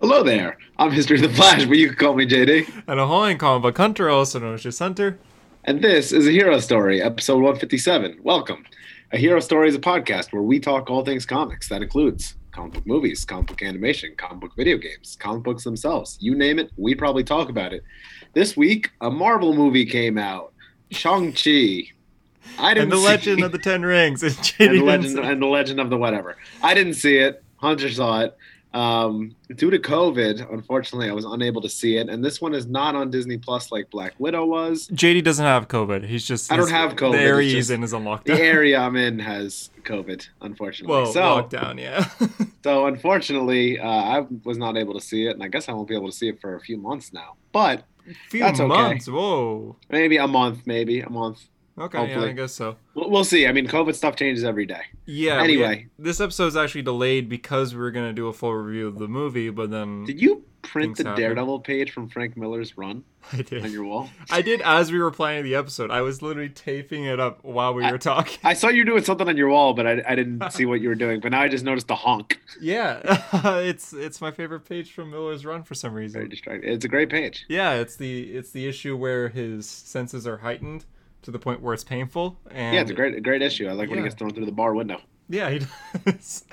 Hello 0.00 0.22
there. 0.22 0.56
I'm 0.78 0.90
History 0.90 1.16
of 1.16 1.22
the 1.22 1.28
Flash, 1.36 1.66
but 1.66 1.76
you 1.76 1.88
can 1.88 1.96
call 1.96 2.14
me 2.14 2.26
JD. 2.26 2.84
And 2.86 2.98
ahoy, 3.00 3.36
comic 3.36 3.62
book 3.62 3.76
hunter, 3.76 4.08
also 4.08 4.38
known 4.38 4.54
as 4.54 4.62
just 4.62 4.78
Hunter. 4.78 5.18
And 5.64 5.82
this 5.82 6.10
is 6.12 6.26
a 6.26 6.30
Hero 6.30 6.58
Story, 6.58 7.02
episode 7.02 7.36
157. 7.36 8.20
Welcome. 8.22 8.64
A 9.12 9.18
Hero 9.18 9.40
Story 9.40 9.68
is 9.68 9.74
a 9.74 9.78
podcast 9.80 10.32
where 10.32 10.42
we 10.42 10.58
talk 10.58 10.88
all 10.88 11.04
things 11.04 11.26
comics. 11.26 11.68
That 11.68 11.82
includes 11.82 12.34
comic 12.52 12.72
book 12.74 12.86
movies, 12.86 13.24
comic 13.26 13.48
book 13.48 13.62
animation, 13.62 14.14
comic 14.16 14.40
book 14.40 14.52
video 14.56 14.78
games, 14.78 15.16
comic 15.20 15.42
books 15.42 15.64
themselves. 15.64 16.16
You 16.20 16.34
name 16.34 16.58
it, 16.58 16.70
we 16.76 16.94
probably 16.94 17.24
talk 17.24 17.50
about 17.50 17.74
it. 17.74 17.82
This 18.32 18.56
week, 18.56 18.90
a 19.02 19.10
Marvel 19.10 19.52
movie 19.54 19.84
came 19.84 20.16
out, 20.16 20.54
Shang-Chi. 20.90 21.82
I 22.58 22.72
didn't 22.74 22.84
And 22.84 22.92
the 22.92 22.96
see- 22.96 23.04
Legend 23.04 23.44
of 23.44 23.52
the 23.52 23.58
Ten 23.62 23.82
Rings. 23.82 24.22
And, 24.58 24.70
and 24.70 24.78
the 24.80 24.84
legend 24.84 25.18
and 25.18 25.42
the 25.42 25.46
legend 25.46 25.78
of 25.80 25.90
the 25.90 25.98
whatever. 25.98 26.38
I 26.62 26.72
didn't 26.72 26.94
see 26.94 27.18
it. 27.18 27.42
Hunter 27.56 27.90
saw 27.90 28.20
it. 28.22 28.36
Um, 28.72 29.34
due 29.56 29.70
to 29.70 29.78
COVID, 29.78 30.52
unfortunately, 30.52 31.08
I 31.10 31.12
was 31.12 31.24
unable 31.24 31.60
to 31.62 31.68
see 31.68 31.96
it. 31.96 32.08
And 32.08 32.24
this 32.24 32.40
one 32.40 32.54
is 32.54 32.66
not 32.66 32.94
on 32.94 33.10
Disney 33.10 33.36
Plus 33.36 33.72
like 33.72 33.90
Black 33.90 34.14
Widow 34.18 34.44
was. 34.46 34.88
JD 34.88 35.24
doesn't 35.24 35.44
have 35.44 35.68
COVID. 35.68 36.04
He's 36.06 36.24
just 36.24 36.52
I 36.52 36.56
don't 36.56 36.70
have 36.70 36.94
COVID, 36.94 37.12
The 37.12 37.20
area 37.20 37.48
he's 37.48 37.68
just 37.68 37.70
in 37.70 37.82
is 37.82 37.92
on 37.92 38.04
The 38.24 38.32
area 38.40 38.78
I'm 38.78 38.96
in 38.96 39.18
has 39.18 39.70
COVID, 39.82 40.28
unfortunately. 40.40 40.94
well, 40.94 41.12
so, 41.12 41.20
lockdown, 41.20 41.80
yeah. 41.80 42.08
so 42.64 42.86
unfortunately, 42.86 43.78
uh, 43.80 43.88
I 43.88 44.26
was 44.44 44.58
not 44.58 44.76
able 44.76 44.94
to 44.94 45.00
see 45.00 45.26
it, 45.26 45.30
and 45.30 45.42
I 45.42 45.48
guess 45.48 45.68
I 45.68 45.72
won't 45.72 45.88
be 45.88 45.96
able 45.96 46.10
to 46.10 46.16
see 46.16 46.28
it 46.28 46.40
for 46.40 46.54
a 46.54 46.60
few 46.60 46.76
months 46.76 47.12
now. 47.12 47.34
But 47.52 47.84
a 48.08 48.14
Few 48.30 48.40
That's 48.40 48.60
okay. 48.60 48.68
months. 48.68 49.08
Whoa. 49.08 49.76
maybe 49.90 50.16
a 50.16 50.26
month, 50.26 50.66
maybe 50.66 51.00
a 51.00 51.10
month. 51.10 51.44
Okay, 51.80 52.10
yeah, 52.10 52.22
I 52.22 52.32
guess 52.32 52.52
so. 52.52 52.76
We'll, 52.94 53.10
we'll 53.10 53.24
see. 53.24 53.46
I 53.46 53.52
mean, 53.52 53.66
COVID 53.66 53.94
stuff 53.94 54.14
changes 54.16 54.44
every 54.44 54.66
day. 54.66 54.82
Yeah. 55.06 55.38
we- 55.38 55.44
Anyway. 55.44 55.86
this 55.98 56.20
episode 56.20 56.48
is 56.48 56.56
actually 56.56 56.82
delayed 56.82 57.28
because 57.28 57.74
we 57.74 57.80
were 57.80 57.90
gonna 57.90 58.12
do 58.12 58.28
a 58.28 58.32
full 58.32 58.52
review 58.54 58.86
of 58.86 58.98
the 58.98 59.08
movie, 59.08 59.50
but 59.50 59.70
then 59.70 60.04
Did 60.04 60.20
you 60.20 60.44
print 60.62 60.98
the 60.98 61.04
happen. 61.04 61.20
Daredevil 61.22 61.60
page 61.60 61.90
from 61.90 62.06
Frank 62.08 62.36
Miller's 62.36 62.76
run 62.76 63.02
I 63.32 63.44
on 63.62 63.72
your 63.72 63.84
wall? 63.84 64.10
I 64.30 64.42
did 64.42 64.60
as 64.60 64.92
we 64.92 64.98
were 64.98 65.10
planning 65.10 65.42
the 65.44 65.54
episode. 65.54 65.90
I 65.90 66.02
was 66.02 66.20
literally 66.20 66.50
taping 66.50 67.04
it 67.04 67.18
up 67.18 67.42
while 67.42 67.72
we 67.72 67.90
were 67.90 67.96
talking. 67.98 68.38
I 68.44 68.52
saw 68.52 68.68
you 68.68 68.84
doing 68.84 69.02
something 69.02 69.26
on 69.26 69.38
your 69.38 69.48
wall, 69.48 69.72
but 69.72 69.86
I, 69.86 70.02
I 70.06 70.14
didn't 70.14 70.50
see 70.52 70.66
what 70.66 70.82
you 70.82 70.90
were 70.90 70.94
doing. 70.94 71.20
But 71.20 71.32
now 71.32 71.40
I 71.40 71.48
just 71.48 71.64
noticed 71.64 71.88
the 71.88 71.94
honk. 71.96 72.38
Yeah, 72.60 73.00
it's 73.60 73.94
it's 73.94 74.20
my 74.20 74.30
favorite 74.30 74.60
page 74.68 74.92
from 74.92 75.10
Miller's 75.10 75.46
Run 75.46 75.62
for 75.62 75.74
some 75.74 75.94
reason. 75.94 76.12
Very 76.12 76.24
reason. 76.26 76.30
distracting. 76.30 76.72
It's 76.74 76.84
a 76.84 76.88
great 76.88 77.08
page. 77.08 77.46
Yeah, 77.48 77.72
it's 77.74 77.96
the 77.96 78.24
it's 78.24 78.50
the 78.50 78.68
issue 78.68 78.96
where 78.98 79.30
his 79.30 79.66
senses 79.66 80.26
are 80.26 80.36
heightened 80.38 80.84
to 81.22 81.30
the 81.30 81.38
point 81.38 81.60
where 81.60 81.74
it's 81.74 81.84
painful. 81.84 82.38
And 82.50 82.74
Yeah, 82.74 82.80
it's 82.82 82.90
a 82.90 82.94
great, 82.94 83.14
a 83.14 83.20
great 83.20 83.42
issue. 83.42 83.68
I 83.68 83.72
like 83.72 83.88
when 83.88 83.98
he 83.98 84.04
gets 84.04 84.14
thrown 84.14 84.32
through 84.32 84.46
the 84.46 84.52
bar 84.52 84.74
window. 84.74 85.00
Yeah, 85.28 85.50
he 85.50 85.60
does. 86.04 86.44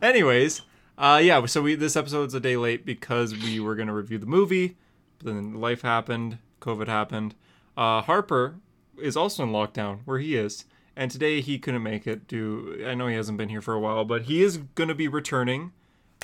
Anyways, 0.00 0.62
uh, 0.98 1.20
yeah. 1.22 1.44
So 1.46 1.62
we 1.62 1.74
this 1.74 1.96
episode's 1.96 2.34
a 2.34 2.40
day 2.40 2.56
late 2.56 2.84
because 2.86 3.34
we 3.36 3.60
were 3.60 3.74
gonna 3.74 3.94
review 3.94 4.18
the 4.18 4.26
movie, 4.26 4.76
but 5.18 5.26
then 5.26 5.60
life 5.60 5.82
happened, 5.82 6.38
COVID 6.60 6.88
happened. 6.88 7.34
Uh, 7.76 8.02
Harper 8.02 8.56
is 9.00 9.16
also 9.16 9.42
in 9.42 9.50
lockdown 9.50 10.00
where 10.04 10.18
he 10.18 10.36
is, 10.36 10.64
and 10.96 11.10
today 11.10 11.40
he 11.40 11.58
couldn't 11.58 11.82
make 11.82 12.06
it. 12.06 12.26
Do 12.26 12.84
I 12.86 12.94
know 12.94 13.06
he 13.06 13.14
hasn't 13.16 13.38
been 13.38 13.48
here 13.48 13.62
for 13.62 13.74
a 13.74 13.80
while, 13.80 14.04
but 14.04 14.22
he 14.22 14.42
is 14.42 14.58
gonna 14.74 14.94
be 14.94 15.08
returning. 15.08 15.72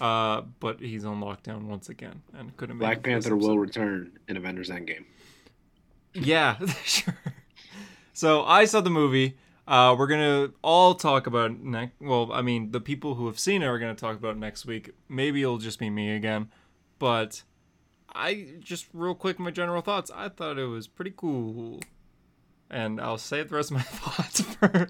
Uh, 0.01 0.43
but 0.61 0.79
he's 0.79 1.05
on 1.05 1.21
lockdown 1.21 1.63
once 1.65 1.89
again 1.89 2.23
and 2.39 2.57
couldn't 2.57 2.79
make 2.79 2.87
Black 2.87 2.99
it 2.99 3.03
for 3.03 3.09
this 3.09 3.25
Panther 3.25 3.37
will 3.37 3.59
return 3.59 4.13
in 4.29 4.37
Avengers 4.37 4.71
Endgame. 4.71 5.05
Yeah, 6.15 6.57
sure. 6.85 7.15
So 8.19 8.43
I 8.43 8.65
saw 8.65 8.81
the 8.81 8.91
movie. 8.91 9.37
Uh, 9.69 9.95
we're 9.97 10.09
gonna 10.09 10.51
all 10.61 10.97
talk 10.97 11.29
about 11.29 11.61
next. 11.61 11.93
Well, 12.01 12.33
I 12.33 12.43
mean, 12.43 12.73
the 12.73 12.81
people 12.81 13.15
who 13.15 13.27
have 13.27 13.39
seen 13.39 13.63
it 13.63 13.67
are 13.67 13.79
gonna 13.79 13.95
talk 13.95 14.17
about 14.17 14.37
next 14.37 14.67
week. 14.67 14.91
Maybe 15.09 15.41
it'll 15.41 15.59
just 15.59 15.79
be 15.79 15.89
me 15.89 16.17
again, 16.17 16.49
but 16.99 17.45
I 18.13 18.55
just 18.59 18.89
real 18.93 19.15
quick 19.15 19.39
my 19.39 19.53
general 19.53 19.83
thoughts. 19.83 20.11
I 20.13 20.31
thought 20.31 20.59
it 20.59 20.65
was 20.65 20.89
pretty 20.89 21.13
cool, 21.17 21.79
and 22.69 23.01
I'll 23.01 23.19
save 23.19 23.51
the 23.51 23.55
rest 23.55 23.71
of 23.71 23.77
my 23.77 23.83
thoughts 23.85 24.41
for 24.41 24.89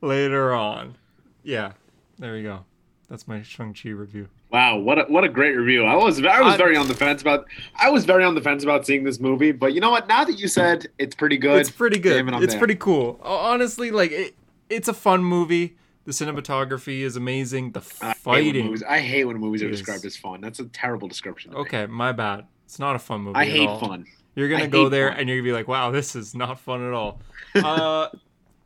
later 0.00 0.52
on. 0.54 0.94
Yeah, 1.42 1.72
there 2.16 2.34
we 2.34 2.44
go. 2.44 2.64
That's 3.08 3.26
my 3.26 3.42
Shang 3.42 3.74
Chi 3.74 3.88
review. 3.88 4.28
Wow, 4.52 4.76
what 4.78 4.98
a, 4.98 5.02
what 5.04 5.24
a 5.24 5.28
great 5.28 5.56
review! 5.56 5.84
I 5.84 5.96
was 5.96 6.18
I 6.24 6.40
was 6.42 6.54
I- 6.54 6.56
very 6.58 6.76
on 6.76 6.86
the 6.88 6.94
fence 6.94 7.22
about 7.22 7.46
I 7.76 7.88
was 7.90 8.04
very 8.04 8.22
on 8.22 8.34
the 8.34 8.40
fence 8.42 8.62
about 8.62 8.84
seeing 8.86 9.02
this 9.02 9.18
movie, 9.18 9.50
but 9.52 9.72
you 9.72 9.80
know 9.80 9.90
what? 9.90 10.08
Now 10.08 10.24
that 10.24 10.38
you 10.38 10.46
said 10.46 10.86
it's 10.98 11.14
pretty 11.14 11.38
good, 11.38 11.58
It's 11.60 11.70
pretty 11.70 11.98
good. 11.98 12.28
it's 12.42 12.52
there. 12.52 12.58
pretty 12.58 12.74
cool. 12.76 13.18
Honestly, 13.22 13.90
like 13.90 14.10
it, 14.12 14.34
it's 14.68 14.88
a 14.88 14.92
fun 14.94 15.24
movie. 15.24 15.76
The 16.04 16.12
cinematography 16.12 17.00
is 17.00 17.16
amazing. 17.16 17.72
The 17.72 17.80
I 17.80 17.82
hate, 17.82 18.02
when 18.02 18.14
fighting. 18.14 18.64
movies, 18.66 18.82
I 18.82 18.98
hate 19.00 19.24
when 19.24 19.36
movies 19.38 19.62
are 19.62 19.70
described 19.70 20.04
as 20.04 20.16
fun. 20.16 20.40
That's 20.40 20.58
a 20.58 20.64
terrible 20.66 21.06
description. 21.08 21.52
to 21.52 21.56
me. 21.58 21.60
Okay, 21.62 21.86
my 21.86 22.12
bad. 22.12 22.44
It's 22.66 22.78
not 22.78 22.96
a 22.96 22.98
fun 22.98 23.20
movie. 23.22 23.36
I 23.36 23.42
at 23.44 23.48
hate 23.48 23.68
all. 23.68 23.78
fun. 23.80 24.04
You're 24.34 24.48
gonna 24.48 24.66
go 24.66 24.88
there 24.88 25.10
fun. 25.10 25.18
and 25.20 25.28
you're 25.28 25.38
gonna 25.38 25.48
be 25.48 25.52
like, 25.52 25.68
"Wow, 25.68 25.90
this 25.92 26.14
is 26.16 26.34
not 26.34 26.58
fun 26.58 26.86
at 26.86 26.92
all." 26.92 27.20
Uh, 27.54 28.08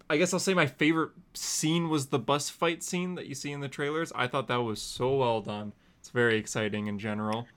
I 0.08 0.16
guess 0.16 0.32
I'll 0.32 0.40
say 0.40 0.54
my 0.54 0.66
favorite 0.66 1.10
scene 1.34 1.88
was 1.88 2.06
the 2.06 2.18
bus 2.18 2.48
fight 2.48 2.82
scene 2.82 3.14
that 3.16 3.26
you 3.26 3.34
see 3.34 3.52
in 3.52 3.60
the 3.60 3.68
trailers. 3.68 4.12
I 4.14 4.26
thought 4.26 4.46
that 4.48 4.56
was 4.62 4.80
so 4.80 5.16
well 5.16 5.40
done. 5.40 5.72
It's 6.00 6.10
very 6.10 6.38
exciting 6.38 6.86
in 6.86 6.98
general. 6.98 7.48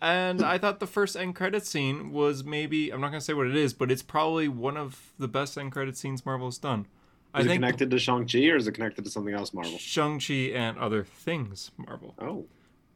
And 0.00 0.42
I 0.42 0.58
thought 0.58 0.80
the 0.80 0.86
first 0.86 1.16
end 1.16 1.36
credit 1.36 1.64
scene 1.64 2.12
was 2.12 2.44
maybe 2.44 2.90
I'm 2.90 3.00
not 3.00 3.08
gonna 3.08 3.20
say 3.20 3.32
what 3.32 3.46
it 3.46 3.56
is, 3.56 3.72
but 3.72 3.90
it's 3.90 4.02
probably 4.02 4.48
one 4.48 4.76
of 4.76 5.12
the 5.18 5.28
best 5.28 5.56
end 5.56 5.72
credit 5.72 5.96
scenes 5.96 6.26
Marvel's 6.26 6.58
done. 6.58 6.86
I 7.32 7.40
Is 7.40 7.46
it 7.46 7.48
think 7.50 7.62
connected 7.62 7.90
to 7.90 7.98
Shang 7.98 8.26
Chi 8.26 8.46
or 8.48 8.56
is 8.56 8.66
it 8.66 8.72
connected 8.72 9.04
to 9.04 9.10
something 9.10 9.32
else, 9.34 9.54
Marvel? 9.54 9.78
Shang-Chi 9.78 10.34
and 10.54 10.78
other 10.78 11.04
things 11.04 11.70
Marvel. 11.76 12.14
Oh, 12.18 12.46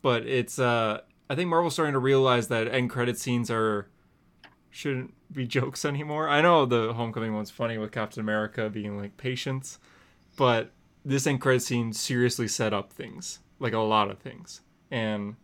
But 0.02 0.26
it's 0.26 0.58
uh 0.58 1.00
I 1.28 1.34
think 1.36 1.48
Marvel's 1.48 1.74
starting 1.74 1.92
to 1.94 1.98
realize 2.00 2.48
that 2.48 2.66
end 2.68 2.90
credit 2.90 3.16
scenes 3.18 3.50
are 3.50 3.88
shouldn't 4.70 5.14
be 5.32 5.46
jokes 5.58 5.84
anymore. 5.84 6.28
I 6.28 6.40
know 6.40 6.66
the 6.66 6.92
homecoming 6.92 7.34
one's 7.34 7.50
funny 7.50 7.78
with 7.78 7.92
Captain 7.92 8.20
America 8.20 8.70
being 8.70 8.96
like 8.96 9.16
patience, 9.16 9.78
but 10.36 10.72
this 11.04 11.26
end 11.26 11.40
credit 11.40 11.62
scene 11.62 11.92
seriously 11.92 12.48
set 12.48 12.72
up 12.72 12.92
things. 12.92 13.40
Like 13.58 13.72
a 13.74 13.78
lot 13.78 14.10
of 14.10 14.18
things. 14.18 14.62
And 14.90 15.36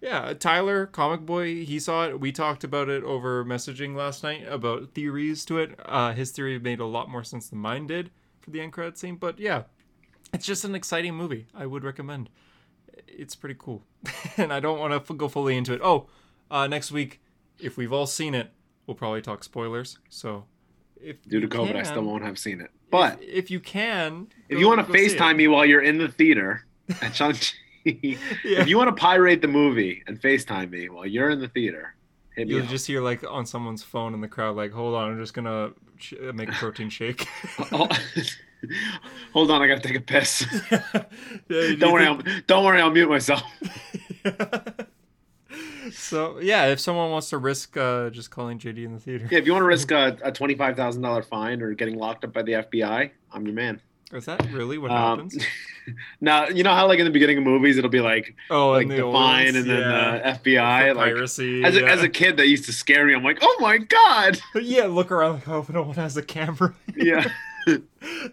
yeah, 0.00 0.34
Tyler, 0.34 0.84
comic 0.84 1.24
boy, 1.24 1.64
he 1.64 1.80
saw 1.80 2.06
it. 2.06 2.20
We 2.20 2.30
talked 2.30 2.62
about 2.62 2.90
it 2.90 3.02
over 3.04 3.42
messaging 3.42 3.96
last 3.96 4.22
night 4.22 4.46
about 4.46 4.92
theories 4.92 5.46
to 5.46 5.58
it. 5.58 5.78
Uh, 5.82 6.12
his 6.12 6.30
theory 6.30 6.58
made 6.58 6.78
a 6.78 6.84
lot 6.84 7.08
more 7.08 7.24
sense 7.24 7.48
than 7.48 7.58
mine 7.58 7.86
did 7.86 8.10
for 8.40 8.50
the 8.50 8.60
end 8.60 8.74
credit 8.74 8.98
scene. 8.98 9.16
But 9.16 9.38
yeah, 9.38 9.62
it's 10.34 10.44
just 10.44 10.64
an 10.64 10.74
exciting 10.74 11.14
movie. 11.14 11.46
I 11.54 11.64
would 11.64 11.84
recommend. 11.84 12.28
It's 13.08 13.34
pretty 13.34 13.56
cool, 13.58 13.82
and 14.36 14.52
I 14.52 14.60
don't 14.60 14.78
want 14.78 14.92
to 14.92 14.96
f- 14.96 15.16
go 15.16 15.26
fully 15.26 15.56
into 15.56 15.72
it. 15.72 15.80
Oh, 15.82 16.06
uh, 16.50 16.66
next 16.66 16.92
week, 16.92 17.22
if 17.58 17.78
we've 17.78 17.92
all 17.92 18.06
seen 18.06 18.34
it, 18.34 18.52
we'll 18.86 18.94
probably 18.94 19.22
talk 19.22 19.44
spoilers. 19.44 19.98
So, 20.08 20.44
if 21.00 21.22
due 21.28 21.40
to 21.40 21.48
COVID, 21.48 21.76
I 21.76 21.82
still 21.82 22.02
won't 22.02 22.24
have 22.24 22.38
seen 22.38 22.60
it. 22.60 22.70
But 22.90 23.22
if, 23.22 23.28
if 23.44 23.50
you 23.50 23.60
can, 23.60 24.28
if 24.48 24.58
you 24.58 24.66
want 24.68 24.80
to 24.80 24.86
go 24.86 24.92
see 24.98 25.06
it. 25.06 25.18
FaceTime 25.18 25.36
me 25.36 25.48
while 25.48 25.64
you're 25.66 25.82
in 25.82 25.98
the 25.98 26.08
theater 26.08 26.64
at 27.02 27.14
Shang 27.14 27.32
Chi, 27.34 27.40
Yeah. 27.84 28.16
if 28.44 28.68
you 28.68 28.78
want 28.78 28.88
to 28.88 28.94
pirate 29.00 29.42
the 29.42 29.48
movie 29.48 30.02
and 30.06 30.20
FaceTime 30.20 30.70
me 30.70 30.88
while 30.88 31.04
you're 31.06 31.30
in 31.30 31.40
the 31.40 31.48
theater, 31.48 31.94
hit 32.34 32.46
me 32.48 32.54
You'll 32.54 32.62
up. 32.64 32.68
just 32.70 32.86
hear 32.86 33.00
like 33.02 33.24
on 33.28 33.46
someone's 33.46 33.82
phone 33.82 34.14
in 34.14 34.20
the 34.20 34.28
crowd, 34.28 34.56
like, 34.56 34.72
"Hold 34.72 34.94
on, 34.94 35.10
I'm 35.12 35.18
just 35.18 35.34
gonna 35.34 35.72
sh- 35.98 36.14
uh, 36.26 36.32
make 36.32 36.48
a 36.48 36.52
protein 36.52 36.88
shake." 36.98 37.26
Oh, 37.72 37.88
oh 37.88 37.88
Hold 39.34 39.50
on, 39.50 39.60
I 39.60 39.66
gotta 39.66 39.80
take 39.82 39.96
a 39.96 40.00
piss. 40.00 40.46
Yeah, 40.70 40.80
you 41.50 41.76
don't 41.76 41.92
worry, 41.92 42.06
think- 42.06 42.26
I'll, 42.28 42.40
don't 42.46 42.64
worry, 42.64 42.80
I'll 42.80 42.90
mute 42.90 43.10
myself. 43.10 43.42
So 45.92 46.38
yeah, 46.40 46.66
if 46.66 46.80
someone 46.80 47.10
wants 47.10 47.30
to 47.30 47.38
risk 47.38 47.76
uh, 47.76 48.10
just 48.10 48.30
calling 48.30 48.58
JD 48.58 48.84
in 48.84 48.92
the 48.94 49.00
theater, 49.00 49.28
Yeah, 49.30 49.38
if 49.38 49.46
you 49.46 49.52
want 49.52 49.62
to 49.62 49.66
risk 49.66 49.90
a, 49.90 50.16
a 50.22 50.32
twenty-five 50.32 50.76
thousand 50.76 51.02
dollar 51.02 51.22
fine 51.22 51.62
or 51.62 51.72
getting 51.74 51.96
locked 51.98 52.24
up 52.24 52.32
by 52.32 52.42
the 52.42 52.52
FBI, 52.52 53.10
I'm 53.32 53.46
your 53.46 53.54
man. 53.54 53.80
is 54.12 54.24
that 54.26 54.44
really 54.52 54.78
what 54.78 54.90
Um, 54.90 55.18
happens? 55.28 55.44
now 56.20 56.48
you 56.48 56.62
know 56.62 56.74
how 56.74 56.86
like 56.86 56.98
in 56.98 57.04
the 57.04 57.10
beginning 57.10 57.36
of 57.38 57.44
movies 57.44 57.76
it'll 57.76 57.90
be 57.90 58.00
like 58.00 58.34
Oh, 58.50 58.70
like 58.70 58.88
the, 58.88 59.00
fine 59.02 59.48
and 59.56 59.68
then 59.68 59.80
yeah. 59.80 60.32
the 60.42 60.50
FBI. 60.50 60.88
For 60.90 60.94
Like 60.94 61.14
piracy. 61.14 61.62
as 61.64 61.76
a, 61.76 61.84
as 61.86 62.02
a 62.02 62.08
kid, 62.08 62.36
that 62.38 62.48
used 62.48 62.64
to 62.66 62.72
scare 62.72 63.04
me. 63.06 63.14
I'm 63.14 63.22
like, 63.24 63.38
oh 63.42 63.56
my 63.60 63.78
god. 63.78 64.38
yeah, 64.54 64.86
look 64.86 65.10
around 65.10 65.34
like, 65.34 65.48
oh, 65.48 65.66
no 65.68 65.82
one 65.82 65.94
has 65.96 66.16
a 66.16 66.22
camera. 66.22 66.74
Yeah, 66.96 67.28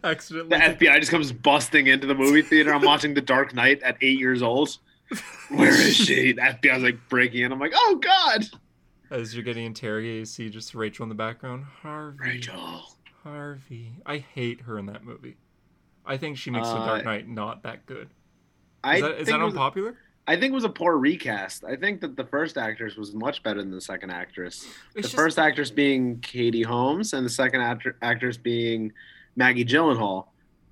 Accidentally. 0.04 0.50
the 0.50 0.64
FBI 0.76 1.00
just 1.00 1.12
comes 1.12 1.32
busting 1.32 1.88
into 1.88 2.08
the 2.08 2.16
movie 2.16 2.42
theater. 2.42 2.74
I'm 2.74 2.82
watching 2.84 3.14
The 3.14 3.22
Dark 3.22 3.54
Knight 3.54 3.82
at 3.84 3.98
eight 4.02 4.20
years 4.20 4.42
old. 4.42 4.78
Where 5.50 5.70
is 5.72 5.96
she? 5.96 6.34
The 6.34 6.42
FBI's 6.42 6.84
like 6.84 6.98
breaking 7.10 7.42
in. 7.44 7.52
I'm 7.52 7.60
like, 7.60 7.74
oh 7.76 8.00
god. 8.02 8.46
As 9.10 9.36
you're 9.36 9.44
getting 9.44 9.66
interrogated, 9.66 10.20
you 10.20 10.26
see 10.26 10.50
just 10.50 10.74
Rachel 10.74 11.04
in 11.04 11.10
the 11.10 11.16
background. 11.16 11.66
Harvey. 11.66 12.18
Rachel. 12.22 12.84
Harvey. 13.24 13.92
I 14.06 14.18
hate 14.18 14.62
her 14.62 14.78
in 14.80 14.86
that 14.88 15.04
movie. 15.04 15.36
I 16.06 16.18
think 16.18 16.38
she 16.38 16.50
makes 16.50 16.68
The 16.70 16.76
Uh, 16.76 16.86
Dark 16.86 17.06
Knight 17.06 17.28
not 17.28 17.64
that 17.64 17.86
good. 17.86 18.10
I 18.84 18.96
Is 18.96 19.02
that, 19.02 19.12
is 19.12 19.16
think 19.18 19.28
that 19.28 19.42
it 19.42 19.44
was- 19.44 19.54
unpopular? 19.54 19.96
I 20.28 20.36
think 20.36 20.52
it 20.52 20.56
was 20.56 20.64
a 20.64 20.70
poor 20.70 20.98
recast. 20.98 21.64
I 21.66 21.76
think 21.76 22.00
that 22.02 22.16
the 22.16 22.24
first 22.24 22.56
actress 22.58 22.96
was 22.96 23.14
much 23.14 23.42
better 23.44 23.60
than 23.60 23.72
the 23.72 23.82
second 23.82 24.12
actress. 24.12 24.66
It's 24.66 24.94
the 24.96 25.02
just- 25.02 25.16
first 25.16 25.40
actress 25.40 25.72
being 25.72 26.20
Katie 26.22 26.62
Holmes 26.62 27.14
and 27.14 27.26
the 27.26 27.30
second 27.30 27.62
actor- 27.62 27.98
actress 28.02 28.38
being 28.38 28.94
Maggie 29.36 29.66
Gyllenhaal. 29.66 30.28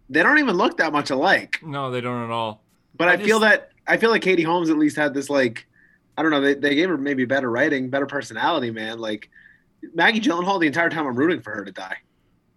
They 0.09 0.23
don't 0.23 0.37
even 0.39 0.55
look 0.55 0.77
that 0.77 0.93
much 0.93 1.09
alike. 1.09 1.59
No, 1.63 1.91
they 1.91 1.99
don't 1.99 2.23
at 2.23 2.29
all. 2.31 2.61
But 2.95 3.09
I, 3.09 3.13
I 3.13 3.17
feel 3.17 3.39
that 3.39 3.68
I 3.89 3.97
feel 3.97 4.09
like 4.09 4.21
Katie 4.21 4.43
Holmes 4.43 4.69
at 4.69 4.77
least 4.77 4.95
had 4.95 5.13
this 5.13 5.29
like 5.29 5.67
I 6.17 6.21
don't 6.21 6.31
know. 6.31 6.41
They, 6.41 6.53
they 6.53 6.75
gave 6.75 6.89
her 6.89 6.97
maybe 6.97 7.25
better 7.25 7.49
writing, 7.49 7.89
better 7.89 8.05
personality, 8.05 8.71
man. 8.71 8.99
Like 8.99 9.29
Maggie 9.93 10.19
Gyllenhaal, 10.19 10.59
the 10.59 10.67
entire 10.67 10.89
time 10.89 11.07
I'm 11.07 11.15
rooting 11.15 11.41
for 11.41 11.51
her 11.55 11.63
to 11.63 11.71
die. 11.71 11.97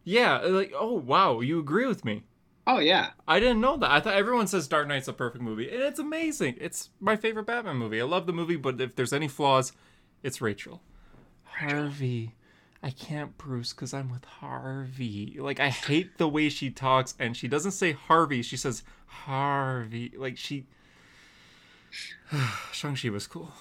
Yeah, 0.05 0.41
uh, 0.43 0.49
like 0.49 0.73
oh 0.79 0.95
wow, 0.95 1.41
you 1.41 1.59
agree 1.59 1.87
with 1.87 2.05
me. 2.05 2.25
Oh 2.67 2.79
yeah, 2.79 3.11
I 3.27 3.41
didn't 3.41 3.61
know 3.61 3.77
that. 3.77 3.91
I 3.91 4.01
thought 4.01 4.15
everyone 4.15 4.47
says 4.47 4.69
Dark 4.69 4.87
Knight's 4.89 5.09
a 5.09 5.13
perfect 5.13 5.43
movie, 5.43 5.71
and 5.71 5.83
it's 5.83 5.99
amazing. 5.99 6.57
It's 6.61 6.91
my 7.01 7.17
favorite 7.17 7.47
Batman 7.47 7.77
movie. 7.77 8.01
I 8.01 8.05
love 8.05 8.27
the 8.27 8.33
movie, 8.33 8.57
but 8.57 8.81
if 8.81 8.95
there's 8.95 9.13
any 9.13 9.29
flaws, 9.29 9.73
it's 10.23 10.41
Rachel. 10.41 10.83
Harvey. 11.45 12.35
I 12.83 12.91
can't 12.91 13.39
Bruce 13.39 13.73
because 13.73 13.95
I'm 13.95 14.11
with 14.11 14.25
Harvey. 14.25 15.37
Like 15.39 15.61
I 15.61 15.69
hate 15.69 16.19
the 16.19 16.29
way 16.29 16.49
she 16.49 16.71
talks, 16.71 17.15
and 17.19 17.37
she 17.37 17.47
doesn't 17.47 17.73
say 17.73 17.93
Harvey. 17.93 18.43
She 18.43 18.57
says 18.57 18.83
Harvey. 19.07 20.13
Like 20.17 20.37
she. 20.37 20.67
Shang-Chi 22.73 23.11
was 23.11 23.27
cool. 23.27 23.53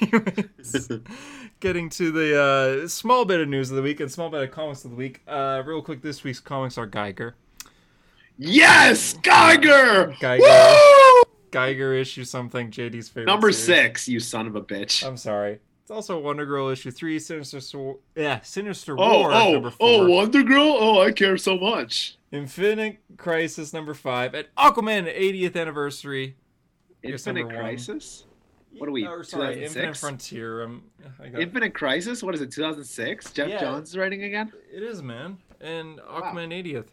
Anyways, 0.00 0.88
getting 1.60 1.88
to 1.90 2.10
the 2.10 2.84
uh, 2.84 2.88
small 2.88 3.24
bit 3.24 3.40
of 3.40 3.48
news 3.48 3.70
of 3.70 3.76
the 3.76 3.82
week 3.82 4.00
and 4.00 4.10
small 4.10 4.30
bit 4.30 4.42
of 4.42 4.50
comics 4.50 4.84
of 4.84 4.90
the 4.90 4.96
week. 4.96 5.22
Uh, 5.26 5.62
real 5.64 5.82
quick, 5.82 6.02
this 6.02 6.22
week's 6.22 6.40
comics 6.40 6.78
are 6.78 6.86
Geiger. 6.86 7.34
Yes, 8.38 9.14
Geiger. 9.14 10.14
Geiger. 10.20 10.42
Woo! 10.42 11.22
Geiger 11.50 11.94
issue 11.94 12.24
something. 12.24 12.70
JD's 12.70 13.08
favorite. 13.08 13.26
Number 13.26 13.50
series. 13.50 13.82
six, 13.82 14.08
you 14.08 14.20
son 14.20 14.46
of 14.46 14.56
a 14.56 14.62
bitch. 14.62 15.06
I'm 15.06 15.16
sorry. 15.16 15.60
It's 15.86 15.90
also 15.90 16.18
Wonder 16.18 16.44
Girl 16.44 16.68
issue 16.68 16.90
three. 16.90 17.18
Sinister 17.18 17.60
Sword. 17.60 17.98
Yeah, 18.16 18.40
Sinister 18.40 18.96
oh, 18.98 19.20
War 19.20 19.32
oh, 19.32 19.52
number 19.52 19.70
four. 19.70 19.88
oh, 19.88 20.10
Wonder 20.10 20.42
Girl. 20.42 20.76
Oh, 20.78 21.00
I 21.00 21.12
care 21.12 21.36
so 21.38 21.56
much. 21.56 22.18
Infinite 22.32 22.98
Crisis 23.16 23.72
number 23.72 23.94
five. 23.94 24.34
And 24.34 24.48
Aquaman 24.58 25.06
80th 25.06 25.56
anniversary. 25.56 26.36
I 27.04 27.08
guess 27.10 27.26
Infinite 27.26 27.40
number 27.42 27.54
one. 27.54 27.64
Crisis. 27.64 28.24
What 28.78 28.88
are 28.88 28.92
we, 28.92 29.06
Oh, 29.06 29.22
sorry, 29.22 29.54
2006? 29.54 29.76
Infinite 29.76 29.96
Frontier. 29.96 30.62
Um, 30.64 30.82
I 31.22 31.28
got 31.28 31.40
Infinite 31.40 31.74
Crisis. 31.74 32.22
What 32.22 32.34
is 32.34 32.40
it? 32.42 32.50
2006. 32.52 33.32
Geoff 33.32 33.48
Yeah. 33.48 33.60
Johns 33.60 33.90
is 33.90 33.96
writing 33.96 34.24
again. 34.24 34.52
It 34.72 34.82
is, 34.82 35.02
man. 35.02 35.38
And 35.60 35.98
Aquaman 36.00 36.52
80th. 36.52 36.88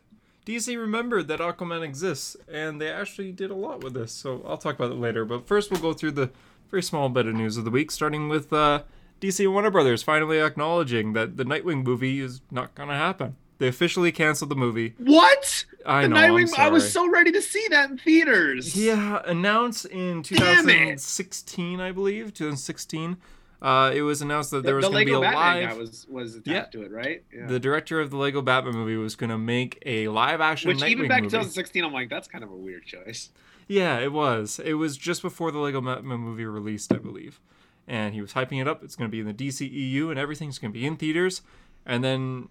DC 0.45 0.77
remembered 0.77 1.27
that 1.29 1.39
Aquaman 1.39 1.83
exists, 1.83 2.35
and 2.51 2.79
they 2.79 2.89
actually 2.89 3.31
did 3.31 3.49
a 3.51 3.55
lot 3.55 3.83
with 3.83 3.93
this. 3.93 4.11
So 4.11 4.43
I'll 4.47 4.57
talk 4.57 4.75
about 4.75 4.91
it 4.91 4.95
later. 4.97 5.25
But 5.25 5.47
first, 5.47 5.71
we'll 5.71 5.81
go 5.81 5.93
through 5.93 6.11
the 6.11 6.31
very 6.69 6.83
small 6.83 7.09
bit 7.09 7.27
of 7.27 7.33
news 7.35 7.57
of 7.57 7.65
the 7.65 7.71
week, 7.71 7.91
starting 7.91 8.29
with 8.29 8.51
uh, 8.53 8.83
DC 9.21 9.43
and 9.43 9.53
Warner 9.53 9.71
Brothers 9.71 10.03
finally 10.03 10.39
acknowledging 10.39 11.13
that 11.13 11.37
the 11.37 11.45
Nightwing 11.45 11.83
movie 11.83 12.19
is 12.19 12.41
not 12.51 12.75
going 12.75 12.89
to 12.89 12.95
happen. 12.95 13.35
They 13.59 13.67
officially 13.67 14.11
canceled 14.11 14.49
the 14.49 14.55
movie. 14.55 14.93
What? 14.97 15.65
I 15.85 16.07
know. 16.07 16.15
I'm 16.15 16.31
Nightwing. 16.33 16.57
I 16.57 16.69
was 16.69 16.91
so 16.91 17.09
ready 17.09 17.31
to 17.31 17.41
see 17.41 17.65
that 17.69 17.89
in 17.91 17.97
theaters. 17.97 18.75
Yeah, 18.75 19.21
announced 19.25 19.85
in 19.85 20.23
2016, 20.23 21.79
I 21.79 21.91
believe, 21.91 22.33
2016. 22.33 23.17
Uh, 23.61 23.91
it 23.95 24.01
was 24.01 24.21
announced 24.21 24.51
that 24.51 24.57
The, 24.57 24.63
there 24.63 24.75
was 24.75 24.85
the 24.85 24.91
going 24.91 25.07
to 25.07 25.11
be 25.11 25.15
a 25.15 25.21
Batman 25.21 25.35
live. 25.61 25.69
guy 25.69 25.75
was 25.77 26.05
was 26.09 26.35
attached 26.35 26.47
Yeah. 26.75 26.81
to 26.81 26.85
it, 26.85 26.91
right? 26.91 27.23
Yeah. 27.33 27.45
The 27.47 27.59
director 27.59 28.01
of 28.01 28.09
the 28.09 28.17
Lego 28.17 28.41
Batman 28.41 28.73
movie 28.75 28.97
was 28.97 29.15
going 29.15 29.29
to 29.29 29.37
make 29.37 29.81
a 29.85 30.09
live 30.09 30.41
action 30.41 30.67
Which 30.67 30.79
Nightwing 30.79 30.89
even 30.89 31.07
back 31.07 31.19
in 31.19 31.25
2016, 31.25 31.83
I'm 31.83 31.93
like, 31.93 32.09
that's 32.09 32.27
kind 32.27 32.43
of 32.43 32.51
a 32.51 32.55
weird 32.55 32.85
choice. 32.85 33.29
Yeah, 33.69 33.99
it 33.99 34.11
was. 34.11 34.59
It 34.63 34.73
was 34.73 34.97
just 34.97 35.21
before 35.21 35.51
the 35.51 35.59
Lego 35.59 35.79
Batman 35.79 36.19
movie 36.19 36.43
released, 36.45 36.91
I 36.91 36.97
believe. 36.97 37.39
And 37.87 38.13
he 38.13 38.19
was 38.21 38.33
hyping 38.33 38.59
it 38.59 38.67
up. 38.67 38.83
It's 38.83 38.97
going 38.97 39.09
to 39.09 39.11
be 39.11 39.21
in 39.21 39.25
the 39.27 39.33
DCEU 39.33 40.09
and 40.09 40.19
everything's 40.19 40.59
going 40.59 40.73
to 40.73 40.77
be 40.77 40.85
in 40.85 40.97
theaters. 40.97 41.41
And 41.85 42.03
then 42.03 42.49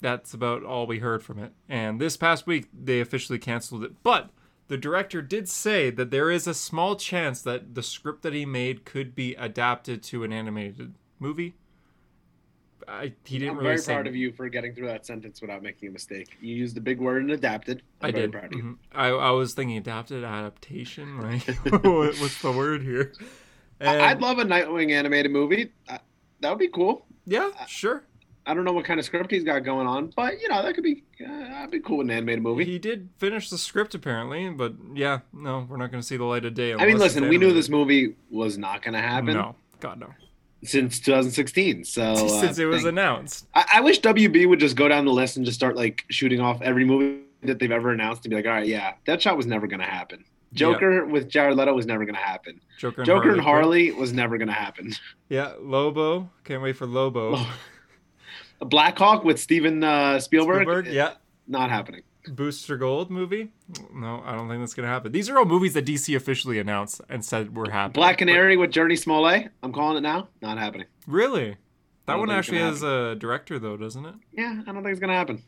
that's 0.00 0.32
about 0.34 0.64
all 0.64 0.86
we 0.86 0.98
heard 1.00 1.22
from 1.22 1.38
it. 1.38 1.52
And 1.68 2.00
this 2.00 2.16
past 2.16 2.46
week, 2.46 2.68
they 2.72 3.00
officially 3.00 3.38
canceled 3.38 3.84
it. 3.84 3.92
But 4.02 4.30
the 4.68 4.76
director 4.78 5.20
did 5.22 5.48
say 5.48 5.90
that 5.90 6.10
there 6.10 6.30
is 6.30 6.46
a 6.46 6.54
small 6.54 6.96
chance 6.96 7.42
that 7.42 7.74
the 7.74 7.82
script 7.82 8.22
that 8.22 8.32
he 8.32 8.46
made 8.46 8.84
could 8.84 9.14
be 9.14 9.34
adapted 9.34 10.02
to 10.04 10.24
an 10.24 10.32
animated 10.32 10.94
movie. 11.18 11.54
I, 12.88 13.12
he 13.24 13.38
didn't 13.38 13.50
I'm 13.50 13.56
really 13.58 13.76
very 13.76 13.82
proud 13.84 14.06
of 14.06 14.16
you 14.16 14.32
for 14.32 14.48
getting 14.48 14.74
through 14.74 14.86
that 14.88 15.06
sentence 15.06 15.40
without 15.40 15.62
making 15.62 15.90
a 15.90 15.92
mistake. 15.92 16.36
You 16.40 16.56
used 16.56 16.74
the 16.74 16.80
big 16.80 16.98
word 16.98 17.22
and 17.22 17.30
adapted. 17.30 17.82
I'm 18.00 18.08
I 18.08 18.10
very 18.12 18.22
did. 18.24 18.32
proud 18.32 18.44
of 18.46 18.52
you. 18.54 18.62
Mhm. 18.62 18.76
I, 18.92 19.08
I 19.08 19.30
was 19.32 19.54
thinking 19.54 19.76
adapted 19.76 20.24
adaptation. 20.24 21.18
Like, 21.20 21.42
what- 21.84 22.16
what's 22.18 22.40
the 22.42 22.50
word 22.52 22.82
here? 22.82 23.12
And- 23.80 24.00
I'd 24.02 24.20
love 24.20 24.38
a 24.38 24.44
Nightwing 24.44 24.90
animated 24.92 25.30
movie. 25.30 25.72
That 25.88 26.48
would 26.48 26.58
be 26.58 26.68
cool. 26.68 27.06
Yeah, 27.26 27.50
sure. 27.66 28.02
I 28.50 28.54
don't 28.54 28.64
know 28.64 28.72
what 28.72 28.84
kind 28.84 28.98
of 28.98 29.06
script 29.06 29.30
he's 29.30 29.44
got 29.44 29.60
going 29.60 29.86
on, 29.86 30.12
but 30.16 30.40
you 30.40 30.48
know 30.48 30.62
that 30.62 30.74
could 30.74 30.82
be 30.84 31.04
uh, 31.24 31.28
that'd 31.28 31.70
be 31.70 31.78
cool 31.80 31.98
with 31.98 32.06
an 32.08 32.10
animated 32.10 32.42
movie. 32.42 32.64
He 32.64 32.78
did 32.78 33.08
finish 33.18 33.48
the 33.48 33.58
script 33.58 33.94
apparently, 33.94 34.50
but 34.50 34.74
yeah, 34.94 35.20
no, 35.32 35.66
we're 35.68 35.76
not 35.76 35.90
going 35.92 36.00
to 36.00 36.06
see 36.06 36.16
the 36.16 36.24
light 36.24 36.44
of 36.44 36.54
day. 36.54 36.74
I 36.74 36.84
mean, 36.86 36.98
listen, 36.98 37.28
we 37.28 37.38
knew 37.38 37.52
this 37.52 37.68
movie 37.68 38.16
was 38.30 38.58
not 38.58 38.82
going 38.82 38.94
to 38.94 39.00
happen 39.00 39.34
No, 39.34 39.54
God 39.78 40.00
no. 40.00 40.08
since 40.64 40.98
2016. 41.00 41.84
So 41.84 42.02
uh, 42.12 42.16
Since 42.16 42.58
it 42.58 42.64
was 42.66 42.78
thank- 42.82 42.88
announced. 42.88 43.46
I, 43.54 43.64
I 43.74 43.80
wish 43.82 44.00
WB 44.00 44.48
would 44.48 44.58
just 44.60 44.74
go 44.76 44.88
down 44.88 45.04
the 45.04 45.12
list 45.12 45.36
and 45.36 45.46
just 45.46 45.56
start 45.56 45.76
like 45.76 46.04
shooting 46.10 46.40
off 46.40 46.60
every 46.60 46.84
movie 46.84 47.22
that 47.42 47.58
they've 47.60 47.70
ever 47.70 47.92
announced 47.92 48.24
and 48.24 48.30
be 48.30 48.36
like, 48.36 48.46
all 48.46 48.52
right, 48.52 48.66
yeah, 48.66 48.94
that 49.06 49.22
shot 49.22 49.36
was 49.36 49.46
never 49.46 49.66
going 49.66 49.80
to 49.80 49.86
happen. 49.86 50.24
Joker 50.52 51.06
with 51.06 51.28
Jared 51.28 51.56
Leto 51.56 51.72
was 51.72 51.86
never 51.86 52.04
going 52.04 52.16
to 52.16 52.20
happen. 52.20 52.60
Joker 52.76 53.02
and 53.02 53.06
Joker 53.06 53.20
Harley. 53.20 53.32
and 53.38 53.40
Harley 53.42 53.90
was 53.92 54.12
never 54.12 54.36
going 54.36 54.48
to 54.48 54.52
happen. 54.54 54.92
Yeah, 55.28 55.52
Lobo. 55.60 56.28
Can't 56.42 56.60
wait 56.60 56.76
for 56.76 56.86
Lobo. 56.86 57.40
Black 58.60 58.98
Hawk 58.98 59.24
with 59.24 59.38
Steven 59.40 59.82
uh, 59.82 60.20
Spielberg, 60.20 60.62
Spielberg. 60.62 60.86
Yeah. 60.86 61.14
not 61.46 61.70
happening. 61.70 62.02
Booster 62.28 62.76
Gold 62.76 63.10
movie. 63.10 63.50
No, 63.94 64.22
I 64.24 64.34
don't 64.34 64.48
think 64.48 64.60
that's 64.60 64.74
going 64.74 64.86
to 64.86 64.92
happen. 64.92 65.10
These 65.10 65.30
are 65.30 65.38
all 65.38 65.46
movies 65.46 65.72
that 65.74 65.86
DC 65.86 66.14
officially 66.14 66.58
announced 66.58 67.00
and 67.08 67.24
said 67.24 67.56
were 67.56 67.70
happening. 67.70 67.94
Black 67.94 68.18
Canary 68.18 68.56
with 68.58 68.70
Jurnee 68.70 68.98
Smollett, 68.98 69.48
I'm 69.62 69.72
calling 69.72 69.96
it 69.96 70.02
now, 70.02 70.28
not 70.42 70.58
happening. 70.58 70.86
Really? 71.06 71.56
That 72.06 72.18
one 72.18 72.30
actually 72.30 72.58
gonna 72.58 72.70
has 72.70 72.82
a 72.82 73.14
director 73.14 73.58
though, 73.58 73.76
doesn't 73.76 74.04
it? 74.04 74.14
Yeah, 74.32 74.60
I 74.66 74.72
don't 74.72 74.82
think 74.82 74.88
it's 74.88 75.00
going 75.00 75.10
to 75.10 75.16
happen. 75.16 75.42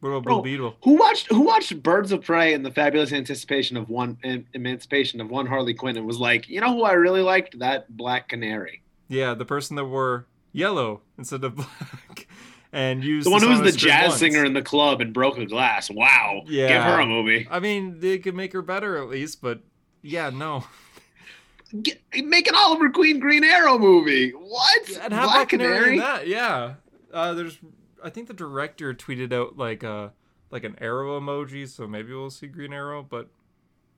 What 0.00 0.10
about 0.10 0.24
Blue 0.24 0.42
Beetle? 0.42 0.76
Who 0.82 0.94
watched 0.94 1.28
Who 1.28 1.40
watched 1.42 1.82
Birds 1.82 2.10
of 2.10 2.22
Prey 2.24 2.52
and 2.54 2.64
the 2.64 2.70
Fabulous 2.70 3.12
Anticipation 3.12 3.76
of 3.76 3.88
One 3.90 4.18
Emancipation 4.54 5.20
of 5.20 5.30
One 5.30 5.46
Harley 5.46 5.74
Quinn 5.74 5.96
and 5.96 6.06
was 6.06 6.18
like, 6.18 6.48
you 6.48 6.60
know 6.60 6.72
who 6.74 6.84
I 6.84 6.92
really 6.92 7.20
liked? 7.22 7.58
That 7.58 7.94
Black 7.96 8.28
Canary. 8.28 8.82
Yeah, 9.08 9.34
the 9.34 9.44
person 9.44 9.76
that 9.76 9.84
wore 9.84 10.26
yellow 10.52 11.02
instead 11.18 11.44
of 11.44 11.54
black, 11.56 12.26
and 12.72 13.02
used 13.04 13.26
The 13.26 13.30
one 13.30 13.42
who 13.42 13.48
was 13.48 13.60
the 13.60 13.72
jazz 13.72 14.10
once. 14.10 14.20
singer 14.20 14.44
in 14.44 14.52
the 14.52 14.62
club 14.62 15.00
and 15.00 15.12
broke 15.12 15.38
a 15.38 15.46
glass. 15.46 15.90
Wow. 15.90 16.42
Yeah. 16.46 16.68
Give 16.68 16.82
her 16.82 17.00
a 17.00 17.06
movie. 17.06 17.46
I 17.50 17.60
mean, 17.60 18.00
they 18.00 18.18
could 18.18 18.34
make 18.34 18.52
her 18.52 18.62
better 18.62 18.96
at 18.98 19.08
least, 19.08 19.40
but 19.42 19.60
yeah, 20.02 20.30
no. 20.30 20.64
Get, 21.82 22.00
make 22.24 22.48
an 22.48 22.54
Oliver 22.56 22.90
Queen 22.90 23.20
Green 23.20 23.44
Arrow 23.44 23.78
movie. 23.78 24.30
What? 24.30 24.88
And 25.02 25.12
have 25.12 25.30
Black 25.30 25.48
Canary 25.50 25.92
in 25.94 25.98
that, 26.00 26.26
yeah. 26.26 26.74
Uh, 27.12 27.32
there's, 27.34 27.58
I 28.02 28.10
think 28.10 28.26
the 28.26 28.34
director 28.34 28.92
tweeted 28.92 29.32
out 29.32 29.56
like 29.56 29.82
a 29.84 30.12
like 30.50 30.64
an 30.64 30.74
arrow 30.80 31.20
emoji, 31.20 31.68
so 31.68 31.86
maybe 31.86 32.12
we'll 32.12 32.28
see 32.30 32.48
Green 32.48 32.72
Arrow, 32.72 33.04
but 33.08 33.28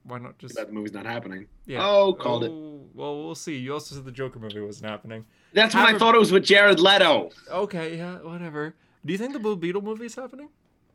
why 0.03 0.19
not 0.19 0.37
just 0.37 0.55
That 0.55 0.71
movie's 0.71 0.93
not 0.93 1.07
happening. 1.07 1.47
yeah? 1.65 1.83
Oh, 1.83 2.13
called 2.13 2.43
it. 2.43 2.51
Oh, 2.51 2.85
Well, 2.93 3.23
we'll 3.23 3.33
see. 3.33 3.57
You 3.57 3.73
also 3.73 3.95
said 3.95 4.05
the 4.05 4.11
Joker 4.11 4.37
movie 4.37 4.59
wasn't 4.59 4.91
happening. 4.91 5.25
That's 5.53 5.75
when 5.75 5.85
Have 5.85 5.95
I 5.95 5.99
thought 5.99 6.15
it 6.15 6.19
was 6.19 6.31
with 6.31 6.43
Jared 6.43 6.79
Leto. 6.79 7.29
Okay, 7.49 7.97
yeah, 7.97 8.15
whatever. 8.17 8.73
Do 9.05 9.11
you 9.13 9.19
think 9.19 9.33
the 9.33 9.39
Blue 9.39 9.55
Beetle 9.55 9.81
movie 9.81 10.05
is 10.05 10.15
happening? 10.15 10.49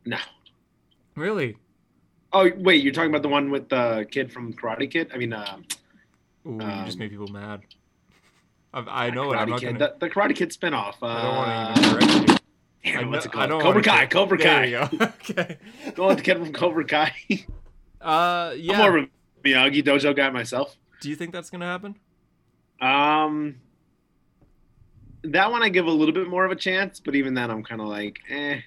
No. 0.05 0.17
Really? 1.15 1.57
Oh 2.33 2.49
wait, 2.57 2.83
you're 2.83 2.93
talking 2.93 3.09
about 3.09 3.21
the 3.23 3.29
one 3.29 3.49
with 3.51 3.69
the 3.69 4.05
kid 4.11 4.31
from 4.31 4.53
Karate 4.53 4.89
Kid? 4.89 5.09
I 5.13 5.17
mean, 5.17 5.33
uh, 5.33 5.57
Ooh, 6.45 6.51
you 6.53 6.59
just 6.85 6.93
Um, 6.95 6.99
made 6.99 7.09
people 7.09 7.27
mad. 7.27 7.61
I, 8.73 9.07
I 9.07 9.09
know 9.09 9.31
it. 9.33 9.37
I'm 9.37 9.49
not 9.49 9.59
Kid, 9.61 9.77
gonna. 9.79 9.93
the, 9.99 10.07
the 10.07 10.09
Karate 10.09 10.35
Kid 10.35 10.49
spinoff. 10.51 10.95
Uh, 11.01 11.07
I 11.07 11.21
don't 11.23 11.35
want 11.35 11.75
to 11.75 11.81
even 11.81 11.91
correct 11.99 12.29
you. 12.83 12.91
damn, 12.91 12.99
I 13.07 13.09
what's 13.09 13.25
it 13.25 13.31
called? 13.31 13.49
Cobra 13.61 13.81
Kai. 13.81 13.95
correct- 13.97 14.13
Cobra 14.13 14.37
There 14.37 14.47
Kai. 14.47 14.65
you 14.65 14.97
go. 14.97 15.05
okay. 15.29 15.57
Go 15.95 16.07
with 16.09 16.17
the 16.17 16.23
kid 16.23 16.37
from 16.37 16.53
Cobra 16.53 16.85
Kai. 16.85 17.13
Uh, 18.01 18.53
I'm 18.55 18.77
more 18.77 18.97
of 18.99 19.03
a 19.05 19.07
Miyagi 19.47 19.83
Dojo 19.83 20.15
guy 20.15 20.29
myself. 20.29 20.77
Do 21.01 21.09
you 21.09 21.15
think 21.15 21.33
that's 21.33 21.49
gonna 21.49 21.65
happen? 21.65 21.95
Um, 22.79 23.55
that 25.23 25.51
one 25.51 25.63
I 25.63 25.69
give 25.69 25.85
a 25.85 25.91
little 25.91 26.13
bit 26.13 26.27
more 26.27 26.45
of 26.45 26.51
a 26.51 26.55
chance, 26.55 26.99
but 26.99 27.15
even 27.15 27.33
then, 27.33 27.49
I'm 27.51 27.63
kind 27.63 27.81
of 27.81 27.87
like, 27.87 28.19
eh. 28.29 28.59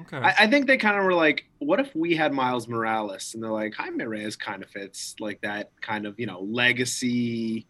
Okay. 0.00 0.16
I, 0.16 0.34
I 0.40 0.46
think 0.48 0.66
they 0.66 0.76
kind 0.76 0.98
of 0.98 1.04
were 1.04 1.14
like, 1.14 1.44
what 1.58 1.78
if 1.78 1.94
we 1.94 2.16
had 2.16 2.32
Miles 2.32 2.66
Morales? 2.66 3.34
And 3.34 3.42
they're 3.42 3.50
like, 3.50 3.74
Jaime 3.74 4.04
Reyes 4.04 4.34
kind 4.34 4.62
of 4.62 4.70
fits 4.70 5.14
like 5.20 5.40
that 5.42 5.70
kind 5.80 6.06
of, 6.06 6.18
you 6.18 6.26
know, 6.26 6.40
legacy 6.40 7.66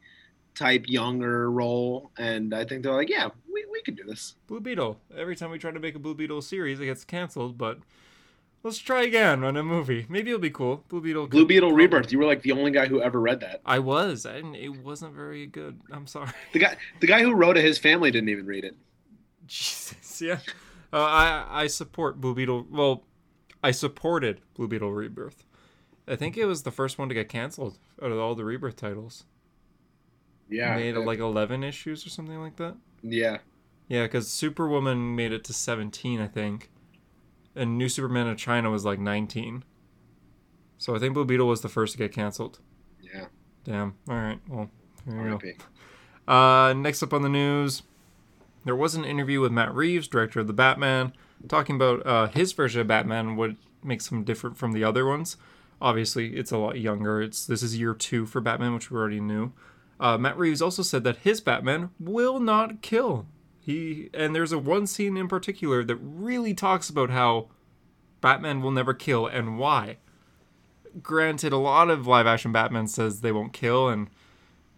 type 0.54 0.84
younger 0.86 1.50
role. 1.50 2.10
And 2.16 2.54
I 2.54 2.64
think 2.64 2.82
they're 2.82 2.94
like, 2.94 3.10
yeah, 3.10 3.28
we, 3.52 3.66
we 3.70 3.82
could 3.82 3.96
do 3.96 4.04
this. 4.04 4.36
Blue 4.46 4.60
Beetle. 4.60 4.98
Every 5.16 5.36
time 5.36 5.50
we 5.50 5.58
try 5.58 5.70
to 5.70 5.80
make 5.80 5.94
a 5.94 5.98
Blue 5.98 6.14
Beetle 6.14 6.40
series, 6.40 6.80
it 6.80 6.86
gets 6.86 7.04
canceled. 7.04 7.58
But 7.58 7.80
let's 8.66 8.78
try 8.78 9.02
again 9.04 9.42
on 9.44 9.56
a 9.56 9.62
movie. 9.62 10.04
Maybe 10.08 10.30
it'll 10.30 10.40
be 10.40 10.50
cool. 10.50 10.84
Blue 10.88 11.00
Beetle. 11.00 11.28
Blue 11.28 11.46
Beetle 11.46 11.70
probably- 11.70 11.84
Rebirth. 11.84 12.12
You 12.12 12.18
were 12.18 12.24
like 12.26 12.42
the 12.42 12.52
only 12.52 12.70
guy 12.70 12.86
who 12.86 13.00
ever 13.00 13.20
read 13.20 13.40
that. 13.40 13.60
I 13.64 13.78
was, 13.78 14.26
and 14.26 14.54
it 14.54 14.68
wasn't 14.68 15.14
very 15.14 15.46
good. 15.46 15.80
I'm 15.90 16.06
sorry. 16.06 16.30
The 16.52 16.58
guy, 16.58 16.76
the 17.00 17.06
guy 17.06 17.22
who 17.22 17.34
wrote 17.34 17.56
it, 17.56 17.64
his 17.64 17.78
family 17.78 18.10
didn't 18.10 18.28
even 18.28 18.44
read 18.46 18.64
it. 18.64 18.76
Jesus. 19.46 20.20
Yeah. 20.20 20.38
Uh, 20.92 20.96
I 21.02 21.46
I 21.62 21.66
support 21.68 22.20
Blue 22.20 22.34
Beetle. 22.34 22.66
Well, 22.70 23.04
I 23.62 23.70
supported 23.70 24.40
Blue 24.54 24.68
Beetle 24.68 24.92
Rebirth. 24.92 25.44
I 26.08 26.14
think 26.16 26.36
it 26.36 26.44
was 26.46 26.62
the 26.62 26.70
first 26.70 26.98
one 26.98 27.08
to 27.08 27.14
get 27.14 27.28
canceled 27.28 27.78
out 28.02 28.12
of 28.12 28.18
all 28.18 28.34
the 28.34 28.44
Rebirth 28.44 28.76
titles. 28.76 29.24
Yeah. 30.48 30.76
made 30.76 30.94
like 30.96 31.18
11 31.18 31.64
issues 31.64 32.06
or 32.06 32.10
something 32.10 32.40
like 32.40 32.56
that. 32.56 32.76
yeah. 33.02 33.38
Yeah, 33.88 34.02
because 34.02 34.28
Superwoman 34.28 35.14
made 35.14 35.30
it 35.32 35.44
to 35.44 35.52
17, 35.52 36.20
I 36.20 36.26
think. 36.26 36.70
And 37.56 37.78
New 37.78 37.88
Superman 37.88 38.28
of 38.28 38.36
China 38.36 38.70
was 38.70 38.84
like 38.84 38.98
19. 38.98 39.64
So 40.78 40.94
I 40.94 40.98
think 40.98 41.14
Blue 41.14 41.24
Beetle 41.24 41.48
was 41.48 41.62
the 41.62 41.68
first 41.68 41.92
to 41.92 41.98
get 41.98 42.12
canceled. 42.12 42.58
Yeah. 43.00 43.26
Damn. 43.64 43.94
All 44.08 44.16
right. 44.16 44.38
Well, 44.48 44.70
there 45.06 45.28
you 45.28 45.38
go. 45.38 46.32
Uh, 46.32 46.72
next 46.74 47.02
up 47.02 47.12
on 47.12 47.22
the 47.22 47.28
news, 47.28 47.82
there 48.64 48.76
was 48.76 48.94
an 48.94 49.04
interview 49.04 49.40
with 49.40 49.52
Matt 49.52 49.74
Reeves, 49.74 50.08
director 50.08 50.40
of 50.40 50.46
the 50.46 50.52
Batman, 50.52 51.12
talking 51.48 51.76
about 51.76 52.04
uh, 52.06 52.26
his 52.28 52.52
version 52.52 52.80
of 52.80 52.86
Batman, 52.86 53.36
what 53.36 53.52
makes 53.82 54.10
him 54.10 54.24
different 54.24 54.56
from 54.56 54.72
the 54.72 54.84
other 54.84 55.06
ones. 55.06 55.36
Obviously, 55.80 56.36
it's 56.36 56.50
a 56.52 56.58
lot 56.58 56.78
younger. 56.80 57.20
It's 57.22 57.46
this 57.46 57.62
is 57.62 57.78
year 57.78 57.94
two 57.94 58.26
for 58.26 58.40
Batman, 58.40 58.74
which 58.74 58.90
we 58.90 58.98
already 58.98 59.20
knew. 59.20 59.52
Uh, 60.00 60.18
Matt 60.18 60.36
Reeves 60.36 60.62
also 60.62 60.82
said 60.82 61.04
that 61.04 61.18
his 61.18 61.40
Batman 61.40 61.90
will 61.98 62.40
not 62.40 62.82
kill. 62.82 63.26
He 63.66 64.10
and 64.14 64.32
there's 64.32 64.52
a 64.52 64.58
one 64.58 64.86
scene 64.86 65.16
in 65.16 65.26
particular 65.26 65.82
that 65.82 65.96
really 65.96 66.54
talks 66.54 66.88
about 66.88 67.10
how 67.10 67.48
Batman 68.20 68.62
will 68.62 68.70
never 68.70 68.94
kill 68.94 69.26
and 69.26 69.58
why. 69.58 69.96
Granted, 71.02 71.52
a 71.52 71.56
lot 71.56 71.90
of 71.90 72.06
live 72.06 72.28
action 72.28 72.52
Batman 72.52 72.86
says 72.86 73.22
they 73.22 73.32
won't 73.32 73.52
kill, 73.52 73.88
and 73.88 74.08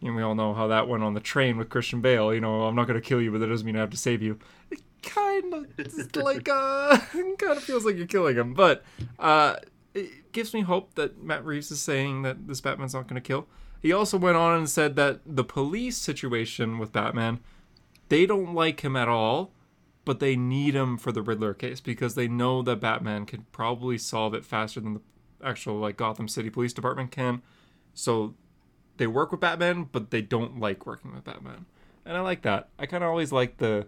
and 0.01 0.17
we 0.17 0.23
all 0.23 0.35
know 0.35 0.55
how 0.55 0.67
that 0.69 0.89
went 0.89 1.03
on 1.03 1.13
the 1.13 1.21
train 1.21 1.59
with 1.59 1.69
Christian 1.69 2.01
Bale. 2.01 2.33
You 2.33 2.41
know, 2.41 2.63
I'm 2.63 2.75
not 2.75 2.87
gonna 2.87 3.03
kill 3.03 3.21
you, 3.21 3.31
but 3.31 3.41
that 3.41 3.49
doesn't 3.49 3.67
mean 3.67 3.77
I 3.77 3.81
have 3.81 3.91
to 3.91 3.99
save 3.99 4.23
you. 4.23 4.39
It 4.71 4.81
kind 5.03 5.53
of 5.53 6.17
like 6.17 6.49
uh, 6.49 6.97
kind 7.13 7.43
of 7.43 7.63
feels 7.63 7.85
like 7.85 7.99
you're 7.99 8.07
killing 8.07 8.37
him, 8.37 8.55
but 8.55 8.85
uh, 9.19 9.57
it 9.93 10.33
gives 10.33 10.55
me 10.55 10.63
hope 10.63 10.95
that 10.95 11.23
Matt 11.23 11.45
Reeves 11.45 11.71
is 11.71 11.83
saying 11.83 12.23
that 12.23 12.49
this 12.49 12.63
Batman's 12.63 12.95
not 12.95 13.07
gonna 13.07 13.21
kill. 13.21 13.49
He 13.83 13.93
also 13.93 14.17
went 14.17 14.39
on 14.39 14.57
and 14.57 14.69
said 14.69 14.97
that 14.97 15.21
the 15.27 15.45
police 15.45 15.99
situation 15.99 16.79
with 16.79 16.91
Batman, 16.91 17.41
they 18.09 18.27
don't 18.27 18.55
like 18.55 18.81
him 18.81 18.97
at 18.97 19.09
all, 19.09 19.53
but 20.05 20.21
they 20.21 20.37
need 20.37 20.75
him 20.75 20.97
for 20.97 21.13
the 21.13 21.23
Riddler 21.23 21.55
case 21.55 21.81
because 21.81 22.15
they 22.15 22.29
know 22.29 22.63
that 22.63 22.81
Batman 22.81 23.27
can 23.27 23.47
probably 23.53 23.99
solve 23.99 24.35
it 24.35 24.45
faster 24.45 24.81
than 24.81 24.95
the 24.95 25.01
actual 25.45 25.77
like 25.77 25.97
Gotham 25.97 26.29
City 26.29 26.51
Police 26.51 26.73
Department 26.73 27.11
can. 27.11 27.43
So 27.95 28.35
they 28.97 29.07
work 29.07 29.31
with 29.31 29.41
Batman, 29.41 29.89
but 29.91 30.11
they 30.11 30.23
don't 30.23 30.59
like 30.59 30.87
working 30.87 31.15
with 31.15 31.25
Batman. 31.25 31.67
And 32.05 32.17
I 32.17 32.21
like 32.21 32.43
that. 32.43 32.69
I 32.79 32.87
kind 32.87 33.05
of 33.05 33.11
always 33.11 33.33
like 33.33 33.59
the 33.59 33.87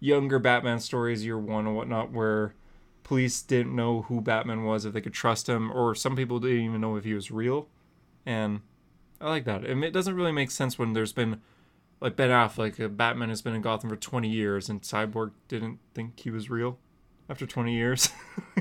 younger 0.00 0.38
Batman 0.38 0.80
stories, 0.80 1.24
year 1.24 1.38
one 1.38 1.66
and 1.66 1.76
whatnot, 1.76 2.12
where 2.12 2.54
police 3.04 3.40
didn't 3.42 3.76
know 3.76 4.02
who 4.02 4.20
Batman 4.20 4.64
was, 4.64 4.84
if 4.84 4.92
they 4.92 5.00
could 5.00 5.14
trust 5.14 5.48
him, 5.48 5.70
or 5.70 5.94
some 5.94 6.16
people 6.16 6.40
didn't 6.40 6.64
even 6.64 6.80
know 6.80 6.96
if 6.96 7.04
he 7.04 7.14
was 7.14 7.30
real. 7.30 7.68
And 8.26 8.60
I 9.20 9.28
like 9.28 9.44
that. 9.44 9.64
And 9.64 9.84
it 9.84 9.92
doesn't 9.92 10.16
really 10.16 10.32
make 10.32 10.50
sense 10.50 10.78
when 10.78 10.94
there's 10.94 11.12
been, 11.12 11.40
like 12.04 12.16
Ben 12.16 12.28
Affleck, 12.28 12.78
uh, 12.78 12.88
Batman 12.88 13.30
has 13.30 13.40
been 13.40 13.54
in 13.54 13.62
Gotham 13.62 13.88
for 13.88 13.96
20 13.96 14.28
years, 14.28 14.68
and 14.68 14.82
Cyborg 14.82 15.30
didn't 15.48 15.78
think 15.94 16.20
he 16.20 16.30
was 16.30 16.50
real 16.50 16.78
after 17.28 17.46
20 17.46 17.74
years. 17.74 18.10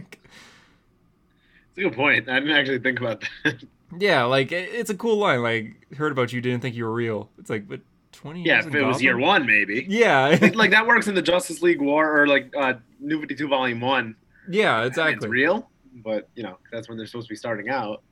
It's 1.76 1.80
a 1.80 1.90
good 1.90 1.96
point. 1.96 2.30
I 2.30 2.40
didn't 2.40 2.56
actually 2.56 2.78
think 2.78 3.00
about 3.00 3.24
that. 3.44 3.64
yeah, 3.98 4.26
like 4.26 4.52
it's 4.52 4.92
a 4.92 4.96
cool 4.96 5.18
line. 5.18 5.42
Like 5.42 5.92
heard 5.98 6.12
about 6.12 6.32
you, 6.32 6.40
didn't 6.40 6.62
think 6.62 6.76
you 6.76 6.84
were 6.86 6.94
real. 6.94 7.32
It's 7.40 7.50
like, 7.50 7.68
but 7.68 7.82
20 8.12 8.44
yeah, 8.44 8.58
years 8.58 8.68
if 8.68 8.76
it 8.76 8.84
was 8.84 9.02
year 9.02 9.18
one, 9.18 9.48
maybe. 9.48 9.84
Yeah, 9.90 10.38
like, 10.54 10.70
that 10.70 10.86
works 10.86 11.08
in 11.08 11.16
the 11.16 11.22
Justice 11.24 11.64
League 11.64 11.82
War 11.82 12.22
or 12.22 12.28
like 12.28 12.54
uh, 12.56 12.76
New 13.00 13.20
Fifty 13.20 13.34
Two 13.34 13.48
Volume 13.48 13.82
One. 13.82 14.16
yeah, 14.48 14.82
It's 14.84 15.00
exactly. 15.00 15.30
real, 15.30 15.68
but 15.96 16.30
you 16.36 16.44
know 16.44 16.60
that's 16.72 16.90
when 16.90 16.96
they're 17.00 17.08
supposed 17.08 17.26
to 17.28 17.32
be 17.34 17.38
starting 17.38 17.70
out. 17.70 18.04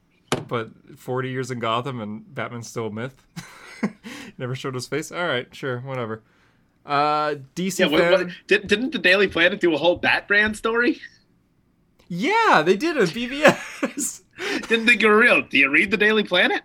But 0.47 0.71
40 0.97 1.29
years 1.29 1.51
in 1.51 1.59
Gotham 1.59 2.01
and 2.01 2.33
Batman's 2.33 2.67
still 2.67 2.87
a 2.87 2.91
myth. 2.91 3.23
Never 4.37 4.55
showed 4.55 4.73
his 4.75 4.87
face. 4.87 5.11
All 5.11 5.25
right, 5.27 5.53
sure, 5.55 5.79
whatever. 5.79 6.23
Uh, 6.85 7.35
DC 7.55 7.79
Yeah, 7.79 7.85
what, 7.87 8.11
what, 8.11 8.27
did, 8.47 8.67
didn't 8.67 8.91
the 8.91 8.99
Daily 8.99 9.27
Planet 9.27 9.59
do 9.59 9.73
a 9.73 9.77
whole 9.77 9.97
Bat 9.97 10.27
brand 10.27 10.57
story? 10.57 10.99
Yeah, 12.07 12.61
they 12.65 12.75
did 12.75 12.97
a 12.97 13.03
BVS. 13.03 14.21
Didn't 14.67 14.87
think 14.87 15.01
you 15.01 15.07
were 15.07 15.17
real. 15.17 15.43
Do 15.43 15.57
you 15.57 15.69
read 15.69 15.91
the 15.91 15.97
Daily 15.97 16.23
Planet? 16.23 16.61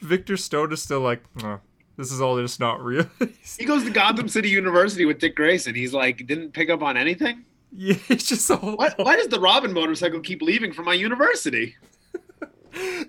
Victor 0.00 0.36
Stone 0.36 0.72
is 0.72 0.82
still 0.82 1.00
like, 1.00 1.22
oh, 1.42 1.58
this 1.96 2.12
is 2.12 2.20
all 2.20 2.40
just 2.40 2.60
not 2.60 2.84
real. 2.84 3.06
He 3.58 3.64
goes 3.64 3.82
to 3.84 3.90
Gotham 3.90 4.28
City 4.28 4.50
University 4.50 5.04
with 5.04 5.18
Dick 5.18 5.34
Grayson. 5.34 5.74
He's 5.74 5.94
like, 5.94 6.26
didn't 6.26 6.52
pick 6.52 6.68
up 6.70 6.82
on 6.82 6.96
anything. 6.96 7.44
yeah, 7.72 7.96
it's 8.08 8.28
just 8.28 8.48
all. 8.50 8.76
Why, 8.76 8.90
why 8.96 9.16
does 9.16 9.28
the 9.28 9.40
Robin 9.40 9.72
motorcycle 9.72 10.20
keep 10.20 10.42
leaving 10.42 10.72
from 10.72 10.84
my 10.84 10.94
university? 10.94 11.76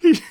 He- 0.01 0.21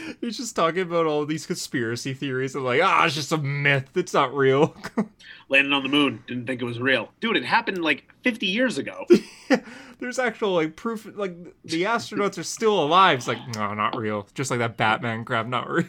he's 0.20 0.36
just 0.36 0.56
talking 0.56 0.82
about 0.82 1.06
all 1.06 1.24
these 1.26 1.46
conspiracy 1.46 2.14
theories 2.14 2.54
and 2.54 2.64
like, 2.64 2.80
ah, 2.82 3.04
it's 3.04 3.14
just 3.14 3.32
a 3.32 3.38
myth. 3.38 3.90
It's 3.94 4.14
not 4.14 4.34
real. 4.34 4.76
Landing 5.48 5.72
on 5.72 5.82
the 5.82 5.88
moon. 5.88 6.22
Didn't 6.26 6.46
think 6.46 6.62
it 6.62 6.64
was 6.64 6.78
real. 6.78 7.12
Dude, 7.20 7.36
it 7.36 7.44
happened 7.44 7.82
like 7.82 8.12
50 8.22 8.46
years 8.46 8.78
ago. 8.78 9.06
There's 9.98 10.18
actual 10.18 10.52
like 10.52 10.76
proof. 10.76 11.06
Like 11.14 11.36
the 11.64 11.82
astronauts 11.84 12.38
are 12.38 12.42
still 12.42 12.82
alive. 12.82 13.18
It's 13.18 13.28
like, 13.28 13.38
no, 13.54 13.74
not 13.74 13.96
real. 13.96 14.28
Just 14.34 14.50
like 14.50 14.60
that 14.60 14.76
Batman 14.76 15.24
crap, 15.24 15.46
not 15.46 15.68
real. 15.68 15.86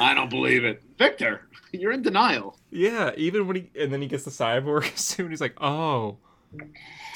I 0.00 0.14
don't 0.14 0.30
believe 0.30 0.64
it. 0.64 0.82
Victor, 0.98 1.42
you're 1.72 1.92
in 1.92 2.02
denial. 2.02 2.56
Yeah, 2.70 3.12
even 3.16 3.46
when 3.46 3.56
he 3.56 3.70
and 3.78 3.92
then 3.92 4.00
he 4.02 4.08
gets 4.08 4.24
the 4.24 4.30
cyborg 4.30 4.96
suit, 4.98 5.30
he's 5.30 5.40
like, 5.40 5.56
oh. 5.60 6.18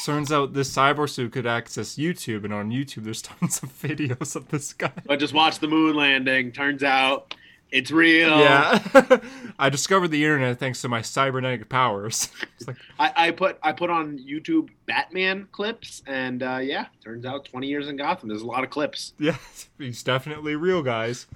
Turns 0.04 0.30
out 0.30 0.52
this 0.52 0.72
cyborg 0.72 1.10
suit 1.10 1.32
could 1.32 1.46
access 1.46 1.96
YouTube, 1.96 2.44
and 2.44 2.52
on 2.52 2.70
YouTube 2.70 3.04
there's 3.04 3.22
tons 3.40 3.62
of 3.62 3.70
videos 3.72 4.36
of 4.36 4.48
this 4.48 4.72
guy. 4.72 4.92
I 5.08 5.16
just 5.16 5.34
watched 5.34 5.60
the 5.60 5.68
moon 5.68 5.96
landing. 5.96 6.52
Turns 6.52 6.82
out 6.82 7.34
it's 7.72 7.90
real. 7.90 8.38
Yeah, 8.38 9.18
I 9.58 9.68
discovered 9.68 10.08
the 10.08 10.22
internet 10.22 10.58
thanks 10.58 10.80
to 10.82 10.88
my 10.88 11.02
cybernetic 11.02 11.68
powers. 11.68 12.30
Like, 12.66 12.76
I, 12.98 13.12
I 13.28 13.30
put 13.30 13.58
I 13.62 13.70
put 13.70 13.90
on 13.90 14.18
YouTube 14.18 14.70
Batman 14.86 15.46
clips, 15.52 16.02
and 16.06 16.42
uh, 16.42 16.56
yeah, 16.56 16.86
turns 17.04 17.24
out 17.24 17.44
20 17.44 17.68
years 17.68 17.86
in 17.86 17.96
Gotham. 17.96 18.28
There's 18.28 18.42
a 18.42 18.46
lot 18.46 18.64
of 18.64 18.70
clips. 18.70 19.12
yeah, 19.20 19.36
he's 19.78 20.02
definitely 20.02 20.56
real, 20.56 20.82
guys. 20.82 21.26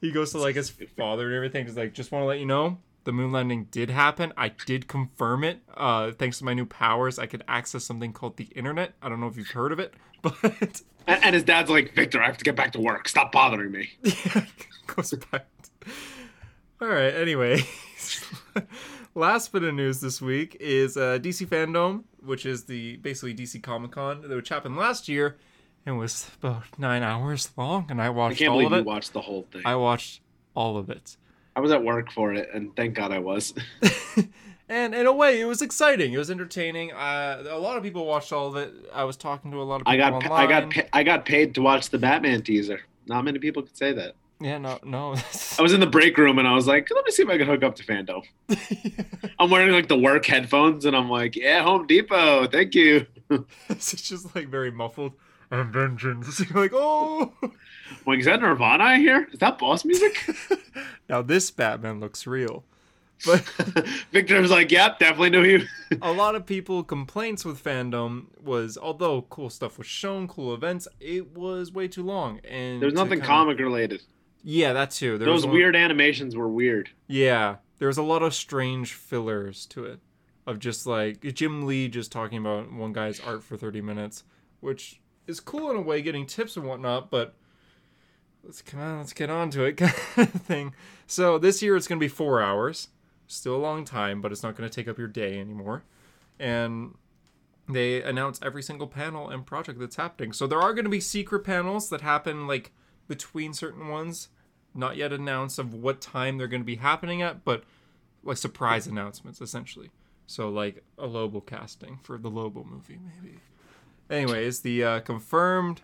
he 0.00 0.10
goes 0.10 0.30
to 0.30 0.38
like 0.38 0.54
his 0.54 0.70
father 0.70 1.26
and 1.26 1.34
everything. 1.34 1.66
He's 1.66 1.76
like, 1.76 1.92
just 1.92 2.12
want 2.12 2.22
to 2.22 2.26
let 2.26 2.38
you 2.38 2.46
know, 2.46 2.78
the 3.04 3.12
moon 3.12 3.32
landing 3.32 3.64
did 3.70 3.90
happen. 3.90 4.32
I 4.36 4.48
did 4.66 4.88
confirm 4.88 5.44
it. 5.44 5.60
Uh, 5.76 6.12
thanks 6.12 6.38
to 6.38 6.44
my 6.44 6.54
new 6.54 6.66
powers, 6.66 7.18
I 7.18 7.26
could 7.26 7.42
access 7.48 7.84
something 7.84 8.12
called 8.12 8.36
the 8.36 8.44
internet. 8.54 8.94
I 9.02 9.08
don't 9.08 9.20
know 9.20 9.26
if 9.26 9.36
you've 9.36 9.50
heard 9.50 9.72
of 9.72 9.78
it, 9.78 9.94
but 10.22 10.82
And, 11.06 11.24
and 11.24 11.34
his 11.34 11.42
dad's 11.44 11.68
like, 11.70 11.94
Victor, 11.94 12.22
I 12.22 12.26
have 12.26 12.38
to 12.38 12.44
get 12.44 12.54
back 12.56 12.72
to 12.72 12.80
work. 12.80 13.08
Stop 13.08 13.32
bothering 13.32 13.72
me. 13.72 13.90
yeah, 14.02 14.44
goes 14.86 15.12
back. 15.30 15.46
All 16.80 16.88
right. 16.88 17.14
Anyway, 17.14 17.62
last 19.14 19.52
bit 19.52 19.62
of 19.64 19.74
news 19.74 20.00
this 20.00 20.20
week 20.20 20.56
is 20.60 20.96
uh, 20.96 21.18
DC 21.20 21.46
Fandom, 21.46 22.04
which 22.24 22.46
is 22.46 22.64
the 22.64 22.96
basically 22.98 23.34
DC 23.34 23.62
Comic 23.62 23.92
Con, 23.92 24.28
which 24.28 24.48
happened 24.48 24.76
last 24.76 25.08
year 25.08 25.38
and 25.86 25.98
was 25.98 26.30
about 26.40 26.64
nine 26.78 27.02
hours 27.02 27.50
long, 27.56 27.86
and 27.90 28.00
I 28.00 28.06
I 28.06 28.10
watched 28.10 28.38
can't 28.38 28.50
all 28.50 28.58
believe 28.58 28.72
of 28.72 28.76
you 28.76 28.78
it. 28.80 28.84
watched 28.86 29.12
the 29.12 29.20
whole 29.20 29.46
thing. 29.52 29.62
I 29.64 29.74
watched 29.76 30.20
all 30.54 30.76
of 30.76 30.90
it. 30.90 31.16
I 31.54 31.60
was 31.60 31.70
at 31.70 31.82
work 31.84 32.10
for 32.10 32.32
it, 32.32 32.48
and 32.52 32.74
thank 32.76 32.94
God 32.94 33.12
I 33.12 33.18
was. 33.18 33.52
and 34.68 34.94
in 34.94 35.06
a 35.06 35.12
way, 35.12 35.40
it 35.40 35.44
was 35.44 35.60
exciting. 35.62 36.12
It 36.12 36.18
was 36.18 36.30
entertaining. 36.30 36.92
Uh, 36.92 37.44
a 37.50 37.58
lot 37.58 37.76
of 37.76 37.82
people 37.82 38.06
watched 38.06 38.32
all 38.32 38.48
of 38.48 38.56
it. 38.56 38.72
I 38.92 39.04
was 39.04 39.16
talking 39.16 39.50
to 39.50 39.60
a 39.60 39.62
lot 39.62 39.82
of 39.82 39.86
people 39.86 39.92
I 39.92 39.96
got 39.96 40.12
online. 40.14 40.32
I 40.32 40.46
got 40.46 40.70
pa- 40.70 40.88
I 40.92 41.02
got 41.02 41.24
paid 41.24 41.54
to 41.56 41.62
watch 41.62 41.90
the 41.90 41.98
Batman 41.98 42.42
teaser. 42.42 42.80
Not 43.06 43.24
many 43.24 43.38
people 43.38 43.62
could 43.62 43.76
say 43.76 43.92
that. 43.92 44.14
yeah, 44.40 44.58
no, 44.58 44.78
no. 44.84 45.14
I 45.58 45.62
was 45.62 45.72
in 45.72 45.80
the 45.80 45.86
break 45.86 46.16
room 46.16 46.38
and 46.38 46.48
I 46.48 46.54
was 46.54 46.66
like, 46.66 46.88
let 46.94 47.04
me 47.04 47.12
see 47.12 47.22
if 47.22 47.28
I 47.28 47.36
can 47.36 47.46
hook 47.46 47.62
up 47.62 47.74
to 47.76 47.84
Fandom. 47.84 48.22
I'm 49.38 49.50
wearing 49.50 49.72
like 49.72 49.88
the 49.88 49.98
work 49.98 50.24
headphones 50.24 50.84
and 50.84 50.96
I'm 50.96 51.10
like, 51.10 51.36
yeah, 51.36 51.62
Home 51.62 51.86
Depot, 51.86 52.46
thank 52.46 52.74
you. 52.74 53.06
it's 53.68 53.92
just 54.08 54.34
like 54.34 54.48
very 54.48 54.70
muffled. 54.70 55.12
And 55.52 55.70
vengeance. 55.72 56.40
You're 56.50 56.62
like, 56.62 56.72
oh. 56.74 57.32
Like, 58.06 58.18
is 58.20 58.24
that 58.24 58.40
Nirvana 58.40 58.82
I 58.84 58.96
hear? 58.96 59.28
Is 59.32 59.38
that 59.40 59.58
boss 59.58 59.84
music? 59.84 60.18
now 61.10 61.20
this 61.22 61.50
Batman 61.50 62.00
looks 62.00 62.26
real. 62.26 62.64
But 63.26 63.40
Victor's 64.12 64.50
like, 64.50 64.72
yep, 64.72 64.98
definitely 64.98 65.30
knew 65.30 65.44
you. 65.44 65.66
a 66.00 66.10
lot 66.10 66.34
of 66.34 66.46
people 66.46 66.82
complaints 66.82 67.44
with 67.44 67.62
fandom 67.62 68.26
was 68.42 68.76
although 68.78 69.22
cool 69.22 69.50
stuff 69.50 69.76
was 69.78 69.86
shown, 69.86 70.26
cool 70.26 70.54
events, 70.54 70.88
it 70.98 71.36
was 71.36 71.70
way 71.70 71.86
too 71.86 72.02
long. 72.02 72.40
And 72.48 72.82
There's 72.82 72.94
nothing 72.94 73.20
kinda- 73.20 73.26
comic 73.26 73.58
related. 73.58 74.02
Yeah, 74.42 74.72
that 74.72 74.90
too. 74.90 75.18
There 75.18 75.26
Those 75.26 75.46
weird 75.46 75.76
animations 75.76 76.34
were 76.34 76.48
weird. 76.48 76.88
Yeah, 77.06 77.56
there 77.78 77.86
was 77.88 77.98
a 77.98 78.02
lot 78.02 78.22
of 78.22 78.34
strange 78.34 78.94
fillers 78.94 79.66
to 79.66 79.84
it, 79.84 80.00
of 80.46 80.58
just 80.58 80.84
like 80.86 81.20
Jim 81.34 81.64
Lee 81.64 81.86
just 81.88 82.10
talking 82.10 82.38
about 82.38 82.72
one 82.72 82.92
guy's 82.92 83.20
art 83.20 83.44
for 83.44 83.56
30 83.56 83.82
minutes, 83.82 84.24
which 84.58 84.98
is 85.26 85.40
cool 85.40 85.70
in 85.70 85.76
a 85.76 85.80
way, 85.80 86.02
getting 86.02 86.26
tips 86.26 86.56
and 86.56 86.66
whatnot. 86.66 87.10
But 87.10 87.34
let's 88.44 88.62
come 88.62 88.80
on, 88.80 88.98
let's 88.98 89.12
get 89.12 89.30
on 89.30 89.50
to 89.50 89.64
it, 89.64 89.76
kind 89.76 89.92
of 90.16 90.42
thing. 90.42 90.74
So 91.06 91.38
this 91.38 91.62
year 91.62 91.76
it's 91.76 91.88
gonna 91.88 91.98
be 91.98 92.08
four 92.08 92.42
hours, 92.42 92.88
still 93.26 93.56
a 93.56 93.58
long 93.58 93.84
time, 93.84 94.20
but 94.20 94.32
it's 94.32 94.42
not 94.42 94.56
gonna 94.56 94.68
take 94.70 94.88
up 94.88 94.98
your 94.98 95.08
day 95.08 95.38
anymore, 95.38 95.84
and 96.38 96.94
they 97.68 98.02
announce 98.02 98.40
every 98.42 98.62
single 98.62 98.88
panel 98.88 99.28
and 99.30 99.46
project 99.46 99.78
that's 99.78 99.96
happening. 99.96 100.32
So 100.32 100.46
there 100.46 100.60
are 100.60 100.74
gonna 100.74 100.88
be 100.88 101.00
secret 101.00 101.44
panels 101.44 101.88
that 101.90 102.00
happen 102.00 102.46
like 102.46 102.72
between 103.08 103.52
certain 103.52 103.88
ones 103.88 104.28
not 104.74 104.96
yet 104.96 105.12
announced 105.12 105.58
of 105.58 105.74
what 105.74 106.00
time 106.00 106.38
they're 106.38 106.48
going 106.48 106.62
to 106.62 106.66
be 106.66 106.76
happening 106.76 107.22
at, 107.22 107.44
but 107.44 107.64
like 108.22 108.36
surprise 108.36 108.86
announcements 108.86 109.40
essentially. 109.40 109.90
So 110.26 110.48
like 110.48 110.82
a 110.98 111.06
Lobo 111.06 111.40
casting 111.40 111.98
for 112.02 112.16
the 112.16 112.30
Lobo 112.30 112.64
movie, 112.64 112.98
maybe. 112.98 113.38
Anyways, 114.12 114.60
the 114.60 114.84
uh, 114.84 115.00
confirmed 115.00 115.80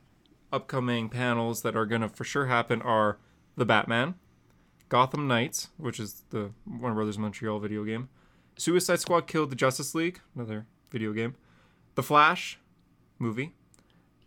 upcoming 0.52 1.08
panels 1.08 1.62
that 1.62 1.75
are 1.75 1.87
to 1.87 2.11
for 2.11 2.25
sure 2.25 2.44
happen 2.44 2.82
are 2.82 3.18
the 3.56 3.64
Batman, 3.64 4.16
Gotham 4.90 5.26
Knights, 5.26 5.68
which 5.78 5.99
is 5.99 6.25
the 6.28 6.50
Warner 6.66 6.94
Brothers 6.94 7.16
Montreal 7.16 7.58
video 7.58 7.85
game, 7.85 8.11
Suicide 8.58 9.00
Squad 9.00 9.26
killed 9.26 9.49
the 9.49 9.56
Justice 9.56 9.94
League, 9.94 10.20
another 10.35 10.66
video 10.90 11.14
game, 11.14 11.37
The 11.94 12.02
Flash 12.02 12.58
movie, 13.18 13.54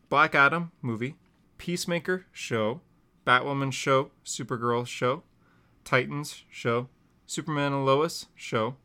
Black 0.09 0.33
Adam 0.33 0.71
movie, 0.81 1.17
Peacemaker 1.59 2.25
show, 2.31 2.81
Batwoman 3.27 3.71
show, 3.71 4.09
Supergirl 4.25 4.87
show, 4.87 5.21
Titans 5.83 6.43
show, 6.49 6.89
Superman 7.27 7.71
and 7.71 7.85
Lois 7.85 8.25
show, 8.33 8.77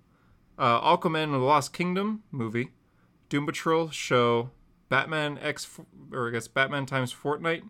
uh, 0.59 0.79
Aquaman 0.83 1.25
and 1.25 1.35
the 1.35 1.39
Lost 1.39 1.73
Kingdom 1.73 2.23
movie, 2.31 2.73
Doom 3.31 3.47
Patrol 3.47 3.89
show, 3.89 4.51
Batman 4.89 5.39
X 5.41 5.69
or 6.13 6.29
I 6.29 6.31
guess 6.33 6.49
Batman 6.49 6.87
times 6.87 7.13
Fortnite 7.13 7.63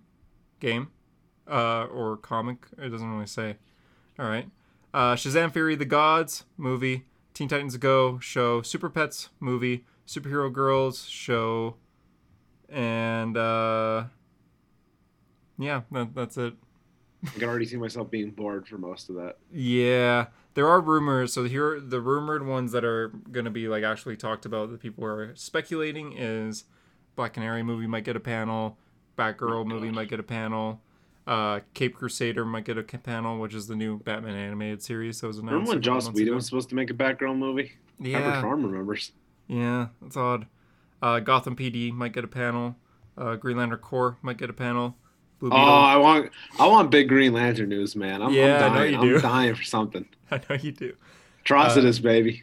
game, 0.60 0.90
uh, 1.48 1.84
or 1.84 2.16
comic. 2.16 2.66
It 2.78 2.90
doesn't 2.90 3.10
really 3.10 3.26
say. 3.26 3.56
All 4.18 4.28
right. 4.28 4.48
Uh, 4.94 5.14
Shazam! 5.14 5.52
Fury 5.52 5.74
the 5.74 5.84
Gods 5.84 6.44
movie, 6.56 7.04
Teen 7.34 7.48
Titans 7.48 7.76
Go 7.76 8.18
show, 8.18 8.62
Super 8.62 8.88
Pets 8.88 9.28
movie, 9.40 9.84
Superhero 10.06 10.50
Girls 10.50 11.04
show, 11.06 11.76
and 12.68 13.36
uh, 13.36 14.04
yeah, 15.58 15.82
that, 15.92 16.14
that's 16.14 16.36
it. 16.38 16.54
I 17.24 17.28
can 17.30 17.44
already 17.44 17.66
see 17.66 17.76
myself 17.76 18.10
being 18.10 18.30
bored 18.30 18.66
for 18.68 18.78
most 18.78 19.08
of 19.08 19.16
that. 19.16 19.38
Yeah, 19.52 20.26
there 20.54 20.68
are 20.68 20.80
rumors. 20.80 21.32
So 21.32 21.44
here, 21.44 21.80
the 21.80 22.00
rumored 22.00 22.46
ones 22.46 22.72
that 22.72 22.84
are 22.84 23.08
gonna 23.30 23.50
be 23.50 23.68
like 23.68 23.84
actually 23.84 24.16
talked 24.16 24.46
about 24.46 24.70
that 24.70 24.80
people 24.80 25.04
are 25.04 25.34
speculating 25.34 26.14
is 26.16 26.64
Black 27.16 27.32
Canary 27.34 27.62
movie 27.62 27.86
might 27.86 28.04
get 28.04 28.14
a 28.16 28.20
panel, 28.20 28.76
Batgirl 29.18 29.66
movie 29.66 29.90
might 29.90 30.08
get 30.08 30.20
a 30.20 30.22
panel, 30.22 30.80
uh, 31.26 31.60
Cape 31.74 31.96
Crusader 31.96 32.44
might 32.44 32.64
get 32.64 32.78
a 32.78 32.82
panel, 32.82 33.38
which 33.40 33.54
is 33.54 33.66
the 33.66 33.74
new 33.74 33.98
Batman 33.98 34.36
animated 34.36 34.82
series 34.82 35.20
that 35.20 35.26
was 35.26 35.38
announced. 35.38 35.52
Remember 35.52 35.70
when 35.70 35.82
Joss 35.82 36.10
Whedon 36.12 36.34
was 36.34 36.46
supposed 36.46 36.68
to 36.68 36.74
make 36.74 36.90
a 36.90 36.94
Batgirl 36.94 37.36
movie? 37.36 37.72
Yeah, 37.98 38.40
Farm 38.42 38.64
remembers. 38.64 39.12
yeah, 39.48 39.88
that's 40.02 40.16
odd. 40.16 40.46
Uh, 41.02 41.20
Gotham 41.20 41.56
PD 41.56 41.92
might 41.92 42.12
get 42.12 42.24
a 42.24 42.28
panel. 42.28 42.76
Uh, 43.18 43.36
Green 43.36 43.56
Lantern 43.56 43.78
Corps 43.78 44.18
might 44.22 44.36
get 44.36 44.50
a 44.50 44.52
panel. 44.54 44.94
Blue 45.38 45.50
Oh, 45.50 45.56
I 45.56 45.96
want, 45.96 46.30
I 46.58 46.66
want 46.66 46.90
big 46.90 47.08
Green 47.08 47.32
Lantern 47.32 47.68
news, 47.70 47.96
man. 47.96 48.22
I'm, 48.22 48.32
Yeah, 48.32 48.62
I 48.62 48.66
I'm 48.66 48.72
know 48.72 48.78
dying. 48.80 48.92
you 48.92 48.98
I'm 49.00 49.08
do. 49.08 49.20
dying 49.20 49.54
for 49.56 49.62
something. 49.62 50.06
I 50.30 50.40
know 50.48 50.56
you 50.60 50.72
do. 50.72 50.94
Atrocitus, 51.44 52.00
baby. 52.02 52.42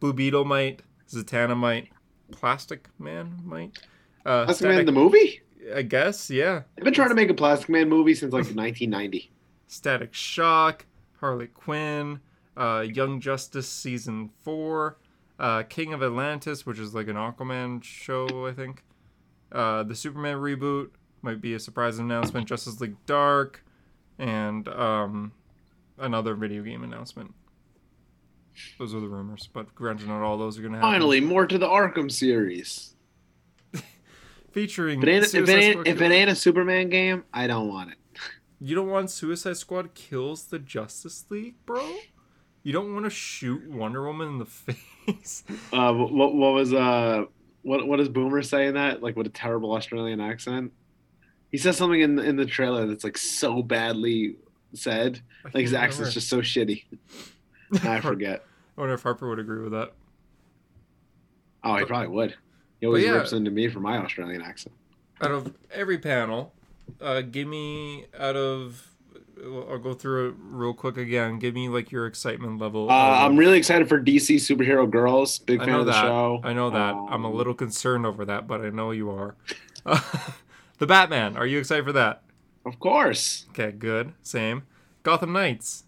Blue 0.00 0.12
Beetle 0.12 0.44
might. 0.44 0.82
Zatanna 1.08 1.56
might. 1.56 1.88
Plastic 2.30 2.88
Man 2.98 3.40
might. 3.44 3.78
Uh, 4.26 4.44
Plastic 4.44 4.64
Man 4.66 4.74
Static- 4.74 4.86
the 4.86 4.92
movie? 4.92 5.40
I 5.74 5.82
guess, 5.82 6.30
yeah. 6.30 6.62
They've 6.76 6.84
been 6.84 6.94
trying 6.94 7.10
to 7.10 7.14
make 7.14 7.28
a 7.30 7.34
Plastic 7.34 7.68
Man 7.68 7.88
movie 7.88 8.14
since 8.14 8.32
like 8.32 8.44
1990. 8.54 9.30
Static 9.66 10.14
Shock, 10.14 10.86
Harley 11.20 11.48
Quinn, 11.48 12.20
uh, 12.56 12.84
Young 12.90 13.20
Justice 13.20 13.68
season 13.68 14.30
four, 14.42 14.96
uh, 15.38 15.62
King 15.64 15.92
of 15.92 16.02
Atlantis, 16.02 16.64
which 16.64 16.78
is 16.78 16.94
like 16.94 17.08
an 17.08 17.16
Aquaman 17.16 17.82
show, 17.84 18.46
I 18.46 18.52
think. 18.52 18.82
Uh, 19.52 19.82
the 19.82 19.94
Superman 19.94 20.38
reboot 20.38 20.90
might 21.22 21.40
be 21.40 21.54
a 21.54 21.58
surprise 21.60 21.98
announcement. 21.98 22.48
Justice 22.48 22.80
League 22.80 22.96
Dark, 23.06 23.62
and 24.18 24.68
um, 24.68 25.32
another 25.98 26.34
video 26.34 26.62
game 26.62 26.82
announcement. 26.82 27.34
Those 28.78 28.94
are 28.94 29.00
the 29.00 29.08
rumors, 29.08 29.48
but 29.52 29.74
granted, 29.74 30.08
not 30.08 30.22
all 30.22 30.36
those 30.38 30.58
are 30.58 30.62
gonna 30.62 30.78
happen. 30.78 30.92
Finally, 30.92 31.20
more 31.20 31.46
to 31.46 31.58
the 31.58 31.66
Arkham 31.68 32.10
series. 32.10 32.94
Featuring. 34.52 35.00
But 35.00 35.08
ain't, 35.08 35.24
if, 35.24 35.34
it 35.34 35.48
ain't, 35.48 35.86
if 35.86 36.00
it 36.00 36.12
ain't 36.12 36.30
a 36.30 36.34
Superman 36.34 36.88
game, 36.88 37.24
I 37.32 37.46
don't 37.46 37.68
want 37.68 37.92
it. 37.92 37.98
You 38.60 38.74
don't 38.74 38.88
want 38.88 39.10
Suicide 39.10 39.56
Squad 39.56 39.94
kills 39.94 40.46
the 40.46 40.58
Justice 40.58 41.24
League, 41.30 41.54
bro? 41.64 41.96
You 42.64 42.72
don't 42.72 42.92
want 42.92 43.06
to 43.06 43.10
shoot 43.10 43.68
Wonder 43.70 44.04
Woman 44.04 44.28
in 44.28 44.38
the 44.38 44.46
face? 45.06 45.44
Uh, 45.72 45.92
what, 45.92 46.34
what 46.34 46.52
was 46.52 46.74
uh, 46.74 47.24
what 47.62 47.86
what 47.86 47.98
does 47.98 48.08
Boomer 48.08 48.42
say 48.42 48.66
in 48.66 48.74
that? 48.74 49.02
Like 49.02 49.16
with 49.16 49.26
a 49.26 49.30
terrible 49.30 49.72
Australian 49.74 50.20
accent. 50.20 50.72
He 51.50 51.58
says 51.58 51.76
something 51.76 52.00
in 52.00 52.18
in 52.18 52.36
the 52.36 52.46
trailer 52.46 52.86
that's 52.86 53.04
like 53.04 53.16
so 53.16 53.62
badly 53.62 54.36
said. 54.74 55.20
Like 55.44 55.62
his 55.62 55.74
accent's 55.74 56.14
just 56.14 56.28
so 56.28 56.40
shitty. 56.40 56.84
I 57.82 58.00
forget. 58.00 58.44
I 58.76 58.80
wonder 58.80 58.94
if 58.94 59.02
Harper 59.02 59.28
would 59.28 59.38
agree 59.38 59.62
with 59.62 59.72
that. 59.72 59.92
Oh, 61.64 61.76
he 61.76 61.84
probably 61.84 62.08
would. 62.08 62.34
He 62.80 62.86
always 62.86 63.04
yeah. 63.04 63.12
rips 63.12 63.32
into 63.32 63.50
me 63.50 63.68
for 63.68 63.80
my 63.80 63.98
Australian 63.98 64.42
accent. 64.42 64.74
Out 65.20 65.30
of 65.32 65.54
every 65.72 65.98
panel, 65.98 66.52
uh, 67.00 67.22
give 67.22 67.48
me 67.48 68.06
out 68.18 68.36
of. 68.36 68.84
I'll 69.40 69.78
go 69.78 69.94
through 69.94 70.30
it 70.30 70.34
real 70.40 70.74
quick 70.74 70.96
again. 70.96 71.38
Give 71.38 71.54
me 71.54 71.68
like 71.68 71.92
your 71.92 72.06
excitement 72.06 72.58
level. 72.60 72.90
Uh, 72.90 72.92
I'm 72.92 73.36
really 73.36 73.56
excited 73.58 73.88
for 73.88 74.00
DC 74.02 74.36
superhero 74.36 74.90
girls. 74.90 75.38
Big 75.38 75.60
I 75.60 75.66
fan 75.66 75.74
of 75.80 75.86
the 75.86 75.92
that. 75.92 76.02
show. 76.02 76.40
I 76.42 76.52
know 76.52 76.70
that. 76.70 76.94
I'm 76.94 77.24
a 77.24 77.28
Um, 77.28 77.34
little 77.36 77.54
concerned 77.54 78.04
over 78.04 78.24
that, 78.24 78.48
but 78.48 78.60
I 78.62 78.70
know 78.70 78.90
you 78.90 79.10
are. 79.10 79.36
the 80.78 80.86
Batman. 80.86 81.36
Are 81.36 81.46
you 81.46 81.58
excited 81.58 81.84
for 81.84 81.92
that? 81.92 82.22
Of 82.66 82.80
course. 82.80 83.46
Okay, 83.50 83.70
good. 83.72 84.12
Same. 84.22 84.64
Gotham 85.04 85.32
Knights. 85.32 85.84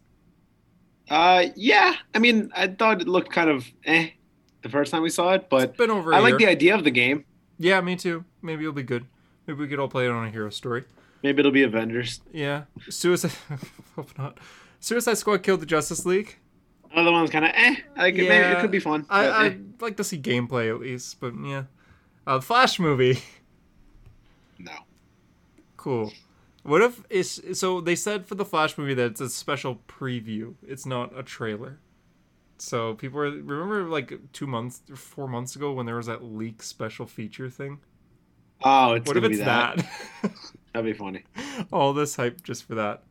Uh, 1.08 1.46
yeah. 1.56 1.94
I 2.14 2.18
mean, 2.20 2.50
I 2.54 2.68
thought 2.68 3.00
it 3.00 3.08
looked 3.08 3.32
kind 3.32 3.50
of 3.50 3.66
eh 3.84 4.10
the 4.62 4.68
first 4.68 4.90
time 4.90 5.02
we 5.02 5.10
saw 5.10 5.32
it, 5.32 5.48
but 5.48 5.70
It's 5.70 5.76
been 5.76 5.90
over. 5.90 6.14
I 6.14 6.20
like 6.20 6.38
the 6.38 6.46
idea 6.46 6.74
of 6.74 6.84
the 6.84 6.90
game. 6.90 7.24
Yeah, 7.58 7.80
me 7.80 7.96
too. 7.96 8.24
Maybe 8.42 8.62
it'll 8.62 8.72
be 8.72 8.82
good. 8.82 9.06
Maybe 9.46 9.60
we 9.60 9.68
could 9.68 9.78
all 9.78 9.88
play 9.88 10.06
it 10.06 10.10
on 10.10 10.26
a 10.26 10.30
hero 10.30 10.50
story. 10.50 10.84
Maybe 11.22 11.40
it'll 11.40 11.52
be 11.52 11.62
Avengers. 11.62 12.20
Yeah. 12.32 12.64
Suicide. 12.88 13.32
Hope 13.96 14.16
not. 14.16 14.38
Suicide 14.80 15.18
Squad 15.18 15.42
killed 15.42 15.60
the 15.60 15.66
Justice 15.66 16.06
League. 16.06 16.38
Another 16.92 17.12
one's 17.12 17.30
kind 17.30 17.44
of 17.44 17.52
eh. 17.54 17.76
Like 17.96 18.14
it, 18.14 18.28
maybe 18.28 18.46
it 18.46 18.60
could 18.60 18.70
be 18.70 18.80
fun. 18.80 19.06
I, 19.10 19.26
but, 19.26 19.30
eh. 19.30 19.44
I'd 19.44 19.82
like 19.82 19.96
to 19.98 20.04
see 20.04 20.18
gameplay 20.18 20.74
at 20.74 20.80
least, 20.80 21.20
but 21.20 21.34
yeah. 21.44 21.64
Uh, 22.26 22.36
the 22.36 22.42
Flash 22.42 22.78
movie. 22.80 23.22
no. 24.58 24.72
Cool. 25.76 26.12
What 26.62 26.82
if 26.82 27.02
it's 27.08 27.58
so 27.58 27.80
they 27.80 27.94
said 27.94 28.26
for 28.26 28.34
the 28.34 28.44
Flash 28.44 28.76
movie 28.76 28.94
that 28.94 29.12
it's 29.12 29.20
a 29.20 29.28
special 29.28 29.80
preview. 29.88 30.54
It's 30.66 30.86
not 30.86 31.16
a 31.16 31.22
trailer. 31.22 31.78
So 32.60 32.94
people 32.94 33.20
are 33.20 33.30
remember 33.30 33.84
like 33.84 34.12
two 34.32 34.46
months, 34.46 34.82
four 34.94 35.26
months 35.26 35.56
ago 35.56 35.72
when 35.72 35.86
there 35.86 35.96
was 35.96 36.06
that 36.06 36.22
leak 36.22 36.62
special 36.62 37.06
feature 37.06 37.48
thing. 37.48 37.78
Oh, 38.62 38.92
it's 38.92 39.06
what 39.08 39.16
if 39.16 39.24
it's 39.24 39.38
that. 39.38 39.78
that? 40.22 40.32
That'd 40.74 40.92
be 40.92 40.96
funny. 40.96 41.24
All 41.72 41.94
this 41.94 42.16
hype 42.16 42.42
just 42.42 42.64
for 42.64 42.74
that. 42.74 43.02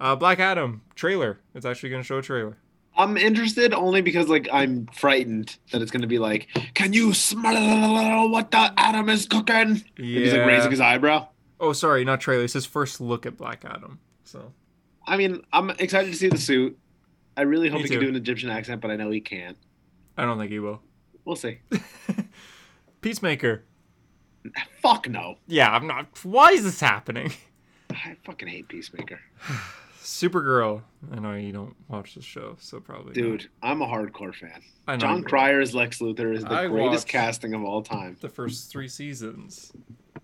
Uh, 0.00 0.16
Black 0.16 0.40
Adam 0.40 0.82
trailer. 0.94 1.38
It's 1.54 1.66
actually 1.66 1.90
gonna 1.90 2.02
show 2.02 2.18
a 2.18 2.22
trailer. 2.22 2.56
I'm 2.96 3.16
interested 3.16 3.74
only 3.74 4.00
because 4.00 4.28
like 4.28 4.48
I'm 4.50 4.86
frightened 4.86 5.56
that 5.72 5.82
it's 5.82 5.90
gonna 5.90 6.06
be 6.06 6.18
like, 6.18 6.48
can 6.72 6.92
you 6.94 7.12
smell 7.12 8.30
what 8.30 8.50
the 8.52 8.72
Adam 8.78 9.10
is 9.10 9.26
cooking? 9.26 9.84
Yeah. 9.98 10.20
He's 10.20 10.32
like 10.32 10.46
raising 10.46 10.70
his 10.70 10.80
eyebrow. 10.80 11.28
oh, 11.60 11.72
sorry, 11.74 12.04
not 12.04 12.20
trailer. 12.20 12.44
It's 12.44 12.54
his 12.54 12.66
first 12.66 13.00
look 13.00 13.26
at 13.26 13.36
Black 13.36 13.64
Adam. 13.66 13.98
So 14.24 14.52
I 15.06 15.18
mean, 15.18 15.42
I'm 15.52 15.70
excited 15.70 16.10
to 16.10 16.16
see 16.16 16.28
the 16.28 16.38
suit. 16.38 16.78
I 17.36 17.42
really 17.42 17.68
hope 17.68 17.78
Me 17.82 17.88
he 17.88 17.88
can 17.90 18.00
do 18.00 18.08
an 18.08 18.16
Egyptian 18.16 18.50
accent, 18.50 18.80
but 18.80 18.90
I 18.90 18.96
know 18.96 19.10
he 19.10 19.20
can't. 19.20 19.56
I 20.16 20.24
don't 20.24 20.38
think 20.38 20.50
he 20.50 20.58
will. 20.60 20.80
We'll 21.24 21.36
see. 21.36 21.58
Peacemaker. 23.00 23.64
Fuck 24.82 25.08
no. 25.08 25.36
Yeah, 25.46 25.70
I'm 25.70 25.86
not. 25.86 26.06
Why 26.22 26.50
is 26.50 26.64
this 26.64 26.80
happening? 26.80 27.32
I 27.90 28.16
fucking 28.24 28.48
hate 28.48 28.68
Peacemaker. 28.68 29.20
Supergirl. 30.02 30.82
I 31.12 31.18
know 31.18 31.32
you 31.32 31.50
don't 31.50 31.74
watch 31.88 32.14
the 32.14 32.20
show, 32.20 32.56
so 32.60 32.78
probably. 32.78 33.06
not. 33.06 33.14
Dude, 33.14 33.48
I'm 33.62 33.80
a 33.80 33.86
hardcore 33.86 34.34
fan. 34.34 34.60
I 34.86 34.92
know 34.96 34.98
Jon 34.98 35.18
you 35.18 35.24
are. 35.24 35.28
Cryer's 35.28 35.74
Lex 35.74 36.00
Luthor 36.00 36.34
is 36.34 36.44
the 36.44 36.52
I 36.52 36.66
greatest 36.66 37.08
casting 37.08 37.54
of 37.54 37.64
all 37.64 37.82
time. 37.82 38.16
the 38.20 38.28
first 38.28 38.70
three 38.70 38.88
seasons. 38.88 39.72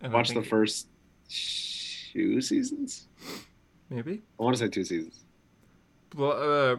And 0.02 0.12
Watch 0.12 0.30
the 0.30 0.42
first 0.42 0.88
two 1.30 2.40
seasons. 2.42 3.08
Maybe. 3.88 4.20
I 4.38 4.42
want 4.42 4.54
to 4.56 4.62
say 4.62 4.68
two 4.68 4.84
seasons. 4.84 5.24
Uh, 6.18 6.76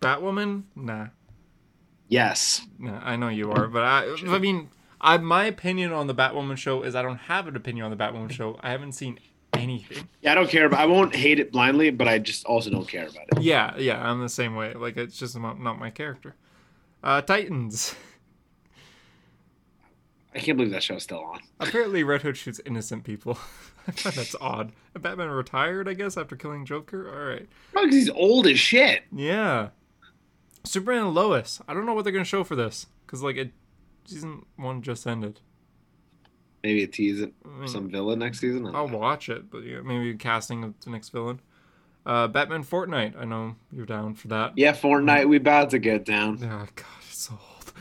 Batwoman. 0.00 0.62
Nah, 0.76 1.08
Yes. 2.08 2.66
nah. 2.78 3.00
I 3.02 3.16
know 3.16 3.28
you 3.28 3.50
are, 3.52 3.66
but 3.68 3.82
I. 3.84 4.14
I 4.28 4.38
mean, 4.38 4.68
I 5.00 5.16
my 5.18 5.44
opinion 5.44 5.92
on 5.92 6.06
the 6.06 6.14
Batwoman 6.14 6.56
show 6.56 6.82
is 6.82 6.94
I 6.94 7.02
don't 7.02 7.18
have 7.18 7.46
an 7.48 7.56
opinion 7.56 7.84
on 7.84 7.90
the 7.90 7.96
Batwoman 7.96 8.30
show. 8.30 8.58
I 8.62 8.70
haven't 8.70 8.92
seen 8.92 9.18
anything. 9.54 10.08
Yeah, 10.22 10.32
I 10.32 10.34
don't 10.34 10.48
care, 10.48 10.68
but 10.68 10.78
I 10.78 10.86
won't 10.86 11.14
hate 11.14 11.38
it 11.40 11.52
blindly, 11.52 11.90
but 11.90 12.06
I 12.08 12.18
just 12.18 12.44
also 12.46 12.70
don't 12.70 12.88
care 12.88 13.06
about 13.08 13.24
it. 13.32 13.42
Yeah, 13.42 13.76
yeah. 13.76 14.00
I'm 14.08 14.20
the 14.20 14.28
same 14.28 14.54
way. 14.54 14.72
Like 14.74 14.96
it's 14.96 15.18
just 15.18 15.38
not, 15.38 15.60
not 15.60 15.78
my 15.78 15.90
character. 15.90 16.34
Uh, 17.02 17.20
Titans. 17.22 17.94
I 20.34 20.40
can't 20.40 20.56
believe 20.58 20.72
that 20.72 20.82
show's 20.82 21.02
still 21.02 21.20
on. 21.24 21.40
Apparently, 21.58 22.04
Red 22.04 22.22
Hood 22.22 22.36
shoots 22.36 22.60
innocent 22.64 23.04
people. 23.04 23.38
That's 24.04 24.34
odd. 24.40 24.72
Batman 24.98 25.28
retired, 25.30 25.88
I 25.88 25.94
guess, 25.94 26.16
after 26.16 26.36
killing 26.36 26.64
Joker. 26.64 27.08
All 27.08 27.26
right. 27.26 27.48
Probably 27.72 27.90
'cause 27.90 27.96
he's 27.96 28.10
old 28.10 28.46
as 28.46 28.58
shit. 28.58 29.02
Yeah. 29.12 29.68
Superman 30.64 31.04
and 31.06 31.14
Lois. 31.14 31.60
I 31.68 31.74
don't 31.74 31.86
know 31.86 31.94
what 31.94 32.02
they're 32.04 32.12
gonna 32.12 32.24
show 32.24 32.44
for 32.44 32.56
this 32.56 32.86
because 33.06 33.22
like 33.22 33.36
it, 33.36 33.52
season 34.04 34.44
one 34.56 34.82
just 34.82 35.06
ended. 35.06 35.40
Maybe 36.64 36.82
a 36.82 36.86
tease 36.88 37.20
it 37.20 37.32
I 37.44 37.48
mean, 37.48 37.68
some 37.68 37.88
villain 37.88 38.18
next 38.18 38.40
season. 38.40 38.66
I'll 38.74 38.88
know. 38.88 38.98
watch 38.98 39.28
it, 39.28 39.50
but 39.50 39.62
yeah, 39.62 39.80
maybe 39.80 40.14
casting 40.16 40.64
of 40.64 40.74
the 40.84 40.90
next 40.90 41.10
villain. 41.10 41.40
Uh, 42.04 42.26
Batman 42.26 42.64
Fortnite. 42.64 43.16
I 43.18 43.24
know 43.24 43.54
you're 43.72 43.86
down 43.86 44.14
for 44.14 44.28
that. 44.28 44.52
Yeah, 44.56 44.72
Fortnite, 44.72 45.28
we 45.28 45.36
about 45.36 45.70
to 45.70 45.78
get 45.78 46.04
down. 46.04 46.38
Oh 46.42 46.66
god, 46.74 46.86
it's 47.08 47.18
so 47.22 47.34
old. 47.34 47.72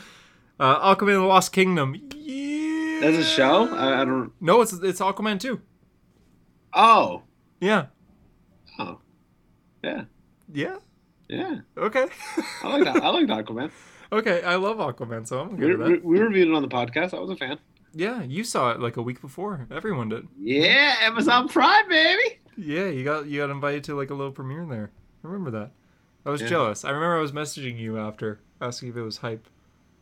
Uh, 0.59 0.95
Aquaman: 0.95 1.13
The 1.13 1.21
Lost 1.21 1.51
Kingdom. 1.51 1.95
Yeah. 2.15 2.99
There's 3.01 3.17
a 3.17 3.23
show? 3.23 3.73
I, 3.75 4.01
I 4.01 4.05
don't. 4.05 4.31
No, 4.39 4.61
it's 4.61 4.73
it's 4.73 4.99
Aquaman 4.99 5.39
too. 5.39 5.61
Oh. 6.79 7.23
Yeah. 7.59 7.87
Oh. 8.77 8.99
Yeah. 9.83 10.05
Yeah. 10.53 10.77
Yeah. 11.27 11.59
Okay. 11.77 12.07
I 12.63 12.67
like 12.77 12.83
that. 12.83 13.03
I 13.03 13.09
like 13.09 13.25
Aquaman. 13.27 13.71
okay, 14.11 14.43
I 14.43 14.55
love 14.55 14.77
Aquaman, 14.77 15.27
so 15.27 15.41
I'm 15.41 15.57
We, 15.57 15.57
good 15.57 15.79
we, 15.79 15.93
that. 15.93 16.05
we 16.05 16.19
reviewed 16.19 16.49
it 16.49 16.53
on 16.53 16.61
the 16.61 16.67
podcast. 16.69 17.13
I 17.13 17.19
was 17.19 17.31
a 17.31 17.35
fan. 17.35 17.57
Yeah, 17.93 18.21
you 18.23 18.43
saw 18.43 18.71
it 18.71 18.79
like 18.79 18.97
a 18.97 19.01
week 19.01 19.21
before. 19.21 19.65
Everyone 19.71 20.07
did. 20.09 20.27
Yeah, 20.39 20.95
Amazon 21.01 21.47
Prime, 21.49 21.89
baby. 21.89 22.39
Yeah, 22.55 22.85
you 22.87 23.03
got 23.03 23.25
you 23.25 23.39
got 23.41 23.49
invited 23.49 23.83
to 23.85 23.95
like 23.95 24.09
a 24.11 24.13
little 24.13 24.31
premiere 24.31 24.65
there. 24.69 24.91
I 25.23 25.27
remember 25.27 25.51
that. 25.51 25.71
I 26.25 26.29
was 26.29 26.41
Yeah. 26.41 26.47
jealous. 26.49 26.85
I 26.85 26.89
remember 26.91 27.17
I 27.17 27.21
was 27.21 27.31
messaging 27.31 27.79
you 27.79 27.97
after 27.97 28.39
asking 28.61 28.89
if 28.89 28.97
it 28.97 29.01
was 29.01 29.17
hype, 29.17 29.47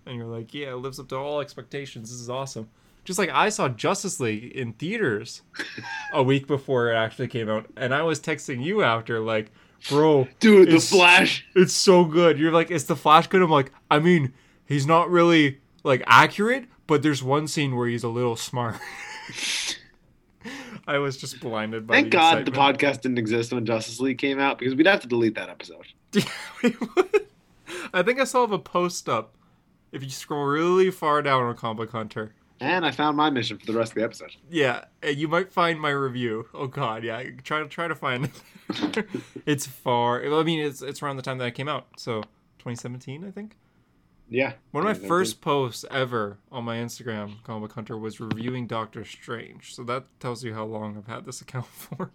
and 0.06 0.16
you're 0.18 0.26
like, 0.26 0.54
"Yeah, 0.54 0.72
it 0.72 0.76
lives 0.78 1.00
up 1.00 1.08
to 1.10 1.16
all 1.16 1.40
expectations. 1.40 2.12
This 2.12 2.20
is 2.20 2.30
awesome." 2.30 2.70
Just 3.06 3.20
like 3.20 3.30
I 3.30 3.50
saw 3.50 3.70
Justice 3.70 4.20
League 4.20 4.52
in 4.52 4.74
theaters 4.74 5.44
a 6.12 6.22
week 6.24 6.48
before 6.48 6.92
it 6.92 6.96
actually 6.96 7.28
came 7.28 7.48
out, 7.50 7.68
and 7.78 7.94
I 7.94 8.02
was 8.02 8.20
texting 8.20 8.64
you 8.64 8.82
after 8.84 9.20
like, 9.20 9.52
"Bro, 9.90 10.28
Dude, 10.40 10.70
The 10.72 10.80
Flash. 10.80 11.46
it's 11.56 11.74
so 11.74 12.04
good." 12.04 12.38
You're 12.40 12.52
like, 12.52 12.72
"Is 12.72 12.86
the 12.86 12.96
Flash 12.96 13.28
good?" 13.28 13.42
I'm 13.42 13.50
like, 13.52 13.72
"I 13.90 14.00
mean, 14.00 14.34
he's 14.66 14.88
not 14.88 15.10
really 15.10 15.60
like 15.84 16.04
accurate, 16.08 16.66
but 16.88 17.04
there's 17.04 17.22
one 17.24 17.48
scene 17.48 17.76
where 17.76 17.88
he's 17.88 18.04
a 18.04 18.10
little 18.10 18.36
smart." 18.36 18.76
I 20.88 21.00
was 21.00 21.18
just 21.18 21.40
blinded 21.40 21.88
by 21.88 21.96
Thank 21.96 22.12
the 22.12 22.18
God 22.18 22.46
the 22.46 22.52
podcast 22.52 23.02
didn't 23.02 23.18
exist 23.18 23.52
when 23.52 23.66
Justice 23.66 24.00
League 24.00 24.20
came 24.20 24.40
out 24.40 24.60
because 24.60 24.76
we'd 24.76 24.86
have 24.86 25.00
to 25.02 25.08
delete 25.08 25.36
that 25.36 25.50
episode. 25.50 25.86
We 26.64 26.76
would. 26.96 27.28
I 27.94 28.02
think 28.04 28.20
I 28.20 28.24
saw 28.24 28.44
a 28.44 28.60
post 28.60 29.10
up. 29.10 29.36
If 29.92 30.04
you 30.04 30.10
scroll 30.10 30.46
really 30.46 30.92
far 30.92 31.22
down 31.22 31.44
on 31.44 31.56
Comic 31.56 31.92
Hunter, 31.92 32.34
And 32.60 32.86
I 32.86 32.92
found 32.92 33.18
my 33.18 33.30
mission 33.30 33.58
for 33.58 33.66
the 33.66 33.74
rest 33.74 33.92
of 33.92 33.96
the 33.96 34.04
episode. 34.04 34.36
yeah, 34.50 34.86
you 35.06 35.28
might 35.28 35.52
find 35.52 35.80
my 35.80 35.90
review. 35.90 36.48
Oh 36.54 36.68
God, 36.68 37.04
yeah, 37.04 37.22
try 37.44 37.60
to 37.60 37.68
try 37.68 37.88
to 37.88 37.96
find 37.96 38.32
it. 38.70 39.06
it's 39.46 39.68
far. 39.68 40.24
I 40.24 40.44
mean, 40.44 40.60
it's 40.60 40.82
it's 40.82 41.02
around 41.02 41.18
the 41.18 41.22
time 41.22 41.38
that 41.40 41.48
it 41.48 41.56
came 41.56 41.68
out, 41.68 41.88
so 41.98 42.22
2017, 42.60 43.26
I 43.26 43.32
think. 43.32 43.58
Yeah. 44.30 44.54
One 44.72 44.86
of 44.86 45.02
my 45.02 45.08
first 45.08 45.42
posts 45.42 45.86
ever 45.92 46.40
on 46.52 46.64
my 46.64 46.78
Instagram, 46.78 47.44
Comic 47.44 47.74
Hunter, 47.74 47.98
was 47.98 48.20
reviewing 48.20 48.68
Doctor 48.68 49.06
Strange. 49.06 49.76
So 49.76 49.84
that 49.84 50.06
tells 50.20 50.44
you 50.44 50.54
how 50.54 50.66
long 50.66 50.98
I've 50.98 51.08
had 51.08 51.26
this 51.26 51.42
account 51.44 51.68
for, 51.68 52.12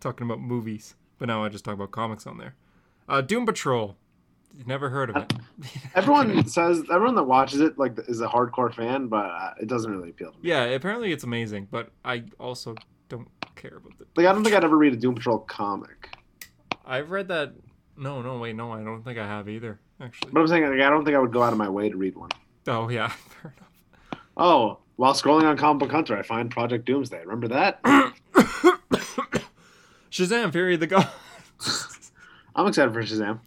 talking 0.00 0.26
about 0.26 0.40
movies. 0.40 0.94
But 1.18 1.28
now 1.28 1.44
I 1.44 1.48
just 1.48 1.64
talk 1.64 1.74
about 1.74 1.90
comics 1.90 2.26
on 2.26 2.38
there. 2.38 2.54
Uh, 3.08 3.20
Doom 3.20 3.46
Patrol. 3.46 3.96
Never 4.66 4.88
heard 4.88 5.10
of 5.10 5.16
it. 5.16 5.32
Everyone 5.94 6.46
says 6.46 6.82
everyone 6.92 7.16
that 7.16 7.24
watches 7.24 7.60
it 7.60 7.76
like 7.78 7.98
is 8.08 8.20
a 8.20 8.26
hardcore 8.28 8.72
fan, 8.72 9.08
but 9.08 9.26
uh, 9.26 9.54
it 9.60 9.66
doesn't 9.68 9.90
really 9.90 10.10
appeal 10.10 10.30
to 10.30 10.38
me. 10.38 10.48
Yeah, 10.48 10.64
apparently 10.64 11.12
it's 11.12 11.24
amazing, 11.24 11.68
but 11.70 11.90
I 12.04 12.24
also 12.38 12.74
don't 13.08 13.28
care 13.56 13.76
about 13.76 13.92
it. 14.00 14.06
Like 14.16 14.26
I 14.26 14.32
don't 14.32 14.44
think 14.44 14.54
I'd 14.54 14.64
ever 14.64 14.76
read 14.76 14.92
a 14.92 14.96
Doom 14.96 15.16
Patrol 15.16 15.38
comic. 15.38 16.16
I've 16.86 17.10
read 17.10 17.28
that. 17.28 17.54
No, 17.96 18.22
no, 18.22 18.38
wait, 18.38 18.56
no, 18.56 18.72
I 18.72 18.82
don't 18.82 19.02
think 19.02 19.18
I 19.18 19.26
have 19.26 19.48
either. 19.48 19.80
Actually. 20.00 20.32
But 20.32 20.40
I'm 20.40 20.48
saying 20.48 20.64
like, 20.64 20.80
I 20.80 20.90
don't 20.90 21.04
think 21.04 21.16
I 21.16 21.20
would 21.20 21.32
go 21.32 21.42
out 21.42 21.52
of 21.52 21.58
my 21.58 21.68
way 21.68 21.88
to 21.88 21.96
read 21.96 22.16
one. 22.16 22.30
Oh 22.66 22.88
yeah, 22.88 23.08
fair 23.42 23.54
enough. 23.56 23.70
Oh, 24.36 24.78
while 24.96 25.14
scrolling 25.14 25.44
on 25.44 25.56
Comic 25.56 25.80
Book 25.80 25.90
Hunter, 25.90 26.16
I 26.16 26.22
find 26.22 26.50
Project 26.50 26.86
Doomsday. 26.86 27.20
Remember 27.20 27.48
that? 27.48 27.82
Shazam! 30.10 30.52
Fury 30.52 30.74
of 30.74 30.80
the 30.80 30.86
Gods. 30.86 31.08
I'm 32.56 32.68
excited 32.68 32.92
for 32.92 33.02
Shazam. 33.02 33.40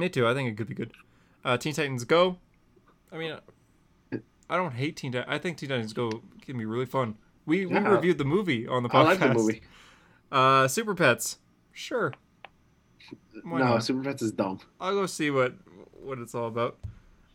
Me 0.00 0.08
too. 0.08 0.26
I 0.26 0.34
think 0.34 0.48
it 0.50 0.56
could 0.56 0.66
be 0.68 0.74
good. 0.74 0.92
Uh, 1.44 1.56
Teen 1.56 1.74
Titans 1.74 2.04
Go. 2.04 2.38
I 3.12 3.18
mean, 3.18 3.36
I 4.48 4.56
don't 4.56 4.72
hate 4.72 4.96
Teen 4.96 5.12
Titans. 5.12 5.30
I 5.32 5.38
think 5.38 5.58
Teen 5.58 5.68
Titans 5.68 5.92
Go 5.92 6.22
can 6.42 6.56
be 6.58 6.64
really 6.64 6.86
fun. 6.86 7.16
We 7.46 7.66
we 7.66 7.74
Yeah. 7.74 7.88
reviewed 7.88 8.18
the 8.18 8.24
movie 8.24 8.66
on 8.66 8.82
the 8.82 8.88
podcast. 8.88 8.94
I 8.94 9.02
like 9.04 9.18
the 9.20 9.34
movie. 9.34 9.60
Uh, 10.32 10.68
Super 10.68 10.94
Pets. 10.94 11.38
Sure. 11.72 12.12
Why 13.42 13.58
no, 13.58 13.64
not? 13.66 13.84
Super 13.84 14.02
Pets 14.02 14.22
is 14.22 14.32
dumb. 14.32 14.60
I'll 14.80 14.94
go 14.94 15.06
see 15.06 15.30
what 15.30 15.54
what 16.02 16.18
it's 16.18 16.34
all 16.34 16.46
about. 16.48 16.78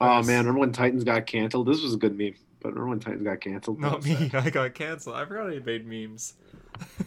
Oh 0.02 0.22
man, 0.24 0.40
remember 0.40 0.60
when 0.60 0.72
Titans 0.72 1.04
got 1.04 1.26
canceled? 1.26 1.68
This 1.68 1.82
was 1.82 1.94
a 1.94 1.98
good 1.98 2.18
meme. 2.18 2.36
But 2.62 2.70
remember 2.70 2.90
when 2.90 3.00
Titans 3.00 3.24
got 3.24 3.42
canceled? 3.42 3.80
Not 3.80 4.04
me. 4.04 4.16
I 4.34 4.50
got 4.50 4.74
canceled. 4.74 5.16
I 5.16 5.26
forgot 5.26 5.52
I 5.52 5.60
made 5.60 5.86
memes. 5.86 6.34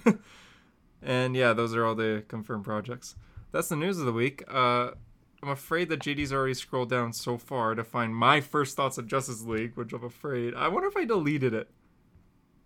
and 1.03 1.35
yeah, 1.37 1.53
those 1.53 1.75
are 1.75 1.85
all 1.85 1.94
the 1.94 2.25
confirmed 2.29 2.64
projects. 2.64 3.16
That's 3.51 3.68
the 3.68 3.77
news 3.77 3.99
of 3.99 4.07
the 4.07 4.12
week. 4.12 4.44
Uh, 4.49 4.90
I'm 5.42 5.51
afraid 5.51 5.88
that 5.90 6.01
JD's 6.01 6.33
already 6.33 6.55
scrolled 6.55 6.90
down 6.90 7.12
so 7.12 7.38
far 7.38 7.74
to 7.74 7.85
find 7.85 8.14
my 8.14 8.40
first 8.40 8.77
thoughts 8.77 8.98
of 8.98 9.07
Justice 9.07 9.42
League, 9.42 9.77
which 9.77 9.92
I'm 9.92 10.05
afraid. 10.05 10.55
I 10.55 10.68
wonder 10.68 10.88
if 10.88 10.96
I 10.96 11.05
deleted 11.05 11.55
it. 11.55 11.70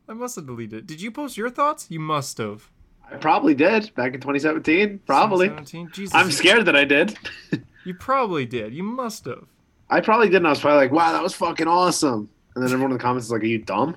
I 0.09 0.15
must 0.15 0.37
have 0.37 0.47
deleted 0.47 0.81
it. 0.81 0.87
Did 0.87 1.01
you 1.01 1.11
post 1.11 1.37
your 1.37 1.51
thoughts? 1.51 1.87
You 1.91 2.01
must 2.01 2.39
have. 2.39 2.71
I 3.11 3.17
probably 3.17 3.55
did 3.55 3.95
back 3.95 4.15
in 4.15 4.21
2017. 4.21 5.01
Probably. 5.07 5.49
2017? 5.49 5.91
Jesus. 5.93 6.15
I'm 6.15 6.31
scared 6.31 6.65
that 6.65 6.77
I 6.77 6.85
did. 6.85 7.17
You 7.85 7.95
probably 7.95 8.47
did. 8.47 8.73
You 8.73 8.85
must 8.85 9.25
have. 9.25 9.47
I 9.91 10.01
probably 10.01 10.29
did, 10.29 10.37
and 10.37 10.47
I 10.47 10.51
was 10.51 10.61
probably 10.61 10.79
like, 10.79 10.93
"Wow, 10.93 11.13
that 11.13 11.23
was 11.23 11.35
fucking 11.35 11.67
awesome." 11.67 12.31
And 12.55 12.63
then 12.63 12.73
everyone 12.73 12.93
in 12.93 12.97
the 12.99 13.03
comments 13.03 13.27
is 13.27 13.33
like, 13.33 13.43
"Are 13.43 13.47
you 13.47 13.59
dumb?" 13.59 13.97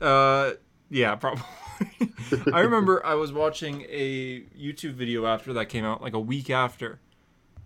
Uh, 0.00 0.52
yeah, 0.90 1.14
probably. 1.14 1.44
I 2.52 2.60
remember 2.60 3.04
I 3.04 3.14
was 3.14 3.32
watching 3.32 3.84
a 3.90 4.40
YouTube 4.58 4.94
video 4.94 5.26
after 5.26 5.52
that 5.52 5.66
came 5.68 5.84
out, 5.84 6.00
like 6.00 6.14
a 6.14 6.18
week 6.20 6.48
after, 6.50 6.98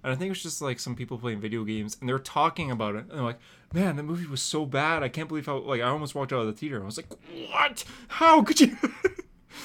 and 0.03 0.13
I 0.13 0.17
think 0.17 0.27
it 0.27 0.31
was 0.31 0.43
just 0.43 0.61
like 0.63 0.79
some 0.81 0.95
people 0.97 1.19
playing 1.19 1.41
video 1.41 1.65
games, 1.65 1.97
and 2.01 2.09
they 2.09 2.13
were 2.13 2.19
talking 2.19 2.71
about 2.71 2.95
it, 2.97 3.05
and 3.09 3.11
they're 3.13 3.23
like, 3.23 3.39
"Man, 3.73 3.97
the 3.97 4.03
movie 4.03 4.27
was 4.27 4.43
so 4.43 4.67
bad. 4.67 5.03
I 5.03 5.09
can't 5.09 5.29
believe 5.29 5.47
how 5.47 5.59
like 5.59 5.81
I 5.81 5.89
almost 5.89 6.15
walked 6.15 6.33
out 6.33 6.41
of 6.41 6.47
the 6.47 6.53
theater." 6.53 6.81
I 6.83 6.85
was 6.85 6.97
like, 6.97 7.13
"What? 7.51 7.85
How 8.09 8.43
could 8.43 8.61
you?" 8.61 8.77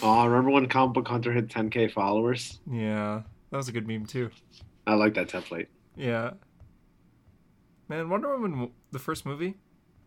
Oh, 0.03 0.25
remember 0.27 0.51
when 0.51 0.67
Comic 0.67 0.93
Book 0.93 1.07
Hunter 1.07 1.31
hit 1.31 1.47
10k 1.47 1.91
followers? 1.91 2.59
yeah, 2.69 3.21
that 3.49 3.57
was 3.57 3.67
a 3.69 3.71
good 3.71 3.87
meme 3.87 4.05
too. 4.05 4.29
I 4.85 4.93
like 4.95 5.13
that 5.15 5.27
template, 5.29 5.67
Yeah. 5.95 6.31
Man, 7.89 8.09
Wonder 8.09 8.37
Woman, 8.37 8.69
the 8.91 8.99
first 8.99 9.25
movie, 9.25 9.55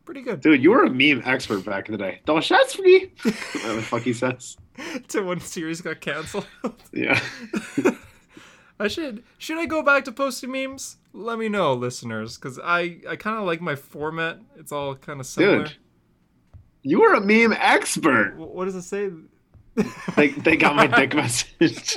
pretty 0.04 0.20
good. 0.20 0.42
dude. 0.42 0.62
You 0.62 0.70
were 0.70 0.84
a 0.84 0.90
meme 0.90 1.22
expert 1.24 1.64
back 1.64 1.88
in 1.88 1.92
the 1.92 1.98
day. 1.98 2.20
Don't 2.26 2.44
for 2.44 2.82
me. 2.82 3.10
Whatever 3.22 3.74
the 3.76 3.82
fuck 3.82 4.02
he 4.02 4.12
says. 4.12 4.58
to 5.08 5.22
when 5.22 5.40
series 5.40 5.80
got 5.80 6.00
canceled. 6.00 6.46
Yeah. 6.92 7.18
I 8.80 8.88
should 8.88 9.22
should 9.38 9.58
I 9.58 9.66
go 9.66 9.82
back 9.82 10.04
to 10.06 10.12
posting 10.12 10.50
memes? 10.50 10.96
Let 11.12 11.38
me 11.38 11.48
know, 11.48 11.74
listeners, 11.74 12.36
because 12.38 12.58
I 12.62 13.00
I 13.08 13.16
kind 13.16 13.36
of 13.38 13.44
like 13.44 13.60
my 13.60 13.76
format. 13.76 14.38
It's 14.56 14.72
all 14.72 14.94
kind 14.96 15.20
of 15.20 15.26
similar. 15.26 15.64
Dude, 15.64 15.76
you 16.82 17.02
are 17.04 17.14
a 17.14 17.20
meme 17.20 17.52
expert. 17.52 18.34
Wh- 18.36 18.54
What 18.54 18.64
does 18.64 18.74
it 18.74 18.82
say? 18.82 19.10
They, 20.16 20.28
they 20.28 20.56
got 20.56 20.74
my 20.76 20.86
dick 20.86 21.14
message. 21.22 21.96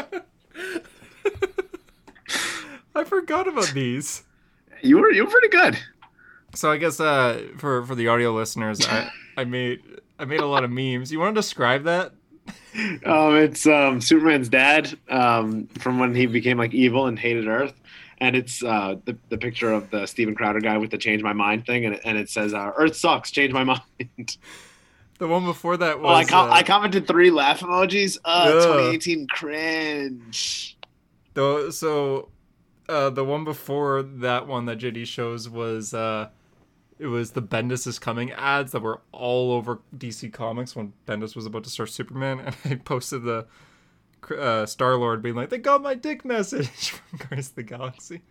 I 2.96 3.04
forgot 3.04 3.48
about 3.48 3.72
these. 3.74 4.24
You 4.82 5.00
were 5.00 5.12
you 5.12 5.26
were 5.26 5.32
pretty 5.32 5.48
good. 5.50 5.78
So 6.56 6.72
I 6.72 6.78
guess 6.78 7.00
uh, 7.00 7.42
for 7.58 7.84
for 7.86 7.96
the 7.96 8.08
audio 8.08 8.32
listeners, 8.34 8.86
I 8.88 9.10
I 9.38 9.44
made 9.46 9.82
I 10.20 10.26
made 10.26 10.40
a 10.42 10.46
lot 10.46 10.64
of 10.64 10.70
memes. 10.72 11.12
You 11.12 11.20
want 11.20 11.34
to 11.36 11.40
describe 11.40 11.84
that? 11.86 12.14
Um, 13.06 13.36
it's 13.36 13.68
um, 13.68 14.02
Superman's 14.02 14.50
dad 14.50 14.98
um, 15.08 15.68
from 15.78 16.00
when 16.00 16.16
he 16.16 16.26
became 16.26 16.58
like 16.58 16.74
evil 16.74 17.06
and 17.06 17.20
hated 17.20 17.48
Earth, 17.48 17.80
and 18.18 18.36
it's 18.36 18.64
uh, 18.64 18.96
the 19.06 19.16
the 19.30 19.38
picture 19.38 19.72
of 19.72 19.92
the 19.92 20.08
Steven 20.08 20.34
Crowder 20.34 20.60
guy 20.60 20.80
with 20.80 20.90
the 20.90 20.98
change 20.98 21.22
my 21.22 21.34
mind 21.34 21.68
thing, 21.68 21.86
and 21.86 21.94
it, 21.94 22.02
and 22.04 22.18
it 22.18 22.30
says 22.32 22.52
uh, 22.52 22.72
Earth 22.76 22.96
sucks, 22.96 23.30
change 23.30 23.54
my 23.54 23.64
mind. 24.10 24.38
The 25.20 25.28
one 25.28 25.46
before 25.46 25.78
that 25.78 26.00
was. 26.00 26.04
well, 26.04 26.16
I, 26.16 26.26
com- 26.26 26.50
uh, 26.50 26.54
I 26.54 26.64
commented 26.64 27.06
three 27.06 27.30
laugh 27.30 27.60
emojis. 27.60 28.18
Uh, 28.26 28.46
Ugh. 28.56 28.64
2018 28.64 29.28
cringe. 29.28 30.76
Though, 31.36 31.70
so 31.70 32.30
uh, 32.90 33.12
the 33.12 33.24
one 33.24 33.44
before 33.44 34.02
that 34.02 34.48
one 34.48 34.66
that 34.66 34.80
JD 34.80 35.06
shows 35.06 35.48
was 35.48 35.94
uh, 35.94 36.30
it 37.04 37.08
was 37.08 37.32
the 37.32 37.42
Bendis 37.42 37.86
is 37.86 38.00
coming 38.00 38.32
ads 38.32 38.72
that 38.72 38.82
were 38.82 39.02
all 39.12 39.52
over 39.52 39.82
DC 39.98 40.32
Comics 40.32 40.76
when 40.76 40.94
Bendis 41.06 41.36
was 41.36 41.46
about 41.46 41.64
to 41.66 41.70
start 41.70 41.90
Superman, 41.90 42.40
and 42.40 42.56
I 42.66 42.76
posted 42.76 43.24
the 43.24 43.46
uh, 44.38 44.66
Star 44.66 44.96
Lord 44.96 45.22
being 45.22 45.36
like, 45.36 45.50
"They 45.50 45.58
got 45.58 45.82
my 45.82 45.96
dick 45.96 46.24
message 46.24 46.90
from 46.90 47.18
Guardians 47.20 47.50
of 47.50 47.56
the 47.56 47.64
Galaxy." 47.64 48.22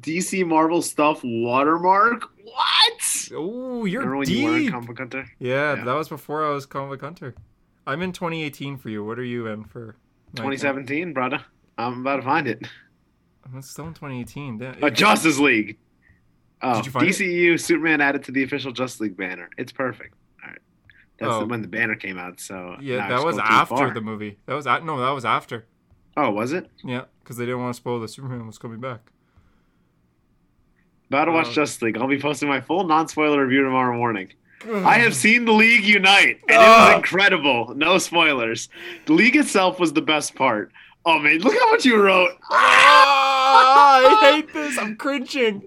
DC 0.00 0.46
Marvel 0.46 0.80
stuff 0.82 1.20
watermark. 1.24 2.30
What? 2.44 3.28
Oh, 3.34 3.84
you're 3.84 4.02
Remember 4.02 4.18
when 4.18 4.28
you 4.30 4.66
were. 4.66 4.70
Comic 4.70 4.98
Hunter? 4.98 5.28
yeah, 5.40 5.74
Yeah. 5.74 5.84
that 5.84 5.94
was 5.94 6.08
before 6.08 6.46
I 6.46 6.50
was 6.50 6.66
Comic 6.66 7.00
Hunter. 7.00 7.34
I'm 7.86 8.02
in 8.02 8.12
2018 8.12 8.76
for 8.76 8.90
you. 8.90 9.02
What 9.04 9.18
are 9.18 9.24
you 9.24 9.46
in 9.48 9.64
for? 9.64 9.96
2017, 10.36 11.12
brother. 11.14 11.40
I'm 11.78 12.02
about 12.02 12.16
to 12.16 12.22
find 12.22 12.46
it. 12.46 12.66
I'm 13.44 13.60
still 13.62 13.86
in 13.88 13.94
2018. 13.94 14.58
Damn. 14.58 14.84
A 14.84 14.90
Justice 14.90 15.38
League. 15.38 15.78
Oh, 16.62 16.82
find 16.82 17.06
it? 17.06 17.10
DCU 17.10 17.58
Superman 17.60 18.00
added 18.00 18.24
to 18.24 18.32
the 18.32 18.42
official 18.42 18.72
Justice 18.72 19.00
League 19.00 19.16
banner. 19.16 19.48
It's 19.58 19.72
perfect. 19.72 20.14
All 20.42 20.50
right. 20.50 20.58
That's 21.20 21.32
Oh. 21.32 21.44
when 21.46 21.62
the 21.62 21.68
banner 21.68 21.94
came 21.96 22.18
out. 22.18 22.40
So 22.40 22.76
Yeah, 22.80 23.08
that 23.08 23.24
was 23.24 23.38
after 23.38 23.76
far. 23.76 23.94
the 23.94 24.00
movie. 24.00 24.38
That 24.46 24.54
was 24.54 24.66
at 24.66 24.84
no, 24.84 24.98
that 25.00 25.10
was 25.10 25.24
after. 25.24 25.66
Oh, 26.16 26.30
was 26.30 26.52
it? 26.52 26.68
Yeah, 26.84 27.02
because 27.22 27.36
they 27.36 27.44
didn't 27.44 27.60
want 27.60 27.74
to 27.74 27.76
spoil 27.76 28.00
that 28.00 28.08
Superman 28.08 28.46
was 28.46 28.58
coming 28.58 28.80
back. 28.80 29.00
About 31.08 31.26
to 31.26 31.32
watch. 31.32 31.52
Justice 31.52 31.80
League. 31.80 31.96
I'll 31.96 32.06
be 32.08 32.20
posting 32.20 32.48
my 32.48 32.60
full 32.60 32.84
non-spoiler 32.86 33.42
review 33.42 33.62
tomorrow 33.62 33.96
morning. 33.96 34.32
I 34.84 34.98
have 34.98 35.14
seen 35.14 35.44
the 35.44 35.52
League 35.52 35.84
unite, 35.84 36.40
and 36.48 36.50
it 36.50 36.58
was 36.58 36.94
incredible. 36.96 37.72
No 37.76 37.98
spoilers. 37.98 38.68
The 39.06 39.12
League 39.12 39.36
itself 39.36 39.78
was 39.78 39.92
the 39.92 40.02
best 40.02 40.34
part. 40.34 40.72
Oh 41.06 41.18
man, 41.20 41.38
look 41.38 41.54
how 41.54 41.70
much 41.70 41.84
you 41.84 41.96
wrote. 42.02 42.32
Ah, 42.50 44.18
I 44.20 44.32
hate 44.34 44.52
this. 44.52 44.76
I'm 44.76 44.96
cringing. 44.96 45.62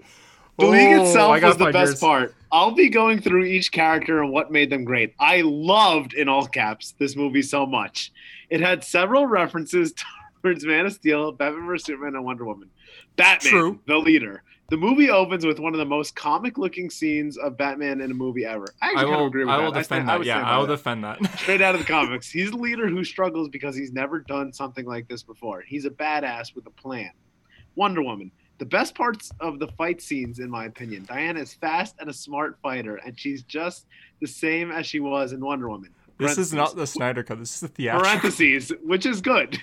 The 0.58 0.66
League 0.66 0.94
Oh, 0.98 1.02
itself 1.04 1.42
was 1.42 1.56
the 1.56 1.70
best 1.72 1.92
yours. 1.92 2.00
part. 2.00 2.34
I'll 2.52 2.72
be 2.72 2.88
going 2.90 3.20
through 3.20 3.44
each 3.44 3.72
character 3.72 4.22
and 4.22 4.30
what 4.30 4.52
made 4.52 4.68
them 4.70 4.84
great. 4.84 5.14
I 5.18 5.40
loved, 5.40 6.12
in 6.12 6.28
all 6.28 6.46
caps, 6.46 6.94
this 6.98 7.16
movie 7.16 7.42
so 7.42 7.64
much. 7.64 8.12
It 8.50 8.60
had 8.60 8.84
several 8.84 9.26
references 9.26 9.94
towards 10.42 10.64
Man 10.66 10.86
of 10.86 10.92
Steel, 10.92 11.32
Batman 11.32 11.66
vs 11.66 11.86
Superman, 11.86 12.14
and 12.16 12.24
Wonder 12.24 12.44
Woman. 12.44 12.68
Batman, 13.16 13.50
True. 13.52 13.80
the 13.86 13.96
leader. 13.96 14.42
The 14.68 14.76
movie 14.76 15.10
opens 15.10 15.44
with 15.44 15.58
one 15.58 15.74
of 15.74 15.78
the 15.78 15.84
most 15.84 16.14
comic-looking 16.16 16.88
scenes 16.90 17.36
of 17.38 17.56
Batman 17.58 18.00
in 18.00 18.10
a 18.10 18.14
movie 18.14 18.44
ever. 18.44 18.66
I, 18.80 18.86
I 18.86 18.88
actually 18.88 19.02
kind 19.04 19.14
of 19.14 19.20
will. 19.20 19.26
agree 19.26 19.44
with 19.44 19.52
I 19.54 19.56
that. 19.58 19.64
will 19.64 19.72
defend 19.72 20.10
I, 20.10 20.18
that. 20.18 20.20
I 20.22 20.24
yeah, 20.24 20.42
I 20.42 20.58
will 20.58 20.66
that. 20.66 20.76
defend 20.76 21.04
that. 21.04 21.38
Straight 21.40 21.60
out 21.62 21.74
of 21.74 21.80
the 21.80 21.86
comics. 21.92 22.30
He's 22.30 22.50
the 22.50 22.56
leader 22.56 22.88
who 22.88 23.04
struggles 23.04 23.48
because 23.48 23.74
he's 23.76 23.92
never 23.92 24.20
done 24.20 24.52
something 24.52 24.86
like 24.86 25.08
this 25.08 25.22
before. 25.22 25.62
He's 25.66 25.84
a 25.84 25.90
badass 25.90 26.54
with 26.54 26.66
a 26.66 26.70
plan. 26.70 27.10
Wonder 27.74 28.02
Woman. 28.02 28.30
The 28.62 28.66
best 28.66 28.94
parts 28.94 29.32
of 29.40 29.58
the 29.58 29.66
fight 29.66 30.00
scenes, 30.00 30.38
in 30.38 30.48
my 30.48 30.66
opinion. 30.66 31.04
Diana 31.08 31.40
is 31.40 31.52
fast 31.52 31.96
and 31.98 32.08
a 32.08 32.12
smart 32.12 32.56
fighter, 32.62 32.94
and 33.04 33.18
she's 33.18 33.42
just 33.42 33.86
the 34.20 34.26
same 34.28 34.70
as 34.70 34.86
she 34.86 35.00
was 35.00 35.32
in 35.32 35.40
Wonder 35.40 35.68
Woman. 35.68 35.90
This 36.16 36.38
is 36.38 36.52
not 36.52 36.76
the 36.76 36.86
Snyder 36.86 37.24
cut. 37.24 37.40
This 37.40 37.54
is 37.56 37.60
the 37.62 37.66
theatrical. 37.66 38.08
parentheses, 38.08 38.72
which 38.84 39.04
is 39.04 39.20
good. 39.20 39.58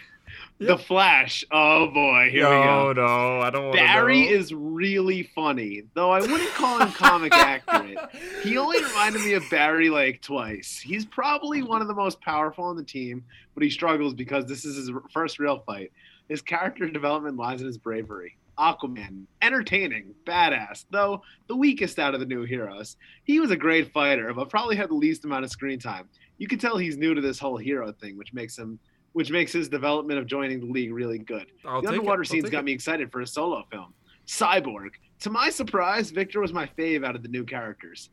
Yeah. 0.59 0.67
The 0.67 0.77
Flash. 0.79 1.45
Oh 1.49 1.87
boy, 1.87 2.29
here 2.29 2.43
we 2.43 2.55
no, 2.55 2.93
go. 2.93 3.05
no, 3.05 3.39
I 3.39 3.49
don't 3.49 3.67
want 3.67 3.77
Barry 3.77 4.25
know. 4.25 4.31
is 4.35 4.53
really 4.53 5.23
funny, 5.33 5.83
though 5.93 6.11
I 6.11 6.19
wouldn't 6.19 6.53
call 6.55 6.79
him 6.79 6.91
comic 6.91 7.31
accurate. 7.33 7.97
He 8.43 8.57
only 8.57 8.83
reminded 8.83 9.21
me 9.21 9.33
of 9.35 9.43
Barry 9.49 9.89
like 9.89 10.21
twice. 10.21 10.77
He's 10.77 11.05
probably 11.05 11.63
one 11.63 11.81
of 11.81 11.87
the 11.87 11.95
most 11.95 12.19
powerful 12.19 12.65
on 12.65 12.75
the 12.75 12.83
team, 12.83 13.23
but 13.53 13.63
he 13.63 13.69
struggles 13.69 14.13
because 14.13 14.45
this 14.45 14.65
is 14.65 14.75
his 14.75 14.91
first 15.13 15.39
real 15.39 15.59
fight. 15.65 15.93
His 16.29 16.41
character 16.41 16.87
development 16.89 17.37
lies 17.37 17.59
in 17.59 17.67
his 17.67 17.77
bravery. 17.77 18.37
Aquaman, 18.57 19.23
entertaining, 19.41 20.13
badass, 20.25 20.85
though 20.91 21.21
the 21.47 21.55
weakest 21.55 21.97
out 21.97 22.13
of 22.13 22.19
the 22.19 22.25
new 22.25 22.43
heroes. 22.43 22.97
He 23.23 23.39
was 23.39 23.51
a 23.51 23.55
great 23.55 23.91
fighter, 23.93 24.33
but 24.33 24.49
probably 24.49 24.75
had 24.75 24.89
the 24.89 24.95
least 24.95 25.23
amount 25.25 25.45
of 25.45 25.51
screen 25.51 25.79
time. 25.79 26.09
You 26.37 26.47
can 26.47 26.59
tell 26.59 26.77
he's 26.77 26.97
new 26.97 27.13
to 27.13 27.21
this 27.21 27.39
whole 27.39 27.57
hero 27.57 27.91
thing, 27.91 28.17
which 28.17 28.33
makes 28.33 28.57
him 28.57 28.79
which 29.13 29.31
makes 29.31 29.51
his 29.51 29.67
development 29.67 30.19
of 30.19 30.27
joining 30.27 30.59
the 30.59 30.67
league 30.67 30.93
really 30.93 31.17
good. 31.17 31.47
I'll 31.65 31.81
The 31.81 31.87
underwater 31.87 32.23
scenes 32.23 32.47
got 32.49 32.59
it. 32.59 32.65
me 32.65 32.73
excited 32.73 33.11
for 33.11 33.21
a 33.21 33.27
solo 33.27 33.63
film. 33.71 33.93
Cyborg. 34.27 34.89
To 35.21 35.31
my 35.31 35.49
surprise, 35.49 36.11
Victor 36.11 36.39
was 36.39 36.53
my 36.53 36.67
fave 36.77 37.03
out 37.03 37.15
of 37.15 37.23
the 37.23 37.27
new 37.27 37.43
characters. 37.43 38.11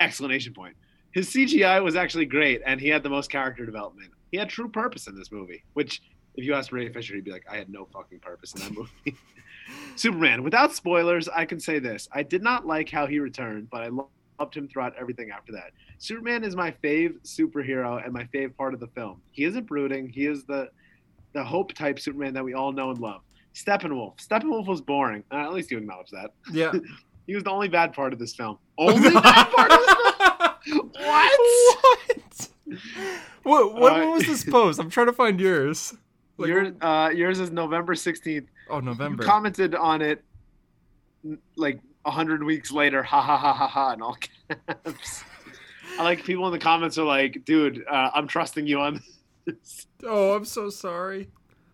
Exclamation 0.00 0.52
point. 0.52 0.76
His 1.12 1.30
CGI 1.30 1.82
was 1.82 1.96
actually 1.96 2.26
great, 2.26 2.60
and 2.66 2.78
he 2.78 2.88
had 2.88 3.02
the 3.02 3.08
most 3.08 3.30
character 3.30 3.64
development. 3.64 4.10
He 4.32 4.36
had 4.36 4.50
true 4.50 4.68
purpose 4.68 5.06
in 5.06 5.16
this 5.16 5.32
movie, 5.32 5.64
which, 5.72 6.02
if 6.36 6.44
you 6.44 6.54
asked 6.54 6.72
Ray 6.72 6.88
Fisher, 6.88 7.14
he'd 7.14 7.24
be 7.24 7.30
like, 7.30 7.44
I 7.50 7.56
had 7.56 7.68
no 7.68 7.86
fucking 7.92 8.20
purpose 8.20 8.54
in 8.54 8.60
that 8.62 8.72
movie. 8.72 9.16
Superman. 9.96 10.42
Without 10.42 10.74
spoilers, 10.74 11.28
I 11.28 11.44
can 11.44 11.60
say 11.60 11.78
this. 11.78 12.08
I 12.12 12.22
did 12.22 12.42
not 12.42 12.66
like 12.66 12.90
how 12.90 13.06
he 13.06 13.18
returned, 13.18 13.70
but 13.70 13.82
I 13.82 13.88
loved 13.88 14.56
him 14.56 14.68
throughout 14.68 14.94
everything 14.98 15.30
after 15.30 15.52
that. 15.52 15.70
Superman 15.98 16.44
is 16.44 16.56
my 16.56 16.72
fave 16.82 17.20
superhero 17.24 18.02
and 18.04 18.12
my 18.12 18.24
fave 18.24 18.56
part 18.56 18.74
of 18.74 18.80
the 18.80 18.88
film. 18.88 19.22
He 19.30 19.44
isn't 19.44 19.66
brooding. 19.66 20.08
He 20.08 20.26
is 20.26 20.44
the 20.44 20.68
the 21.32 21.42
hope 21.42 21.72
type 21.72 21.98
Superman 21.98 22.32
that 22.34 22.44
we 22.44 22.54
all 22.54 22.70
know 22.72 22.90
and 22.90 22.98
love. 23.00 23.22
Steppenwolf. 23.54 24.18
Steppenwolf 24.18 24.66
was 24.66 24.80
boring. 24.80 25.24
Uh, 25.32 25.36
at 25.38 25.52
least 25.52 25.70
you 25.70 25.78
acknowledge 25.78 26.10
that. 26.10 26.32
Yeah. 26.52 26.72
He 27.26 27.34
was 27.34 27.42
the 27.42 27.50
only 27.50 27.68
bad 27.68 27.94
part 27.94 28.12
of 28.12 28.18
this 28.18 28.34
film. 28.34 28.58
Only 28.76 29.08
bad 29.08 29.50
part 29.50 29.72
of 29.72 29.78
this 29.78 29.94
film? 30.66 30.90
What? 30.92 31.40
What? 33.44 33.74
What? 33.74 33.92
Uh, 34.02 34.06
was 34.10 34.26
this 34.26 34.44
post? 34.44 34.78
I'm 34.78 34.90
trying 34.90 35.06
to 35.06 35.12
find 35.14 35.40
yours. 35.40 35.94
Like, 36.36 36.48
Your, 36.48 36.72
uh, 36.80 37.10
yours 37.10 37.38
is 37.40 37.50
November 37.50 37.94
16th. 37.94 38.46
oh, 38.70 38.80
November. 38.80 39.22
You 39.22 39.28
commented 39.28 39.74
on 39.74 40.02
it 40.02 40.22
like 41.56 41.78
100 42.02 42.42
weeks 42.42 42.70
later. 42.72 43.02
Ha 43.02 43.20
ha 43.20 43.36
ha 43.36 43.52
ha 43.52 43.66
ha 43.68 43.92
in 43.92 44.02
all 44.02 44.16
caps. 44.48 45.24
I 45.98 46.02
like 46.02 46.24
people 46.24 46.46
in 46.46 46.52
the 46.52 46.58
comments 46.58 46.98
are 46.98 47.04
like, 47.06 47.44
dude, 47.44 47.84
uh, 47.88 48.10
I'm 48.14 48.26
trusting 48.26 48.66
you 48.66 48.80
on 48.80 49.00
this. 49.46 49.86
Oh, 50.02 50.34
I'm 50.34 50.44
so 50.44 50.70
sorry. 50.70 51.28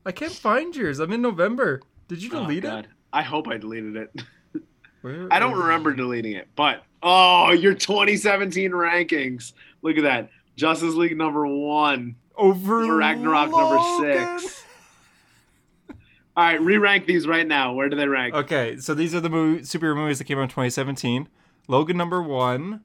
I 0.05 0.13
can't 0.13 0.33
find 0.33 0.75
yours. 0.77 0.99
I'm 0.99 1.13
in 1.13 1.23
November. 1.23 1.81
Did 2.09 2.23
you 2.23 2.31
Oh, 2.35 2.43
delete 2.43 2.65
it? 2.65 2.87
I 3.13 3.23
hope 3.23 3.49
I 3.49 3.57
deleted 3.57 3.97
it. 3.97 4.23
Where 5.03 5.27
I 5.33 5.39
don't 5.39 5.57
remember 5.59 5.95
deleting 5.95 6.33
it, 6.33 6.49
but 6.55 6.83
oh, 7.03 7.53
your 7.53 7.73
2017 7.75 8.71
rankings. 8.73 9.55
Look 9.83 9.97
at 9.97 10.03
that. 10.03 10.29
Justice 10.57 10.95
League 10.95 11.17
number 11.17 11.47
one. 11.47 12.17
Over 12.41 12.97
Ragnarok 12.97 13.51
number 13.51 13.79
six. 14.01 14.65
All 16.37 16.45
right, 16.45 16.61
re-rank 16.61 17.07
these 17.07 17.27
right 17.27 17.47
now. 17.47 17.75
Where 17.75 17.89
do 17.89 17.97
they 17.97 18.07
rank? 18.07 18.35
Okay, 18.35 18.79
so 18.79 18.95
these 18.95 19.15
are 19.15 19.21
the 19.21 19.29
movie, 19.29 19.63
superhero 19.63 19.97
movies 19.97 20.19
that 20.19 20.25
came 20.25 20.39
out 20.39 20.43
in 20.43 20.49
2017. 20.49 21.29
Logan 21.69 21.97
number 21.97 22.23
one. 22.23 22.83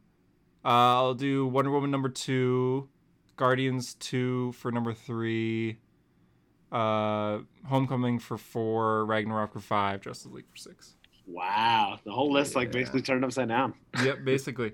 Uh, 0.63 0.67
I'll 0.67 1.13
do 1.13 1.47
Wonder 1.47 1.71
Woman 1.71 1.91
number 1.91 2.09
two. 2.09 2.89
Guardians 3.37 3.93
two 3.95 4.51
for 4.53 4.71
number 4.71 4.93
three. 4.93 5.77
Uh, 6.71 7.39
Homecoming 7.67 8.19
for 8.19 8.37
four. 8.37 9.05
Ragnarok 9.05 9.53
for 9.53 9.59
five. 9.59 10.01
Justice 10.01 10.31
League 10.31 10.49
for 10.49 10.57
six. 10.57 10.95
Wow, 11.27 11.99
the 12.03 12.11
whole 12.11 12.31
list 12.31 12.55
like 12.55 12.71
basically 12.71 13.01
turned 13.01 13.23
upside 13.23 13.47
down. 13.47 13.73
Yep, 14.03 14.25
basically. 14.25 14.73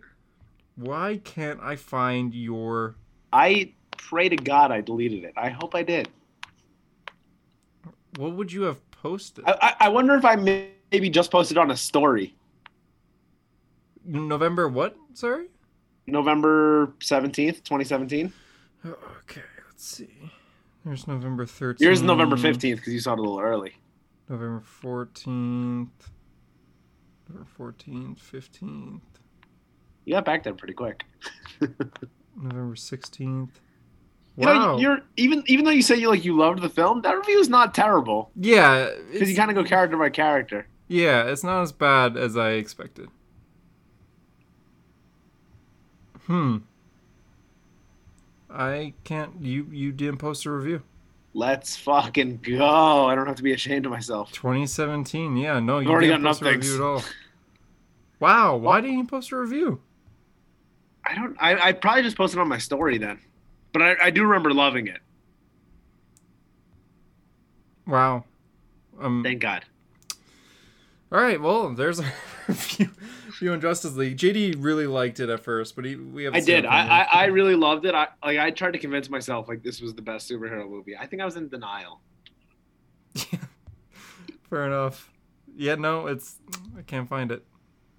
Why 0.75 1.21
can't 1.23 1.59
I 1.61 1.75
find 1.75 2.33
your? 2.33 2.95
I 3.31 3.73
pray 4.09 4.29
to 4.29 4.35
God 4.35 4.71
I 4.71 4.81
deleted 4.81 5.23
it. 5.23 5.33
I 5.37 5.49
hope 5.49 5.75
I 5.75 5.83
did. 5.83 6.09
What 8.17 8.33
would 8.33 8.51
you 8.51 8.63
have 8.63 8.79
posted? 8.91 9.45
I, 9.47 9.75
I, 9.79 9.89
wonder 9.89 10.15
if 10.15 10.25
I 10.25 10.35
maybe 10.35 11.09
just 11.09 11.31
posted 11.31 11.57
on 11.57 11.71
a 11.71 11.77
story. 11.77 12.35
November 14.03 14.67
what? 14.67 14.95
Sorry. 15.13 15.47
November 16.07 16.93
17th, 16.99 17.63
2017. 17.63 18.33
Okay, 18.85 19.41
let's 19.67 19.85
see. 19.85 20.31
There's 20.83 21.07
November 21.07 21.45
13th. 21.45 21.79
Yours 21.79 22.01
November 22.01 22.35
15th 22.35 22.77
because 22.77 22.93
you 22.93 22.99
saw 22.99 23.13
it 23.13 23.19
a 23.19 23.21
little 23.21 23.39
early. 23.39 23.75
November 24.27 24.63
14th. 24.83 25.89
November 27.29 27.47
14th, 27.57 28.19
15th, 28.19 29.01
You 30.03 30.13
got 30.15 30.25
back 30.25 30.43
there 30.43 30.53
pretty 30.53 30.73
quick. 30.73 31.05
November 32.35 32.75
16th. 32.75 33.49
You 34.37 34.47
Wow. 34.47 34.53
know, 34.75 34.79
you're 34.79 34.99
even 35.17 35.43
even 35.47 35.65
though 35.65 35.71
you 35.71 35.81
say 35.81 35.95
you 35.97 36.09
like 36.09 36.23
you 36.25 36.35
loved 36.37 36.61
the 36.61 36.69
film, 36.69 37.01
that 37.01 37.15
review 37.17 37.39
is 37.39 37.49
not 37.49 37.73
terrible 37.73 38.31
yeah, 38.35 38.89
because 39.11 39.29
you 39.29 39.35
kind 39.35 39.49
of 39.51 39.55
go 39.55 39.63
character 39.63 39.97
by 39.97 40.09
character. 40.09 40.67
yeah, 40.87 41.23
it's 41.23 41.43
not 41.43 41.61
as 41.61 41.71
bad 41.71 42.15
as 42.17 42.37
I 42.37 42.51
expected. 42.51 43.09
Hmm. 46.27 46.57
I 48.49 48.93
can't. 49.03 49.33
You 49.41 49.67
you 49.71 49.91
didn't 49.91 50.17
post 50.17 50.45
a 50.45 50.51
review. 50.51 50.81
Let's 51.33 51.77
fucking 51.77 52.39
go! 52.43 53.05
I 53.05 53.15
don't 53.15 53.25
have 53.27 53.37
to 53.37 53.43
be 53.43 53.53
ashamed 53.53 53.85
of 53.85 53.91
myself. 53.91 54.31
2017. 54.33 55.37
Yeah, 55.37 55.59
no, 55.59 55.79
you 55.79 55.89
already 55.89 56.07
didn't 56.07 56.23
got 56.23 56.29
post 56.29 56.41
a 56.41 56.45
review 56.45 56.75
at 56.75 56.81
all. 56.81 57.03
Wow, 58.19 58.57
why 58.57 58.81
didn't 58.81 58.97
you 58.97 59.05
post 59.07 59.31
a 59.31 59.37
review? 59.37 59.81
I 61.05 61.15
don't. 61.15 61.35
I, 61.39 61.69
I 61.69 61.71
probably 61.73 62.03
just 62.03 62.17
posted 62.17 62.39
on 62.39 62.47
my 62.49 62.57
story 62.57 62.97
then, 62.97 63.19
but 63.73 63.81
I, 63.81 63.95
I 64.03 64.09
do 64.09 64.23
remember 64.23 64.53
loving 64.53 64.87
it. 64.87 64.99
Wow. 67.87 68.25
Um. 68.99 69.23
Thank 69.23 69.41
God. 69.41 69.65
All 71.11 71.21
right. 71.21 71.41
Well, 71.41 71.73
there's 71.73 71.99
a 71.99 72.05
few, 72.53 72.89
review 73.25 73.51
on 73.51 73.61
Justice 73.61 73.95
League. 73.95 74.17
JD 74.17 74.55
really 74.59 74.87
liked 74.87 75.19
it 75.19 75.29
at 75.29 75.41
first, 75.41 75.75
but 75.75 75.85
he 75.85 75.95
we 75.95 76.23
have. 76.23 76.33
I 76.33 76.39
did. 76.39 76.65
I, 76.65 76.87
I 76.87 77.01
I 77.01 77.25
really 77.25 77.55
loved 77.55 77.85
it. 77.85 77.95
I 77.95 78.07
like. 78.23 78.37
I 78.37 78.51
tried 78.51 78.71
to 78.71 78.79
convince 78.79 79.09
myself 79.09 79.47
like 79.47 79.63
this 79.63 79.81
was 79.81 79.93
the 79.93 80.01
best 80.01 80.29
superhero 80.29 80.69
movie. 80.69 80.95
I 80.95 81.05
think 81.05 81.21
I 81.21 81.25
was 81.25 81.35
in 81.35 81.49
denial. 81.49 81.99
Yeah, 83.13 83.23
Fair 84.49 84.65
enough. 84.67 85.11
Yeah. 85.55 85.75
No, 85.75 86.07
it's. 86.07 86.37
I 86.77 86.81
can't 86.83 87.09
find 87.09 87.31
it. 87.31 87.43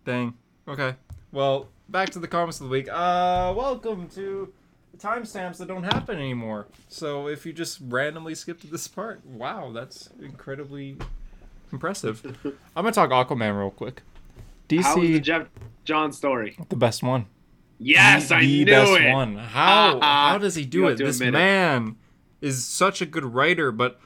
Dang. 0.05 0.35
Okay. 0.67 0.95
Well, 1.33 1.69
back 1.89 2.11
to 2.11 2.19
the 2.19 2.29
comments 2.29 2.61
of 2.61 2.69
the 2.69 2.71
week. 2.71 2.89
Uh, 2.91 3.53
welcome 3.57 4.09
to 4.11 4.53
timestamps 5.03 5.59
that 5.59 5.69
don't 5.69 5.83
happen 5.85 6.17
anymore. 6.19 6.67
So 6.89 7.29
if 7.29 7.45
you 7.45 7.53
just 7.53 7.79
randomly 7.89 8.35
skip 8.35 8.61
to 8.61 8.67
this 8.67 8.87
part, 8.89 9.25
wow, 9.27 9.71
that's 9.73 10.09
incredibly 10.21 10.97
impressive. 11.73 12.23
I'm 12.77 12.85
gonna 12.85 12.93
talk 12.93 13.11
Aquaman 13.11 13.59
real 13.59 13.71
quick. 13.71 14.03
DC 14.69 14.83
How 14.83 14.97
was 14.97 15.09
the 15.09 15.21
Geoff 15.21 15.47
Johns 15.85 16.17
story? 16.17 16.57
the 16.69 16.77
best 16.77 17.03
one. 17.03 17.27
Yes, 17.79 18.29
the, 18.29 18.37
I 18.37 18.41
the 18.43 18.65
knew 18.65 18.71
best 18.73 18.93
it. 18.93 19.13
one. 19.13 19.37
How 19.37 19.99
Ah, 20.03 20.31
how 20.33 20.39
does 20.39 20.55
he 20.55 20.65
do 20.65 20.87
it? 20.89 20.97
This 20.99 21.19
man 21.21 21.97
is 22.41 22.65
such 22.65 23.01
a 23.03 23.07
good 23.07 23.25
writer, 23.25 23.73
but 23.73 24.01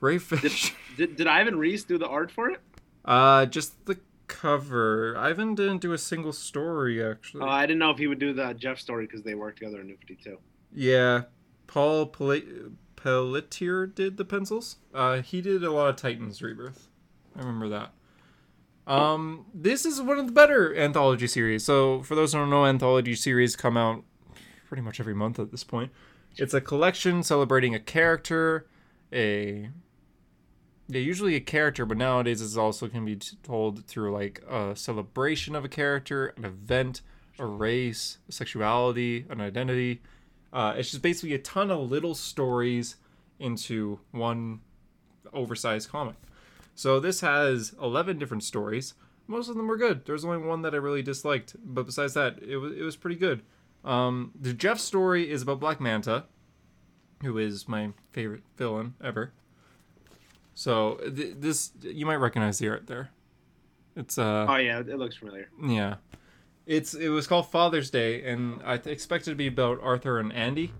Ray 0.00 0.18
Fish. 0.18 0.74
Did, 0.96 1.16
did 1.16 1.26
Ivan 1.26 1.56
Reis 1.58 1.84
do 1.84 1.96
the 1.96 2.08
art 2.08 2.30
for 2.30 2.50
it? 2.50 2.60
uh, 3.06 3.46
just 3.46 3.86
the 3.86 3.98
cover. 4.30 5.16
Ivan 5.18 5.54
didn't 5.54 5.78
do 5.78 5.92
a 5.92 5.98
single 5.98 6.32
story 6.32 7.04
actually. 7.04 7.42
Oh, 7.42 7.48
I 7.48 7.66
didn't 7.66 7.80
know 7.80 7.90
if 7.90 7.98
he 7.98 8.06
would 8.06 8.20
do 8.20 8.32
the 8.32 8.54
Geoff 8.54 8.78
story 8.78 9.06
because 9.06 9.22
they 9.22 9.34
worked 9.34 9.58
together 9.58 9.80
in 9.80 9.88
New 9.88 9.96
52. 9.96 10.38
Yeah, 10.72 11.22
Paul 11.66 12.06
Pel- 12.06 12.72
Pelletier 12.96 13.86
did 13.86 14.16
the 14.16 14.24
pencils. 14.24 14.76
Uh, 14.94 15.20
he 15.20 15.42
did 15.42 15.64
a 15.64 15.72
lot 15.72 15.88
of 15.88 15.96
Titans 15.96 16.40
Rebirth. 16.40 16.88
I 17.34 17.40
remember 17.40 17.68
that. 17.68 17.92
Um, 18.86 19.46
this 19.52 19.84
is 19.84 20.00
one 20.00 20.18
of 20.18 20.26
the 20.26 20.32
better 20.32 20.74
anthology 20.76 21.26
series. 21.26 21.64
So, 21.64 22.02
for 22.02 22.14
those 22.14 22.32
who 22.32 22.38
don't 22.38 22.50
know, 22.50 22.66
anthology 22.66 23.14
series 23.14 23.56
come 23.56 23.76
out 23.76 24.04
pretty 24.68 24.82
much 24.82 25.00
every 25.00 25.14
month 25.14 25.38
at 25.38 25.50
this 25.50 25.64
point. 25.64 25.92
It's 26.36 26.54
a 26.54 26.60
collection 26.60 27.22
celebrating 27.22 27.74
a 27.74 27.80
character, 27.80 28.66
a 29.12 29.70
yeah, 30.90 31.00
usually 31.00 31.36
a 31.36 31.40
character, 31.40 31.86
but 31.86 31.96
nowadays 31.96 32.42
it's 32.42 32.56
also 32.56 32.88
can 32.88 33.04
be 33.04 33.16
told 33.16 33.86
through 33.86 34.12
like 34.12 34.42
a 34.48 34.74
celebration 34.74 35.54
of 35.54 35.64
a 35.64 35.68
character, 35.68 36.34
an 36.36 36.44
event, 36.44 37.02
a 37.38 37.46
race, 37.46 38.18
a 38.28 38.32
sexuality, 38.32 39.24
an 39.30 39.40
identity. 39.40 40.02
Uh, 40.52 40.74
it's 40.76 40.90
just 40.90 41.02
basically 41.02 41.32
a 41.32 41.38
ton 41.38 41.70
of 41.70 41.90
little 41.90 42.14
stories 42.14 42.96
into 43.38 44.00
one 44.10 44.60
oversized 45.32 45.88
comic. 45.88 46.16
So 46.74 46.98
this 46.98 47.20
has 47.20 47.74
11 47.80 48.18
different 48.18 48.42
stories. 48.42 48.94
Most 49.28 49.48
of 49.48 49.56
them 49.56 49.68
were 49.68 49.76
good. 49.76 50.06
There's 50.06 50.24
only 50.24 50.38
one 50.38 50.62
that 50.62 50.74
I 50.74 50.78
really 50.78 51.02
disliked, 51.02 51.54
but 51.64 51.86
besides 51.86 52.14
that, 52.14 52.42
it 52.42 52.56
was 52.56 52.72
it 52.76 52.82
was 52.82 52.96
pretty 52.96 53.16
good. 53.16 53.42
Um, 53.84 54.32
the 54.38 54.52
Geoff 54.52 54.80
story 54.80 55.30
is 55.30 55.42
about 55.42 55.60
Black 55.60 55.80
Manta, 55.80 56.24
who 57.22 57.38
is 57.38 57.68
my 57.68 57.90
favorite 58.12 58.42
villain 58.56 58.94
ever. 59.02 59.32
So 60.60 60.96
th- 61.16 61.36
this 61.38 61.72
you 61.80 62.04
might 62.04 62.16
recognize 62.16 62.58
the 62.58 62.68
art 62.68 62.86
there. 62.86 63.08
It's 63.96 64.18
uh 64.18 64.44
Oh 64.46 64.56
yeah, 64.56 64.80
it 64.80 64.98
looks 64.98 65.16
familiar. 65.16 65.48
yeah. 65.58 65.96
It's 66.66 66.92
it 66.92 67.08
was 67.08 67.26
called 67.26 67.50
Father's 67.50 67.88
Day, 67.88 68.22
and 68.30 68.60
I 68.62 68.76
th- 68.76 68.92
expected 68.92 69.30
it 69.30 69.32
to 69.32 69.36
be 69.36 69.46
about 69.46 69.80
Arthur 69.82 70.18
and 70.18 70.30
Andy, 70.34 70.74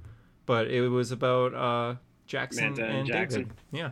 but 0.45 0.67
it 0.71 0.87
was 0.91 1.13
about 1.13 1.55
uh, 1.55 1.95
Jackson 2.27 2.65
Manta 2.65 2.85
and 2.85 2.99
and, 2.99 3.07
Jackson. 3.07 3.43
David. 3.45 3.57
Yeah. 3.73 3.91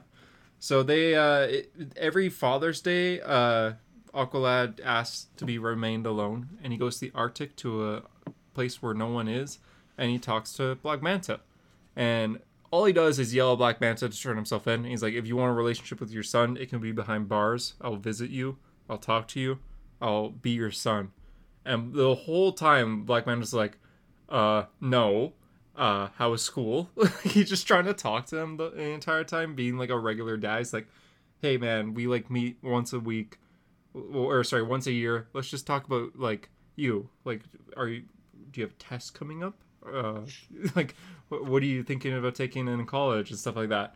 So 0.59 0.83
they 0.83 1.15
uh, 1.15 1.47
it, 1.57 1.73
every 1.97 2.29
Father's 2.29 2.83
Day, 2.83 3.23
uh, 3.23 3.73
Aqualad 4.13 4.81
asks 4.85 5.29
to 5.39 5.47
be 5.47 5.57
remained 5.57 6.05
alone, 6.05 6.51
and 6.63 6.71
he 6.71 6.79
goes 6.79 6.99
to 6.99 7.07
the 7.07 7.13
Arctic 7.15 7.57
to 7.57 7.95
a 7.95 8.03
place 8.53 8.83
where 8.83 8.93
no 8.93 9.07
one 9.07 9.27
is, 9.27 9.59
and 9.97 10.11
he 10.11 10.19
talks 10.19 10.53
to 10.53 10.75
Black 10.75 11.01
Manta, 11.01 11.41
and 11.97 12.41
all 12.71 12.85
he 12.85 12.93
does 12.93 13.19
is 13.19 13.35
yell 13.35 13.53
at 13.53 13.59
Black 13.59 13.81
Manta 13.81 14.09
to 14.09 14.21
turn 14.21 14.37
himself 14.37 14.67
in. 14.67 14.85
He's 14.85 15.03
like, 15.03 15.15
if 15.15 15.27
you 15.27 15.37
want 15.37 15.51
a 15.51 15.55
relationship 15.55 16.01
with 16.01 16.11
your 16.11 16.23
son, 16.23 16.57
it 16.57 16.69
can 16.69 16.81
be 16.81 16.93
behind 16.93 17.29
bars. 17.29 17.75
I'll 17.81 17.97
visit 17.97 18.31
you. 18.31 18.59
I'll 18.89 18.99
talk 18.99 19.29
to 19.29 19.41
you. 19.41 19.59
I'll 20.01 20.31
be 20.31 20.51
your 20.51 20.71
son. 20.71 21.13
And 21.65 21.93
the 21.93 22.15
whole 22.15 22.53
time, 22.53 23.05
Black 23.05 23.27
Manta's 23.27 23.55
like, 23.55 23.79
uh, 24.29 24.65
no. 24.81 25.35
Uh, 25.77 26.09
how 26.17 26.31
was 26.31 26.43
school? 26.43 26.91
He's 27.23 27.49
just 27.49 27.67
trying 27.67 27.85
to 27.85 27.95
talk 27.95 28.27
to 28.27 28.39
him 28.39 28.57
the, 28.57 28.71
the 28.71 28.83
entire 28.83 29.23
time, 29.23 29.55
being 29.55 29.79
like 29.79 29.91
a 29.91 29.99
regular 29.99 30.37
dad. 30.37 30.59
He's 30.59 30.73
like, 30.73 30.89
hey 31.41 31.57
man, 31.57 31.95
we 31.95 32.07
like 32.07 32.31
meet 32.31 32.59
once 32.63 32.93
a 32.93 33.01
week, 33.01 33.39
or 33.95 34.43
sorry, 34.45 34.63
once 34.63 34.87
a 34.87 34.93
year. 34.93 35.29
Let's 35.33 35.49
just 35.49 35.67
talk 35.67 35.87
about 35.87 36.19
like 36.19 36.51
you. 36.77 37.09
Like, 37.25 37.43
are 37.77 37.89
you? 37.89 38.03
Do 38.51 38.61
you 38.61 38.67
have 38.67 38.77
tests 38.79 39.11
coming 39.11 39.45
up? 39.45 39.55
Uh, 39.87 40.21
like, 40.75 40.95
what, 41.29 41.45
what 41.45 41.63
are 41.63 41.67
you 41.67 41.83
thinking 41.83 42.17
about 42.17 42.35
taking 42.35 42.69
in 42.69 42.87
college 42.87 43.31
and 43.31 43.39
stuff 43.39 43.57
like 43.57 43.69
that? 43.69 43.95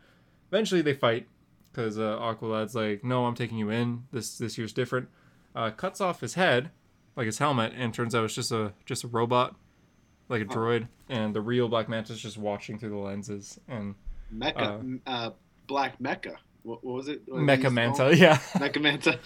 Eventually, 0.50 0.82
they 0.82 0.94
fight 0.94 1.28
because 1.72 1.98
uh, 1.98 2.18
Aqualad's 2.18 2.74
like, 2.74 3.02
no, 3.04 3.24
I'm 3.24 3.34
taking 3.34 3.58
you 3.58 3.70
in. 3.70 4.04
This 4.12 4.38
this 4.38 4.58
year's 4.58 4.72
different. 4.72 5.08
Uh, 5.54 5.70
cuts 5.70 6.00
off 6.00 6.20
his 6.20 6.34
head, 6.34 6.70
like 7.16 7.26
his 7.26 7.38
helmet, 7.38 7.72
and 7.76 7.92
turns 7.92 8.14
out 8.14 8.24
it's 8.24 8.34
just 8.34 8.52
a 8.52 8.72
just 8.84 9.04
a 9.04 9.08
robot, 9.08 9.54
like 10.28 10.42
a 10.42 10.44
droid. 10.46 10.88
And 11.08 11.34
the 11.34 11.40
real 11.40 11.68
Black 11.68 11.88
Manta's 11.88 12.20
just 12.20 12.38
watching 12.38 12.78
through 12.78 12.90
the 12.90 12.96
lenses 12.96 13.58
and 13.68 13.94
Mecca, 14.30 14.82
uh, 15.06 15.30
Black 15.66 16.00
Mecca. 16.00 16.36
What, 16.62 16.84
what 16.84 16.94
was 16.94 17.08
it? 17.08 17.22
What 17.26 17.40
Mecha 17.40 17.72
Manta, 17.72 18.04
called? 18.04 18.16
yeah. 18.16 18.36
Mecha 18.54 18.80
Manta. 18.80 19.18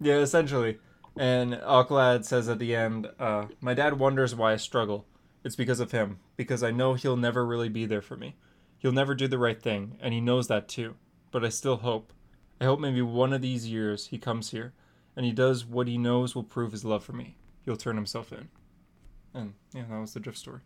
Yeah, 0.00 0.18
essentially. 0.18 0.78
And 1.16 1.54
Aqualad 1.54 2.24
says 2.24 2.48
at 2.48 2.58
the 2.58 2.74
end, 2.74 3.08
uh, 3.18 3.46
My 3.60 3.74
dad 3.74 3.98
wonders 3.98 4.34
why 4.34 4.52
I 4.52 4.56
struggle. 4.56 5.06
It's 5.44 5.56
because 5.56 5.78
of 5.78 5.92
him, 5.92 6.18
because 6.36 6.62
I 6.62 6.70
know 6.70 6.94
he'll 6.94 7.16
never 7.16 7.44
really 7.44 7.68
be 7.68 7.84
there 7.84 8.02
for 8.02 8.16
me. 8.16 8.36
He'll 8.78 8.92
never 8.92 9.14
do 9.14 9.28
the 9.28 9.38
right 9.38 9.60
thing, 9.60 9.98
and 10.00 10.14
he 10.14 10.20
knows 10.20 10.48
that 10.48 10.68
too. 10.68 10.96
But 11.30 11.44
I 11.44 11.50
still 11.50 11.76
hope. 11.76 12.12
I 12.60 12.64
hope 12.64 12.80
maybe 12.80 13.02
one 13.02 13.32
of 13.32 13.42
these 13.42 13.68
years 13.68 14.06
he 14.06 14.18
comes 14.18 14.50
here, 14.50 14.72
and 15.16 15.26
he 15.26 15.32
does 15.32 15.64
what 15.66 15.86
he 15.86 15.98
knows 15.98 16.34
will 16.34 16.44
prove 16.44 16.72
his 16.72 16.84
love 16.84 17.04
for 17.04 17.12
me. 17.12 17.36
He'll 17.64 17.76
turn 17.76 17.96
himself 17.96 18.32
in. 18.32 18.48
And 19.34 19.54
yeah, 19.74 19.84
that 19.90 20.00
was 20.00 20.14
the 20.14 20.20
drift 20.20 20.38
story. 20.38 20.60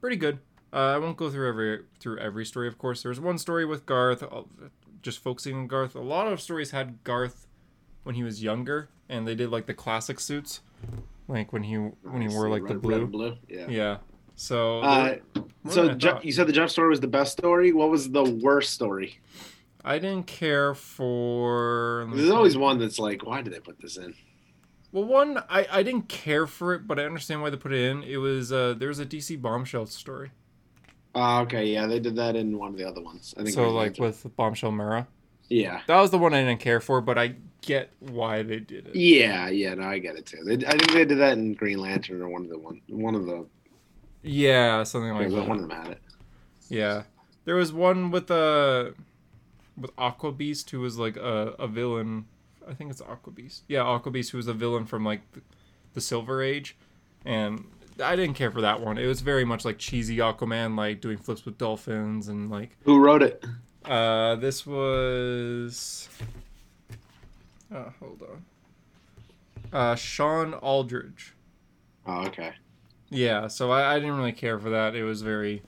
Pretty 0.00 0.16
good. 0.16 0.38
Uh, 0.72 0.94
I 0.94 0.98
won't 0.98 1.16
go 1.16 1.30
through 1.30 1.48
every 1.48 1.80
through 1.98 2.18
every 2.18 2.44
story, 2.44 2.68
of 2.68 2.78
course. 2.78 3.02
There's 3.02 3.20
one 3.20 3.38
story 3.38 3.64
with 3.64 3.86
Garth, 3.86 4.22
uh, 4.22 4.42
just 5.02 5.18
focusing 5.18 5.56
on 5.56 5.66
Garth. 5.66 5.94
A 5.94 6.00
lot 6.00 6.26
of 6.26 6.40
stories 6.40 6.70
had 6.70 7.02
Garth 7.04 7.46
when 8.04 8.14
he 8.14 8.22
was 8.22 8.42
younger, 8.42 8.88
and 9.08 9.26
they 9.26 9.34
did 9.34 9.50
like 9.50 9.66
the 9.66 9.74
classic 9.74 10.20
suits, 10.20 10.60
like 11.30 11.52
when 11.52 11.62
he 11.62 11.74
when 11.76 12.22
he 12.22 12.28
wore 12.28 12.48
like 12.48 12.66
the 12.66 12.74
blue. 12.74 13.00
red 13.00 13.10
blue. 13.12 13.36
Yeah. 13.48 13.66
Yeah. 13.68 13.96
So 14.34 14.80
Uh, 14.80 15.16
so 15.68 15.82
than 15.82 15.90
I 15.90 15.94
Geoff, 15.94 16.12
thought. 16.14 16.24
you 16.24 16.32
said 16.32 16.46
the 16.46 16.52
Geoff 16.52 16.70
story 16.70 16.88
was 16.88 17.00
the 17.00 17.06
best 17.08 17.32
story. 17.32 17.72
What 17.72 17.90
was 17.90 18.10
the 18.10 18.24
worst 18.24 18.72
story? 18.72 19.18
I 19.84 19.98
didn't 19.98 20.26
care 20.26 20.74
for. 20.74 22.06
There's 22.12 22.30
always 22.30 22.56
one 22.56 22.78
that's 22.78 22.98
like, 22.98 23.24
why 23.24 23.42
did 23.42 23.52
they 23.52 23.60
put 23.60 23.80
this 23.80 23.96
in? 23.96 24.14
Well, 24.92 25.04
one 25.04 25.38
I 25.48 25.66
I 25.70 25.82
didn't 25.82 26.08
care 26.08 26.46
for 26.46 26.74
it, 26.74 26.86
but 26.86 26.98
I 26.98 27.04
understand 27.04 27.42
why 27.42 27.50
they 27.50 27.56
put 27.56 27.72
it 27.72 27.80
in. 27.90 28.02
It 28.02 28.16
was 28.18 28.52
uh 28.52 28.74
there 28.76 28.88
was 28.88 28.98
a 28.98 29.06
DC 29.06 29.40
bombshell 29.40 29.86
story. 29.86 30.30
Oh, 31.14 31.40
okay, 31.40 31.66
yeah, 31.66 31.86
they 31.86 31.98
did 31.98 32.14
that 32.16 32.36
in 32.36 32.56
one 32.58 32.70
of 32.70 32.76
the 32.78 32.84
other 32.86 33.00
ones. 33.02 33.34
I 33.36 33.42
think. 33.42 33.54
So 33.54 33.70
like 33.70 33.98
with 33.98 34.24
Bombshell 34.36 34.72
Mera, 34.72 35.06
yeah, 35.50 35.82
that 35.86 36.00
was 36.00 36.10
the 36.10 36.18
one 36.18 36.32
I 36.32 36.42
didn't 36.42 36.60
care 36.60 36.80
for, 36.80 37.00
but 37.00 37.18
I 37.18 37.34
get 37.60 37.90
why 37.98 38.42
they 38.42 38.60
did 38.60 38.86
it. 38.88 38.96
yeah, 38.96 39.48
yeah. 39.48 39.74
No, 39.74 39.82
I 39.82 39.98
get 39.98 40.16
it 40.16 40.24
too. 40.24 40.38
They, 40.44 40.54
I 40.66 40.70
think 40.70 40.92
they 40.92 41.04
did 41.04 41.18
that 41.18 41.36
in 41.36 41.52
Green 41.52 41.78
Lantern 41.78 42.22
or 42.22 42.28
one 42.28 42.44
of 42.44 42.48
the 42.48 42.58
one, 42.58 42.80
one 42.88 43.14
of 43.14 43.26
the. 43.26 43.46
Yeah, 44.22 44.84
something 44.84 45.12
like 45.12 45.28
that. 45.30 45.48
one 45.48 45.58
of 45.58 45.68
them 45.68 45.70
had 45.70 45.92
it. 45.92 46.00
Yeah, 46.68 47.02
there 47.44 47.56
was 47.56 47.72
one 47.72 48.10
with 48.10 48.30
uh 48.30 48.90
with 49.76 49.90
Aqua 49.98 50.32
Beast 50.32 50.70
who 50.70 50.80
was 50.80 50.98
like 50.98 51.16
a, 51.16 51.54
a 51.58 51.66
villain. 51.66 52.26
I 52.68 52.74
think 52.74 52.90
it's 52.90 53.00
Aqua 53.00 53.32
Beast. 53.32 53.64
Yeah, 53.66 53.82
Aqua 53.82 54.12
Beast 54.12 54.30
who 54.30 54.36
was 54.38 54.46
a 54.46 54.54
villain 54.54 54.86
from 54.86 55.04
like 55.04 55.20
the, 55.32 55.42
the 55.94 56.00
Silver 56.00 56.42
Age, 56.42 56.76
and 57.24 57.64
I 58.02 58.14
didn't 58.14 58.34
care 58.34 58.50
for 58.50 58.60
that 58.60 58.80
one. 58.80 58.98
It 58.98 59.06
was 59.06 59.20
very 59.20 59.44
much 59.44 59.64
like 59.64 59.78
cheesy 59.78 60.18
Aquaman, 60.18 60.76
like 60.76 61.00
doing 61.00 61.18
flips 61.18 61.44
with 61.44 61.58
dolphins 61.58 62.28
and 62.28 62.50
like. 62.50 62.76
Who 62.84 63.00
wrote 63.00 63.22
it? 63.22 63.44
Uh, 63.84 64.36
this 64.36 64.66
was. 64.66 66.08
Oh, 67.72 67.92
hold 68.00 68.22
on. 68.22 68.44
Uh, 69.72 69.94
Sean 69.94 70.54
Aldridge. 70.54 71.34
Oh, 72.06 72.26
okay. 72.26 72.52
Yeah, 73.10 73.48
so 73.48 73.70
I, 73.70 73.94
I 73.94 73.98
didn't 73.98 74.16
really 74.16 74.32
care 74.32 74.58
for 74.58 74.70
that. 74.70 74.94
It 74.94 75.04
was 75.04 75.22
very 75.22 75.62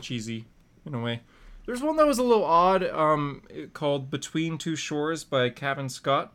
cheesy 0.00 0.46
in 0.86 0.94
a 0.94 1.00
way. 1.00 1.20
There's 1.66 1.82
one 1.82 1.96
that 1.96 2.06
was 2.06 2.18
a 2.18 2.22
little 2.22 2.44
odd, 2.44 2.84
um, 2.84 3.42
called 3.72 4.10
Between 4.10 4.58
Two 4.58 4.76
Shores 4.76 5.22
by 5.24 5.50
Kevin 5.50 5.88
Scott, 5.88 6.32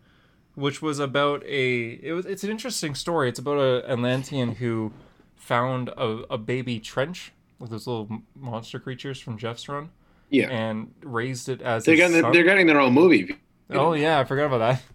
which 0.53 0.82
was 0.82 0.99
about 0.99 1.43
a. 1.43 1.99
It 2.01 2.13
was. 2.13 2.25
It's 2.25 2.43
an 2.43 2.51
interesting 2.51 2.95
story. 2.95 3.30
It's 3.30 3.39
about 3.39 3.57
a 3.57 3.91
Atlantean 3.91 4.55
who 4.55 4.93
found 5.36 5.89
a, 5.89 6.23
a 6.30 6.38
baby 6.38 6.80
trench 6.80 7.32
with 7.59 7.71
those 7.71 7.88
little 7.88 8.21
monster 8.36 8.80
creatures 8.80 9.19
from 9.19 9.38
Geoff's 9.38 9.67
run, 9.67 9.89
Yeah, 10.36 10.49
and 10.49 10.93
raised 11.01 11.49
it 11.49 11.61
as 11.61 11.86
they're 11.86 11.95
getting 11.95 12.21
son. 12.21 12.31
they're 12.31 12.43
getting 12.43 12.67
their 12.67 12.79
own 12.79 12.93
movie. 12.93 13.36
Oh 13.69 13.93
yeah, 13.93 14.19
I 14.19 14.23
forgot 14.23 14.45
about 14.45 14.59
that. 14.59 14.81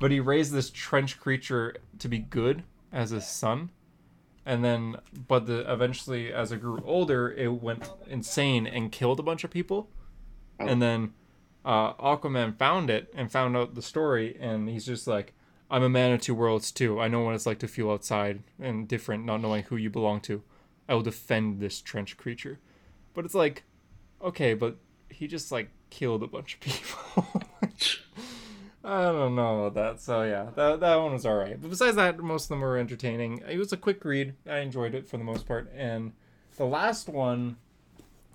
But 0.00 0.10
he 0.10 0.18
raised 0.18 0.52
this 0.52 0.70
trench 0.70 1.20
creature 1.20 1.76
to 2.00 2.08
be 2.08 2.18
good 2.18 2.64
as 2.92 3.10
his 3.10 3.26
son, 3.26 3.70
and 4.44 4.64
then 4.64 4.96
but 5.28 5.46
the 5.46 5.70
eventually 5.72 6.32
as 6.32 6.50
it 6.50 6.60
grew 6.60 6.82
older, 6.84 7.30
it 7.30 7.62
went 7.62 7.88
insane 8.08 8.66
and 8.66 8.90
killed 8.90 9.20
a 9.20 9.22
bunch 9.22 9.44
of 9.44 9.50
people. 9.50 9.88
Oh. 10.58 10.66
And 10.66 10.82
then 10.82 11.14
uh, 11.64 11.94
Aquaman 11.94 12.58
found 12.58 12.90
it 12.90 13.12
and 13.14 13.30
found 13.30 13.56
out 13.56 13.76
the 13.76 13.82
story, 13.82 14.36
and 14.40 14.68
he's 14.68 14.84
just 14.84 15.06
like, 15.06 15.32
"I'm 15.70 15.84
a 15.84 15.88
man 15.88 16.12
of 16.12 16.20
two 16.20 16.34
worlds 16.34 16.72
too. 16.72 17.00
I 17.00 17.08
know 17.08 17.20
what 17.20 17.34
it's 17.36 17.46
like 17.46 17.60
to 17.60 17.68
feel 17.68 17.90
outside 17.90 18.42
and 18.60 18.88
different, 18.88 19.24
not 19.24 19.40
knowing 19.40 19.62
who 19.62 19.76
you 19.76 19.90
belong 19.90 20.20
to. 20.22 20.42
I 20.88 20.94
will 20.94 21.02
defend 21.02 21.60
this 21.60 21.80
trench 21.80 22.16
creature. 22.16 22.58
But 23.14 23.24
it's 23.24 23.34
like, 23.34 23.62
okay, 24.24 24.54
but 24.54 24.76
he 25.08 25.26
just 25.26 25.52
like 25.52 25.70
killed 25.90 26.22
a 26.22 26.26
bunch 26.26 26.54
of 26.54 26.60
people. 26.60 27.42
I 28.84 29.04
don't 29.04 29.34
know 29.34 29.64
about 29.64 29.74
that. 29.74 30.00
So 30.00 30.22
yeah, 30.22 30.48
that 30.56 30.80
that 30.80 30.96
one 30.96 31.12
was 31.12 31.24
all 31.24 31.36
right. 31.36 31.60
But 31.60 31.70
besides 31.70 31.96
that, 31.96 32.18
most 32.18 32.44
of 32.44 32.48
them 32.50 32.60
were 32.60 32.76
entertaining. 32.76 33.42
It 33.48 33.58
was 33.58 33.72
a 33.72 33.76
quick 33.76 34.04
read. 34.04 34.34
I 34.48 34.58
enjoyed 34.58 34.94
it 34.94 35.08
for 35.08 35.16
the 35.16 35.24
most 35.24 35.46
part. 35.46 35.72
And 35.74 36.12
the 36.56 36.66
last 36.66 37.08
one 37.08 37.56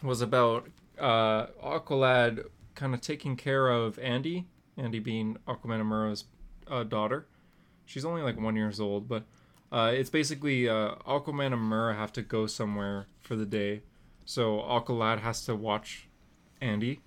was 0.01 0.21
about 0.21 0.67
uh, 0.97 1.47
Aqualad 1.63 2.45
kind 2.75 2.93
of 2.93 3.01
taking 3.01 3.35
care 3.35 3.69
of 3.69 3.99
Andy. 3.99 4.47
Andy 4.77 4.99
being 4.99 5.37
Aquaman 5.47 5.81
Amura's 5.81 6.25
uh, 6.67 6.83
daughter. 6.83 7.27
She's 7.85 8.05
only 8.05 8.21
like 8.21 8.39
one 8.39 8.55
years 8.55 8.79
old, 8.79 9.07
but 9.07 9.25
uh, 9.71 9.91
it's 9.93 10.09
basically 10.09 10.67
uh, 10.69 10.95
Aquaman 11.07 11.53
and 11.53 11.69
Mera 11.69 11.95
have 11.95 12.13
to 12.13 12.21
go 12.21 12.47
somewhere 12.47 13.07
for 13.21 13.35
the 13.35 13.45
day, 13.45 13.81
so 14.29 14.59
Aqualad 14.59 15.21
has 15.21 15.43
to 15.45 15.55
watch 15.55 16.07
Andy, 16.61 16.99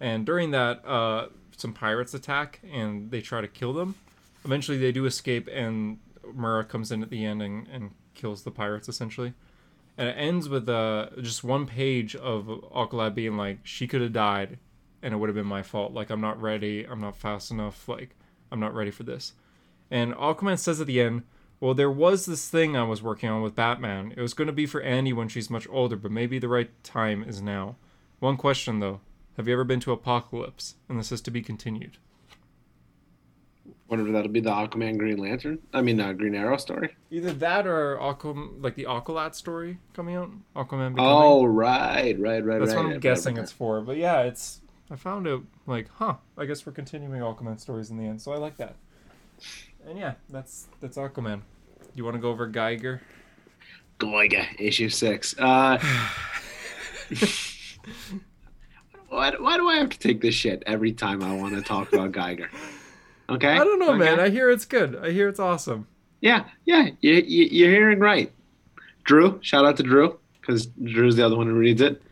and 0.00 0.26
during 0.26 0.50
that, 0.50 0.84
uh, 0.84 1.28
some 1.56 1.72
pirates 1.72 2.14
attack 2.14 2.58
and 2.68 3.12
they 3.12 3.20
try 3.20 3.40
to 3.40 3.46
kill 3.46 3.72
them. 3.72 3.94
Eventually, 4.44 4.76
they 4.76 4.90
do 4.90 5.06
escape, 5.06 5.48
and 5.52 6.00
Mera 6.34 6.64
comes 6.64 6.90
in 6.90 7.00
at 7.04 7.10
the 7.10 7.24
end 7.24 7.42
and, 7.42 7.68
and 7.68 7.92
kills 8.14 8.42
the 8.42 8.50
pirates 8.50 8.88
essentially. 8.88 9.34
And 9.96 10.08
it 10.08 10.16
ends 10.18 10.48
with 10.48 10.68
uh, 10.68 11.10
just 11.22 11.44
one 11.44 11.64
page 11.64 12.16
of 12.16 12.46
Aqualad 12.46 13.14
being 13.14 13.36
like, 13.36 13.60
"She 13.62 13.86
could 13.86 14.00
have 14.00 14.12
died, 14.12 14.58
and 15.00 15.14
it 15.14 15.18
would 15.18 15.28
have 15.28 15.36
been 15.36 15.46
my 15.46 15.62
fault. 15.62 15.92
Like 15.92 16.10
I'm 16.10 16.20
not 16.20 16.42
ready. 16.42 16.82
I'm 16.82 17.00
not 17.00 17.14
fast 17.16 17.52
enough. 17.52 17.88
Like 17.88 18.16
I'm 18.50 18.58
not 18.58 18.74
ready 18.74 18.90
for 18.90 19.04
this." 19.04 19.34
And 19.92 20.12
Aquaman 20.14 20.58
says 20.58 20.80
at 20.80 20.88
the 20.88 21.00
end, 21.00 21.22
"Well, 21.60 21.74
there 21.74 21.90
was 21.90 22.26
this 22.26 22.48
thing 22.48 22.76
I 22.76 22.84
was 22.84 23.02
working 23.02 23.28
on 23.28 23.42
with 23.42 23.54
Batman. 23.54 24.12
It 24.16 24.20
was 24.20 24.34
going 24.34 24.46
to 24.46 24.52
be 24.52 24.66
for 24.66 24.80
Andy 24.80 25.12
when 25.12 25.28
she's 25.28 25.50
much 25.50 25.68
older, 25.68 25.96
but 25.96 26.10
maybe 26.10 26.38
the 26.38 26.48
right 26.48 26.70
time 26.82 27.22
is 27.24 27.40
now." 27.40 27.76
One 28.20 28.36
question 28.36 28.80
though: 28.80 29.00
Have 29.36 29.46
you 29.48 29.54
ever 29.54 29.64
been 29.64 29.80
to 29.80 29.92
Apocalypse? 29.92 30.76
And 30.88 30.98
this 30.98 31.12
is 31.12 31.20
to 31.22 31.30
be 31.30 31.42
continued. 31.42 31.98
Wonder 33.88 34.06
if 34.06 34.12
that'll 34.12 34.30
be 34.30 34.40
the 34.40 34.50
Aquaman 34.50 34.96
Green 34.96 35.18
Lantern. 35.18 35.58
I 35.74 35.82
mean, 35.82 36.00
uh, 36.00 36.12
Green 36.14 36.34
Arrow 36.34 36.56
story. 36.56 36.96
Either 37.10 37.32
that 37.34 37.66
or 37.66 37.98
Aquam, 37.98 38.62
like 38.62 38.76
the 38.76 38.84
Aqualad 38.84 39.34
story 39.34 39.78
coming 39.92 40.16
out. 40.16 40.30
Aquaman. 40.56 40.94
Becoming. 40.94 40.98
Oh, 40.98 41.44
right, 41.44 42.18
right, 42.18 42.42
right. 42.42 42.58
That's 42.58 42.74
right, 42.74 42.84
what 42.84 42.94
I'm 42.94 43.00
guessing 43.00 43.36
it's 43.36 43.52
for. 43.52 43.82
But 43.82 43.98
yeah, 43.98 44.22
it's. 44.22 44.60
I 44.90 44.96
found 44.96 45.26
it 45.26 45.40
like, 45.66 45.88
huh? 45.94 46.14
I 46.38 46.46
guess 46.46 46.64
we're 46.64 46.72
continuing 46.72 47.20
Aquaman 47.20 47.60
stories 47.60 47.90
in 47.90 47.98
the 47.98 48.04
end, 48.04 48.22
so 48.22 48.32
I 48.32 48.36
like 48.36 48.56
that. 48.56 48.76
And 49.86 49.98
yeah, 49.98 50.14
that's 50.30 50.66
that's 50.80 50.96
Aquaman. 50.96 51.42
You 51.94 52.04
want 52.04 52.14
to 52.14 52.20
go 52.20 52.30
over 52.30 52.46
Geiger? 52.46 53.00
Geiger, 53.98 54.46
issue 54.58 54.88
six. 54.88 55.34
Uh, 55.38 55.78
why, 59.08 59.32
why 59.38 59.56
do 59.56 59.68
I 59.68 59.76
have 59.76 59.90
to 59.90 59.98
take 59.98 60.20
this 60.20 60.34
shit 60.34 60.62
every 60.66 60.92
time 60.92 61.22
I 61.22 61.34
want 61.36 61.54
to 61.54 61.62
talk 61.62 61.92
about 61.92 62.12
Geiger? 62.12 62.50
Okay. 63.28 63.48
I 63.52 63.58
don't 63.58 63.78
know, 63.78 63.90
Okay? 63.90 63.98
man. 63.98 64.20
I 64.20 64.28
hear 64.30 64.50
it's 64.50 64.64
good. 64.64 64.96
I 64.96 65.10
hear 65.10 65.28
it's 65.28 65.40
awesome. 65.40 65.86
Yeah, 66.20 66.44
yeah, 66.64 66.88
you, 67.00 67.14
you, 67.14 67.44
you're 67.50 67.70
hearing 67.70 67.98
right. 67.98 68.32
Drew, 69.04 69.38
shout 69.42 69.64
out 69.66 69.76
to 69.76 69.82
Drew 69.82 70.18
because 70.40 70.66
Drew's 70.66 71.16
the 71.16 71.24
other 71.26 71.36
one 71.36 71.46
who 71.46 71.54
reads 71.54 71.82
it. 71.82 72.02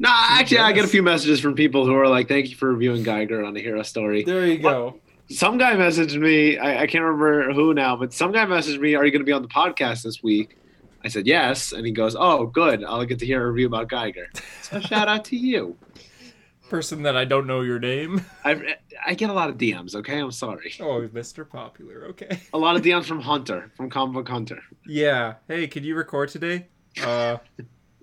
No, 0.00 0.08
actually, 0.12 0.58
I 0.58 0.72
get 0.72 0.84
a 0.84 0.88
few 0.88 1.02
messages 1.02 1.40
from 1.40 1.54
people 1.54 1.86
who 1.86 1.94
are 1.94 2.08
like, 2.08 2.26
"Thank 2.26 2.48
you 2.48 2.56
for 2.56 2.72
reviewing 2.72 3.02
Geiger 3.02 3.44
on 3.44 3.56
a 3.56 3.60
hero 3.60 3.82
story." 3.82 4.24
There 4.24 4.46
you 4.46 4.58
go. 4.58 4.98
Some 5.30 5.58
guy 5.58 5.74
messaged 5.74 6.18
me. 6.20 6.58
I, 6.58 6.82
I 6.82 6.86
can't 6.86 7.04
remember 7.04 7.52
who 7.52 7.72
now, 7.72 7.96
but 7.96 8.12
some 8.12 8.32
guy 8.32 8.44
messaged 8.46 8.80
me, 8.80 8.94
"Are 8.94 9.04
you 9.04 9.12
going 9.12 9.20
to 9.20 9.26
be 9.26 9.32
on 9.32 9.42
the 9.42 9.48
podcast 9.48 10.02
this 10.02 10.22
week?" 10.22 10.56
I 11.04 11.08
said 11.08 11.26
yes, 11.26 11.72
and 11.72 11.86
he 11.86 11.92
goes, 11.92 12.16
"Oh, 12.18 12.46
good. 12.46 12.84
I'll 12.84 13.04
get 13.04 13.20
to 13.20 13.26
hear 13.26 13.46
a 13.46 13.50
review 13.50 13.66
about 13.66 13.88
Geiger." 13.88 14.28
So 14.62 14.80
shout 14.80 15.08
out 15.08 15.24
to 15.26 15.36
you. 15.36 15.76
Person 16.68 17.02
that 17.04 17.16
I 17.16 17.24
don't 17.24 17.46
know 17.46 17.62
your 17.62 17.78
name. 17.78 18.24
I 18.44 18.76
I 19.06 19.14
get 19.14 19.30
a 19.30 19.32
lot 19.32 19.50
of 19.50 19.56
DMs. 19.56 19.94
Okay, 19.94 20.18
I'm 20.18 20.30
sorry. 20.32 20.72
Oh, 20.80 21.08
Mr. 21.08 21.48
Popular. 21.48 22.06
Okay. 22.10 22.40
A 22.52 22.58
lot 22.58 22.76
of 22.76 22.82
DMs 22.82 23.04
from 23.06 23.20
Hunter, 23.20 23.70
from 23.76 23.88
Comic 23.88 24.28
Hunter. 24.28 24.60
Yeah. 24.86 25.34
Hey, 25.48 25.66
can 25.68 25.84
you 25.84 25.94
record 25.94 26.28
today? 26.30 26.66
Uh, 27.02 27.38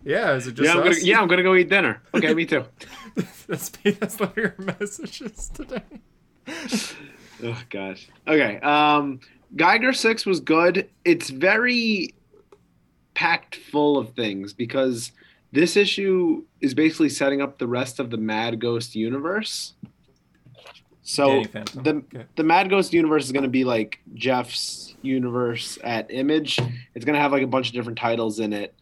yeah. 0.04 0.34
Is 0.34 0.48
it 0.48 0.54
just 0.54 0.66
yeah, 0.66 0.72
I'm 0.72 0.78
gonna 0.80 0.90
us? 0.92 1.04
yeah, 1.04 1.22
I'm 1.22 1.28
gonna 1.28 1.44
go 1.44 1.56
eat 1.56 1.70
dinner. 1.70 2.02
Okay, 2.14 2.34
me 2.34 2.46
too. 2.46 2.66
that's 3.48 3.70
that's 3.70 4.20
not 4.20 4.36
your 4.36 4.56
messages 4.58 5.50
today. 5.50 5.84
Oh 7.44 7.62
gosh. 7.70 8.08
Okay. 8.28 8.58
Um 8.62 9.20
Geiger 9.56 9.94
6 9.94 10.26
was 10.26 10.40
good. 10.42 10.90
It's 11.06 11.30
very 11.30 12.14
packed 13.14 13.56
full 13.56 13.98
of 13.98 14.14
things 14.14 14.54
because 14.54 15.12
this 15.52 15.78
issue 15.78 16.44
is 16.62 16.74
basically 16.74 17.10
setting 17.10 17.42
up 17.42 17.58
the 17.58 17.68
rest 17.68 18.00
of 18.00 18.10
the 18.10 18.18
Mad 18.18 18.60
Ghost 18.60 18.96
universe. 18.96 19.74
So 21.02 21.44
the 21.74 21.96
Okay. 22.14 22.26
the 22.36 22.44
Mad 22.44 22.70
Ghost 22.70 22.92
universe 22.92 23.26
is 23.26 23.32
going 23.32 23.44
to 23.44 23.50
be 23.50 23.64
like 23.64 24.00
Geoff's 24.14 24.94
universe 25.02 25.78
at 25.84 26.12
Image. 26.12 26.60
It's 26.96 27.06
going 27.06 27.16
to 27.16 27.22
have 27.22 27.32
like 27.32 27.44
a 27.44 27.48
bunch 27.48 27.70
of 27.70 27.74
different 27.74 27.98
titles 27.98 28.40
in 28.40 28.52
it. 28.52 28.74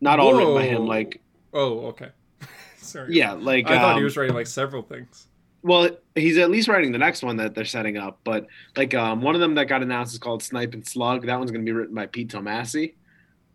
Not 0.00 0.18
all 0.18 0.32
written 0.34 0.54
by 0.54 0.64
him 0.64 0.86
like 0.86 1.20
Oh, 1.52 1.86
okay. 1.88 2.08
Sorry. 2.78 3.14
yeah, 3.14 3.32
like 3.32 3.66
I 3.66 3.78
thought 3.78 3.94
he 3.96 3.98
um, 4.00 4.04
was 4.04 4.16
writing 4.16 4.34
like 4.34 4.46
several 4.46 4.82
things. 4.82 5.26
Well, 5.64 5.88
he's 6.14 6.38
at 6.38 6.50
least 6.50 6.68
writing 6.68 6.92
the 6.92 6.98
next 6.98 7.22
one 7.24 7.38
that 7.38 7.54
they're 7.56 7.64
setting 7.64 7.96
up. 7.96 8.20
But 8.22 8.46
like 8.76 8.94
um, 8.94 9.20
one 9.22 9.34
of 9.34 9.40
them 9.40 9.54
that 9.56 9.64
got 9.66 9.82
announced 9.82 10.12
is 10.12 10.18
called 10.20 10.42
Snipe 10.42 10.74
and 10.74 10.86
Slug. 10.86 11.26
That 11.26 11.38
one's 11.38 11.50
going 11.50 11.64
to 11.64 11.68
be 11.68 11.72
written 11.74 11.94
by 11.94 12.06
Pete 12.06 12.28
Tomasi. 12.30 12.94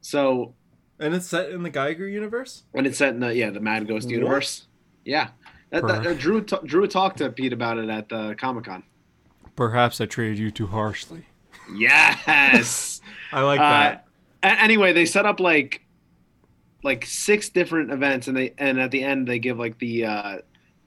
So 0.01 0.55
And 0.99 1.13
it's 1.13 1.27
set 1.27 1.51
in 1.51 1.63
the 1.63 1.69
Geiger 1.69 2.07
universe. 2.07 2.63
and 2.73 2.85
it's 2.87 2.97
set 2.97 3.13
in 3.13 3.19
the 3.21 3.33
yeah 3.33 3.49
the 3.51 3.59
Mad 3.61 3.87
Ghost 3.87 4.07
What? 4.07 4.11
universe. 4.13 4.67
Yeah, 5.05 5.29
that, 5.69 5.87
that, 5.87 6.05
uh, 6.05 6.13
Drew 6.15 6.41
ta- 6.41 6.59
Drew 6.65 6.85
talked 6.87 7.19
to 7.19 7.29
Pete 7.29 7.53
about 7.53 7.77
it 7.77 7.89
at 7.89 8.09
the 8.09 8.35
Comic 8.37 8.65
Con. 8.65 8.83
Perhaps 9.55 10.01
I 10.01 10.05
treated 10.07 10.37
you 10.37 10.51
too 10.51 10.67
harshly. 10.67 11.25
Yes. 11.75 13.01
I 13.31 13.41
like 13.41 13.59
Uh, 13.59 13.63
that. 13.69 14.05
A- 14.43 14.61
anyway, 14.61 14.93
they 14.93 15.05
set 15.05 15.25
up 15.25 15.39
like 15.39 15.85
like 16.83 17.05
six 17.05 17.49
different 17.49 17.91
events, 17.91 18.27
and 18.27 18.35
they 18.37 18.53
and 18.57 18.79
at 18.79 18.91
the 18.91 19.03
end 19.03 19.27
they 19.27 19.39
give 19.39 19.57
like 19.59 19.77
the 19.79 20.05
uh, 20.05 20.37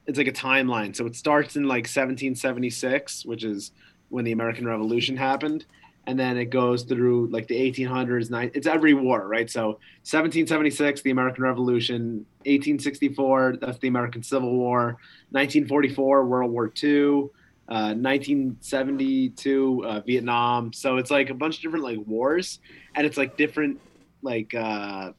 it's 0.05 0.17
like 0.17 0.27
a 0.27 0.33
timeline. 0.33 0.95
So 0.95 1.05
it 1.05 1.15
starts 1.15 1.55
in 1.55 1.63
like 1.63 1.83
1776, 1.83 3.25
which 3.25 3.43
is 3.43 3.71
when 4.09 4.25
the 4.25 4.31
American 4.31 4.67
Revolution 4.67 5.17
happened, 5.17 5.65
and 6.05 6.19
then 6.19 6.37
it 6.37 6.45
goes 6.45 6.83
through 6.83 7.27
like 7.27 7.47
the 7.47 7.55
1800s. 7.55 8.29
Nine, 8.29 8.51
it's 8.53 8.67
every 8.67 8.93
war, 8.93 9.27
right? 9.27 9.49
So 9.49 9.79
1776, 10.03 11.01
the 11.01 11.11
American 11.11 11.43
Revolution. 11.43 12.25
1864, 12.45 13.57
that's 13.61 13.77
the 13.77 13.87
American 13.87 14.21
Civil 14.21 14.51
War. 14.51 14.97
1944, 15.31 16.25
World 16.25 16.51
War 16.51 16.71
II. 16.81 17.29
Uh, 17.69 17.95
1972 17.95 19.85
uh, 19.85 20.01
Vietnam. 20.01 20.73
So 20.73 20.97
it's 20.97 21.09
like 21.09 21.29
a 21.29 21.33
bunch 21.33 21.55
of 21.55 21.61
different 21.61 21.85
like 21.85 21.97
wars, 22.05 22.59
and 22.93 23.07
it's 23.07 23.15
like 23.15 23.37
different 23.37 23.79
like 24.21 24.53
uh, 24.53 25.13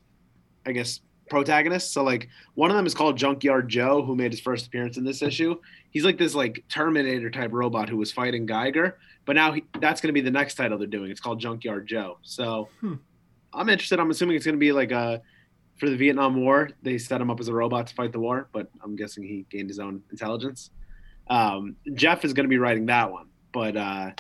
I 0.67 0.73
guess 0.73 1.01
protagonists. 1.29 1.93
So 1.93 2.03
like 2.03 2.29
one 2.55 2.71
of 2.71 2.77
them 2.77 2.87
is 2.87 2.95
called 2.95 3.17
Junkyard 3.17 3.69
Joe, 3.69 4.03
who 4.03 4.15
made 4.15 4.31
his 4.33 4.41
first 4.41 4.67
appearance 4.67 4.97
in 4.97 5.05
this 5.05 5.23
issue. 5.23 5.57
He's 5.91 6.05
like 6.05 6.19
this 6.19 6.35
like 6.35 6.65
Terminator 6.69 7.31
type 7.31 7.51
robot 7.53 7.89
who 7.89 7.97
was 7.97 8.13
fighting 8.13 8.47
Geiger, 8.47 8.99
but 9.25 9.35
now 9.37 9.53
he, 9.53 9.65
that's 9.81 10.01
going 10.01 10.09
to 10.09 10.13
be 10.13 10.21
the 10.21 10.31
next 10.31 10.55
title 10.57 10.77
they're 10.79 10.87
doing. 10.87 11.11
It's 11.11 11.21
called 11.21 11.41
Junkyard 11.41 11.87
Joe. 11.87 12.19
So 12.23 12.69
Hmm. 12.81 12.95
I'm 13.53 13.69
interested. 13.69 14.01
I'm 14.01 14.11
assuming 14.11 14.37
it's 14.37 14.45
going 14.45 14.57
to 14.57 14.61
be 14.61 14.73
like 14.73 14.91
a 14.91 15.23
for 15.77 15.89
the 15.89 15.97
Vietnam 15.97 16.37
War. 16.41 16.71
They 16.83 16.99
set 16.99 17.21
him 17.21 17.31
up 17.31 17.41
as 17.41 17.49
a 17.49 17.53
robot 17.55 17.87
to 17.89 17.95
fight 17.95 18.13
the 18.13 18.19
war, 18.21 18.49
but 18.53 18.69
I'm 18.83 18.97
guessing 18.97 19.23
he 19.23 19.47
gained 19.51 19.69
his 19.69 19.79
own 19.79 20.03
intelligence. 20.11 20.71
Um, 21.29 21.77
Geoff 21.95 22.25
is 22.25 22.33
going 22.33 22.45
to 22.45 22.49
be 22.51 22.59
writing 22.59 22.87
that 22.87 23.11
one, 23.11 23.27
but 23.53 23.77
uh, 23.77 24.11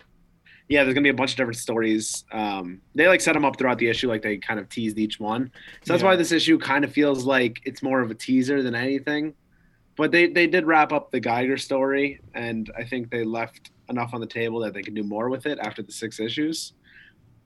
yeah, 0.68 0.82
there's 0.82 0.94
gonna 0.94 1.04
be 1.04 1.08
a 1.10 1.14
bunch 1.14 1.32
of 1.32 1.36
different 1.36 1.58
stories. 1.58 2.24
Um, 2.32 2.80
they 2.94 3.06
like 3.08 3.20
set 3.20 3.34
them 3.34 3.44
up 3.44 3.58
throughout 3.58 3.78
the 3.78 3.88
issue, 3.88 4.08
like 4.08 4.22
they 4.22 4.38
kind 4.38 4.58
of 4.58 4.68
teased 4.68 4.98
each 4.98 5.20
one. 5.20 5.50
So 5.82 5.92
that's 5.92 6.02
Yeah. 6.02 6.08
why 6.10 6.16
this 6.16 6.32
issue 6.32 6.58
kind 6.58 6.84
of 6.84 6.92
feels 6.92 7.24
like 7.24 7.60
it's 7.64 7.82
more 7.82 8.00
of 8.00 8.10
a 8.10 8.14
teaser 8.14 8.62
than 8.62 8.74
anything. 8.74 9.34
But 9.96 10.10
they 10.10 10.26
they 10.26 10.46
did 10.46 10.66
wrap 10.66 10.92
up 10.92 11.10
the 11.12 11.20
Geiger 11.20 11.56
story, 11.56 12.20
and 12.34 12.70
I 12.76 12.82
think 12.84 13.10
they 13.10 13.24
left 13.24 13.70
enough 13.88 14.14
on 14.14 14.20
the 14.20 14.26
table 14.26 14.60
that 14.60 14.72
they 14.74 14.82
can 14.82 14.94
do 14.94 15.02
more 15.04 15.28
with 15.28 15.46
it 15.46 15.58
after 15.60 15.82
the 15.82 15.92
six 15.92 16.18
issues. 16.18 16.72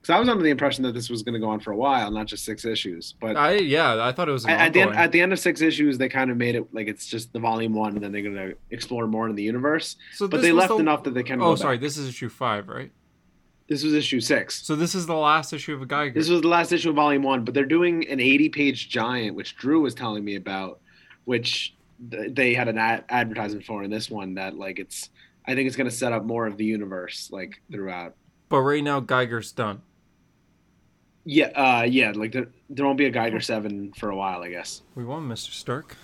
Because 0.01 0.15
I 0.15 0.21
was 0.21 0.29
under 0.29 0.45
the 0.45 0.51
impression 0.51 0.85
that 0.85 0.93
this 0.95 1.11
was 1.11 1.25
going 1.25 1.33
to 1.35 1.41
go 1.41 1.49
on 1.49 1.59
for 1.59 1.73
a 1.73 1.77
while, 1.77 2.09
not 2.13 2.27
just 2.27 2.45
six 2.45 2.65
issues. 2.65 3.17
But 3.21 3.37
I 3.37 3.57
yeah, 3.57 4.01
I 4.03 4.13
thought 4.13 4.29
it 4.29 4.33
was 4.33 4.47
at, 4.47 4.61
at 4.61 4.73
the 4.73 4.83
end, 4.83 4.95
at 4.95 5.11
the 5.11 5.21
end 5.21 5.33
of 5.33 5.41
six 5.41 5.61
issues, 5.61 5.99
they 5.99 6.09
kind 6.09 6.31
of 6.31 6.37
made 6.37 6.55
it 6.55 6.73
like 6.73 6.87
it's 6.87 7.07
just 7.07 7.33
the 7.33 7.41
volume 7.41 7.75
one, 7.75 7.95
and 7.97 8.03
then 8.03 8.13
they're 8.13 8.23
going 8.23 8.37
to 8.37 8.55
explore 8.71 9.09
more 9.09 9.29
in 9.29 9.35
the 9.35 9.43
universe. 9.43 9.97
so 10.15 10.29
But 10.29 10.41
they 10.41 10.53
left 10.53 10.69
the- 10.69 10.77
enough 10.77 11.03
that 11.03 11.15
they 11.15 11.25
can. 11.25 11.43
Oh, 11.43 11.57
sorry. 11.57 11.77
back. 11.77 11.83
This 11.83 11.99
is 11.99 12.09
issue 12.09 12.29
five, 12.29 12.69
right? 12.69 12.93
This 13.69 13.85
was 13.85 13.93
issue 13.93 14.21
six. 14.21 14.65
So 14.65 14.75
this 14.75 14.95
is 14.95 15.07
the 15.07 15.15
last 15.15 15.53
issue 15.53 15.75
of 15.75 15.87
Geiger. 15.87 16.15
This 16.19 16.29
was 16.31 16.41
the 16.41 16.49
last 16.49 16.73
issue 16.73 16.89
of 16.89 16.97
volume 16.97 17.23
one, 17.23 17.45
but 17.45 17.53
they're 17.53 17.67
doing 17.67 18.09
an 18.09 18.19
80 18.19 18.49
page 18.49 18.89
giant, 18.89 19.37
which 19.37 19.57
Drew 19.57 19.81
was 19.83 19.95
telling 19.95 20.25
me 20.25 20.37
about, 20.37 20.81
which 21.25 21.75
they 22.01 22.55
had 22.55 22.69
an 22.69 22.79
ad- 22.79 23.05
advertisement 23.11 23.67
for 23.67 23.83
in 23.83 23.91
this 23.91 24.09
one 24.11 24.35
that 24.35 24.57
like 24.57 24.79
it's 24.79 25.11
I 25.47 25.55
think 25.55 25.67
it's 25.67 25.77
going 25.77 25.89
to 25.91 25.95
set 25.95 26.13
up 26.13 26.25
more 26.25 26.47
of 26.47 26.57
the 26.57 26.65
universe 26.65 27.29
like 27.33 27.61
throughout. 27.71 28.15
but 28.49 28.61
right 28.61 28.83
now 28.85 29.01
Geiger's 29.01 29.53
done. 29.53 29.83
Yeah, 31.25 31.47
uh, 31.49 31.83
yeah. 31.83 32.13
Like 32.15 32.33
there, 32.33 32.49
there 32.71 32.87
won't 32.87 32.97
be 32.97 33.05
a 33.05 33.11
Geiger 33.11 33.41
seven 33.41 33.93
for 33.93 34.09
a 34.09 34.17
while, 34.17 34.43
I 34.43 34.49
guess. 34.49 34.81
We 34.95 35.05
won, 35.05 35.29
Mr. 35.29 35.51
Stark. 35.51 35.95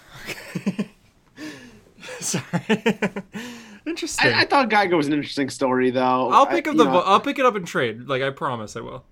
Sorry. 2.20 2.84
Interesting. 3.86 4.32
I, 4.32 4.40
I 4.40 4.44
thought 4.46 4.70
Geiger 4.70 4.96
was 4.96 5.06
an 5.06 5.12
interesting 5.12 5.50
story, 5.50 5.90
though. 5.90 6.30
I'll 6.30 6.46
pick 6.46 6.66
I- 6.66 6.70
up 6.70 6.76
the. 6.76 6.84
know, 6.84 7.00
I'll 7.00 7.20
pick 7.20 7.38
it 7.38 7.44
up 7.46 7.54
and 7.54 7.66
trade. 7.66 8.02
Like 8.08 8.22
I 8.22 8.30
promise, 8.30 8.76
I 8.76 8.80
will. 8.80 9.04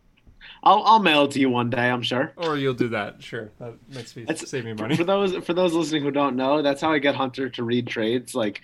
I'll, 0.64 0.82
I'll 0.84 0.98
mail 1.00 1.24
it 1.24 1.32
to 1.32 1.40
you 1.40 1.50
one 1.50 1.70
day. 1.70 1.90
I'm 1.90 2.02
sure. 2.02 2.32
Or 2.36 2.56
you'll 2.56 2.74
do 2.74 2.88
that. 2.90 3.20
Sure, 3.22 3.50
that 3.58 3.74
makes 3.92 4.14
me 4.16 4.24
That's- 4.24 4.48
save 4.48 4.64
me 4.64 4.72
money. 4.74 4.96
For 4.96 5.04
those 5.04 5.34
for 5.44 5.54
those 5.54 5.72
listening 5.74 6.02
who 6.02 6.10
don't 6.10 6.36
know, 6.36 6.62
that's 6.62 6.80
how 6.80 6.92
I 6.92 6.98
get 6.98 7.14
Hunter 7.14 7.48
to 7.50 7.64
read 7.64 7.86
trades. 7.86 8.34
Like 8.34 8.60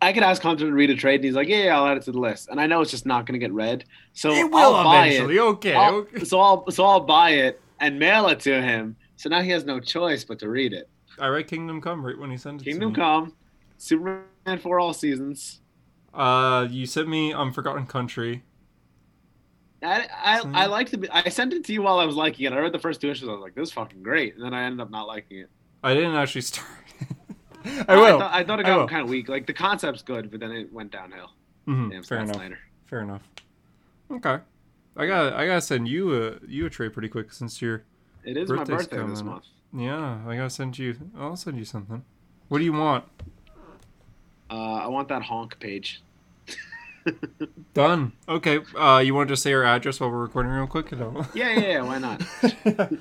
I 0.00 0.12
could 0.12 0.22
ask 0.22 0.40
Hunter 0.42 0.66
to 0.66 0.72
read 0.72 0.90
a 0.90 0.94
trade, 0.96 1.16
and 1.16 1.24
he's 1.24 1.34
like, 1.34 1.48
"Yeah, 1.48 1.64
yeah, 1.64 1.76
I'll 1.78 1.86
add 1.86 1.96
it 1.96 2.04
to 2.04 2.12
the 2.12 2.18
list." 2.20 2.48
And 2.48 2.60
I 2.60 2.66
know 2.66 2.80
it's 2.80 2.90
just 2.90 3.04
not 3.06 3.26
going 3.26 3.38
to 3.38 3.44
get 3.44 3.52
read, 3.52 3.84
so 4.12 4.30
It 4.32 4.50
will 4.50 4.74
I'll 4.76 4.84
buy 4.84 5.06
eventually. 5.08 5.36
it. 5.36 5.40
Okay. 5.40 5.74
I'll- 5.74 5.94
okay. 5.96 6.24
So 6.24 6.40
I'll 6.40 6.70
so 6.70 6.84
I'll 6.84 7.00
buy 7.00 7.30
it 7.30 7.60
and 7.80 7.98
mail 7.98 8.28
it 8.28 8.40
to 8.40 8.60
him. 8.62 8.96
So 9.16 9.28
now 9.28 9.42
he 9.42 9.50
has 9.50 9.64
no 9.64 9.80
choice 9.80 10.24
but 10.24 10.38
to 10.40 10.48
read 10.48 10.72
it. 10.72 10.88
I 11.18 11.26
read 11.28 11.48
Kingdom 11.48 11.80
Come 11.80 12.04
right 12.06 12.16
when 12.18 12.30
he 12.30 12.36
sent 12.38 12.62
it 12.62 12.64
Kingdom. 12.64 12.94
Come, 12.94 13.34
Superman 13.76 14.22
for 14.60 14.80
all 14.80 14.92
seasons. 14.92 15.60
Uh, 16.12 16.66
you 16.70 16.86
sent 16.86 17.08
me 17.08 17.32
Unforgotten 17.32 17.86
Country. 17.86 18.42
I 19.82 20.06
I. 20.22 20.40
I 20.62 20.66
like 20.66 20.90
the 20.90 21.08
I 21.10 21.28
sent 21.30 21.52
it 21.54 21.64
to 21.64 21.72
you 21.72 21.82
while 21.82 21.98
I 21.98 22.04
was 22.04 22.16
liking 22.16 22.46
it. 22.46 22.52
I 22.52 22.58
read 22.58 22.72
the 22.72 22.78
first 22.78 23.00
two 23.00 23.10
issues. 23.10 23.28
I 23.28 23.32
was 23.32 23.40
like, 23.40 23.54
"This 23.54 23.68
is 23.68 23.72
fucking 23.72 24.02
great," 24.02 24.34
and 24.34 24.44
then 24.44 24.52
I 24.52 24.64
ended 24.64 24.80
up 24.80 24.90
not 24.90 25.06
liking 25.06 25.38
it. 25.38 25.50
I 25.82 25.94
didn't 25.94 26.14
actually 26.16 26.42
start. 26.42 26.68
I 27.64 27.84
I 27.88 27.96
will. 27.96 28.18
thought, 28.18 28.32
I 28.34 28.44
thought 28.44 28.60
it 28.60 28.66
got 28.66 28.88
kind 28.90 29.02
of 29.02 29.08
weak. 29.08 29.28
Like 29.28 29.46
the 29.46 29.52
concept's 29.54 30.02
good, 30.02 30.30
but 30.30 30.40
then 30.40 30.50
it 30.52 30.72
went 30.72 30.90
downhill. 30.92 31.30
Mhm, 31.66 31.90
Damn, 31.92 32.02
fair 32.02 32.18
enough. 32.18 32.36
Snyder. 32.36 32.58
Fair 32.86 33.00
enough. 33.00 33.22
Okay. 34.10 34.38
I 34.96 35.06
got. 35.06 35.32
I 35.32 35.46
gotta 35.46 35.60
send 35.62 35.88
you 35.88 36.24
a 36.26 36.34
you 36.46 36.66
a 36.66 36.70
trade 36.70 36.92
pretty 36.92 37.08
quick 37.08 37.32
since 37.32 37.62
you're. 37.62 37.84
It 38.24 38.36
is 38.36 38.50
my 38.50 38.64
birthday 38.64 38.96
this 38.98 39.00
coming 39.00 39.18
up. 39.18 39.24
month. 39.24 39.44
Yeah, 39.72 40.18
I 40.26 40.36
gotta 40.36 40.50
send 40.50 40.78
you. 40.78 40.96
I'll 41.16 41.36
send 41.36 41.56
you 41.56 41.64
something. 41.64 42.04
What 42.48 42.58
do 42.58 42.64
you 42.64 42.72
want? 42.72 43.04
Uh, 44.50 44.54
I 44.54 44.86
want 44.88 45.08
that 45.08 45.22
honk 45.22 45.58
page. 45.60 46.02
Done. 47.74 48.12
Okay. 48.28 48.58
Uh, 48.76 48.98
you 48.98 49.14
want 49.14 49.28
to 49.28 49.32
just 49.32 49.42
say 49.42 49.52
our 49.52 49.64
address 49.64 50.00
while 50.00 50.10
we're 50.10 50.18
recording 50.18 50.52
real 50.52 50.66
quick? 50.66 50.92
No. 50.92 51.26
Yeah, 51.34 51.52
yeah, 51.54 51.60
yeah. 51.60 51.82
Why 51.82 51.98
not? 51.98 52.22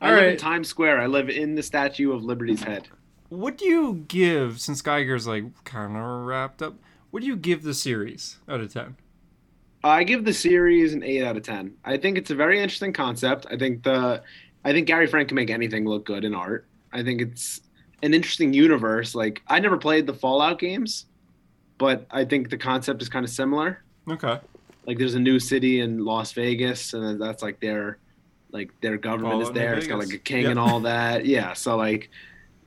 I 0.00 0.10
live 0.12 0.32
in. 0.32 0.36
Times 0.36 0.68
Square. 0.68 1.00
I 1.00 1.06
live 1.06 1.28
in 1.28 1.54
the 1.54 1.62
Statue 1.62 2.12
of 2.12 2.22
Liberty's 2.22 2.62
head. 2.62 2.88
What 3.28 3.58
do 3.58 3.64
you 3.64 4.04
give 4.08 4.60
since 4.60 4.82
Geiger's 4.82 5.26
like 5.26 5.64
kind 5.64 5.96
of 5.96 6.26
wrapped 6.26 6.62
up? 6.62 6.74
What 7.10 7.20
do 7.20 7.26
you 7.26 7.36
give 7.36 7.62
the 7.62 7.74
series 7.74 8.36
out 8.48 8.60
of 8.60 8.72
ten? 8.72 8.96
I 9.82 10.04
give 10.04 10.24
the 10.24 10.32
series 10.32 10.92
an 10.94 11.02
eight 11.02 11.24
out 11.24 11.36
of 11.36 11.42
ten. 11.42 11.74
I 11.84 11.96
think 11.96 12.18
it's 12.18 12.30
a 12.30 12.34
very 12.34 12.60
interesting 12.60 12.92
concept. 12.92 13.46
I 13.50 13.56
think 13.56 13.82
the, 13.82 14.22
I 14.64 14.72
think 14.72 14.86
Gary 14.86 15.06
Frank 15.06 15.28
can 15.28 15.34
make 15.34 15.50
anything 15.50 15.86
look 15.86 16.04
good 16.04 16.24
in 16.24 16.34
art. 16.34 16.66
I 16.92 17.02
think 17.02 17.20
it's 17.20 17.60
an 18.02 18.14
interesting 18.14 18.52
universe. 18.52 19.14
Like 19.14 19.42
I 19.46 19.58
never 19.60 19.76
played 19.76 20.06
the 20.06 20.14
Fallout 20.14 20.58
games, 20.58 21.06
but 21.78 22.06
I 22.10 22.24
think 22.24 22.50
the 22.50 22.58
concept 22.58 23.02
is 23.02 23.08
kind 23.08 23.24
of 23.24 23.30
similar. 23.30 23.82
Okay. 24.08 24.38
Like 24.86 24.98
there's 24.98 25.14
a 25.14 25.20
new 25.20 25.38
city 25.38 25.80
in 25.80 26.04
Las 26.04 26.32
Vegas, 26.32 26.92
and 26.92 27.20
that's 27.20 27.42
like 27.42 27.60
their, 27.60 27.98
like 28.52 28.70
their 28.80 28.96
government 28.96 29.42
is 29.42 29.48
Fallout 29.48 29.54
New 29.54 29.60
there. 29.60 29.74
It's 29.74 29.86
got 29.86 29.98
like 29.98 30.12
a 30.12 30.18
king 30.18 30.46
and 30.46 30.58
all 30.58 30.80
that. 30.80 31.26
Yeah. 31.26 31.54
So 31.54 31.76
like, 31.76 32.10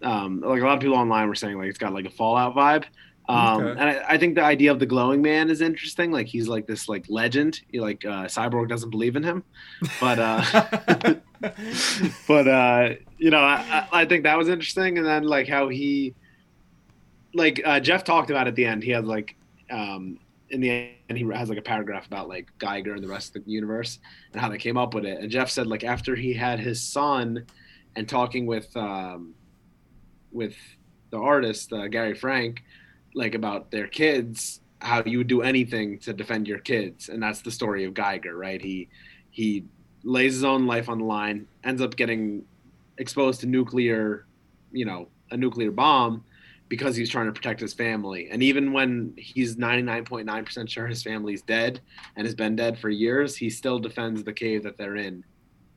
um, 0.01 0.41
like 0.41 0.61
a 0.61 0.65
lot 0.65 0.73
of 0.73 0.81
people 0.81 0.97
online 0.97 1.27
were 1.27 1.35
saying 1.35 1.57
like 1.57 1.69
it's 1.69 1.77
got 1.77 1.93
like 1.93 2.05
a 2.05 2.09
Fallout 2.09 2.55
vibe. 2.55 2.85
Um, 3.29 3.61
Okay. 3.61 3.79
and 3.79 3.89
I, 3.89 4.05
I 4.09 4.17
think 4.17 4.33
the 4.33 4.43
idea 4.43 4.71
of 4.71 4.79
the 4.79 4.87
glowing 4.87 5.21
man 5.21 5.51
is 5.51 5.61
interesting. 5.61 6.11
Like 6.11 6.25
he's 6.25 6.47
like 6.47 6.65
this 6.65 6.89
like 6.89 7.05
legend. 7.09 7.61
He, 7.71 7.79
like 7.79 8.03
uh, 8.03 8.25
Cyborg 8.25 8.69
doesn't 8.69 8.89
believe 8.89 9.15
in 9.15 9.21
him, 9.23 9.43
but 10.01 10.17
uh, 10.17 10.43
but 12.27 12.47
uh, 12.47 12.89
you 13.19 13.29
know 13.29 13.39
I, 13.41 13.87
I 13.91 14.05
think 14.05 14.23
that 14.23 14.35
was 14.35 14.49
interesting. 14.49 14.97
And 14.97 15.05
then 15.05 15.23
like 15.23 15.47
how 15.47 15.69
he, 15.69 16.15
like 17.35 17.61
uh, 17.63 17.79
Geoff 17.79 18.03
talked 18.03 18.31
about 18.31 18.47
at 18.47 18.55
the 18.55 18.65
end. 18.65 18.83
He 18.83 18.89
had 18.89 19.05
like 19.05 19.35
um, 19.69 20.17
in 20.49 20.59
the 20.59 20.71
end 21.07 21.15
he 21.15 21.23
has 21.31 21.49
like 21.49 21.59
a 21.59 21.61
paragraph 21.61 22.07
about 22.07 22.27
like 22.27 22.47
Geiger 22.57 22.95
and 22.95 23.03
the 23.03 23.07
rest 23.07 23.35
of 23.35 23.45
the 23.45 23.51
universe 23.51 23.99
and 24.33 24.41
how 24.41 24.49
they 24.49 24.57
came 24.57 24.75
up 24.75 24.95
with 24.95 25.05
it. 25.05 25.19
And 25.19 25.29
Geoff 25.29 25.51
said 25.51 25.67
like 25.67 25.83
after 25.83 26.15
he 26.15 26.33
had 26.33 26.59
his 26.59 26.81
son 26.81 27.45
and 27.95 28.09
talking 28.09 28.47
with 28.47 28.75
um, 28.75 29.35
with 30.31 30.55
the 31.11 31.19
artist 31.19 31.71
uh, 31.73 31.87
Gary 31.87 32.15
Frank 32.15 32.63
like 33.15 33.35
about 33.35 33.71
their 33.71 33.87
kids 33.87 34.61
how 34.81 35.03
you 35.05 35.17
would 35.17 35.27
do 35.27 35.41
anything 35.41 35.99
to 35.99 36.13
defend 36.13 36.47
your 36.47 36.59
kids. 36.59 37.09
And 37.09 37.21
that's 37.21 37.41
the 37.41 37.51
story 37.51 37.83
of 37.83 37.93
Geiger 37.93 38.35
right? 38.37 38.61
He 38.61 38.87
he 39.29 39.65
lays 40.03 40.33
his 40.33 40.43
own 40.45 40.65
life 40.65 40.87
on 40.89 40.99
the 40.99 41.03
line 41.05 41.45
ends 41.63 41.81
up 41.81 41.95
getting 41.97 42.43
exposed 42.97 43.41
to 43.41 43.47
nuclear 43.47 44.25
you 44.71 44.85
know 44.85 45.09
a 45.31 45.37
nuclear 45.37 45.71
bomb 45.71 46.23
because 46.69 46.95
he's 46.95 47.09
trying 47.09 47.25
to 47.25 47.31
protect 47.33 47.59
his 47.59 47.73
family. 47.73 48.29
And 48.31 48.43
even 48.43 48.71
when 48.73 49.13
he's 49.17 49.55
99.9% 49.55 50.69
sure 50.69 50.85
his 50.87 51.01
family's 51.03 51.41
dead 51.41 51.81
and 52.15 52.25
has 52.27 52.35
been 52.35 52.55
dead 52.55 52.77
for 52.79 52.89
years 52.89 53.35
he 53.35 53.49
still 53.49 53.79
defends 53.79 54.23
the 54.23 54.33
cave 54.33 54.63
that 54.63 54.77
they're 54.77 54.95
in 54.95 55.23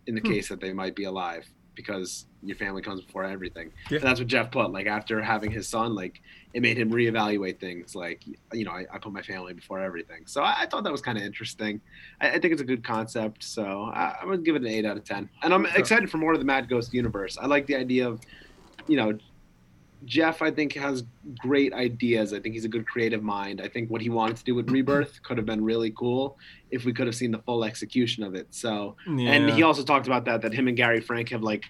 in 0.07 0.15
the 0.15 0.21
Hmm. 0.21 0.29
case 0.33 0.49
that 0.49 0.61
they 0.61 0.73
might 0.73 0.95
be 0.95 1.05
alive 1.05 1.47
because 1.75 2.27
your 2.43 2.57
family 2.57 2.83
comes 2.83 3.01
before 3.01 3.25
everything. 3.25 3.73
Yeah. 3.91 3.99
and 3.99 4.07
that's 4.07 4.21
what 4.21 4.27
Geoff 4.27 4.51
put 4.51 4.73
like 4.73 4.87
after 4.87 5.23
having 5.23 5.51
his 5.51 5.69
son 5.69 5.95
like 5.95 6.21
it 6.55 6.61
made 6.61 6.77
him 6.77 6.91
reevaluate 6.91 7.59
things 7.61 7.95
like 7.95 8.25
you 8.53 8.65
know 8.65 8.73
i, 8.73 8.85
I 8.93 8.99
put 8.99 9.13
my 9.13 9.23
family 9.23 9.53
before 9.53 9.81
everything. 9.81 10.27
So 10.27 10.43
i, 10.43 10.63
I 10.63 10.67
thought 10.67 10.85
that 10.85 10.93
was 10.93 11.01
kind 11.01 11.17
of 11.19 11.25
interesting. 11.25 11.81
I, 12.21 12.31
I 12.31 12.39
think 12.39 12.53
it's 12.53 12.63
a 12.63 12.65
good 12.65 12.85
concept 12.85 13.45
so 13.45 13.91
I, 13.95 14.17
i'm 14.21 14.29
gonna 14.29 14.39
give 14.39 14.57
it 14.57 14.63
an 14.63 14.69
8 14.69 14.85
out 14.85 14.97
of 14.97 15.05
10 15.05 15.29
and 15.43 15.55
i'm 15.55 15.67
excited 15.67 16.11
for 16.11 16.19
more 16.19 16.33
of 16.33 16.39
the 16.39 16.45
mad 16.45 16.69
ghost 16.69 16.93
universe. 16.93 17.39
I 17.41 17.47
like 17.47 17.67
the 17.67 17.77
idea 17.77 18.09
of 18.09 18.21
you 18.87 18.97
know 18.97 19.19
Geoff 20.05 20.43
i 20.43 20.51
think 20.51 20.73
has 20.75 21.05
great 21.39 21.73
ideas 21.73 22.33
i 22.33 22.41
think 22.41 22.55
he's 22.55 22.65
a 22.65 22.69
good 22.69 22.87
creative 22.87 23.23
mind 23.23 23.61
i 23.61 23.69
think 23.69 23.91
what 23.91 24.01
he 24.01 24.11
wanted 24.11 24.37
to 24.37 24.45
do 24.45 24.55
with 24.55 24.71
rebirth 24.71 25.23
could 25.23 25.37
have 25.37 25.47
been 25.47 25.63
really 25.63 25.93
cool 25.93 26.39
if 26.71 26.85
we 26.85 26.93
could 26.93 27.07
have 27.07 27.15
seen 27.15 27.31
the 27.31 27.39
full 27.41 27.65
execution 27.65 28.23
of 28.23 28.35
it 28.35 28.47
so 28.51 28.97
yeah. 29.07 29.33
and 29.33 29.51
he 29.51 29.63
also 29.63 29.83
talked 29.83 30.07
about 30.07 30.25
that 30.25 30.43
that 30.43 30.53
him 30.53 30.69
and 30.69 30.77
Gary 30.77 31.01
Frank 31.01 31.29
have 31.31 31.43
like 31.43 31.65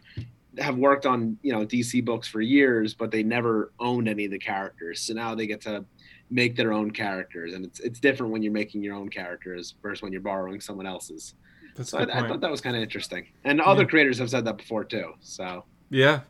have 0.58 0.76
worked 0.76 1.06
on 1.06 1.38
you 1.42 1.52
know 1.52 1.64
DC 1.64 2.04
books 2.04 2.28
for 2.28 2.40
years, 2.40 2.94
but 2.94 3.10
they 3.10 3.22
never 3.22 3.72
owned 3.80 4.08
any 4.08 4.26
of 4.26 4.30
the 4.30 4.38
characters. 4.38 5.00
So 5.00 5.14
now 5.14 5.34
they 5.34 5.46
get 5.46 5.60
to 5.62 5.84
make 6.30 6.56
their 6.56 6.72
own 6.72 6.90
characters, 6.90 7.54
and 7.54 7.64
it's 7.64 7.80
it's 7.80 8.00
different 8.00 8.32
when 8.32 8.42
you're 8.42 8.52
making 8.52 8.82
your 8.82 8.94
own 8.94 9.08
characters 9.08 9.74
versus 9.82 10.02
when 10.02 10.12
you're 10.12 10.20
borrowing 10.20 10.60
someone 10.60 10.86
else's. 10.86 11.34
That's 11.74 11.90
So 11.90 11.98
I, 11.98 12.02
I 12.02 12.28
thought 12.28 12.40
that 12.42 12.50
was 12.50 12.60
kind 12.60 12.76
of 12.76 12.82
interesting, 12.82 13.28
and 13.44 13.60
other 13.60 13.82
Yeah. 13.82 13.88
creators 13.88 14.18
have 14.18 14.30
said 14.30 14.44
that 14.44 14.58
before 14.58 14.84
too. 14.84 15.14
So 15.20 15.64
Yeah, 15.88 16.20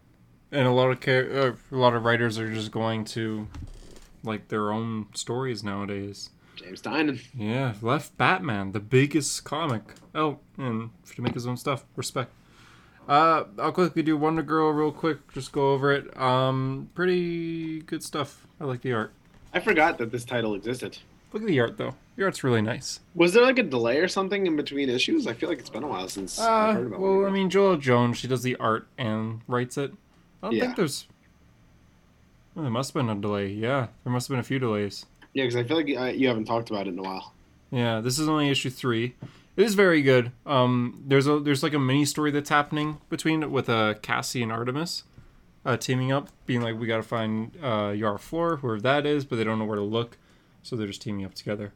and 0.53 0.67
a 0.67 0.71
lot 0.71 0.91
of 0.91 1.01
char- 1.01 1.31
uh, 1.33 1.53
a 1.73 1.77
lot 1.77 1.95
of 1.95 2.05
writers 2.05 2.39
are 2.39 2.53
just 2.53 2.71
going 2.71 3.05
to 3.07 3.49
like 4.23 4.49
their 4.49 4.71
own 4.73 5.07
stories 5.15 5.65
nowadays. 5.65 6.31
James 6.55 6.81
Tynion, 6.83 7.21
Yeah, 7.35 7.75
left 7.83 8.17
Batman, 8.19 8.73
the 8.73 8.79
biggest 8.81 9.43
comic 9.45 9.83
out, 10.15 10.39
and 10.59 10.91
to 11.15 11.23
make 11.23 11.35
his 11.35 11.47
own 11.47 11.57
stuff. 11.57 11.85
Respect. 11.97 12.31
Uh, 13.09 13.45
I'll 13.59 13.73
quickly 13.73 14.03
do 14.03 14.17
Wonder 14.17 14.43
Girl 14.43 14.71
real 14.71 14.93
quick. 14.93 15.33
Just 15.33 15.51
go 15.51 15.73
over 15.73 15.91
it. 15.93 16.17
Um, 16.17 16.91
pretty 16.95 17.81
good 17.81 18.03
stuff. 18.05 18.47
I 18.61 18.65
like 18.65 18.83
the 18.83 18.93
art. 18.93 19.13
I 19.53 19.59
forgot 19.61 19.99
that 19.99 20.13
this 20.13 20.25
title 20.25 20.55
existed. 20.55 20.99
Look 21.33 21.43
at 21.43 21.49
the 21.49 21.59
art 21.61 21.79
though. 21.79 21.95
The 22.17 22.25
art's 22.25 22.45
really 22.45 22.63
nice. 22.63 23.01
Was 23.15 23.33
there 23.33 23.43
like 23.43 23.59
a 23.59 23.63
delay 23.63 23.99
or 23.99 24.07
something 24.07 24.47
in 24.47 24.55
between 24.55 24.89
issues? 24.91 25.27
I 25.27 25.33
feel 25.33 25.49
like 25.49 25.59
it's 25.59 25.71
been 25.71 25.83
a 25.83 25.89
while 25.89 26.09
since 26.09 26.39
I've 26.39 26.49
Uh, 26.49 26.73
heard 26.75 26.87
about 26.89 26.97
it. 26.97 27.01
well, 27.01 27.27
I 27.27 27.31
mean, 27.31 27.51
Joëlle 27.51 27.81
Jones, 27.81 28.19
she 28.19 28.29
does 28.29 28.43
the 28.43 28.55
art 28.57 28.87
and 28.99 29.41
writes 29.49 29.77
it. 29.79 29.93
I 30.43 30.47
don't 30.47 30.55
Yeah. 30.57 30.65
think 30.65 30.77
there's. 30.77 31.07
Well, 32.55 32.65
there 32.65 32.71
must 32.73 32.93
have 32.93 33.07
been 33.07 33.17
a 33.17 33.21
delay. 33.21 33.49
Yeah, 33.49 33.89
there 34.05 34.13
must 34.13 34.29
have 34.29 34.33
been 34.35 34.41
a 34.41 34.45
few 34.45 34.59
delays. 34.59 35.07
yeah, 35.33 35.45
because 35.45 35.57
I 35.57 35.65
feel 35.65 35.77
like 35.79 36.17
you 36.19 36.29
haven't 36.29 36.45
talked 36.45 36.71
about 36.71 36.87
it 36.87 36.91
in 36.91 36.99
a 36.99 37.03
while. 37.03 37.33
Yeah, 37.71 38.01
this 38.01 38.19
is 38.19 38.29
only 38.29 38.51
issue 38.51 38.69
three. 38.71 39.15
It 39.57 39.65
is 39.65 39.75
very 39.75 40.03
good. 40.03 40.33
Um, 40.47 41.03
there's 41.07 41.27
a 41.27 41.39
there's 41.41 41.63
like 41.63 41.73
a 41.75 41.79
mini 41.79 42.05
story 42.05 42.31
that's 42.31 42.51
happening 42.51 42.99
between 43.09 43.51
with 43.51 43.69
uh 43.69 43.95
Cassie 44.03 44.43
and 44.43 44.51
Artemis, 44.53 45.05
uh, 45.65 45.77
teaming 45.77 46.11
up, 46.13 46.29
being 46.47 46.61
like 46.61 46.79
we 46.79 46.87
gotta 46.87 47.03
find 47.03 47.57
uh 47.63 47.93
Yara 47.97 48.19
Flor, 48.19 48.57
whoever 48.57 48.81
that 48.81 49.07
is, 49.07 49.25
but 49.25 49.37
they 49.37 49.45
don't 49.45 49.59
know 49.59 49.65
where 49.65 49.77
to 49.77 49.83
look, 49.83 50.19
so 50.63 50.77
they're 50.77 50.87
just 50.87 51.03
teaming 51.03 51.25
up 51.25 51.35
together. 51.35 51.73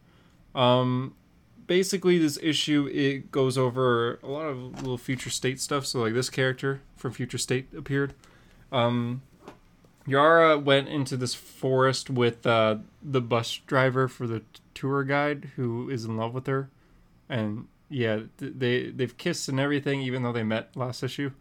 Um, 0.55 1.15
basically, 1.67 2.19
this 2.19 2.39
issue 2.43 2.89
it 2.93 3.31
goes 3.31 3.57
over 3.59 4.19
a 4.23 4.27
lot 4.29 4.47
of 4.47 4.59
little 4.83 4.99
future 4.99 5.31
state 5.31 5.61
stuff. 5.61 5.87
So 5.87 6.01
like 6.01 6.15
this 6.15 6.29
character 6.31 6.81
from 6.97 7.13
Future 7.13 7.39
State 7.39 7.69
appeared. 7.77 8.15
Um, 8.73 9.23
Yara 10.07 10.59
went 10.59 10.89
into 10.89 11.17
this 11.17 11.35
forest 11.35 12.11
with 12.11 12.47
uh, 12.47 12.77
the 13.03 13.21
bus 13.21 13.61
driver 13.67 14.09
for 14.09 14.27
the 14.27 14.43
tour 14.75 15.03
guide 15.05 15.51
who 15.57 15.91
is 15.91 16.05
in 16.05 16.17
love 16.17 16.33
with 16.33 16.47
her, 16.47 16.71
and 17.29 17.67
yeah, 17.89 18.21
th- 18.39 18.53
they 18.57 18.91
they've 18.91 19.17
kissed 19.17 19.49
and 19.49 19.59
everything, 19.59 20.01
even 20.01 20.23
though 20.23 20.33
they 20.33 20.45
met 20.45 20.77
last 20.77 21.03
issue 21.03 21.33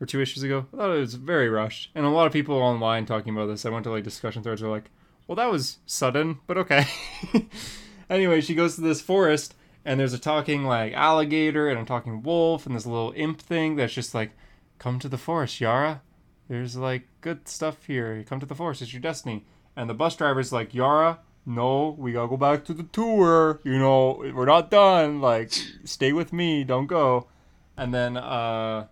or 0.00 0.06
two 0.06 0.20
issues 0.20 0.42
ago. 0.42 0.66
I 0.74 0.76
thought 0.76 0.96
it 0.96 1.00
was 1.00 1.14
very 1.14 1.48
rushed, 1.48 1.90
and 1.94 2.04
a 2.04 2.10
lot 2.10 2.26
of 2.26 2.32
people 2.32 2.56
online 2.56 3.06
talking 3.06 3.34
about 3.34 3.46
this. 3.46 3.64
I 3.64 3.70
went 3.70 3.84
to 3.84 3.90
like 3.90 4.04
discussion 4.04 4.42
threads 4.42 4.62
are 4.62 4.68
like, 4.68 4.90
"Well, 5.26 5.36
that 5.36 5.50
was 5.50 5.78
sudden, 5.86 6.40
but 6.46 6.58
okay." 6.58 6.86
anyway, 8.10 8.42
she 8.42 8.54
goes 8.54 8.74
to 8.74 8.82
this 8.82 9.00
forest, 9.00 9.54
and 9.86 9.98
there's 9.98 10.12
a 10.12 10.18
talking 10.18 10.64
like 10.64 10.92
alligator 10.92 11.68
and 11.68 11.80
a 11.80 11.84
talking 11.84 12.22
wolf 12.22 12.66
and 12.66 12.76
this 12.76 12.84
little 12.84 13.14
imp 13.16 13.40
thing 13.40 13.76
that's 13.76 13.94
just 13.94 14.14
like, 14.14 14.32
come 14.78 14.98
to 14.98 15.08
the 15.08 15.16
forest, 15.16 15.60
Yara. 15.60 16.02
There's 16.48 16.76
like 16.76 17.08
good 17.20 17.48
stuff 17.48 17.84
here. 17.86 18.14
You 18.14 18.24
Come 18.24 18.40
to 18.40 18.46
the 18.46 18.54
forest. 18.54 18.82
It's 18.82 18.92
your 18.92 19.02
destiny. 19.02 19.44
And 19.74 19.90
the 19.90 19.94
bus 19.94 20.16
driver's 20.16 20.52
like, 20.52 20.74
Yara, 20.74 21.18
no, 21.44 21.94
we 21.98 22.12
gotta 22.12 22.28
go 22.28 22.36
back 22.36 22.64
to 22.66 22.74
the 22.74 22.84
tour. 22.84 23.60
You 23.64 23.78
know, 23.78 24.16
we're 24.34 24.46
not 24.46 24.70
done. 24.70 25.20
Like, 25.20 25.52
stay 25.84 26.12
with 26.12 26.32
me. 26.32 26.64
Don't 26.64 26.86
go. 26.86 27.28
And 27.76 27.92
then 27.92 28.16
uh, 28.16 28.86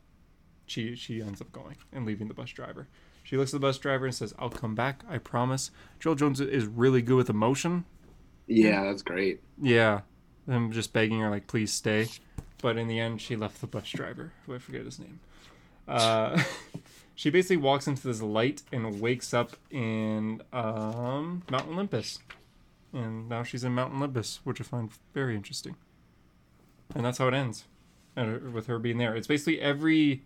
she 0.66 0.94
she 0.94 1.20
ends 1.22 1.40
up 1.40 1.50
going 1.52 1.76
and 1.92 2.04
leaving 2.06 2.28
the 2.28 2.34
bus 2.34 2.50
driver. 2.50 2.88
She 3.22 3.36
looks 3.36 3.54
at 3.54 3.60
the 3.60 3.66
bus 3.66 3.78
driver 3.78 4.04
and 4.04 4.14
says, 4.14 4.34
"I'll 4.38 4.50
come 4.50 4.74
back. 4.74 5.02
I 5.08 5.18
promise." 5.18 5.70
Joëlle 6.00 6.18
Jones 6.18 6.40
is 6.40 6.66
really 6.66 7.00
good 7.00 7.16
with 7.16 7.30
emotion. 7.30 7.86
Yeah, 8.46 8.84
that's 8.84 9.02
great. 9.02 9.40
Yeah, 9.60 10.02
I'm 10.46 10.70
just 10.70 10.92
begging 10.92 11.20
her 11.20 11.30
like, 11.30 11.46
please 11.46 11.72
stay. 11.72 12.08
But 12.60 12.76
in 12.76 12.88
the 12.88 13.00
end, 13.00 13.20
she 13.20 13.36
left 13.36 13.60
the 13.60 13.66
bus 13.66 13.88
driver, 13.90 14.32
who 14.44 14.54
I 14.54 14.58
forget 14.58 14.84
his 14.84 14.98
name. 14.98 15.20
Uh, 15.88 16.42
she 17.14 17.30
basically 17.30 17.58
walks 17.58 17.86
into 17.86 18.06
this 18.06 18.20
light 18.22 18.62
and 18.72 19.00
wakes 19.00 19.32
up 19.32 19.56
in 19.70 20.42
um, 20.52 21.42
Mount 21.50 21.68
Olympus, 21.68 22.18
and 22.92 23.28
now 23.28 23.42
she's 23.42 23.64
in 23.64 23.72
Mount 23.72 23.94
Olympus, 23.94 24.40
which 24.44 24.60
I 24.60 24.64
find 24.64 24.90
very 25.12 25.34
interesting. 25.36 25.76
And 26.94 27.04
that's 27.04 27.18
how 27.18 27.28
it 27.28 27.34
ends, 27.34 27.64
and 28.16 28.52
with 28.52 28.66
her 28.66 28.78
being 28.78 28.98
there. 28.98 29.16
It's 29.16 29.26
basically 29.26 29.60
every 29.60 30.22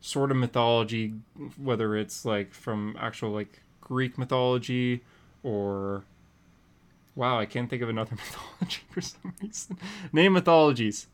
sort 0.00 0.30
of 0.30 0.36
mythology, 0.36 1.14
whether 1.56 1.96
it's 1.96 2.24
like 2.24 2.52
from 2.52 2.96
actual 2.98 3.30
like 3.30 3.60
Greek 3.80 4.18
mythology 4.18 5.02
or 5.42 6.02
wow, 7.14 7.38
I 7.38 7.46
can't 7.46 7.68
think 7.70 7.82
of 7.82 7.88
another 7.88 8.12
mythology 8.16 8.80
for 8.90 9.00
some 9.00 9.34
reason. 9.40 9.78
Name 10.12 10.32
mythologies. 10.32 11.06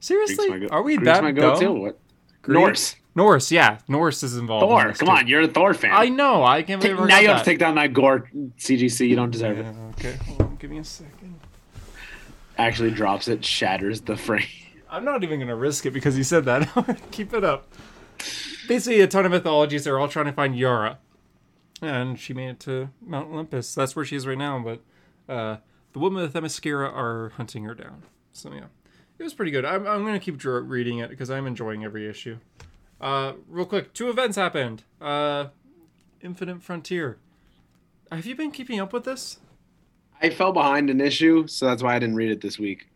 Seriously, 0.00 0.60
go- 0.60 0.68
are 0.68 0.82
we 0.82 0.96
Greek's 0.96 1.06
that 1.06 1.22
my 1.22 1.32
go-to. 1.32 1.64
dumb? 1.64 1.80
What? 1.80 1.98
Greek? 2.42 2.58
Norse. 2.58 2.96
Norse, 3.16 3.52
yeah, 3.52 3.78
Norris 3.86 4.22
is 4.22 4.36
involved. 4.36 4.64
in 4.64 4.68
Thor. 4.68 4.88
this 4.88 4.98
Come 4.98 5.06
too. 5.08 5.12
on, 5.12 5.26
you're 5.28 5.42
a 5.42 5.48
Thor 5.48 5.72
fan. 5.74 5.92
I 5.94 6.08
know. 6.08 6.42
I 6.44 6.62
can't 6.62 6.80
believe 6.82 6.98
now 6.98 7.18
you 7.20 7.28
have 7.28 7.36
that. 7.38 7.44
to 7.44 7.50
take 7.50 7.58
down 7.60 7.76
that 7.76 7.92
gore 7.92 8.28
CGC. 8.58 9.08
You 9.08 9.16
don't 9.16 9.30
deserve 9.30 9.58
Yeah, 9.58 9.70
it. 9.70 9.76
okay, 9.98 10.12
hold 10.24 10.40
on, 10.42 10.56
give 10.56 10.70
me 10.70 10.78
a 10.78 10.84
second. 10.84 11.38
Actually 12.58 12.90
drops 12.90 13.28
it, 13.28 13.44
shatters 13.44 14.00
the 14.02 14.16
frame. 14.16 14.46
I'm 14.90 15.04
not 15.04 15.22
even 15.24 15.40
gonna 15.40 15.56
risk 15.56 15.86
it 15.86 15.90
because 15.92 16.16
you 16.16 16.24
said 16.24 16.44
that. 16.44 17.00
Keep 17.10 17.34
it 17.34 17.44
up. 17.44 17.72
Basically, 18.68 19.00
a 19.00 19.06
ton 19.06 19.26
of 19.26 19.32
mythologies. 19.32 19.84
They're 19.84 19.98
all 19.98 20.08
trying 20.08 20.26
to 20.26 20.32
find 20.32 20.56
Yara, 20.56 20.98
and 21.82 22.18
she 22.18 22.32
made 22.32 22.50
it 22.50 22.60
to 22.60 22.90
Mount 23.04 23.30
Olympus. 23.32 23.74
That's 23.74 23.94
where 23.96 24.04
she 24.04 24.14
is 24.16 24.26
right 24.26 24.38
now. 24.38 24.58
But 24.60 24.80
uh, 25.32 25.56
the 25.92 25.98
women 25.98 26.22
of 26.22 26.32
Themyscira 26.32 26.92
are 26.92 27.30
hunting 27.36 27.64
her 27.64 27.74
down. 27.74 28.04
So 28.32 28.52
yeah, 28.52 28.66
it 29.18 29.22
was 29.24 29.34
pretty 29.34 29.50
good. 29.50 29.64
I'm, 29.64 29.86
I'm 29.86 30.04
gonna 30.04 30.20
keep 30.20 30.42
reading 30.44 30.98
it 30.98 31.10
because 31.10 31.30
I'm 31.30 31.46
enjoying 31.46 31.84
every 31.84 32.08
issue. 32.08 32.38
Uh, 33.00 33.34
real 33.48 33.66
quick, 33.66 33.92
two 33.92 34.08
events 34.08 34.36
happened. 34.36 34.84
Uh, 35.00 35.46
Infinite 36.22 36.62
Frontier. 36.62 37.18
Have 38.10 38.26
you 38.26 38.34
been 38.34 38.50
keeping 38.50 38.80
up 38.80 38.92
with 38.92 39.04
this? 39.04 39.38
I 40.22 40.30
fell 40.30 40.52
behind 40.52 40.88
an 40.90 41.00
issue, 41.00 41.46
so 41.46 41.66
that's 41.66 41.82
why 41.82 41.96
I 41.96 41.98
didn't 41.98 42.14
read 42.16 42.30
it 42.30 42.40
this 42.40 42.58
week. 42.58 42.88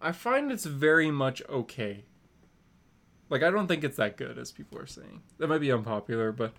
I 0.00 0.12
find 0.12 0.50
it's 0.50 0.64
very 0.64 1.10
much 1.10 1.42
okay. 1.48 2.04
Like 3.30 3.42
I 3.42 3.50
don't 3.50 3.68
think 3.68 3.84
it's 3.84 3.96
that 3.96 4.16
good 4.16 4.38
as 4.38 4.50
people 4.52 4.78
are 4.78 4.86
saying. 4.86 5.22
That 5.38 5.48
might 5.48 5.58
be 5.60 5.70
unpopular, 5.72 6.32
but 6.32 6.52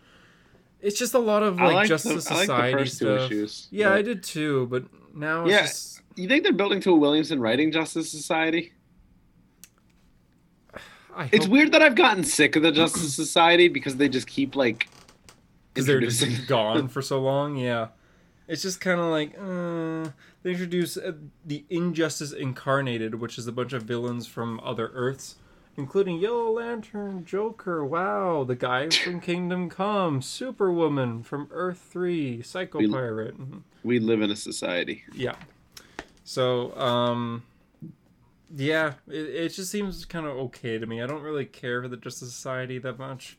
it's 0.82 0.98
just 0.98 1.14
a 1.14 1.20
lot 1.20 1.44
of 1.44 1.58
like 1.60 1.74
like 1.74 1.88
Justice 1.88 2.26
the, 2.26 2.34
like 2.34 2.42
Society 2.46 2.78
two 2.84 2.86
stuff. 2.90 3.32
issues. 3.32 3.68
Yeah, 3.72 3.90
but- 3.90 3.98
I 3.98 4.02
did 4.02 4.24
too, 4.24 4.68
but 4.68 4.86
now 5.16 5.44
it's 5.44 5.52
Yeah. 5.52 5.62
just 5.64 6.02
You 6.16 6.28
think 6.28 6.44
they're 6.44 6.54
building 6.54 6.80
to 6.82 6.92
a 6.92 6.96
Williamson 6.96 7.40
writing 7.42 7.72
Justice 7.72 8.10
Society? 8.10 8.74
I 11.16 11.30
It's 11.32 11.46
hope- 11.46 11.52
weird 11.54 11.72
that 11.72 11.82
I've 11.82 11.96
gotten 11.96 12.24
sick 12.24 12.56
of 12.56 12.64
the 12.64 12.72
Justice 12.72 13.14
Society 13.24 13.68
because 13.68 13.96
they 13.98 14.10
just 14.10 14.28
keep 14.28 14.56
like 14.56 14.88
because 15.74 15.88
they're 15.88 16.00
just 16.02 16.48
gone 16.48 16.88
for 16.90 17.02
so 17.02 17.22
long. 17.22 17.56
Yeah, 17.58 17.88
it's 18.48 18.62
just 18.62 18.82
kind 18.82 19.00
of 19.00 19.08
like 19.08 19.34
uh, 19.40 20.12
they 20.44 20.52
introduce 20.52 20.98
uh, 20.98 21.14
the 21.46 21.64
Injustice 21.70 22.32
Incarnated, 22.34 23.16
which 23.16 23.38
is 23.38 23.48
a 23.48 23.52
bunch 23.52 23.74
of 23.74 23.84
villains 23.84 24.28
from 24.28 24.60
other 24.64 24.92
Earths, 24.94 25.36
including 25.78 26.18
Yellow 26.20 26.52
Lantern, 26.52 27.26
Joker. 27.26 27.84
Wow, 27.86 28.44
the 28.44 28.56
guy 28.56 28.90
from 29.04 29.20
Kingdom 29.22 29.70
Come, 29.70 30.22
Superwoman 30.22 31.24
from 31.24 31.48
Earth 31.52 31.86
Three, 31.92 32.42
Psycho 32.42 32.80
We- 32.80 32.88
Pirate. 32.90 33.40
mhm. 33.40 33.62
we 33.84 34.00
live 34.00 34.22
in 34.22 34.32
a 34.32 34.36
society. 34.36 35.04
Yeah. 35.14 35.36
So, 36.24 36.76
um, 36.80 37.44
yeah, 38.56 38.94
it, 39.08 39.14
it 39.14 39.50
just 39.50 39.70
seems 39.72 40.06
kind 40.06 40.26
of 40.26 40.34
okay 40.38 40.78
to 40.78 40.86
me. 40.86 41.02
I 41.02 41.08
don't 41.08 41.22
really 41.22 41.46
care 41.46 41.82
for 41.82 41.88
the 41.88 41.98
Justice 41.98 42.34
Society 42.34 42.78
that 42.80 42.98
much, 42.98 43.38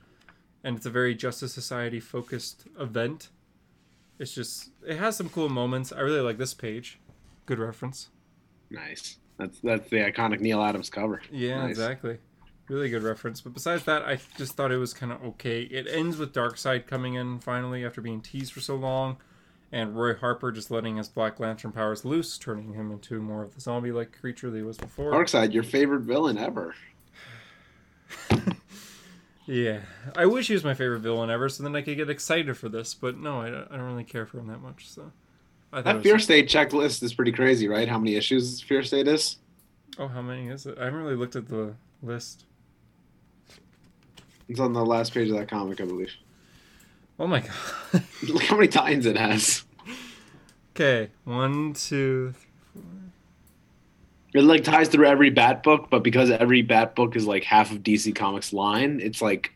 and 0.62 0.76
it's 0.76 0.86
a 0.86 0.90
very 0.90 1.14
Justice 1.14 1.52
Society 1.54 2.00
focused 2.00 2.66
event. 2.78 3.30
It's 4.18 4.34
just 4.34 4.70
it 4.86 4.98
has 4.98 5.16
some 5.16 5.28
cool 5.28 5.48
moments. 5.48 5.92
I 5.92 6.00
really 6.00 6.20
like 6.20 6.38
this 6.38 6.54
page. 6.54 6.98
Good 7.46 7.58
reference. 7.58 8.08
Nice. 8.70 9.18
That's 9.38 9.60
that's 9.60 9.88
the 9.90 9.98
iconic 9.98 10.40
Neal 10.40 10.62
Adams 10.62 10.90
cover. 10.90 11.20
Yeah, 11.30 11.60
Nice. 11.62 11.70
exactly. 11.70 12.18
Really 12.68 12.88
good 12.88 13.02
reference. 13.04 13.40
But 13.40 13.54
besides 13.54 13.84
that, 13.84 14.02
I 14.02 14.18
just 14.36 14.54
thought 14.54 14.72
it 14.72 14.78
was 14.78 14.92
kind 14.92 15.12
of 15.12 15.22
okay. 15.22 15.62
It 15.62 15.86
ends 15.88 16.16
with 16.16 16.32
Darkseid 16.32 16.86
coming 16.86 17.14
in 17.14 17.38
finally 17.38 17.84
after 17.84 18.00
being 18.00 18.20
teased 18.20 18.52
for 18.52 18.60
so 18.60 18.74
long, 18.74 19.18
and 19.72 19.96
Roy 19.96 20.14
Harper 20.14 20.52
just 20.52 20.70
letting 20.70 20.96
his 20.96 21.08
Black 21.08 21.40
Lantern 21.40 21.72
powers 21.72 22.04
loose, 22.04 22.38
turning 22.38 22.74
him 22.74 22.90
into 22.90 23.20
more 23.20 23.42
of 23.42 23.54
the 23.54 23.60
zombie-like 23.60 24.18
creature 24.18 24.50
that 24.50 24.56
he 24.56 24.62
was 24.62 24.76
before. 24.76 25.12
Darkseid, 25.12 25.52
your 25.52 25.62
favorite 25.62 26.02
villain 26.02 26.38
ever. 26.38 26.74
Yeah, 29.46 29.82
I 30.16 30.26
wish 30.26 30.48
he 30.48 30.54
was 30.54 30.64
my 30.64 30.74
favorite 30.74 31.00
villain 31.00 31.30
ever, 31.30 31.48
so 31.48 31.62
then 31.62 31.76
I 31.76 31.80
could 31.80 31.96
get 31.96 32.10
excited 32.10 32.56
for 32.56 32.68
this. 32.68 32.94
But 32.94 33.16
no, 33.16 33.40
I 33.40 33.50
don't, 33.50 33.68
I 33.70 33.76
don't 33.76 33.86
really 33.86 34.04
care 34.04 34.26
for 34.26 34.38
him 34.40 34.48
that 34.48 34.60
much. 34.60 34.90
So 34.90 35.12
I 35.72 35.82
That 35.82 36.02
Fear 36.02 36.18
State 36.18 36.48
checklist 36.48 37.02
is 37.04 37.14
pretty 37.14 37.30
crazy, 37.30 37.68
right? 37.68 37.88
How 37.88 37.98
many 37.98 38.16
issues 38.16 38.60
Fear 38.60 38.82
State 38.82 39.06
is? 39.06 39.38
oh, 39.98 40.08
how 40.08 40.20
many 40.20 40.48
is 40.48 40.66
it? 40.66 40.76
I 40.78 40.84
haven't 40.84 41.00
really 41.00 41.14
looked 41.14 41.36
at 41.36 41.48
the 41.48 41.74
list. 42.02 42.44
It's 44.48 44.60
on 44.60 44.72
the 44.72 44.84
last 44.84 45.14
page 45.14 45.30
of 45.30 45.36
that 45.36 45.48
comic, 45.48 45.80
I 45.80 45.84
believe. 45.84 46.10
Oh 47.18 47.26
my 47.26 47.40
god. 47.40 48.02
Look 48.28 48.42
how 48.44 48.56
many 48.56 48.68
times 48.68 49.06
it 49.06 49.16
has. 49.16 49.64
okay, 50.74 51.10
one, 51.24 51.72
two, 51.72 52.32
three, 52.32 52.82
four. 52.82 52.82
It 54.34 54.42
like 54.44 54.64
ties 54.64 54.88
through 54.88 55.06
every 55.06 55.30
Bat 55.30 55.62
book, 55.62 55.88
but 55.90 56.02
because 56.02 56.30
every 56.30 56.60
Bat 56.62 56.94
book 56.94 57.16
is 57.16 57.26
like 57.26 57.44
half 57.44 57.72
of 57.72 57.78
DC 57.78 58.14
Comics 58.14 58.52
line, 58.52 59.00
it's 59.02 59.22
like 59.22 59.52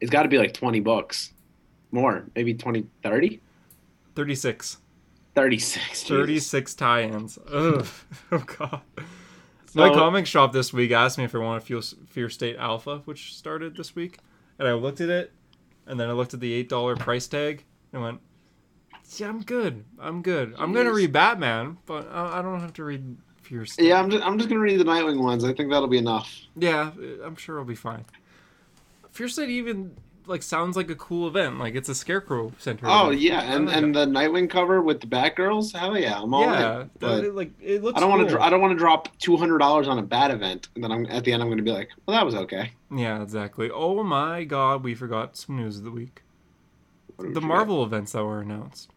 it's 0.00 0.10
got 0.10 0.24
to 0.24 0.28
be 0.28 0.36
like 0.38 0.52
20 0.52 0.80
books. 0.80 1.32
More, 1.92 2.24
maybe 2.34 2.54
20, 2.54 2.86
30? 3.02 3.40
36. 4.14 4.78
36. 5.34 5.88
Jesus. 5.90 6.08
36 6.08 6.74
tie-ins. 6.74 7.38
Ugh. 7.50 7.86
Oh 8.32 8.38
god. 8.38 8.80
So- 9.66 9.80
My 9.80 9.88
comic 9.90 10.26
shop 10.26 10.52
this 10.52 10.72
week 10.72 10.90
asked 10.90 11.16
me 11.16 11.24
if 11.24 11.34
I 11.34 11.38
want 11.38 11.64
Fear 11.64 12.28
State 12.28 12.56
Alpha, 12.58 12.98
which 13.06 13.34
started 13.34 13.76
this 13.76 13.94
week, 13.94 14.18
and 14.58 14.68
I 14.68 14.72
looked 14.74 15.00
at 15.00 15.08
it, 15.08 15.32
and 15.86 15.98
then 15.98 16.08
I 16.08 16.12
looked 16.12 16.34
at 16.34 16.40
the 16.40 16.52
eight 16.52 16.68
dollar 16.68 16.96
price 16.96 17.26
tag, 17.26 17.64
and 17.92 18.02
went, 18.02 18.20
"Yeah, 19.16 19.28
I'm 19.28 19.42
good. 19.42 19.84
I'm 19.98 20.22
good. 20.22 20.54
I'm 20.58 20.72
gonna 20.72 20.92
read 20.92 21.12
Batman, 21.12 21.78
but 21.86 22.10
I, 22.12 22.42
don't 22.42 22.60
have 22.60 22.72
to 22.74 22.84
read 22.84 23.16
Fear 23.42 23.66
State." 23.66 23.86
Yeah, 23.86 24.00
I'm 24.00 24.10
just, 24.10 24.24
I'm 24.24 24.38
just 24.38 24.48
gonna 24.48 24.60
read 24.60 24.78
the 24.78 24.84
Nightwing 24.84 25.22
ones. 25.22 25.44
I 25.44 25.52
think 25.52 25.70
that'll 25.70 25.88
be 25.88 25.98
enough. 25.98 26.32
Yeah, 26.56 26.90
I'm 27.24 27.36
sure 27.36 27.58
I'll 27.58 27.64
be 27.64 27.74
fine. 27.74 28.04
Fear 29.10 29.28
State 29.28 29.50
even 29.50 29.96
like 30.26 30.42
sounds 30.42 30.76
like 30.76 30.88
a 30.90 30.94
cool 30.94 31.26
event. 31.28 31.58
Like 31.58 31.74
it's 31.74 31.88
a 31.88 31.94
Scarecrow 31.94 32.52
center. 32.58 32.86
Oh 32.88 33.08
event. 33.08 33.20
yeah, 33.22 33.40
and 33.54 33.68
and 33.68 33.94
the 33.94 34.06
Nightwing 34.06 34.48
cover 34.48 34.80
with 34.82 35.00
the 35.00 35.06
Batgirls. 35.06 35.72
Hell 35.76 35.98
yeah, 35.98 36.20
I'm 36.20 36.32
all 36.32 36.42
yeah, 36.42 36.52
in. 36.54 36.78
that- 36.78 36.98
But 37.00 37.24
it, 37.24 37.34
like 37.34 37.50
it 37.60 37.82
looks. 37.82 37.96
I 37.96 38.00
don't 38.00 38.10
want 38.10 38.28
to. 38.28 38.34
cool. 38.34 38.42
I 38.42 38.50
don't 38.50 38.60
want 38.60 38.72
to 38.72 38.78
drop 38.78 39.16
two 39.18 39.36
hundred 39.36 39.58
dollars 39.58 39.88
on 39.88 39.98
a 39.98 40.02
bad 40.02 40.30
event, 40.30 40.68
and 40.74 40.82
then 40.84 40.92
I'm 40.92 41.06
at 41.06 41.24
the 41.24 41.32
end. 41.32 41.42
I'm 41.42 41.48
gonna 41.48 41.62
be 41.62 41.72
like, 41.72 41.90
well, 42.06 42.16
that 42.16 42.24
was 42.24 42.34
okay. 42.34 42.72
Yeah, 42.94 43.22
exactly. 43.22 43.70
Oh 43.70 44.02
my 44.02 44.44
god, 44.44 44.82
we 44.84 44.94
forgot 44.94 45.36
some 45.36 45.56
news 45.56 45.78
of 45.78 45.84
the 45.84 45.90
week. 45.90 46.22
The 47.18 47.40
we 47.40 47.46
Marvel 47.46 47.84
events 47.84 48.12
that 48.12 48.24
were 48.24 48.40
announced. 48.40 48.90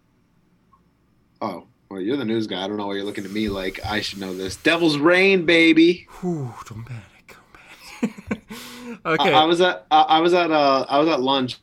Oh, 1.42 1.68
well, 1.90 2.02
you're 2.02 2.18
the 2.18 2.26
news 2.26 2.48
guy. 2.48 2.64
I 2.64 2.68
don't 2.68 2.78
know 2.78 2.88
why 2.88 2.96
you're 2.96 3.04
looking 3.04 3.26
at 3.26 3.32
me 3.32 3.50
like 3.50 3.86
I 3.86 4.02
should 4.02 4.20
know 4.20 4.34
this. 4.36 4.56
Devil's 4.56 4.98
Reign, 4.98 5.46
baby. 5.46 6.08
Whew, 6.22 6.54
don't 6.68 6.86
panic, 6.86 7.36
don't 8.02 8.12
panic. 8.20 8.35
okay. 9.06 9.34
I, 9.34 9.42
I 9.42 9.46
was 9.46 9.62
at. 9.62 9.86
I, 9.92 10.02
I 10.02 10.20
was 10.20 10.34
at. 10.34 10.52
Uh, 10.52 10.86
I 10.88 11.00
was 11.00 11.10
at 11.10 11.22
lunch 11.22 11.62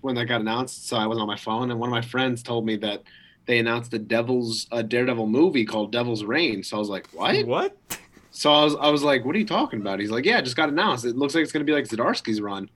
when 0.00 0.14
that 0.16 0.26
got 0.26 0.40
announced, 0.40 0.88
so 0.88 0.96
I 0.96 1.06
wasn't 1.06 1.22
on 1.22 1.28
my 1.28 1.36
phone, 1.36 1.70
and 1.70 1.80
one 1.80 1.88
of 1.88 1.92
my 1.92 2.02
friends 2.02 2.42
told 2.42 2.66
me 2.66 2.76
that 2.76 3.02
they 3.46 3.58
announced 3.58 3.90
the 3.90 3.98
Devil's 3.98 4.66
a 4.70 4.82
Daredevil 4.82 5.26
movie 5.26 5.64
called 5.64 5.92
Devil's 5.92 6.24
Reign. 6.24 6.62
So 6.62 6.76
I 6.76 6.78
was 6.78 6.88
like, 6.88 7.08
what? 7.12 7.46
what? 7.46 7.76
So 8.30 8.52
I 8.52 8.64
was, 8.64 8.76
I 8.76 8.88
was 8.90 9.02
like, 9.02 9.24
what 9.24 9.34
are 9.34 9.38
you 9.38 9.46
talking 9.46 9.80
about? 9.80 9.98
He's 9.98 10.10
like, 10.10 10.24
yeah, 10.24 10.38
it 10.38 10.44
just 10.44 10.56
got 10.56 10.68
announced. 10.68 11.04
It 11.04 11.16
looks 11.16 11.34
like 11.34 11.42
it's 11.42 11.52
going 11.52 11.66
to 11.66 11.70
be 11.70 11.74
like 11.74 11.88
Zdarsky's 11.88 12.40
run. 12.40 12.70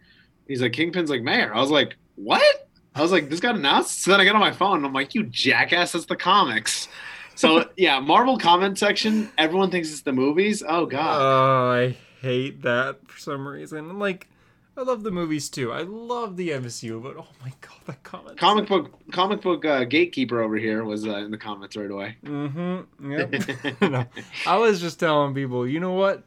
He's 0.49 0.61
like, 0.61 0.73
Kingpin's 0.73 1.11
like 1.11 1.23
mayor. 1.23 1.55
I 1.55 1.61
was 1.61 1.71
like, 1.71 1.97
what? 2.17 2.69
I 2.95 3.03
was 3.03 3.13
like, 3.13 3.29
this 3.29 3.41
got 3.41 3.55
announced. 3.55 4.03
So 4.03 4.11
then 4.11 4.21
I 4.21 4.25
get 4.25 4.35
on 4.35 4.41
my 4.41 4.53
phone 4.53 4.79
and 4.79 4.87
I'm 4.87 4.93
like, 4.93 5.15
you 5.15 5.25
jackass, 5.25 5.93
that's 5.93 6.07
the 6.07 6.17
comics. 6.17 6.89
So 7.35 7.69
yeah, 7.77 8.01
Marvel 8.01 8.39
comment 8.39 8.79
section. 8.79 9.31
Everyone 9.39 9.71
thinks 9.71 9.91
it's 9.91 10.03
the 10.03 10.13
movies. 10.13 10.63
Oh 10.67 10.87
god. 10.87 11.21
Oh, 11.21 11.73
I 11.73 11.97
hate 12.25 12.63
that 12.63 13.07
for 13.07 13.19
some 13.19 13.47
reason. 13.47 13.91
I'm 13.91 13.99
like, 13.99 14.29
I 14.77 14.83
love 14.83 15.05
the 15.05 15.11
movies 15.11 15.49
too. 15.49 15.73
I 15.73 15.83
love 15.83 16.37
the 16.37 16.51
MCU, 16.51 17.01
but 17.01 17.17
oh 17.17 17.29
my 17.43 17.53
god, 17.61 17.79
that 17.87 18.03
comment. 18.03 18.37
comic 18.39 18.67
book 18.67 18.91
comic 19.13 19.41
book 19.41 19.65
uh, 19.65 19.85
gatekeeper 19.85 20.41
over 20.41 20.57
here 20.57 20.85
was 20.85 21.07
uh, 21.07 21.17
in 21.19 21.31
the 21.31 21.39
comments 21.39 21.77
right 21.77 21.91
away. 21.91 22.17
Mm-hmm. 22.25 23.13
Yep. 23.13 23.81
no, 23.91 24.07
I 24.47 24.57
was 24.57 24.81
just 24.81 24.99
telling 24.99 25.35
people, 25.35 25.67
you 25.67 25.79
know 25.79 25.93
what? 25.93 26.25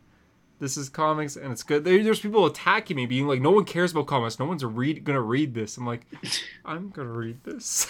This 0.60 0.78
is 0.78 0.88
comics 0.88 1.36
and 1.36 1.52
it's 1.52 1.62
good. 1.62 1.84
There, 1.84 2.02
there's 2.04 2.22
people 2.22 2.45
attacking 2.45 2.95
me, 2.95 3.06
being 3.06 3.28
like, 3.28 3.41
"No 3.41 3.52
one 3.52 3.66
cares 3.66 3.91
about 3.91 4.08
comics. 4.08 4.39
No 4.39 4.45
one's 4.45 4.64
read 4.64 5.04
gonna 5.04 5.22
read 5.22 5.54
this." 5.54 5.78
I'm 5.78 5.86
like, 5.86 6.06
I'm 6.66 6.89
gonna 6.89 7.12
read 7.12 7.43
this. 7.43 7.88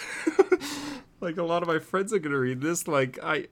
like 1.20 1.36
a 1.36 1.44
lot 1.44 1.62
of 1.62 1.68
my 1.68 1.78
friends 1.78 2.12
are 2.12 2.18
gonna 2.18 2.38
read 2.38 2.60
this. 2.60 2.88
Like 2.88 3.18
I, 3.22 3.46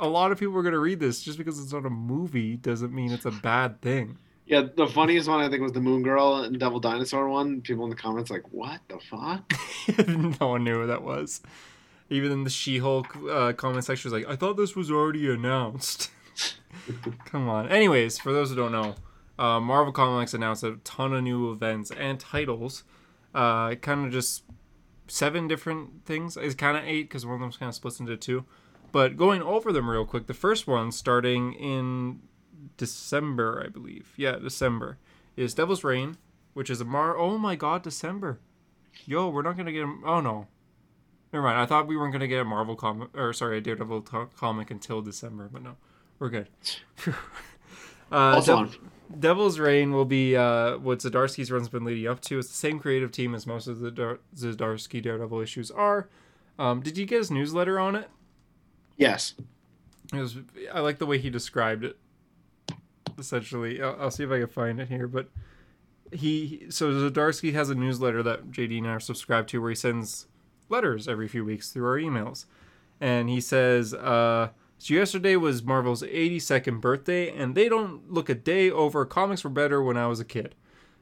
a 0.00 0.06
lot 0.06 0.32
of 0.32 0.38
people 0.38 0.56
are 0.56 0.62
gonna 0.62 0.78
read 0.78 1.00
this. 1.00 1.22
Just 1.22 1.38
because 1.38 1.58
it's 1.60 1.72
not 1.72 1.86
a 1.86 1.90
movie 1.90 2.56
doesn't 2.56 2.92
mean 2.92 3.12
it's 3.12 3.24
a 3.24 3.30
bad 3.30 3.80
thing. 3.80 4.18
Yeah, 4.46 4.62
the 4.74 4.86
funniest 4.86 5.28
one 5.28 5.40
I 5.40 5.50
think 5.50 5.62
was 5.62 5.72
the 5.72 5.80
Moon 5.80 6.02
Girl 6.02 6.36
and 6.36 6.58
Devil 6.58 6.80
Dinosaur 6.80 7.28
one. 7.28 7.60
People 7.60 7.84
in 7.84 7.90
the 7.90 7.96
comments 7.96 8.30
like, 8.30 8.50
"What 8.50 8.80
the 8.88 8.98
fuck?" 8.98 9.52
no 10.40 10.48
one 10.48 10.64
knew 10.64 10.80
who 10.80 10.86
that 10.86 11.02
was. 11.02 11.42
Even 12.10 12.32
in 12.32 12.44
the 12.44 12.50
She-Hulk 12.50 13.14
uh, 13.30 13.52
comment 13.52 13.84
section 13.84 14.10
was 14.10 14.18
like, 14.18 14.32
"I 14.32 14.36
thought 14.36 14.56
this 14.56 14.74
was 14.74 14.90
already 14.90 15.30
announced." 15.30 16.10
Come 17.26 17.48
on. 17.48 17.68
Anyways, 17.68 18.18
for 18.18 18.32
those 18.32 18.48
who 18.48 18.56
don't 18.56 18.72
know, 18.72 18.94
uh, 19.38 19.60
Marvel 19.60 19.92
Comics 19.92 20.32
announced 20.34 20.64
a 20.64 20.76
ton 20.84 21.12
of 21.12 21.22
new 21.22 21.50
events 21.52 21.90
and 21.90 22.18
titles. 22.18 22.84
Uh, 23.34 23.74
kind 23.74 24.06
of 24.06 24.12
just 24.12 24.44
seven 25.08 25.46
different 25.46 26.04
things. 26.06 26.36
It's 26.36 26.54
kind 26.54 26.76
of 26.76 26.84
eight 26.84 27.02
because 27.02 27.26
one 27.26 27.34
of 27.34 27.40
them's 27.40 27.56
kind 27.56 27.68
of 27.68 27.74
splits 27.74 28.00
into 28.00 28.16
two. 28.16 28.44
But 28.90 29.16
going 29.16 29.42
over 29.42 29.72
them 29.72 29.88
real 29.90 30.04
quick, 30.06 30.26
the 30.26 30.34
first 30.34 30.66
one 30.66 30.92
starting 30.92 31.52
in 31.52 32.20
December, 32.76 33.62
I 33.64 33.68
believe. 33.68 34.12
Yeah, 34.16 34.36
December 34.36 34.98
is 35.36 35.54
Devil's 35.54 35.84
Reign, 35.84 36.16
which 36.54 36.70
is 36.70 36.80
a 36.80 36.84
Mar. 36.84 37.16
Oh 37.16 37.38
my 37.38 37.54
God, 37.56 37.82
December. 37.82 38.40
Yo, 39.04 39.28
we're 39.28 39.42
not 39.42 39.56
gonna 39.56 39.72
get. 39.72 39.84
A... 39.84 39.94
Oh 40.04 40.20
no. 40.20 40.46
Never 41.32 41.44
mind. 41.44 41.58
I 41.60 41.66
thought 41.66 41.86
we 41.86 41.96
weren't 41.96 42.12
gonna 42.12 42.26
get 42.26 42.40
a 42.40 42.44
Marvel 42.44 42.74
comic, 42.76 43.10
or 43.16 43.32
sorry, 43.32 43.58
a 43.58 43.60
Daredevil 43.60 44.02
to- 44.02 44.28
comic 44.36 44.70
until 44.70 45.02
December, 45.02 45.48
but 45.52 45.62
no, 45.62 45.76
we're 46.18 46.30
good. 46.30 46.48
uh, 47.06 47.12
Also 48.12 48.64
Dev- 48.64 48.78
Devil's 49.20 49.58
Reign 49.58 49.92
will 49.92 50.04
be 50.04 50.36
uh, 50.36 50.78
what 50.78 51.00
Zdarsky's 51.00 51.50
run's 51.50 51.68
been 51.68 51.84
leading 51.84 52.06
up 52.06 52.20
to. 52.22 52.38
It's 52.38 52.48
the 52.48 52.54
same 52.54 52.78
creative 52.78 53.12
team 53.12 53.34
as 53.34 53.46
most 53.46 53.66
of 53.66 53.80
the 53.80 53.90
Dar- 53.90 54.20
Zdarsky 54.34 55.02
Daredevil 55.02 55.40
issues 55.40 55.70
are. 55.70 56.08
Um, 56.58 56.80
did 56.80 56.98
you 56.98 57.06
get 57.06 57.18
his 57.18 57.30
newsletter 57.30 57.78
on 57.78 57.94
it? 57.94 58.08
Yes. 58.98 59.34
It 60.12 60.18
was. 60.18 60.36
I 60.74 60.80
like 60.80 60.98
the 60.98 61.06
way 61.06 61.18
he 61.18 61.30
described 61.30 61.84
it. 61.84 61.96
Essentially, 63.18 63.82
I'll, 63.82 63.96
I'll 64.00 64.10
see 64.10 64.24
if 64.24 64.30
I 64.30 64.40
can 64.40 64.48
find 64.48 64.80
it 64.80 64.88
here. 64.88 65.08
But 65.08 65.30
he, 66.12 66.66
so 66.68 66.90
Zdarsky 66.90 67.52
has 67.54 67.70
a 67.70 67.74
newsletter 67.74 68.22
that 68.22 68.50
JD 68.50 68.78
and 68.78 68.86
I 68.86 68.90
are 68.92 69.00
subscribed 69.00 69.48
to, 69.50 69.62
where 69.62 69.70
he 69.70 69.76
sends 69.76 70.26
letters 70.68 71.08
every 71.08 71.28
few 71.28 71.44
weeks 71.44 71.70
through 71.70 71.86
our 71.86 71.98
emails, 71.98 72.44
and 73.00 73.28
he 73.28 73.40
says, 73.40 73.94
uh, 73.94 74.50
"So 74.78 74.94
yesterday 74.94 75.36
was 75.36 75.62
Marvel's 75.62 76.02
82nd 76.02 76.80
birthday, 76.80 77.30
and 77.30 77.54
they 77.54 77.68
don't 77.68 78.10
look 78.12 78.28
a 78.28 78.34
day 78.34 78.70
over. 78.70 79.04
Comics 79.04 79.44
were 79.44 79.50
better 79.50 79.82
when 79.82 79.96
I 79.96 80.06
was 80.06 80.20
a 80.20 80.24
kid. 80.24 80.54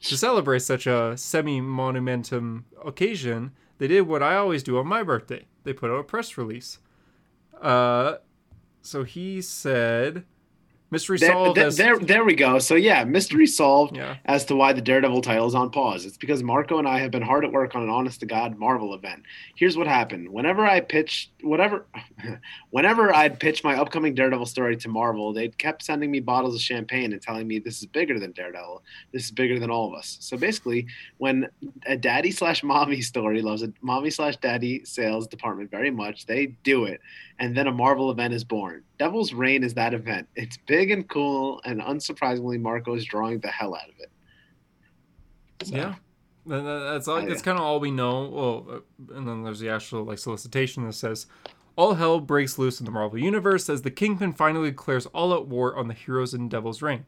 To 0.03 0.17
celebrate 0.17 0.61
such 0.61 0.87
a 0.87 1.15
semi-monumentum 1.17 2.65
occasion, 2.85 3.53
they 3.79 3.87
did 3.89 4.03
what 4.03 4.23
I 4.23 4.37
always 4.37 4.63
do 4.63 4.79
on 4.79 4.87
my 4.87 5.03
birthday. 5.03 5.47
They 5.65 5.73
put 5.73 5.91
out 5.91 6.01
a 6.01 6.05
press 6.05 6.37
release." 6.37 6.79
Uh, 7.61 8.17
so 8.83 9.03
he 9.05 9.41
said, 9.43 10.25
"Mystery 10.91 11.19
There, 11.19 11.33
solved." 11.33 11.57
there, 11.57 11.67
as- 11.67 11.77
there, 11.77 11.99
there 11.99 12.25
we 12.25 12.35
go. 12.35 12.59
So 12.59 12.75
yeah, 12.75 13.05
mystery 13.05 13.47
solved 13.47 13.97
Yeah. 13.97 14.17
as 14.25 14.45
to 14.47 14.55
why 14.57 14.73
the 14.73 14.81
Daredevil 14.81 15.23
title 15.23 15.47
is 15.47 15.55
on 15.55 15.71
pause. 15.71 16.05
It's 16.07 16.17
because 16.17 16.43
Marco 16.43 16.79
and 16.79 16.87
I 16.89 16.99
have 17.01 17.11
been 17.11 17.23
hard 17.23 17.45
at 17.45 17.53
work 17.53 17.75
on 17.75 17.83
an 17.83 17.91
honest 17.91 18.21
to 18.21 18.27
God 18.27 18.59
Marvel 18.59 18.95
event. 18.95 19.23
Here's 19.57 19.77
what 19.77 19.87
happened. 19.87 20.29
Whenever 20.29 20.65
I 20.67 20.81
pitched 20.81 21.31
whatever 21.43 21.87
whenever 22.71 23.15
I'd 23.15 23.39
pitch 23.39 23.65
my 23.65 23.75
upcoming 23.77 24.15
Daredevil 24.15 24.47
story 24.47 24.77
to 24.77 24.89
Marvel, 24.89 25.33
they'd 25.33 25.57
kept 25.59 25.83
sending 25.83 26.11
me 26.11 26.21
bottles 26.21 26.55
of 26.55 26.61
champagne 26.61 27.13
and 27.13 27.21
telling 27.23 27.47
me 27.47 27.59
this 27.59 27.79
is 27.81 27.87
bigger 27.87 28.19
than 28.19 28.33
Daredevil. 28.33 28.83
This 29.13 29.25
is 29.25 29.31
bigger 29.31 29.59
than 29.59 29.71
all 29.71 29.89
of 29.93 29.95
us. 29.99 30.17
So 30.21 30.37
basically, 30.37 30.87
when 31.19 31.49
a 31.87 31.97
daddy 31.97 32.31
slash 32.31 32.63
mommy 32.63 33.01
story 33.01 33.43
loves 33.43 33.63
a 33.63 33.73
mommy 33.83 34.11
slash 34.11 34.37
daddy 34.37 34.85
sales 34.85 35.27
department 35.27 35.71
very 35.71 35.91
much, 35.91 36.27
they 36.27 36.47
do 36.65 36.85
it. 36.85 37.01
And 37.39 37.55
then 37.57 37.67
a 37.67 37.73
Marvel 37.73 38.11
event 38.11 38.33
is 38.33 38.45
born. 38.45 38.83
Devil's 38.99 39.33
Reign 39.33 39.63
is 39.63 39.75
that 39.75 39.95
event. 39.95 40.29
It's 40.37 40.57
big 40.57 40.91
and 40.91 41.09
cool, 41.09 41.61
and 41.65 41.81
unsurprisingly, 41.81 42.61
Marco 42.61 42.95
is 42.95 43.05
drawing 43.05 43.41
the 43.41 43.49
hell 43.49 43.75
out 43.75 43.89
of 43.89 43.95
it. 43.99 44.11
So, 45.67 45.77
Yeah. 45.77 45.95
That's 46.49 47.09
all. 47.09 47.17
Oh, 47.17 47.27
That's 47.27 47.43
kind 47.43 47.59
of 47.59 47.65
all 47.65 47.81
we 47.81 47.91
know. 47.91 48.29
Well, 48.29 48.67
uh, 48.71 49.17
and 49.17 49.27
then 49.27 49.43
there's 49.43 49.59
the 49.59 49.69
actual 49.69 50.05
like 50.05 50.19
solicitation 50.19 50.87
that 50.87 50.93
says, 50.93 51.27
"All 51.75 51.95
hell 51.95 52.21
breaks 52.21 52.57
loose 52.57 52.79
in 52.79 52.85
the 52.87 52.93
Marvel 52.93 53.19
universe 53.19 53.69
as 53.69 53.83
the 53.83 53.91
Kingpin 53.91 54.33
finally 54.33 54.71
declares 54.71 55.07
all-out 55.07 55.49
war 55.49 55.75
on 55.77 55.89
the 55.89 55.95
heroes 55.95 56.35
in 56.35 56.49
Devil's 56.49 56.83
Reign." 56.83 57.05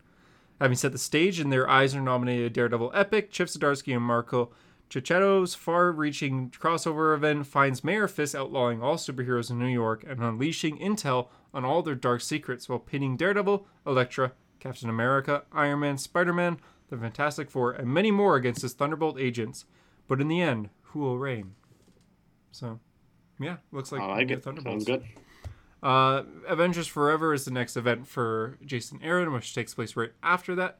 Having 0.60 0.78
set 0.78 0.90
the 0.90 0.98
stage 0.98 1.38
and 1.38 1.52
their 1.52 1.70
Eisner 1.70 2.00
nominated 2.00 2.52
Daredevil 2.52 2.90
epic, 2.92 3.30
Chip 3.30 3.46
Zdarsky 3.46 3.94
and 3.94 4.04
Marco 4.04 4.50
Checchetto's 4.90 5.54
far-reaching 5.54 6.50
crossover 6.50 7.14
event 7.14 7.46
finds 7.46 7.84
Mayor 7.84 8.08
Fisk 8.08 8.34
outlawing 8.34 8.82
all 8.82 8.96
superheroes 8.96 9.50
in 9.50 9.58
New 9.60 9.68
York 9.68 10.02
and 10.08 10.20
unleashing 10.20 10.78
intel 10.78 11.28
on 11.52 11.64
all 11.64 11.82
their 11.82 11.94
dark 11.94 12.20
secrets 12.20 12.68
while 12.68 12.78
pinning 12.78 13.16
Daredevil, 13.16 13.66
Elektra, 13.86 14.32
Captain 14.60 14.88
America, 14.88 15.44
Iron 15.52 15.80
Man, 15.80 15.98
Spider-Man, 15.98 16.58
the 16.88 16.96
Fantastic 16.96 17.50
Four, 17.50 17.72
and 17.72 17.88
many 17.88 18.10
more 18.10 18.36
against 18.36 18.62
his 18.62 18.72
Thunderbolt 18.72 19.18
agents. 19.18 19.64
But 20.06 20.20
in 20.20 20.28
the 20.28 20.40
end, 20.40 20.70
who 20.82 21.00
will 21.00 21.18
reign? 21.18 21.54
So, 22.50 22.80
yeah, 23.38 23.56
looks 23.72 23.92
like 23.92 24.00
I 24.00 24.06
like 24.06 24.28
get 24.28 24.38
it. 24.38 24.44
Thunderbolts. 24.44 24.86
Sounds 24.86 25.00
good. 25.00 25.08
Uh, 25.82 26.22
Avengers 26.48 26.88
Forever 26.88 27.32
is 27.32 27.44
the 27.44 27.50
next 27.50 27.76
event 27.76 28.08
for 28.08 28.58
Jason 28.64 29.00
Aaron, 29.02 29.32
which 29.32 29.54
takes 29.54 29.74
place 29.74 29.96
right 29.96 30.10
after 30.22 30.54
that. 30.56 30.78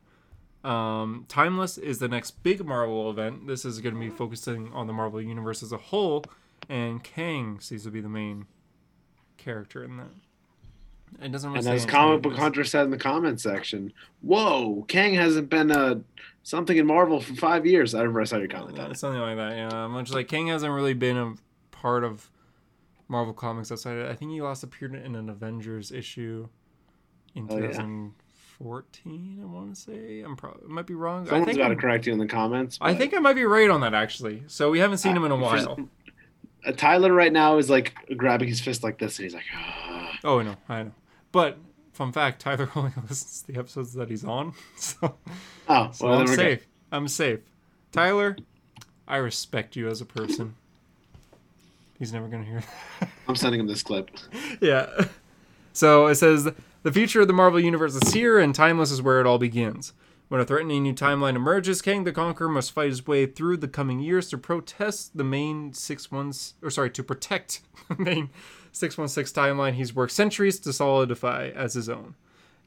Um, 0.65 1.25
Timeless 1.29 1.79
is 1.79 1.99
the 1.99 2.09
next 2.09 2.43
big 2.43 2.65
Marvel 2.65 3.09
event. 3.11 3.47
This 3.47 3.65
is 3.65 3.81
going 3.81 3.95
to 3.95 4.01
be 4.01 4.11
focusing 4.11 4.73
on 4.73 4.89
the 4.89 4.93
Marvel 4.93 5.23
universe 5.23 5.63
as 5.63 5.71
a 5.71 5.77
whole, 5.77 6.25
and 6.69 7.05
Kang 7.05 7.61
seems 7.61 7.85
to 7.85 7.91
be 7.91 8.01
the 8.01 8.09
main 8.09 8.47
character 9.37 9.85
in 9.85 9.99
that. 9.99 10.11
It 11.23 11.33
doesn't 11.33 11.51
really 11.53 11.67
And 11.67 11.75
as 11.75 11.87
Comic 11.87 12.23
Book. 12.23 12.35
Hunter 12.37 12.65
said 12.65 12.85
in 12.85 12.91
the 12.91 12.99
comments 12.99 13.43
section, 13.43 13.93
"Whoa, 14.23 14.85
Kang 14.89 15.15
hasn't 15.15 15.49
been 15.51 15.71
uh, 15.71 15.97
something 16.43 16.77
in 16.77 16.87
Marvel 16.87 17.21
for 17.21 17.35
five 17.35 17.67
years." 17.67 17.95
I 17.95 17.99
remember 18.01 18.21
I 18.21 18.25
saw 18.25 18.37
your 18.37 18.49
comment 18.49 18.79
on 18.79 18.87
Uh, 18.87 18.91
it. 18.91 18.99
something 18.99 19.21
like 19.21 19.37
that. 19.37 19.57
Yeah, 19.57 19.87
much 19.89 20.11
like 20.13 20.29
Kang 20.29 20.47
hasn't 20.49 20.73
really 20.73 20.95
been 20.95 21.17
a 21.17 21.35
part 21.71 22.05
of 22.05 22.31
Marvel 23.09 23.33
Comics 23.35 23.73
outside. 23.73 23.97
Of, 23.99 24.11
I 24.11 24.15
think 24.15 24.31
he 24.33 24.41
last 24.43 24.63
appeared 24.63 24.95
in 24.95 25.15
an 25.15 25.29
Avengers 25.29 25.91
issue 25.93 26.49
in 27.35 27.47
Oh, 27.51 27.57
yeah. 27.59 27.69
2014. 27.69 29.41
I 29.43 29.47
want 29.47 29.75
to 29.75 29.81
say 29.81 30.21
I'm 30.23 30.37
probably 30.37 30.69
might 30.69 30.87
be 30.87 30.95
wrong. 30.95 31.23
I 31.27 31.31
Someone's 31.31 31.47
think 31.47 31.59
got 31.59 31.69
to 31.69 31.77
correct 31.77 32.07
you 32.07 32.13
in 32.13 32.19
the 32.19 32.27
comments. 32.27 32.79
I 32.81 32.95
think 32.95 33.15
I 33.15 33.19
might 33.19 33.35
be 33.35 33.45
right 33.45 33.71
on 33.71 33.81
that 33.83 33.95
actually. 33.95 34.43
So 34.47 34.71
we 34.71 34.79
haven't 34.81 34.99
seen 34.99 35.17
him 35.17 35.25
in 35.25 35.31
a 35.33 35.37
while. 35.37 35.79
Tyler 36.77 37.13
right 37.13 37.33
now 37.33 37.57
is 37.59 37.71
like 37.71 37.95
grabbing 38.17 38.49
his 38.49 38.61
fist 38.61 38.83
like 38.83 38.99
this, 38.99 39.19
and 39.19 39.25
he's 39.25 39.35
like, 39.35 39.45
ah. 39.55 40.19
Oh 40.25 40.43
no, 40.43 40.57
I 40.69 40.83
know. 40.85 40.93
But 41.33 41.59
fun 41.93 42.13
fact, 42.13 42.41
Tyler 42.41 42.71
only 42.77 42.93
listens 43.09 43.43
to 43.43 43.53
the 43.53 43.59
episodes 43.59 43.95
that 43.95 44.09
he's 44.11 44.25
on, 44.25 44.55
so, 44.77 45.17
"Oh, 45.69 45.91
so 45.93 46.07
well, 46.07 46.19
I'm 46.19 46.21
we're 46.21 46.27
good." 46.27 46.37
safe. 46.37 46.67
I'm 46.91 47.09
safe. 47.09 47.41
Tyler, 47.93 48.37
I 49.07 49.17
respect 49.17 49.77
you 49.77 49.89
as 49.89 50.01
a 50.01 50.07
person. 50.07 50.55
He's 51.99 52.13
never 52.13 52.29
gonna 52.29 52.45
hear. 52.45 52.63
That. 53.01 53.11
I'm 53.27 53.37
sending 53.37 53.61
him 53.61 53.67
this 53.67 53.83
clip. 53.83 54.11
yeah. 54.61 55.07
So 55.73 56.07
it 56.07 56.15
says 56.15 56.49
the 56.83 56.93
future 56.93 57.21
of 57.21 57.27
the 57.27 57.33
Marvel 57.33 57.61
universe 57.61 57.95
is 57.95 58.13
here, 58.13 58.39
and 58.39 58.55
timeless 58.55 58.91
is 58.91 59.03
where 59.03 59.21
it 59.21 59.27
all 59.27 59.39
begins. 59.39 59.93
When 60.29 60.41
a 60.43 60.45
threatening 60.45 60.83
new 60.83 60.93
timeline 60.93 61.37
emerges, 61.37 61.81
Kang 61.81 62.05
the 62.05 62.13
Conqueror 62.13 62.51
must 62.51 62.73
fight 62.73 62.91
his 62.91 63.07
way 63.07 63.25
through 63.25 63.57
the 63.57 63.69
coming 63.69 63.99
years 63.99 64.29
to 64.29 64.39
protest 64.39 65.17
the 65.17 65.25
main 65.25 65.73
six 65.73 66.11
ones, 66.11 66.55
or 66.63 66.71
sorry 66.71 66.91
to 66.91 67.03
protect 67.03 67.63
the 67.89 67.97
main 67.97 68.29
six 68.79 68.97
one 68.97 69.09
six 69.09 69.33
timeline 69.33 69.75
he's 69.75 69.95
worked 69.95 70.13
centuries 70.13 70.59
to 70.61 70.73
solidify 70.73 71.49
as 71.55 71.75
his 71.75 71.89
own. 71.89 72.15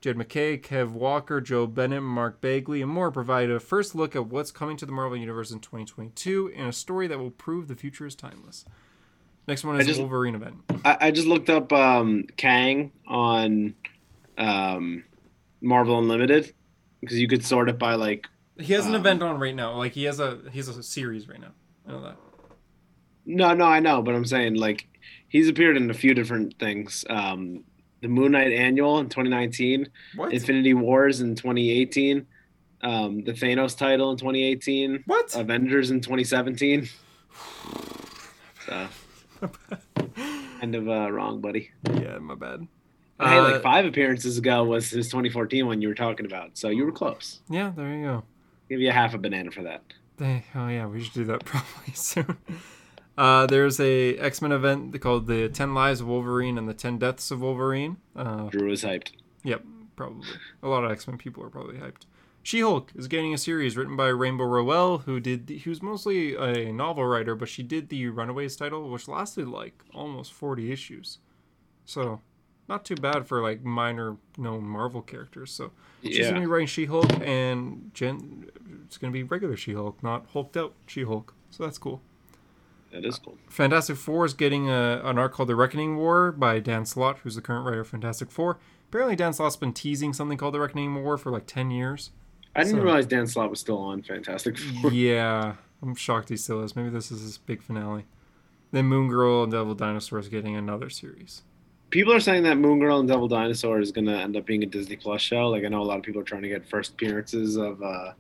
Jed 0.02 0.18
MacKay, 0.18 0.58
Kev 0.58 0.92
Walker, 0.92 1.40
Joe 1.40 1.68
Bennett, 1.68 2.02
Mark 2.02 2.42
Bagley, 2.42 2.82
and 2.82 2.90
more 2.90 3.12
provide 3.12 3.52
a 3.52 3.60
first 3.60 3.94
look 3.94 4.16
at 4.16 4.26
what's 4.26 4.52
coming 4.52 4.76
to 4.78 4.86
the 4.88 4.92
Marvel 4.92 5.16
Universe 5.16 5.52
in 5.52 5.60
2022 5.60 6.48
in 6.56 6.66
a 6.66 6.72
story 6.74 7.06
that 7.08 7.20
will 7.20 7.30
prove 7.30 7.68
the 7.68 7.76
future 7.76 8.08
is 8.08 8.16
timeless. 8.16 8.66
Next 9.48 9.64
one 9.64 9.80
is 9.80 9.86
just- 9.86 10.00
Wolverine 10.00 10.34
event. 10.36 10.56
I, 10.84 10.98
I 11.02 11.12
just 11.12 11.28
looked 11.28 11.50
up 11.52 11.72
um, 11.72 12.26
Kang 12.36 12.92
on 13.08 13.76
um, 14.40 15.04
Marvel 15.62 16.00
Unlimited 16.00 16.54
because 17.00 17.20
you 17.20 17.28
could 17.28 17.46
sort 17.46 17.70
it 17.70 17.78
by 17.78 17.94
like. 17.96 18.28
He 18.58 18.74
has 18.74 18.86
an 18.88 18.96
Um, 18.96 19.02
event 19.02 19.22
on 19.24 19.40
right 19.40 19.56
now. 19.56 19.76
Like 19.78 19.94
he 19.94 20.04
has 20.06 20.20
a 20.20 20.40
he 20.52 20.58
has 20.60 20.68
a 20.68 20.82
series 20.84 21.28
right 21.28 21.40
now. 21.40 21.52
I 21.88 21.92
know 21.92 22.02
that. 22.04 22.18
No, 23.26 23.54
no, 23.54 23.66
I 23.66 23.80
know, 23.80 24.02
but 24.02 24.16
I'm 24.16 24.26
saying 24.26 24.56
like 24.56 24.88
He's 25.32 25.48
appeared 25.48 25.78
in 25.78 25.90
a 25.90 25.94
few 25.94 26.14
different 26.14 26.60
things. 26.60 27.06
Um, 27.10 27.64
the 28.02 28.08
Moon 28.08 28.34
Knight 28.34 28.52
Annual 28.52 29.00
in 29.00 29.10
2019, 29.10 29.88
What? 30.16 30.34
Infinity 30.34 30.74
Wars 30.74 31.22
in 31.22 31.36
2018, 31.36 32.26
um, 32.82 33.24
the 33.24 33.32
Thanos 33.32 33.78
title 33.78 34.12
in 34.12 34.18
2018, 34.18 35.04
what? 35.08 35.34
Avengers 35.36 35.90
in 35.92 36.02
2017. 36.02 36.88
So, 38.66 38.88
kind 40.60 40.76
of 40.76 40.88
uh, 40.88 41.12
wrong, 41.12 41.42
buddy. 41.42 41.72
yeah, 41.96 42.20
my 42.20 42.36
bad. 42.36 42.68
hey, 43.20 43.38
Uh, 43.38 43.44
like 43.54 43.64
five 43.64 43.86
appearances 43.86 44.38
ago 44.38 44.64
was 44.64 44.92
his 44.92 45.08
2014 45.08 45.66
one 45.66 45.82
you 45.82 45.88
were 45.88 45.96
talking 45.96 46.28
about, 46.28 46.52
so 46.58 46.70
you 46.70 46.86
were 46.86 46.92
close. 46.92 47.40
Yeah, 47.50 47.72
there 47.76 47.92
you 47.92 48.04
go. 48.06 48.24
Give 48.70 48.80
you 48.80 48.90
a 48.90 48.94
half 48.94 49.16
a 49.16 49.18
banana 49.18 49.50
for 49.50 49.64
that. 49.64 49.82
They, 50.18 50.44
oh 50.54 50.68
yeah, 50.68 50.86
we 50.86 51.04
should 51.04 51.14
do 51.14 51.24
that 51.26 51.44
probably 51.46 51.94
soon. 51.96 52.38
Uh, 53.18 53.46
there's 53.46 53.80
a 53.80 54.18
X 54.18 54.42
Men 54.42 54.52
event 54.52 55.00
called 55.02 55.28
the 55.28 55.50
Ten 55.50 55.74
Lives 55.74 56.02
of 56.02 56.08
Wolverine 56.08 56.58
and 56.58 56.68
the 56.68 56.74
Ten 56.74 56.98
Deaths 56.98 57.30
of 57.32 57.42
Wolverine. 57.42 57.98
Uh, 58.16 58.50
Drew 58.50 58.72
is 58.72 58.84
hyped. 58.84 59.12
yep, 59.44 59.64
probably 59.96 60.28
a 60.64 60.68
lot 60.68 60.84
of 60.84 60.92
X 60.92 61.08
Men 61.08 61.18
people 61.18 61.44
are 61.44 61.50
probably 61.50 61.78
hyped. 61.78 62.04
She 62.44 62.62
Hulk 62.62 62.92
is 62.96 63.08
getting 63.08 63.34
a 63.36 63.38
series 63.38 63.78
written 63.78 63.96
by 63.96 64.08
Rainbow 64.08 64.46
Rowell, 64.46 65.00
who 65.00 65.20
did 65.20 65.46
the, 65.46 65.58
he 65.60 65.70
was 65.70 65.82
mostly 65.84 66.36
a 66.36 66.72
novel 66.74 67.06
writer, 67.06 67.36
but 67.36 67.50
she 67.50 67.62
did 67.62 67.90
the 67.90 68.08
Runaways 68.08 68.56
title, 68.56 68.90
which 68.90 69.08
lasted 69.08 69.48
like 69.48 69.84
almost 69.94 70.34
40 70.34 70.72
issues. 70.72 71.20
So 71.86 72.22
not 72.68 72.84
too 72.84 72.96
bad 72.96 73.28
for 73.28 73.44
like 73.44 73.64
minor 73.64 74.18
known 74.38 74.64
Marvel 74.64 75.04
characters. 75.04 75.52
So 75.52 75.72
she's 76.02 76.18
Yeah. 76.18 76.30
gonna 76.30 76.40
be 76.40 76.46
writing 76.48 76.66
She 76.68 76.86
Hulk, 76.86 77.12
and 77.22 77.92
Jen, 77.94 78.50
it's 78.86 78.98
gonna 78.98 79.12
be 79.14 79.22
regular 79.22 79.56
She 79.56 79.74
Hulk, 79.74 80.02
not 80.02 80.26
hulked 80.34 80.58
out 80.58 80.74
She 80.88 81.04
Hulk. 81.04 81.36
So 81.52 81.64
that's 81.64 81.78
cool. 81.78 82.02
That 82.92 83.06
is 83.06 83.18
cool. 83.20 83.38
Fantastic 83.48 83.96
Four 83.98 84.26
is 84.26 84.34
getting 84.34 84.70
a, 84.70 85.02
an 85.04 85.18
arc 85.18 85.34
called 85.34 85.50
The 85.50 85.56
Reckoning 85.56 85.96
War 85.98 86.32
by 86.32 86.60
Dan 86.60 86.86
Slott, 86.86 87.20
who's 87.20 87.36
the 87.36 87.42
current 87.42 87.66
writer 87.66 87.82
of 87.82 87.88
Fantastic 87.88 88.30
Four. 88.32 88.60
Apparently, 88.90 89.16
Dan 89.16 89.32
Slott's 89.34 89.56
been 89.56 89.72
teasing 89.74 90.12
something 90.14 90.38
called 90.38 90.54
The 90.54 90.60
Reckoning 90.60 91.02
War 91.04 91.18
for 91.18 91.32
like 91.32 91.46
10 91.48 91.72
years. 91.72 92.12
I 92.56 92.64
didn't 92.64 92.80
So- 92.80 92.84
realize 92.84 93.06
Dan 93.06 93.28
Slott 93.28 93.50
was 93.50 93.60
still 93.62 93.78
on 93.78 94.02
Fantastic 94.02 94.58
Four. 94.58 94.92
yeah, 94.94 95.56
I'm 95.82 95.96
shocked 95.96 96.28
he 96.30 96.36
still 96.38 96.62
is. 96.64 96.76
Maybe 96.76 96.90
this 96.90 97.12
is 97.12 97.22
his 97.22 97.38
big 97.38 97.62
finale. 97.62 98.06
Then 98.74 98.86
Moon 98.86 99.08
Girl 99.08 99.44
and 99.44 99.52
Devil 99.52 99.74
Dinosaur 99.76 100.20
is 100.20 100.28
getting 100.28 100.56
another 100.58 100.90
series. 100.90 101.44
People 101.90 102.14
are 102.14 102.20
saying 102.22 102.44
that 102.44 102.58
Moon 102.58 102.80
Girl 102.80 103.00
and 103.00 103.08
Devil 103.08 103.28
Dinosaur 103.28 103.80
is 103.82 103.92
going 103.92 104.06
to 104.06 104.14
end 104.18 104.36
up 104.38 104.46
being 104.46 104.64
a 104.64 104.66
Disney 104.66 104.96
Plus 104.96 105.22
show. 105.22 105.48
Like 105.50 105.64
I 105.66 105.68
know 105.68 105.82
a 105.82 105.84
lot 105.84 105.98
of 105.98 106.04
people 106.04 106.22
are 106.22 106.26
trying 106.26 106.42
to 106.44 106.48
get 106.50 106.66
first 106.66 106.92
appearances 106.94 107.58
of 107.58 107.82
uh, 107.84 108.14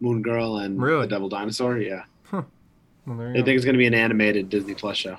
Moon 0.00 0.20
Girl 0.22 0.56
and 0.58 0.80
Really? 0.82 1.02
the 1.02 1.08
Devil 1.08 1.28
Dinosaur. 1.28 1.78
Yeah, 1.78 2.04
Well, 3.06 3.30
I 3.30 3.34
think 3.34 3.48
it's 3.48 3.64
going 3.64 3.74
to 3.74 3.78
be 3.78 3.86
an 3.86 3.94
animated 3.94 4.48
Disney 4.48 4.74
Plus 4.74 4.96
show. 4.96 5.16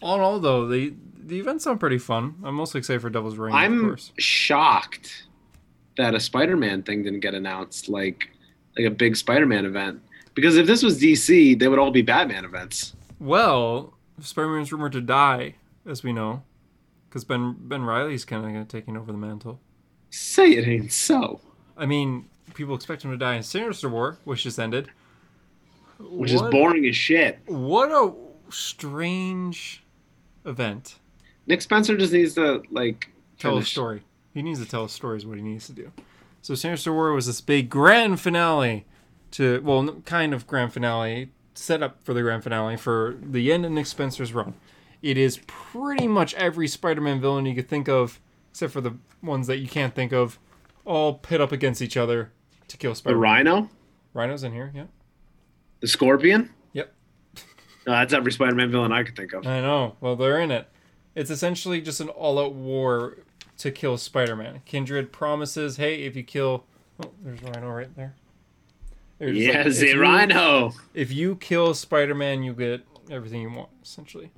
All 0.00 0.16
in 0.16 0.20
all, 0.20 0.38
though, 0.38 0.66
the 0.66 0.94
the 1.24 1.38
events 1.38 1.64
sound 1.64 1.80
pretty 1.80 1.98
fun. 1.98 2.34
I'm 2.42 2.54
mostly 2.54 2.78
excited 2.78 3.00
for 3.00 3.10
Devil's 3.10 3.36
Reign, 3.36 3.54
I'm 3.54 3.96
shocked 4.18 5.24
that 5.96 6.14
a 6.14 6.20
Spider-Man 6.20 6.82
thing 6.82 7.02
didn't 7.02 7.20
get 7.20 7.34
announced, 7.34 7.88
like 7.88 8.30
like 8.76 8.86
a 8.86 8.90
big 8.90 9.16
Spider-Man 9.16 9.64
event. 9.64 10.00
Because 10.34 10.56
if 10.56 10.66
this 10.66 10.82
was 10.82 11.00
DC, 11.00 11.58
they 11.58 11.68
would 11.68 11.78
all 11.78 11.90
be 11.90 12.02
Batman 12.02 12.44
events. 12.44 12.94
Well, 13.20 13.94
Spider-Man's 14.20 14.72
rumored 14.72 14.92
to 14.92 15.00
die, 15.00 15.56
as 15.86 16.02
we 16.02 16.12
know, 16.12 16.42
because 17.08 17.24
Ben 17.24 17.56
Ben 17.58 17.84
Reilly's 17.84 18.24
kind 18.24 18.56
of 18.56 18.68
taking 18.68 18.96
over 18.96 19.12
the 19.12 19.18
mantle. 19.18 19.60
Say 20.10 20.50
it 20.50 20.66
ain't 20.66 20.92
so. 20.92 21.40
I 21.76 21.86
mean, 21.86 22.28
people 22.54 22.74
expect 22.74 23.04
him 23.04 23.10
to 23.10 23.16
die 23.16 23.36
in 23.36 23.42
Sinister 23.42 23.88
War, 23.88 24.18
which 24.24 24.42
just 24.42 24.58
ended. 24.58 24.90
Which 26.10 26.32
is 26.32 26.42
boring 26.42 26.86
as 26.86 26.96
shit. 26.96 27.40
What 27.46 27.90
a 27.90 28.12
strange 28.50 29.82
event. 30.44 30.98
Nick 31.46 31.62
Spencer 31.62 31.96
just 31.96 32.12
needs 32.12 32.34
to 32.34 32.62
like 32.70 33.10
Tell 33.38 33.58
a 33.58 33.64
story. 33.64 34.02
He 34.34 34.42
needs 34.42 34.60
to 34.60 34.66
tell 34.66 34.84
a 34.84 34.88
story 34.88 35.18
is 35.18 35.26
what 35.26 35.36
he 35.36 35.42
needs 35.42 35.66
to 35.66 35.72
do. 35.72 35.92
So 36.40 36.54
Sinister 36.54 36.92
War 36.92 37.12
was 37.12 37.26
this 37.26 37.40
big 37.40 37.68
grand 37.68 38.20
finale 38.20 38.86
to 39.32 39.60
well, 39.62 40.00
kind 40.04 40.32
of 40.32 40.46
grand 40.46 40.72
finale 40.72 41.30
set 41.54 41.82
up 41.82 42.02
for 42.02 42.14
the 42.14 42.22
grand 42.22 42.42
finale 42.42 42.76
for 42.76 43.16
the 43.20 43.52
end 43.52 43.64
of 43.64 43.72
Nick 43.72 43.86
Spencer's 43.86 44.32
run. 44.32 44.54
It 45.02 45.18
is 45.18 45.40
pretty 45.46 46.06
much 46.06 46.34
every 46.34 46.68
Spider-Man 46.68 47.20
villain 47.20 47.44
you 47.46 47.54
could 47.54 47.68
think 47.68 47.88
of, 47.88 48.20
except 48.50 48.72
for 48.72 48.80
the 48.80 48.96
ones 49.22 49.48
that 49.48 49.58
you 49.58 49.66
can't 49.66 49.94
think 49.94 50.12
of, 50.12 50.38
all 50.84 51.14
pit 51.14 51.40
up 51.40 51.50
against 51.50 51.82
each 51.82 51.96
other 51.96 52.30
to 52.68 52.76
kill 52.76 52.94
Spider-Man. 52.94 53.20
Rhino, 53.20 53.70
Rhino's 54.14 54.44
in 54.44 54.52
here, 54.52 54.70
yeah. 54.74 54.84
The 55.82 55.86
Scorpion. 55.88 56.48
Yep. 56.72 56.90
No, 57.86 57.92
that's 57.92 58.14
every 58.14 58.32
Spider-Man 58.32 58.70
villain 58.70 58.92
I 58.92 59.02
could 59.02 59.14
think 59.16 59.34
of. 59.34 59.46
I 59.46 59.60
know. 59.60 59.96
Well, 60.00 60.16
they're 60.16 60.40
in 60.40 60.50
it. 60.50 60.68
It's 61.14 61.30
essentially 61.30 61.82
just 61.82 62.00
an 62.00 62.08
all-out 62.08 62.54
war 62.54 63.18
to 63.58 63.70
kill 63.70 63.98
Spider-Man. 63.98 64.62
Kindred 64.64 65.12
promises, 65.12 65.76
"Hey, 65.76 66.04
if 66.04 66.16
you 66.16 66.22
kill, 66.22 66.64
oh, 67.04 67.10
there's 67.22 67.42
Rhino 67.42 67.68
right 67.70 67.94
there." 67.94 68.14
Like, 69.20 69.34
Yeah, 69.34 69.66
if 69.66 69.78
the 69.78 69.88
you- 69.88 70.00
Rhino. 70.00 70.72
If 70.94 71.12
you 71.12 71.36
kill 71.36 71.74
Spider-Man, 71.74 72.42
you 72.42 72.54
get 72.54 72.80
everything 73.10 73.42
you 73.42 73.50
want, 73.50 73.68
essentially. 73.82 74.30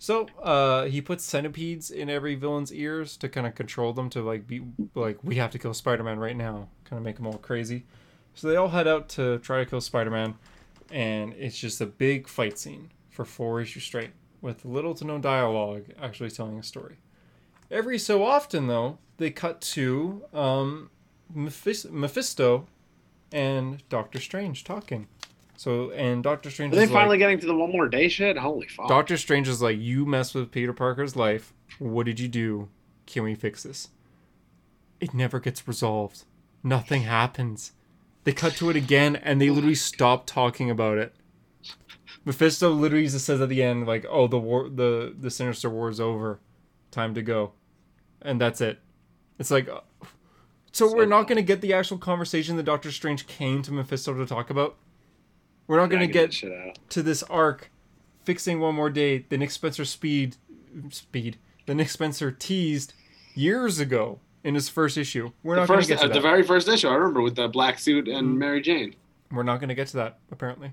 So 0.00 0.26
uh, 0.42 0.84
he 0.86 1.00
puts 1.00 1.24
centipedes 1.24 1.90
in 1.90 2.08
every 2.10 2.34
villain's 2.34 2.72
ears 2.72 3.16
to 3.18 3.28
kind 3.28 3.46
of 3.46 3.54
control 3.54 3.92
them 3.92 4.08
to 4.10 4.22
like 4.22 4.46
be 4.46 4.62
like, 4.94 5.18
we 5.24 5.36
have 5.36 5.50
to 5.52 5.58
kill 5.58 5.74
Spider-Man 5.74 6.18
right 6.18 6.36
now, 6.36 6.68
kind 6.84 6.98
of 6.98 7.04
make 7.04 7.16
them 7.16 7.26
all 7.26 7.38
crazy. 7.38 7.84
So 8.34 8.48
they 8.48 8.56
all 8.56 8.68
head 8.68 8.86
out 8.86 9.08
to 9.10 9.38
try 9.38 9.58
to 9.58 9.66
kill 9.68 9.80
Spider-Man, 9.80 10.34
and 10.90 11.34
it's 11.34 11.58
just 11.58 11.80
a 11.80 11.86
big 11.86 12.28
fight 12.28 12.58
scene 12.58 12.90
for 13.10 13.24
four 13.24 13.60
issues 13.60 13.84
straight 13.84 14.10
with 14.40 14.64
little 14.64 14.94
to 14.94 15.04
no 15.04 15.18
dialogue 15.18 15.84
actually 16.00 16.30
telling 16.30 16.58
a 16.58 16.62
story. 16.62 16.96
Every 17.70 17.98
so 17.98 18.24
often, 18.24 18.66
though, 18.66 18.98
they 19.18 19.30
cut 19.30 19.60
to 19.60 20.24
um, 20.32 20.90
Mephisto 21.32 22.66
and 23.32 23.88
Doctor 23.88 24.20
Strange 24.20 24.64
talking. 24.64 25.08
So 25.56 25.90
and 25.90 26.22
Doctor 26.22 26.50
Strange 26.50 26.72
Are 26.72 26.76
they 26.76 26.84
is 26.84 26.90
finally 26.90 27.14
like, 27.14 27.18
getting 27.18 27.40
to 27.40 27.46
the 27.46 27.54
one 27.54 27.72
more 27.72 27.88
day 27.88 28.08
shit? 28.08 28.38
Holy 28.38 28.68
fuck! 28.68 28.88
Doctor 28.88 29.16
Strange 29.16 29.48
is 29.48 29.60
like, 29.60 29.78
you 29.78 30.06
messed 30.06 30.34
with 30.34 30.52
Peter 30.52 30.72
Parker's 30.72 31.16
life. 31.16 31.52
What 31.80 32.06
did 32.06 32.20
you 32.20 32.28
do? 32.28 32.68
Can 33.06 33.24
we 33.24 33.34
fix 33.34 33.64
this? 33.64 33.88
It 35.00 35.14
never 35.14 35.40
gets 35.40 35.66
resolved. 35.66 36.24
Nothing 36.62 37.02
happens. 37.02 37.72
They 38.28 38.34
cut 38.34 38.56
to 38.56 38.68
it 38.68 38.76
again, 38.76 39.16
and 39.16 39.40
they 39.40 39.48
literally 39.48 39.74
stop 39.74 40.26
talking 40.26 40.68
about 40.70 40.98
it. 40.98 41.14
Mephisto 42.26 42.70
literally 42.70 43.06
just 43.06 43.24
says 43.24 43.40
at 43.40 43.48
the 43.48 43.62
end, 43.62 43.86
like, 43.86 44.04
"Oh, 44.06 44.26
the 44.26 44.38
war, 44.38 44.68
the 44.68 45.16
the 45.18 45.30
Sinister 45.30 45.70
War 45.70 45.88
is 45.88 45.98
over. 45.98 46.38
Time 46.90 47.14
to 47.14 47.22
go," 47.22 47.52
and 48.20 48.38
that's 48.38 48.60
it. 48.60 48.80
It's 49.38 49.50
like, 49.50 49.66
uh, 49.66 49.80
so 50.72 50.94
we're 50.94 51.06
not 51.06 51.26
gonna 51.26 51.40
get 51.40 51.62
the 51.62 51.72
actual 51.72 51.96
conversation 51.96 52.58
that 52.58 52.64
Doctor 52.64 52.92
Strange 52.92 53.26
came 53.26 53.62
to 53.62 53.72
Mephisto 53.72 54.12
to 54.12 54.26
talk 54.26 54.50
about. 54.50 54.76
We're 55.66 55.78
not 55.78 55.88
gonna 55.88 56.06
get 56.06 56.26
that 56.26 56.34
shit 56.34 56.52
out. 56.52 56.78
to 56.90 57.02
this 57.02 57.22
arc, 57.22 57.70
fixing 58.24 58.60
one 58.60 58.74
more 58.74 58.90
day. 58.90 59.24
The 59.26 59.38
Nick 59.38 59.52
Spencer 59.52 59.86
speed, 59.86 60.36
speed. 60.90 61.38
The 61.64 61.74
Nick 61.74 61.88
Spencer 61.88 62.30
teased 62.30 62.92
years 63.34 63.78
ago 63.78 64.20
in 64.44 64.54
his 64.54 64.68
first 64.68 64.96
issue. 64.96 65.30
We're 65.42 65.56
The 65.56 65.60
not 65.62 65.68
going 65.68 65.82
to 65.82 65.88
get 65.88 65.98
to 66.00 66.06
uh, 66.10 66.12
the 66.12 66.20
very 66.20 66.42
first 66.42 66.68
issue, 66.68 66.88
I 66.88 66.94
remember 66.94 67.20
with 67.22 67.36
the 67.36 67.48
black 67.48 67.78
suit 67.78 68.08
and 68.08 68.28
Mm. 68.28 68.38
Mary 68.38 68.60
Jane. 68.60 68.94
We're 69.30 69.42
not 69.42 69.58
going 69.60 69.68
to 69.68 69.74
get 69.74 69.88
to 69.88 69.96
that. 69.98 70.18
Apparently. 70.30 70.72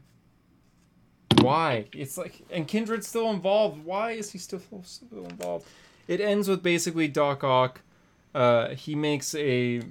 Why? 1.42 1.86
It's 1.94 2.18
like, 2.18 2.42
and 2.50 2.68
Kindred's 2.68 3.08
still 3.08 3.30
involved. 3.30 3.84
Why 3.84 4.12
is 4.12 4.32
he 4.32 4.38
still 4.38 4.62
still 4.84 5.26
involved? 5.26 5.68
It 6.08 6.22
ends 6.22 6.48
with 6.48 6.64
basically 6.64 7.08
Doc 7.08 7.44
Ock. 7.44 7.82
Uh, 8.34 8.70
he 8.70 8.96
makes 8.96 9.36
a 9.36 9.82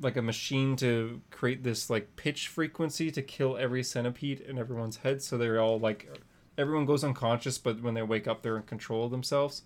like 0.00 0.16
a 0.16 0.22
machine 0.22 0.76
to 0.76 1.20
create 1.30 1.62
this 1.62 1.88
like 1.88 2.16
pitch 2.16 2.48
frequency 2.48 3.10
to 3.10 3.22
kill 3.22 3.56
every 3.56 3.82
centipede 3.82 4.40
in 4.40 4.58
everyone's 4.58 4.98
head, 4.98 5.22
so 5.22 5.38
they're 5.38 5.60
all 5.60 5.78
like 5.78 6.08
everyone 6.58 6.84
goes 6.86 7.04
unconscious, 7.04 7.58
but 7.58 7.80
when 7.82 7.94
they 7.94 8.02
wake 8.02 8.26
up, 8.28 8.42
they're 8.42 8.56
in 8.56 8.62
control 8.62 9.04
of 9.04 9.10
themselves. 9.10 9.62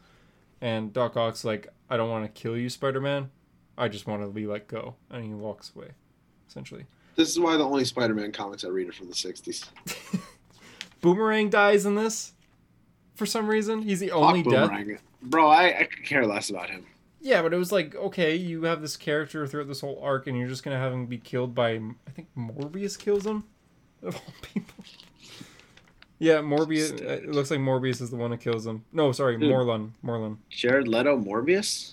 And 0.60 0.92
Doc 0.92 1.16
Ock's 1.16 1.44
like, 1.44 1.68
I 1.88 1.96
don't 1.96 2.10
want 2.10 2.24
to 2.24 2.40
kill 2.40 2.56
you, 2.56 2.68
Spider 2.68 3.00
Man. 3.00 3.30
I 3.78 3.88
just 3.88 4.06
want 4.06 4.22
to 4.22 4.28
be 4.28 4.46
let 4.46 4.68
go, 4.68 4.94
and 5.10 5.24
he 5.24 5.32
walks 5.32 5.72
away, 5.74 5.88
essentially. 6.48 6.84
This 7.16 7.30
is 7.30 7.38
why 7.40 7.56
the 7.56 7.64
only 7.64 7.84
Spider-Man 7.84 8.32
comics 8.32 8.64
I 8.64 8.68
read 8.68 8.88
are 8.88 8.92
from 8.92 9.08
the 9.08 9.14
'60s. 9.14 9.66
Boomerang 11.00 11.48
dies 11.50 11.86
in 11.86 11.94
this 11.94 12.32
for 13.14 13.26
some 13.26 13.46
reason. 13.48 13.82
He's 13.82 14.00
the 14.00 14.10
only 14.12 14.42
death. 14.42 14.70
Bro, 15.22 15.48
I, 15.48 15.80
I 15.80 15.84
could 15.84 16.04
care 16.04 16.26
less 16.26 16.50
about 16.50 16.70
him. 16.70 16.86
Yeah, 17.20 17.42
but 17.42 17.52
it 17.52 17.56
was 17.56 17.72
like, 17.72 17.94
okay, 17.96 18.36
you 18.36 18.62
have 18.64 18.80
this 18.80 18.96
character 18.96 19.46
throughout 19.46 19.66
this 19.68 19.80
whole 19.80 20.00
arc, 20.02 20.26
and 20.26 20.38
you're 20.38 20.48
just 20.48 20.62
gonna 20.62 20.78
have 20.78 20.92
him 20.92 21.06
be 21.06 21.18
killed 21.18 21.54
by. 21.54 21.70
I 21.72 22.10
think 22.14 22.28
Morbius 22.36 22.98
kills 22.98 23.26
him, 23.26 23.44
of 24.02 24.14
all 24.16 24.22
people. 24.42 24.84
Yeah, 26.20 26.36
Morbius. 26.38 27.00
uh, 27.00 27.12
It 27.12 27.28
looks 27.30 27.50
like 27.50 27.60
Morbius 27.60 28.00
is 28.00 28.10
the 28.10 28.16
one 28.16 28.30
that 28.32 28.40
kills 28.40 28.66
him. 28.66 28.84
No, 28.92 29.12
sorry, 29.12 29.36
Dude. 29.38 29.52
Morlun. 29.52 29.90
Morlun. 30.04 30.38
Jared 30.50 30.88
Leto, 30.88 31.16
Morbius. 31.16 31.92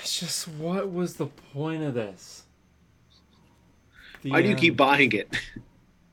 It's 0.00 0.20
just 0.20 0.48
what 0.48 0.92
was 0.92 1.16
the 1.16 1.26
point 1.26 1.82
of 1.82 1.94
this? 1.94 2.44
The 4.22 4.30
Why 4.30 4.40
do 4.40 4.48
you 4.48 4.52
end. 4.52 4.60
keep 4.60 4.76
buying 4.76 5.12
it? 5.12 5.34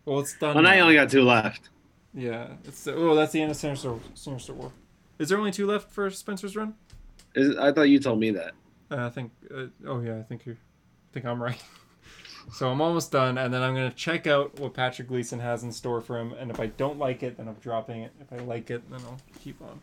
Well, 0.05 0.19
it's 0.19 0.37
done. 0.37 0.55
Well, 0.55 0.63
now 0.63 0.73
you 0.73 0.81
only 0.81 0.95
got 0.95 1.09
two 1.09 1.21
left. 1.23 1.69
Yeah, 2.13 2.53
it's 2.65 2.87
oh 2.87 3.15
that's 3.15 3.31
the 3.31 3.41
end 3.41 3.51
of 3.51 3.57
Sinister 3.57 3.95
Sinister 4.13 4.53
War. 4.53 4.71
Is 5.19 5.29
there 5.29 5.37
only 5.37 5.51
two 5.51 5.67
left 5.67 5.91
for 5.91 6.09
Spencer's 6.09 6.55
run? 6.55 6.73
Is, 7.35 7.55
I 7.57 7.71
thought 7.71 7.83
you 7.83 7.99
told 7.99 8.19
me 8.19 8.31
that. 8.31 8.53
Uh, 8.89 9.05
I 9.05 9.09
think. 9.09 9.31
Uh, 9.53 9.67
oh 9.87 10.01
yeah, 10.01 10.17
I 10.17 10.23
think 10.23 10.45
you. 10.45 10.53
I 10.53 11.13
think 11.13 11.25
I'm 11.25 11.41
right. 11.41 11.61
so 12.51 12.69
I'm 12.69 12.81
almost 12.81 13.11
done, 13.11 13.37
and 13.37 13.53
then 13.53 13.61
I'm 13.61 13.73
gonna 13.73 13.91
check 13.91 14.27
out 14.27 14.59
what 14.59 14.73
Patrick 14.73 15.07
Gleason 15.07 15.39
has 15.39 15.63
in 15.63 15.71
store 15.71 16.01
for 16.01 16.19
him, 16.19 16.33
and 16.33 16.51
if 16.51 16.59
I 16.59 16.65
don't 16.65 16.97
like 16.97 17.23
it, 17.23 17.37
then 17.37 17.47
I'm 17.47 17.55
dropping 17.55 18.01
it. 18.01 18.11
If 18.19 18.33
I 18.33 18.43
like 18.43 18.69
it, 18.71 18.89
then 18.89 18.99
I'll 19.05 19.19
keep 19.41 19.61
on. 19.61 19.79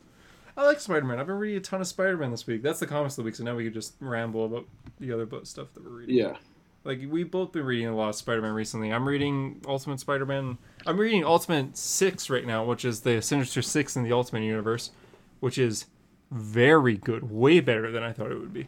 I 0.59 0.65
like 0.65 0.81
Spider-Man. 0.81 1.21
I've 1.21 1.29
been 1.29 1.39
reading 1.39 1.59
a 1.59 1.61
ton 1.61 1.81
of 1.81 1.87
Spider-Man 1.87 2.33
this 2.33 2.45
week. 2.45 2.63
That's 2.63 2.81
the 2.81 2.87
comics 2.87 3.13
of 3.13 3.23
the 3.23 3.27
week, 3.27 3.37
so 3.37 3.45
now 3.45 3.55
we 3.55 3.63
can 3.63 3.73
just 3.73 3.95
ramble 4.01 4.45
about 4.45 4.67
the 4.99 5.13
other 5.13 5.25
book 5.25 5.47
stuff 5.47 5.73
that 5.75 5.85
we're 5.85 6.01
reading. 6.01 6.17
Yeah. 6.17 6.37
Like 6.83 7.01
we've 7.09 7.31
both 7.31 7.53
been 7.53 7.65
reading 7.65 7.87
a 7.87 7.95
lot 7.95 8.09
of 8.09 8.17
Spider-Man 8.17 8.53
recently. 8.53 8.93
I'm 8.93 9.07
reading 9.07 9.63
Ultimate 9.69 10.01
Spider-Man. 10.01 10.59
I'm 10.85 10.99
reading 10.99 11.25
Ultimate 11.25 11.77
Six 11.77 12.29
right 12.29 12.45
now, 12.45 12.65
which 12.65 12.85
is 12.85 13.03
the 13.03 13.23
Sinister 13.23 13.63
Six 13.63 13.95
in 13.95 14.03
the 14.03 14.11
Ultimate 14.11 14.43
Universe, 14.43 14.91
which 15.39 15.59
is 15.59 15.87
very 16.33 16.97
good, 16.97 17.31
way 17.31 17.61
better 17.61 17.93
than 17.93 18.03
I 18.03 18.13
thought 18.13 18.33
it 18.33 18.41
would 18.41 18.53
be. 18.53 18.63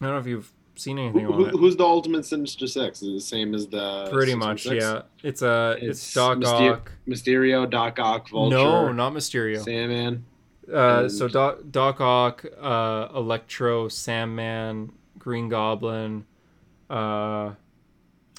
I 0.00 0.06
don't 0.06 0.14
know 0.14 0.18
if 0.18 0.26
you've 0.26 0.52
seen 0.76 0.98
anything 0.98 1.24
Who, 1.26 1.32
on 1.32 1.38
who- 1.38 1.46
it. 1.46 1.50
who's 1.52 1.76
the 1.76 1.84
Ultimate 1.84 2.24
Sinister 2.24 2.66
Six? 2.66 3.02
Is 3.02 3.08
it 3.08 3.12
the 3.12 3.20
same 3.20 3.54
as 3.54 3.66
the 3.68 4.08
Pretty 4.12 4.32
Sinister 4.32 4.48
much, 4.48 4.62
Six? 4.64 4.74
yeah. 4.82 5.02
It's 5.22 5.42
uh, 5.42 5.76
it's, 5.80 5.98
It's 6.00 6.14
Doc 6.14 6.38
Myster- 6.38 6.72
Ock. 6.72 6.92
Mysterio, 7.08 7.68
Doc 7.70 7.98
Ock, 7.98 8.28
Vulture. 8.28 8.56
No, 8.56 8.92
not 8.92 9.12
Mysterio. 9.12 9.62
Sandman. 9.62 10.24
Uh, 10.72 11.00
and- 11.02 11.12
so 11.12 11.28
Doc, 11.28 11.58
Doc 11.70 12.00
Ock, 12.00 12.44
uh, 12.60 13.08
Electro, 13.14 13.88
Sandman, 13.88 14.92
Green 15.18 15.48
Goblin. 15.48 16.24
Uh, 16.90 17.52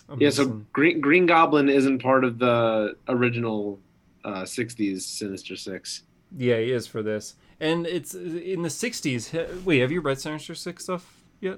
I'm 0.07 0.19
Yeah, 0.19 0.29
so 0.29 0.45
Green 0.73 1.01
Green 1.01 1.25
Goblin 1.25 1.69
isn't 1.69 1.99
part 2.01 2.23
of 2.23 2.37
the 2.39 2.95
original 3.07 3.79
uh, 4.23 4.43
'60s 4.43 5.01
Sinister 5.01 5.55
Six. 5.55 6.03
yeah, 6.37 6.59
he 6.59 6.71
is 6.71 6.85
for 6.87 7.01
this, 7.01 7.35
and 7.59 7.87
it's 7.87 8.13
in 8.13 8.61
the 8.61 8.69
'60s. 8.69 9.63
Wait, 9.65 9.79
have 9.79 9.91
you 9.91 10.01
read 10.01 10.19
Sinister 10.19 10.53
Six 10.55 10.83
stuff 10.83 11.21
yet? 11.41 11.57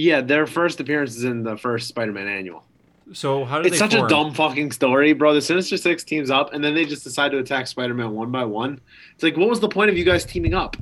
Yeah, 0.00 0.20
their 0.20 0.46
first 0.46 0.78
appearance 0.78 1.16
is 1.16 1.24
in 1.24 1.42
the 1.42 1.56
first 1.56 1.88
Spider-Man 1.88 2.28
annual. 2.28 2.62
So 3.12 3.44
how 3.44 3.58
did 3.58 3.66
It's 3.66 3.74
they 3.74 3.78
such 3.78 3.94
form? 3.94 4.06
a 4.06 4.08
dumb 4.08 4.32
fucking 4.32 4.70
story, 4.70 5.12
bro. 5.12 5.34
The 5.34 5.42
Sinister 5.42 5.76
Six 5.76 6.04
teams 6.04 6.30
up, 6.30 6.52
and 6.52 6.62
then 6.62 6.72
they 6.76 6.84
just 6.84 7.02
decide 7.02 7.32
to 7.32 7.38
attack 7.38 7.66
Spider-Man 7.66 8.12
one 8.12 8.30
by 8.30 8.44
one. 8.44 8.80
It's 9.14 9.24
like, 9.24 9.36
what 9.36 9.48
was 9.48 9.58
the 9.58 9.68
point 9.68 9.90
of 9.90 9.98
you 9.98 10.04
guys 10.04 10.24
teaming 10.24 10.54
up? 10.54 10.76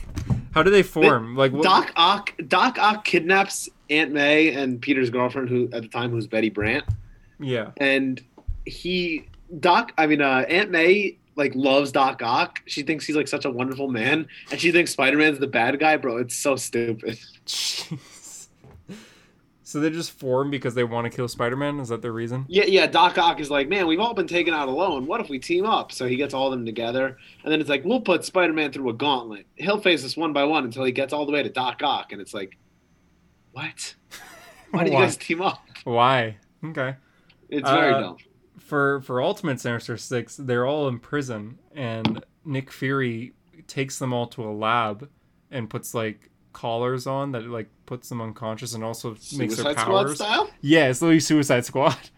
How 0.52 0.64
do 0.64 0.70
they 0.70 0.82
form? 0.82 1.36
like 1.36 1.52
what, 1.52 1.62
Doc 1.62 1.92
Ock, 1.94 2.32
Doc 2.48 2.76
Ock 2.80 3.04
kidnaps 3.04 3.68
Aunt 3.88 4.10
May 4.10 4.52
and 4.52 4.80
Peter's 4.82 5.10
girlfriend, 5.10 5.48
who 5.48 5.68
at 5.72 5.82
the 5.82 5.88
time 5.88 6.10
was 6.10 6.26
Betty 6.26 6.50
Brant, 6.50 6.84
Yeah, 7.38 7.70
and 7.76 8.20
he 8.64 9.26
Doc. 9.60 9.92
I 9.96 10.08
mean, 10.08 10.22
uh, 10.22 10.44
Aunt 10.48 10.72
May 10.72 11.18
like 11.36 11.54
loves 11.54 11.92
Doc 11.92 12.20
Ock. 12.20 12.62
She 12.66 12.82
thinks 12.82 13.06
he's 13.06 13.14
like 13.14 13.28
such 13.28 13.44
a 13.44 13.50
wonderful 13.50 13.88
man, 13.88 14.26
and 14.50 14.58
she 14.60 14.72
thinks 14.72 14.90
Spider-Man's 14.90 15.38
the 15.38 15.46
bad 15.46 15.78
guy, 15.78 15.98
bro. 15.98 16.16
It's 16.16 16.34
so 16.34 16.56
stupid. 16.56 17.16
So 19.76 19.80
they 19.80 19.90
just 19.90 20.12
form 20.12 20.50
because 20.50 20.74
they 20.74 20.84
want 20.84 21.04
to 21.04 21.14
kill 21.14 21.28
Spider-Man? 21.28 21.80
Is 21.80 21.90
that 21.90 22.00
the 22.00 22.10
reason? 22.10 22.46
Yeah, 22.48 22.64
yeah. 22.64 22.86
Doc 22.86 23.18
Ock 23.18 23.40
is 23.40 23.50
like, 23.50 23.68
man, 23.68 23.86
we've 23.86 24.00
all 24.00 24.14
been 24.14 24.26
taken 24.26 24.54
out 24.54 24.68
alone. 24.68 25.04
What 25.04 25.20
if 25.20 25.28
we 25.28 25.38
team 25.38 25.66
up? 25.66 25.92
So 25.92 26.06
he 26.06 26.16
gets 26.16 26.32
all 26.32 26.46
of 26.46 26.52
them 26.52 26.64
together, 26.64 27.18
and 27.44 27.52
then 27.52 27.60
it's 27.60 27.68
like, 27.68 27.84
we'll 27.84 28.00
put 28.00 28.24
Spider-Man 28.24 28.72
through 28.72 28.88
a 28.88 28.94
gauntlet. 28.94 29.44
He'll 29.56 29.78
face 29.78 30.02
us 30.02 30.16
one 30.16 30.32
by 30.32 30.44
one 30.44 30.64
until 30.64 30.82
he 30.84 30.92
gets 30.92 31.12
all 31.12 31.26
the 31.26 31.32
way 31.32 31.42
to 31.42 31.50
Doc 31.50 31.82
Ock, 31.82 32.12
and 32.12 32.22
it's 32.22 32.32
like, 32.32 32.56
what? 33.52 33.94
Why 34.70 34.84
do 34.84 34.90
you 34.92 34.96
guys 34.96 35.18
team 35.18 35.42
up? 35.42 35.62
Why? 35.84 36.38
Okay. 36.64 36.94
It's 37.50 37.68
very 37.68 37.92
Uh, 37.92 38.00
dumb. 38.00 38.16
For 38.58 39.02
for 39.02 39.20
Ultimate 39.20 39.60
Sinister 39.60 39.98
Six, 39.98 40.36
they're 40.36 40.64
all 40.64 40.88
in 40.88 41.00
prison, 41.00 41.58
and 41.74 42.24
Nick 42.46 42.72
Fury 42.72 43.34
takes 43.66 43.98
them 43.98 44.14
all 44.14 44.26
to 44.28 44.42
a 44.42 44.50
lab 44.52 45.10
and 45.50 45.68
puts 45.68 45.92
like 45.92 46.30
collars 46.56 47.06
on 47.06 47.32
that 47.32 47.44
like 47.46 47.68
puts 47.84 48.08
them 48.08 48.20
unconscious 48.20 48.74
and 48.74 48.82
also 48.82 49.10
makes 49.10 49.30
their 49.30 49.48
Suicide 49.50 49.78
Squad 49.80 50.02
powers. 50.06 50.16
style. 50.16 50.50
Yeah, 50.62 50.88
it's 50.88 51.02
literally 51.02 51.20
Suicide 51.20 51.64
Squad. 51.64 51.96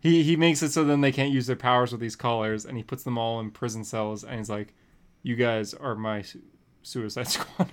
He 0.00 0.22
he 0.22 0.36
makes 0.36 0.62
it 0.62 0.70
so 0.70 0.84
then 0.84 1.00
they 1.00 1.12
can't 1.12 1.32
use 1.32 1.46
their 1.46 1.56
powers 1.56 1.90
with 1.90 1.98
these 2.02 2.14
collars, 2.14 2.66
and 2.66 2.76
he 2.76 2.82
puts 2.82 3.04
them 3.04 3.16
all 3.16 3.40
in 3.40 3.50
prison 3.50 3.84
cells, 3.84 4.22
and 4.22 4.36
he's 4.36 4.50
like, 4.50 4.74
"You 5.22 5.34
guys 5.34 5.72
are 5.72 5.94
my 5.94 6.20
su- 6.20 6.42
Suicide 6.82 7.28
Squad." 7.36 7.70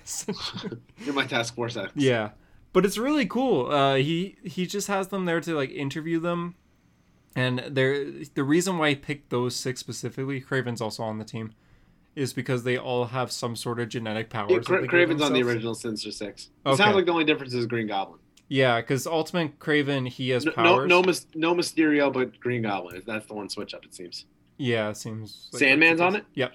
You're 1.04 1.14
my 1.14 1.26
Task 1.26 1.54
Force 1.54 1.76
X. 1.76 1.92
yeah, 1.94 2.30
but 2.72 2.86
it's 2.86 2.96
really 2.96 3.26
cool. 3.26 3.70
Uh, 3.70 3.96
he 3.96 4.36
he 4.44 4.64
just 4.66 4.88
has 4.88 5.08
them 5.08 5.26
there 5.26 5.42
to 5.42 5.54
like 5.54 5.68
interview 5.72 6.18
them, 6.20 6.54
and 7.36 7.58
they're 7.68 8.06
the 8.34 8.44
reason 8.44 8.78
why 8.78 8.88
he 8.90 8.94
picked 8.96 9.28
those 9.28 9.54
six 9.54 9.80
specifically. 9.80 10.40
Kraven's 10.40 10.80
also 10.80 11.02
on 11.02 11.18
the 11.18 11.26
team, 11.26 11.52
is 12.14 12.32
because 12.32 12.64
they 12.64 12.76
all 12.76 13.06
have 13.06 13.32
some 13.32 13.56
sort 13.56 13.80
of 13.80 13.88
genetic 13.88 14.28
powers. 14.30 14.50
Yeah, 14.52 14.58
Cra- 14.60 14.86
Kraven's 14.86 15.22
on 15.22 15.32
the 15.32 15.42
original 15.42 15.74
Sinister 15.74 16.10
Six. 16.12 16.50
It 16.64 16.68
Okay. 16.68 16.76
sounds 16.76 16.94
like 16.94 17.06
the 17.06 17.12
only 17.12 17.24
difference 17.24 17.54
is 17.54 17.66
Green 17.66 17.86
Goblin. 17.86 18.18
Yeah, 18.48 18.80
because 18.82 19.06
Ultimate 19.06 19.58
Kraven 19.58 20.06
he 20.08 20.28
has 20.30 20.44
No, 20.44 20.50
no, 20.50 20.54
powers. 20.56 20.88
no, 20.88 21.02
Mys- 21.02 21.26
no 21.34 21.54
Mysterio, 21.54 22.12
but 22.12 22.38
Green 22.38 22.62
Goblin. 22.62 23.02
That's 23.06 23.26
the 23.26 23.34
one 23.34 23.48
switch 23.48 23.72
up. 23.72 23.84
It 23.84 23.94
seems. 23.94 24.26
Yeah, 24.58 24.90
it 24.90 24.96
seems. 24.98 25.48
like 25.52 25.60
Sandman's 25.60 26.00
on 26.02 26.16
it? 26.16 26.24
Yep. 26.34 26.52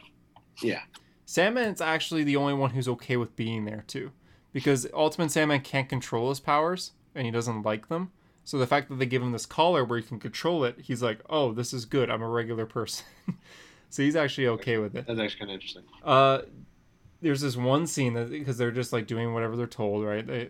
Yeah. 0.62 0.82
Sandman's 1.26 1.82
actually 1.82 2.24
the 2.24 2.36
only 2.36 2.54
one 2.54 2.70
who's 2.72 2.88
okay 2.88 3.18
with 3.18 3.36
being 3.36 3.66
there 3.66 3.84
too, 3.88 4.12
because 4.54 4.88
Ultimate 4.94 5.32
Sandman 5.32 5.62
can't 5.62 5.90
control 5.90 6.30
his 6.30 6.40
powers 6.40 6.92
and 7.16 7.26
he 7.26 7.32
doesn't 7.32 7.64
like 7.64 7.90
them. 7.90 8.12
So 8.44 8.58
the 8.58 8.68
fact 8.68 8.88
that 8.90 8.96
they 8.96 9.06
give 9.08 9.22
him 9.22 9.34
this 9.34 9.46
collar 9.46 9.84
where 9.84 10.00
he 10.00 10.06
can 10.06 10.20
control 10.20 10.64
it, 10.64 10.76
he's 10.82 11.04
like, 11.04 11.20
"Oh, 11.30 11.52
this 11.52 11.74
is 11.74 11.84
good. 11.86 12.10
I'm 12.10 12.22
a 12.22 12.30
regular 12.30 12.66
person." 12.66 13.06
so 13.90 14.04
he's 14.04 14.16
actually 14.16 14.48
okay 14.48 14.78
with 14.78 14.96
it. 14.96 15.06
That's 15.08 15.20
actually 15.20 15.40
kind 15.40 15.52
of 15.52 15.56
interesting. 15.56 15.84
Uh, 16.04 16.42
there's 17.22 17.42
this 17.42 17.56
one 17.58 17.88
scene 17.88 18.14
that 18.14 18.30
because 18.30 18.58
they're 18.58 18.72
just 18.72 18.94
like 18.94 19.08
doing 19.08 19.34
whatever 19.34 19.56
they're 19.56 19.68
told, 19.68 20.04
right? 20.06 20.26
They 20.26 20.50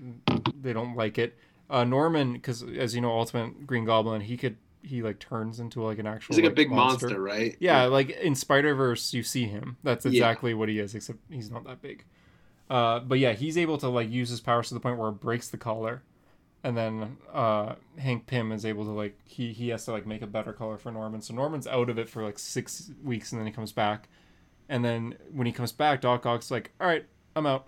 they 0.59 0.73
don't 0.73 0.95
like 0.95 1.17
it. 1.17 1.37
Uh, 1.69 1.83
Norman, 1.83 2.33
because 2.33 2.63
as 2.63 2.95
you 2.95 3.01
know, 3.01 3.11
Ultimate 3.11 3.65
Green 3.67 3.85
Goblin, 3.85 4.21
he 4.21 4.37
could 4.37 4.57
he 4.81 5.01
like 5.01 5.19
turns 5.19 5.59
into 5.59 5.81
like 5.81 5.99
an 5.99 6.07
actual 6.07 6.35
He's 6.35 6.43
like 6.43 6.51
a 6.51 6.55
big 6.55 6.69
monster, 6.71 7.21
right? 7.21 7.55
yeah, 7.59 7.83
like 7.85 8.09
in 8.11 8.35
Spider 8.35 8.73
Verse, 8.75 9.13
you 9.13 9.23
see 9.23 9.45
him. 9.45 9.77
That's 9.83 10.05
Yeah. 10.05 10.11
exactly 10.11 10.53
what 10.53 10.69
he 10.69 10.79
is, 10.79 10.95
except 10.95 11.19
he's 11.29 11.51
not 11.51 11.65
that 11.65 11.81
big. 11.81 12.05
Uh, 12.69 12.99
but 12.99 13.19
yeah, 13.19 13.33
he's 13.33 13.57
able 13.57 13.77
to 13.79 13.87
like 13.89 14.09
use 14.09 14.29
his 14.29 14.39
powers 14.41 14.67
to 14.69 14.73
the 14.73 14.79
point 14.79 14.97
where 14.97 15.09
it 15.09 15.19
breaks 15.21 15.47
the 15.49 15.57
collar, 15.57 16.03
and 16.63 16.75
then 16.75 17.17
uh, 17.33 17.75
Hank 17.97 18.27
Pym 18.27 18.51
is 18.51 18.65
able 18.65 18.83
to 18.85 18.91
like 18.91 19.17
he 19.25 19.53
he 19.53 19.69
has 19.69 19.85
to 19.85 19.91
like 19.91 20.05
make 20.05 20.21
a 20.21 20.27
better 20.27 20.53
color 20.53 20.77
for 20.77 20.91
Norman. 20.91 21.21
So 21.21 21.33
Norman's 21.33 21.67
out 21.67 21.89
of 21.89 21.97
it 21.97 22.09
for 22.09 22.23
like 22.23 22.39
six 22.39 22.91
weeks, 23.03 23.31
and 23.31 23.39
then 23.39 23.47
he 23.47 23.53
comes 23.53 23.71
back, 23.71 24.09
and 24.69 24.83
then 24.83 25.15
when 25.31 25.47
he 25.47 25.53
comes 25.53 25.71
back, 25.71 26.01
Doc 26.01 26.25
Ock's 26.25 26.51
like, 26.51 26.71
"All 26.81 26.87
right, 26.87 27.05
I'm 27.35 27.45
out." 27.45 27.67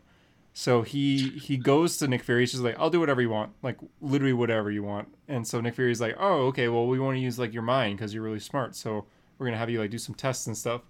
So 0.54 0.82
he 0.82 1.30
he 1.30 1.58
goes 1.58 1.98
to 1.98 2.08
Nick 2.08 2.24
Fury. 2.24 2.42
He's 2.42 2.52
just 2.52 2.64
like, 2.64 2.78
"I'll 2.80 2.90
do 2.90 3.00
whatever 3.00 3.22
you 3.22 3.30
want, 3.30 3.54
like 3.62 3.78
literally 4.02 4.34
whatever 4.34 4.72
you 4.72 4.84
want." 4.84 5.10
And 5.28 5.48
so 5.48 5.62
Nick 5.62 5.76
Fury's 5.76 6.02
like, 6.02 6.16
"Oh, 6.20 6.48
okay. 6.48 6.68
Well, 6.68 6.88
we 6.88 7.00
want 7.00 7.16
to 7.16 7.22
use 7.22 7.40
like 7.40 7.54
your 7.54 7.64
mind 7.64 7.98
because 7.98 8.14
you're 8.14 8.24
really 8.24 8.40
smart. 8.40 8.76
So 8.76 9.06
we're 9.38 9.46
gonna 9.46 9.58
have 9.58 9.70
you 9.70 9.80
like 9.80 9.92
do 9.92 9.98
some 9.98 10.16
tests 10.16 10.48
and 10.48 10.58
stuff." 10.58 10.82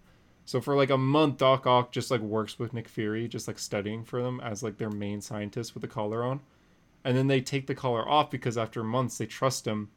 So 0.45 0.59
for 0.59 0.75
like 0.75 0.89
a 0.89 0.97
month, 0.97 1.37
Doc 1.37 1.67
Ock 1.67 1.91
just 1.91 2.09
like 2.09 2.21
works 2.21 2.57
with 2.57 2.73
Nick 2.73 2.87
Fury, 2.87 3.27
just 3.27 3.47
like 3.47 3.59
studying 3.59 4.03
for 4.03 4.23
them 4.23 4.39
as 4.39 4.63
like 4.63 4.77
their 4.77 4.89
main 4.89 5.21
scientist 5.21 5.75
with 5.75 5.81
the 5.81 5.87
collar 5.87 6.23
on. 6.23 6.39
And 7.03 7.15
then 7.15 7.27
they 7.27 7.41
take 7.41 7.67
the 7.67 7.75
collar 7.75 8.07
off 8.07 8.29
because 8.29 8.57
after 8.57 8.83
months 8.83 9.17
they 9.17 9.25
trust 9.25 9.65
him, 9.65 9.89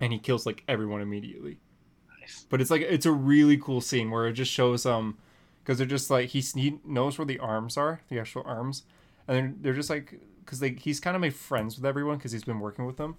and 0.00 0.12
he 0.12 0.18
kills 0.18 0.44
like 0.44 0.64
everyone 0.66 1.00
immediately. 1.00 1.58
Nice. 2.20 2.46
But 2.48 2.60
it's 2.60 2.70
like 2.70 2.82
it's 2.82 3.06
a 3.06 3.12
really 3.12 3.56
cool 3.56 3.80
scene 3.80 4.10
where 4.10 4.26
it 4.26 4.32
just 4.32 4.50
shows 4.50 4.84
um, 4.84 5.18
because 5.62 5.78
they're 5.78 5.86
just 5.86 6.10
like 6.10 6.30
he's, 6.30 6.52
he 6.52 6.78
knows 6.84 7.18
where 7.18 7.26
the 7.26 7.38
arms 7.38 7.76
are, 7.76 8.00
the 8.08 8.18
actual 8.18 8.42
arms, 8.44 8.82
and 9.28 9.36
they're, 9.36 9.54
they're 9.60 9.74
just 9.74 9.90
like 9.90 10.20
because 10.44 10.60
they 10.60 10.70
he's 10.70 11.00
kind 11.00 11.14
of 11.14 11.20
made 11.20 11.34
friends 11.34 11.76
with 11.76 11.86
everyone 11.86 12.16
because 12.16 12.32
he's 12.32 12.44
been 12.44 12.60
working 12.60 12.84
with 12.84 12.96
them, 12.96 13.16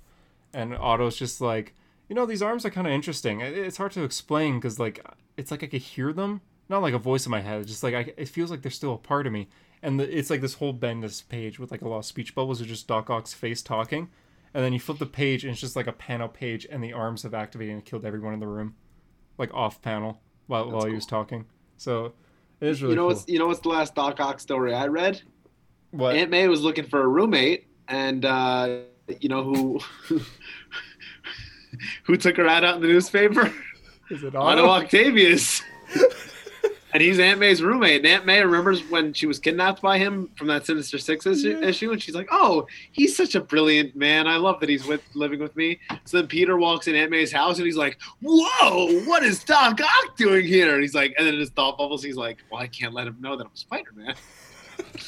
and 0.53 0.75
Otto's 0.75 1.15
just 1.17 1.39
like 1.39 1.73
you 2.09 2.15
know 2.15 2.25
these 2.25 2.41
arms 2.41 2.65
are 2.65 2.69
kind 2.69 2.87
of 2.87 2.93
interesting. 2.93 3.41
It's 3.41 3.77
hard 3.77 3.93
to 3.93 4.03
explain 4.03 4.55
because 4.55 4.79
like 4.79 5.05
it's 5.37 5.51
like 5.51 5.63
I 5.63 5.67
could 5.67 5.81
hear 5.81 6.11
them, 6.11 6.41
not 6.69 6.81
like 6.81 6.93
a 6.93 6.99
voice 6.99 7.25
in 7.25 7.31
my 7.31 7.41
head. 7.41 7.65
Just 7.65 7.83
like 7.83 7.93
I, 7.93 8.13
it 8.17 8.27
feels 8.29 8.51
like 8.51 8.61
they're 8.61 8.71
still 8.71 8.93
a 8.93 8.97
part 8.97 9.25
of 9.25 9.33
me. 9.33 9.47
And 9.83 9.99
the, 9.99 10.17
it's 10.17 10.29
like 10.29 10.41
this 10.41 10.55
whole 10.55 10.73
Bendis 10.73 11.27
page 11.27 11.59
with 11.59 11.69
like 11.69 11.81
a 11.81 11.87
lot 11.87 11.99
of 11.99 12.05
speech 12.05 12.33
bubbles 12.33 12.61
or 12.61 12.65
just 12.65 12.87
Doc 12.87 13.09
Ock's 13.09 13.33
face 13.33 13.61
talking, 13.61 14.09
and 14.53 14.63
then 14.63 14.73
you 14.73 14.79
flip 14.79 14.97
the 14.97 15.05
page 15.05 15.43
and 15.43 15.51
it's 15.51 15.61
just 15.61 15.75
like 15.75 15.87
a 15.87 15.93
panel 15.93 16.27
page, 16.27 16.65
and 16.71 16.83
the 16.83 16.93
arms 16.93 17.23
have 17.23 17.33
activated 17.33 17.75
and 17.75 17.85
killed 17.85 18.05
everyone 18.05 18.33
in 18.33 18.39
the 18.39 18.47
room, 18.47 18.75
like 19.37 19.53
off 19.53 19.81
panel 19.81 20.21
while 20.47 20.71
while 20.71 20.85
he 20.85 20.93
was 20.93 21.05
talking. 21.05 21.45
So 21.77 22.13
it 22.61 22.69
is 22.69 22.81
really 22.81 22.93
you 22.93 22.95
know 22.95 23.03
cool. 23.03 23.09
what's 23.09 23.27
you 23.27 23.39
know 23.39 23.47
what's 23.47 23.59
the 23.59 23.69
last 23.69 23.93
Doc 23.93 24.19
Ock 24.19 24.39
story 24.39 24.73
I 24.73 24.87
read? 24.87 25.21
what? 25.93 26.15
Aunt 26.15 26.29
May 26.31 26.47
was 26.47 26.61
looking 26.61 26.85
for 26.85 27.01
a 27.01 27.07
roommate, 27.07 27.67
and 27.87 28.25
uh, 28.25 28.79
you 29.19 29.29
know 29.29 29.43
who 29.43 29.79
who 32.03 32.17
took 32.17 32.37
her 32.37 32.47
ad 32.47 32.65
out 32.65 32.77
in 32.77 32.81
the 32.81 32.87
newspaper? 32.87 33.53
is 34.09 34.23
it 34.23 34.35
Otto 34.35 34.65
Otto? 34.65 34.69
Octavius. 34.69 35.61
And 36.93 37.01
he's 37.01 37.17
Aunt 37.19 37.39
May's 37.39 37.61
roommate. 37.63 37.97
And 37.97 38.05
Aunt 38.05 38.25
May 38.25 38.43
remembers 38.43 38.81
when 38.89 39.13
she 39.13 39.25
was 39.25 39.39
kidnapped 39.39 39.81
by 39.81 39.97
him 39.97 40.29
from 40.35 40.47
that 40.47 40.65
Sinister 40.65 40.97
Six 40.99 41.25
issue, 41.25 41.57
Yeah. 41.59 41.67
issue, 41.67 41.91
and 41.91 42.01
she's 42.01 42.13
like, 42.15 42.27
"Oh, 42.31 42.67
he's 42.91 43.15
such 43.17 43.33
a 43.35 43.41
brilliant 43.41 43.95
man. 43.95 44.27
I 44.27 44.37
love 44.37 44.59
that 44.59 44.69
he's 44.69 44.85
with 44.85 45.01
living 45.15 45.39
with 45.39 45.55
me." 45.55 45.79
So 46.05 46.17
then 46.17 46.27
Peter 46.27 46.55
walks 46.57 46.87
in 46.87 46.95
Aunt 46.95 47.09
May's 47.09 47.31
house, 47.31 47.57
and 47.57 47.65
he's 47.65 47.77
like, 47.77 47.97
"Whoa, 48.21 49.01
what 49.05 49.23
is 49.23 49.43
Doc 49.43 49.79
Ock 49.81 50.17
doing 50.17 50.45
here?" 50.45 50.73
And 50.73 50.81
he's 50.83 50.93
like, 50.95 51.15
and 51.17 51.25
then 51.25 51.37
his 51.39 51.49
thought 51.49 51.77
bubbles. 51.77 52.03
He's 52.03 52.15
like, 52.17 52.37
"Well, 52.51 52.61
I 52.61 52.67
can't 52.67 52.93
let 52.93 53.07
him 53.07 53.17
know 53.19 53.35
that 53.37 53.45
I'm 53.47 53.55
Spider 53.55 53.91
Man." 53.95 54.15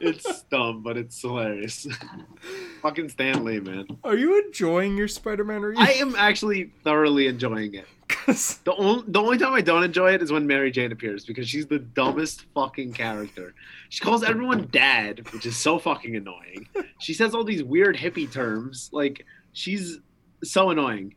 it's 0.00 0.42
dumb, 0.44 0.82
but 0.82 0.96
it's 0.96 1.20
hilarious. 1.20 1.86
Fucking 2.82 3.08
Stan 3.08 3.44
Lee, 3.44 3.60
man. 3.60 3.86
Are 4.04 4.16
you 4.16 4.42
enjoying 4.46 4.96
your 4.96 5.08
Spider-Man 5.08 5.60
read? 5.62 5.78
I 5.78 5.92
am 5.92 6.14
actually 6.16 6.72
thoroughly 6.84 7.26
enjoying 7.26 7.74
it. 7.74 7.86
The 8.64 8.74
only 8.76 9.04
the 9.08 9.18
only 9.18 9.38
time 9.38 9.54
I 9.54 9.60
don't 9.60 9.84
enjoy 9.84 10.12
it 10.14 10.22
is 10.22 10.32
when 10.32 10.46
Mary 10.46 10.70
Jane 10.70 10.92
appears 10.92 11.24
because 11.24 11.48
she's 11.48 11.66
the 11.66 11.78
dumbest 11.78 12.46
fucking 12.54 12.92
character. 12.92 13.54
She 13.88 14.00
calls 14.00 14.22
everyone 14.22 14.68
dad, 14.70 15.30
which 15.32 15.46
is 15.46 15.56
so 15.56 15.78
fucking 15.78 16.16
annoying. 16.16 16.68
She 16.98 17.14
says 17.14 17.34
all 17.34 17.44
these 17.44 17.62
weird 17.62 17.96
hippie 17.96 18.30
terms. 18.30 18.90
Like 18.92 19.24
she's 19.52 19.98
so 20.44 20.70
annoying. 20.70 21.14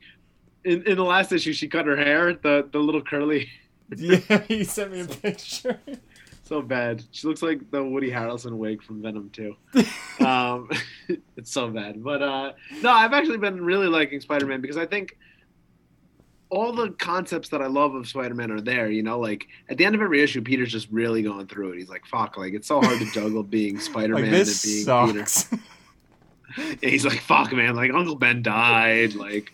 In 0.63 0.83
in 0.83 0.97
the 0.97 1.03
last 1.03 1.31
issue, 1.31 1.53
she 1.53 1.67
cut 1.67 1.85
her 1.85 1.97
hair, 1.97 2.33
the 2.33 2.67
the 2.71 2.79
little 2.79 3.01
curly, 3.01 3.49
yeah, 3.97 4.41
he 4.47 4.63
sent 4.63 4.91
me 4.91 5.01
a 5.01 5.05
picture. 5.05 5.79
so 6.43 6.61
bad. 6.61 7.03
She 7.11 7.27
looks 7.27 7.41
like 7.41 7.69
the 7.71 7.83
Woody 7.83 8.11
Harrelson 8.11 8.57
wig 8.57 8.81
from 8.83 9.01
Venom 9.01 9.29
2. 9.31 9.55
um, 10.25 10.69
it's 11.37 11.51
so 11.51 11.69
bad. 11.69 12.03
But 12.03 12.21
uh, 12.21 12.53
no, 12.81 12.91
I've 12.91 13.13
actually 13.13 13.37
been 13.37 13.63
really 13.63 13.87
liking 13.87 14.19
Spider 14.21 14.45
Man 14.45 14.61
because 14.61 14.77
I 14.77 14.85
think 14.85 15.17
all 16.53 16.71
the 16.71 16.91
concepts 16.91 17.49
that 17.49 17.61
I 17.61 17.67
love 17.67 17.95
of 17.95 18.07
Spider 18.07 18.35
Man 18.35 18.51
are 18.51 18.61
there. 18.61 18.89
You 18.91 19.01
know, 19.03 19.19
like 19.19 19.47
at 19.69 19.77
the 19.77 19.85
end 19.85 19.95
of 19.95 20.01
every 20.01 20.21
issue, 20.21 20.41
Peter's 20.41 20.71
just 20.71 20.87
really 20.91 21.23
going 21.23 21.47
through 21.47 21.71
it. 21.71 21.79
He's 21.79 21.89
like, 21.89 22.05
"Fuck!" 22.05 22.37
Like 22.37 22.53
it's 22.53 22.67
so 22.67 22.79
hard 22.81 22.99
to 22.99 23.11
juggle 23.11 23.43
being 23.43 23.79
Spider 23.79 24.13
Man 24.15 24.23
Like 24.31 24.33
and 24.33 24.45
being 24.45 24.45
Peter. 24.45 25.25
sucks. 25.25 25.51
And 25.51 26.79
he's 26.81 27.05
like, 27.05 27.19
"Fuck, 27.21 27.51
man!" 27.53 27.75
Like 27.75 27.91
Uncle 27.91 28.15
Ben 28.15 28.43
died. 28.43 29.15
Like 29.15 29.51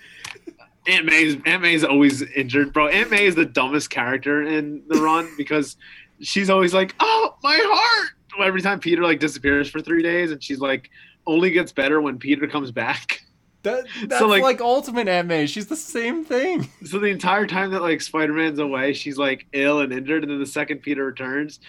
Aunt 0.87 1.05
May's 1.05 1.37
Aunt 1.45 1.61
May's 1.61 1.83
always 1.83 2.21
injured, 2.21 2.73
bro. 2.73 2.87
Aunt 2.87 3.09
May 3.09 3.25
is 3.25 3.35
the 3.35 3.45
dumbest 3.45 3.89
character 3.89 4.43
in 4.43 4.83
the 4.89 5.01
run 5.01 5.29
because 5.37 5.77
she's 6.21 6.49
always 6.49 6.73
like, 6.73 6.95
"Oh, 6.99 7.35
my 7.43 7.57
heart!" 7.61 8.09
Every 8.45 8.61
time 8.61 8.79
Peter 8.79 9.01
like 9.03 9.19
disappears 9.19 9.69
for 9.69 9.81
three 9.81 10.03
days, 10.03 10.31
and 10.31 10.41
she's 10.41 10.59
like, 10.59 10.89
only 11.27 11.51
gets 11.51 11.71
better 11.71 11.99
when 12.01 12.17
Peter 12.19 12.47
comes 12.47 12.71
back. 12.71 13.21
That, 13.63 13.85
that's 14.07 14.21
like- 14.21 14.41
like, 14.41 14.61
Ultimate 14.61 15.07
Aunt 15.07 15.27
May. 15.27 15.45
She's 15.45 15.67
the 15.67 15.75
same 15.75 16.23
thing. 16.23 16.69
So 16.85 16.97
the 16.99 17.07
entire 17.07 17.45
time 17.45 17.71
that 17.71 17.81
like 17.81 18.01
Spider 18.01 18.33
Man's 18.33 18.59
away, 18.59 18.93
she's 18.93 19.17
like 19.17 19.47
ill 19.53 19.81
and 19.81 19.91
injured, 19.91 20.23
and 20.23 20.31
then 20.31 20.39
the 20.39 20.45
second 20.45 20.77
Peter 20.81 21.05
returns, 21.05 21.59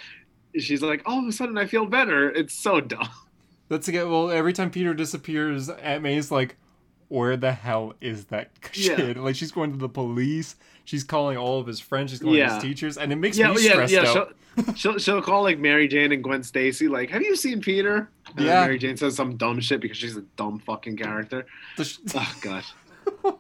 she's 0.58 0.82
like, 0.82 1.02
all 1.06 1.18
of 1.18 1.26
a 1.26 1.32
sudden 1.32 1.58
I 1.58 1.66
feel 1.66 1.86
better. 1.86 2.30
It's 2.30 2.54
so 2.54 2.80
dumb. 2.80 3.08
That's 3.68 3.88
again. 3.88 4.10
Well, 4.10 4.30
every 4.30 4.52
time 4.52 4.70
Peter 4.70 4.94
disappears, 4.94 5.68
Aunt 5.68 6.02
May's 6.02 6.30
like, 6.32 6.56
"Where 7.08 7.36
the 7.36 7.52
hell 7.52 7.94
is 8.00 8.24
that 8.26 8.50
Yeah. 8.74 9.12
Like 9.16 9.36
she's 9.36 9.52
going 9.52 9.70
to 9.72 9.78
the 9.78 9.88
police. 9.88 10.56
She's 10.90 11.04
calling 11.04 11.36
all 11.36 11.60
of 11.60 11.68
his 11.68 11.78
friends. 11.78 12.10
She's 12.10 12.18
calling 12.18 12.34
Yeah. 12.38 12.54
his 12.54 12.62
teachers, 12.64 12.98
and 12.98 13.12
it 13.12 13.16
makes 13.16 13.38
Yeah, 13.38 13.52
me 13.52 13.62
yeah, 13.64 13.70
stressed 13.70 13.92
yeah. 13.92 14.00
out. 14.00 14.34
She'll, 14.66 14.74
she'll 14.74 14.98
she'll 14.98 15.22
call 15.22 15.44
like 15.44 15.60
Mary 15.60 15.86
Jane 15.86 16.10
and 16.10 16.20
Gwen 16.24 16.42
Stacy, 16.42 16.88
like, 16.88 17.10
have 17.10 17.22
you 17.22 17.36
seen 17.36 17.60
Peter? 17.60 18.10
And 18.36 18.44
Yeah. 18.46 18.62
Mary 18.62 18.76
Jane 18.76 18.96
says 18.96 19.14
some 19.14 19.36
dumb 19.36 19.60
shit 19.60 19.80
because 19.80 19.96
she's 19.98 20.16
a 20.16 20.22
dumb 20.36 20.58
fucking 20.58 20.96
character. 20.96 21.46
Sh- 21.80 21.98
Oh 22.16 22.34
god. 22.42 22.64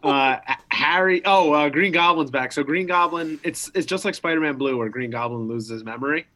Uh, 0.04 0.36
Harry. 0.68 1.22
Oh, 1.24 1.52
uh, 1.52 1.68
Green 1.70 1.90
Goblin's 1.92 2.30
back. 2.30 2.52
So 2.52 2.62
Green 2.62 2.86
Goblin, 2.86 3.40
it's 3.42 3.68
it's 3.74 3.86
just 3.86 4.04
like 4.04 4.14
Spider-Man 4.14 4.56
Blue, 4.56 4.76
where 4.76 4.88
Green 4.88 5.10
Goblin 5.10 5.48
loses 5.48 5.70
his 5.70 5.82
memory. 5.84 6.26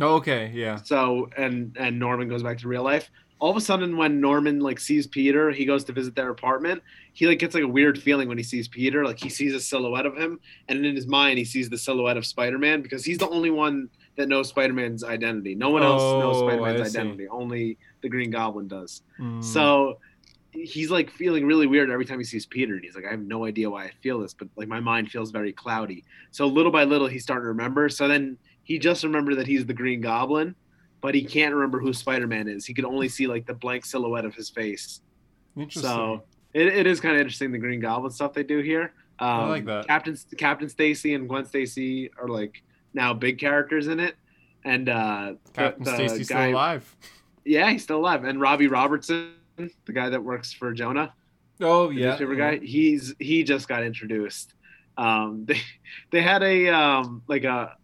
oh, 0.00 0.14
okay, 0.16 0.52
yeah. 0.54 0.76
So 0.76 1.28
and 1.36 1.76
and 1.80 1.98
Norman 1.98 2.28
goes 2.28 2.44
back 2.44 2.58
to 2.58 2.68
real 2.68 2.84
life. 2.84 3.10
All 3.40 3.50
of 3.50 3.56
a 3.56 3.60
sudden, 3.60 3.96
when 3.96 4.20
Norman 4.20 4.60
like 4.60 4.80
sees 4.80 5.06
Peter, 5.06 5.50
he 5.50 5.64
goes 5.64 5.84
to 5.84 5.92
visit 5.92 6.14
their 6.14 6.30
apartment. 6.30 6.82
He 7.12 7.26
like 7.26 7.38
gets 7.38 7.54
like 7.54 7.64
a 7.64 7.68
weird 7.68 8.00
feeling 8.00 8.28
when 8.28 8.38
he 8.38 8.44
sees 8.44 8.68
Peter. 8.68 9.04
Like 9.04 9.18
he 9.18 9.28
sees 9.28 9.54
a 9.54 9.60
silhouette 9.60 10.06
of 10.06 10.16
him, 10.16 10.40
and 10.68 10.84
in 10.84 10.94
his 10.94 11.06
mind, 11.06 11.38
he 11.38 11.44
sees 11.44 11.68
the 11.68 11.76
silhouette 11.76 12.16
of 12.16 12.24
Spider-Man 12.24 12.80
because 12.80 13.04
he's 13.04 13.18
the 13.18 13.28
only 13.28 13.50
one 13.50 13.90
that 14.16 14.28
knows 14.28 14.48
Spider-Man's 14.48 15.04
identity. 15.04 15.54
No 15.54 15.70
one 15.70 15.82
else 15.82 16.00
knows 16.00 16.36
Oh, 16.36 16.46
Spider-Man's 16.46 16.96
identity. 16.96 17.28
Only 17.28 17.76
the 18.00 18.08
Green 18.08 18.30
Goblin 18.30 18.68
does. 18.68 19.02
Mm. 19.18 19.42
So 19.42 19.98
he's 20.52 20.90
like 20.90 21.10
feeling 21.10 21.44
really 21.44 21.66
weird 21.66 21.90
every 21.90 22.04
time 22.04 22.18
he 22.18 22.24
sees 22.24 22.46
Peter, 22.46 22.74
and 22.74 22.84
he's 22.84 22.94
like, 22.94 23.04
I 23.04 23.10
have 23.10 23.20
no 23.20 23.44
idea 23.44 23.68
why 23.68 23.84
I 23.84 23.90
feel 24.02 24.20
this, 24.20 24.32
but 24.32 24.48
like 24.56 24.68
my 24.68 24.80
mind 24.80 25.10
feels 25.10 25.32
very 25.32 25.52
cloudy. 25.52 26.04
So 26.30 26.46
little 26.46 26.72
by 26.72 26.84
little, 26.84 27.08
he's 27.08 27.24
starting 27.24 27.42
to 27.42 27.48
remember. 27.48 27.88
So 27.88 28.06
then 28.06 28.38
he 28.62 28.78
just 28.78 29.02
remembered 29.02 29.36
that 29.36 29.46
he's 29.46 29.66
the 29.66 29.74
Green 29.74 30.00
Goblin, 30.00 30.54
but 31.04 31.14
he 31.14 31.22
can't 31.22 31.54
remember 31.54 31.78
who 31.80 31.92
Spider 31.92 32.26
Man 32.26 32.48
is. 32.48 32.64
He 32.64 32.72
could 32.72 32.86
only 32.86 33.10
see 33.10 33.26
like 33.26 33.44
the 33.44 33.52
blank 33.52 33.84
silhouette 33.84 34.24
of 34.24 34.34
his 34.34 34.48
face. 34.48 35.02
interesting. 35.54 35.82
So 35.82 36.22
it, 36.54 36.66
it 36.66 36.86
is 36.86 36.98
kind 36.98 37.14
of 37.14 37.20
interesting 37.20 37.52
the 37.52 37.58
Green 37.58 37.78
Goblin 37.78 38.10
stuff 38.10 38.32
they 38.32 38.42
do 38.42 38.60
here. 38.60 38.94
Um, 39.18 39.28
I 39.28 39.46
like 39.48 39.66
that. 39.66 39.86
Captain 39.86 40.16
Captain 40.38 40.66
Stacy 40.70 41.12
and 41.12 41.28
Gwen 41.28 41.44
Stacy 41.44 42.10
are 42.18 42.26
like 42.26 42.62
now 42.94 43.12
big 43.12 43.38
characters 43.38 43.86
in 43.88 44.00
it, 44.00 44.14
and 44.64 44.88
uh, 44.88 45.34
Captain 45.52 45.84
Stacy's 45.84 46.26
guy- 46.26 46.46
still 46.46 46.54
alive. 46.54 46.96
Yeah, 47.44 47.68
he's 47.70 47.82
still 47.82 47.98
alive. 47.98 48.24
And 48.24 48.40
Robbie 48.40 48.68
Robertson, 48.68 49.34
the 49.58 49.92
guy 49.92 50.08
that 50.08 50.24
works 50.24 50.54
for 50.54 50.72
Jonah, 50.72 51.12
Oh 51.60 51.90
yeah. 51.90 52.12
newspaper 52.12 52.34
guy, 52.34 52.56
he's 52.60 53.14
he 53.18 53.44
just 53.44 53.68
got 53.68 53.84
introduced. 53.84 54.54
Um, 54.96 55.44
they 55.48 55.60
they 56.12 56.22
had 56.22 56.42
a 56.42 56.68
um, 56.70 57.22
like 57.28 57.44
a 57.44 57.76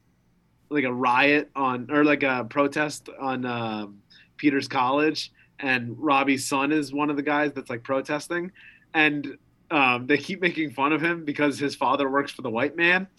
like 0.71 0.85
a 0.85 0.93
riot 0.93 1.51
on 1.55 1.91
or 1.91 2.05
like 2.05 2.23
a 2.23 2.47
protest 2.49 3.09
on 3.21 3.45
um, 3.45 4.03
Peter's 4.37 4.69
college, 4.69 5.33
and 5.59 5.97
Robbie's 5.99 6.47
son 6.47 6.73
is 6.73 6.93
one 6.93 7.11
of 7.11 7.17
the 7.17 7.23
guys 7.23 7.53
that's 7.53 7.69
like 7.69 7.83
protesting, 7.83 8.53
and 8.95 9.37
um, 9.71 10.07
they 10.07 10.19
keep 10.19 10.41
making 10.41 10.73
fun 10.73 10.93
of 10.93 11.01
him 11.01 11.25
because 11.25 11.59
his 11.59 11.75
father 11.75 12.11
works 12.11 12.33
for 12.33 12.43
the 12.43 12.51
white 12.51 12.77
man. 12.77 13.07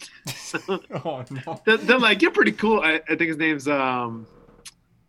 Oh 1.04 1.24
no. 1.30 1.62
they're, 1.66 1.78
they're 1.78 1.98
like, 1.98 2.20
"You're 2.20 2.30
pretty 2.30 2.52
cool." 2.52 2.80
I, 2.80 3.00
I 3.08 3.16
think 3.16 3.22
his 3.22 3.38
name's 3.38 3.66
um, 3.66 4.26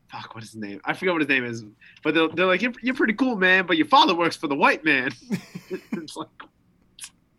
fuck, 0.09 0.33
what 0.35 0.43
is 0.43 0.53
his 0.53 0.61
name? 0.61 0.79
I 0.85 0.93
forget 0.93 1.13
what 1.13 1.21
his 1.21 1.27
name 1.27 1.43
is, 1.43 1.65
but 2.03 2.13
they're, 2.13 2.29
they're 2.29 2.45
like, 2.45 2.61
"You're, 2.61 2.73
you're 2.81 2.95
pretty 2.95 3.13
cool, 3.13 3.35
man," 3.35 3.65
but 3.65 3.75
your 3.75 3.87
father 3.87 4.15
works 4.15 4.37
for 4.37 4.47
the 4.47 4.55
white 4.55 4.85
man. 4.85 5.11
it's 5.69 6.15
like, 6.15 6.29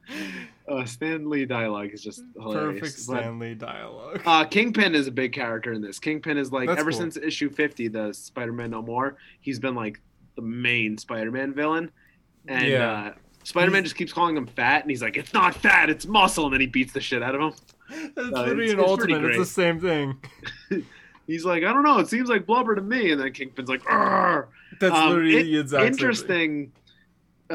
uh, 0.69 0.85
Stan 0.85 1.29
Lee 1.31 1.45
dialogue 1.45 1.91
is 1.93 2.03
just 2.03 2.23
hilarious. 2.41 2.81
Perfect 2.81 3.07
But, 3.09 3.19
Stan 3.21 3.39
Lee 3.39 3.55
dialogue. 3.55 4.23
uh, 4.27 4.45
Kingpin 4.45 4.95
is 4.95 5.07
a 5.07 5.11
big 5.13 5.33
character 5.33 5.73
in 5.73 5.81
this. 5.83 5.99
Kingpin 5.99 6.39
is 6.39 6.53
like 6.53 6.69
That's 6.69 6.81
ever 6.81 6.91
cool. 6.91 7.01
since 7.01 7.17
issue 7.17 7.51
50, 7.51 7.89
the 7.89 8.13
Spider-Man 8.13 8.71
No 8.71 8.83
More, 8.83 9.17
he's 9.41 9.59
been 9.59 9.75
like 9.75 10.01
the 10.37 10.43
main 10.43 10.99
Spider-Man 10.99 11.55
villain, 11.55 11.91
and 12.49 12.67
Yeah. 12.69 12.91
uh, 12.93 13.15
Spider-Man 13.45 13.83
He's- 13.83 13.91
just 13.91 13.97
keeps 13.97 14.13
calling 14.13 14.37
him 14.37 14.47
fat, 14.47 14.83
and 14.83 14.91
he's 14.91 15.03
like, 15.03 15.17
"It's 15.17 15.33
not 15.35 15.55
fat, 15.55 15.91
it's 15.91 16.07
muscle," 16.07 16.45
and 16.45 16.53
then 16.55 16.61
he 16.61 16.67
beats 16.67 16.93
the 16.93 17.01
shit 17.01 17.23
out 17.23 17.35
of 17.35 17.41
him. 17.41 17.53
That's 18.17 18.29
uh, 18.35 18.41
literally 18.43 18.65
it's- 18.65 18.73
an 18.75 18.81
it's 18.81 18.89
ultimate. 18.89 19.25
It's 19.27 19.39
the 19.39 19.45
same 19.45 19.81
thing. 19.81 20.17
He's 21.27 21.45
like, 21.47 21.63
"I 21.65 21.73
don't 21.73 21.85
know, 21.85 21.99
it 22.01 22.09
seems 22.09 22.29
like 22.29 22.45
blubber 22.47 22.75
to 22.75 22.83
me," 22.83 23.11
and 23.13 23.21
then 23.21 23.33
Kingpin's 23.33 23.69
like, 23.69 23.83
"Arr!" 23.87 24.49
That's 24.81 24.95
Um, 24.95 25.09
literally 25.11 25.37
it- 25.37 25.43
the 25.45 25.59
exact 25.61 25.97
same 25.97 26.15
thing. 26.27 26.73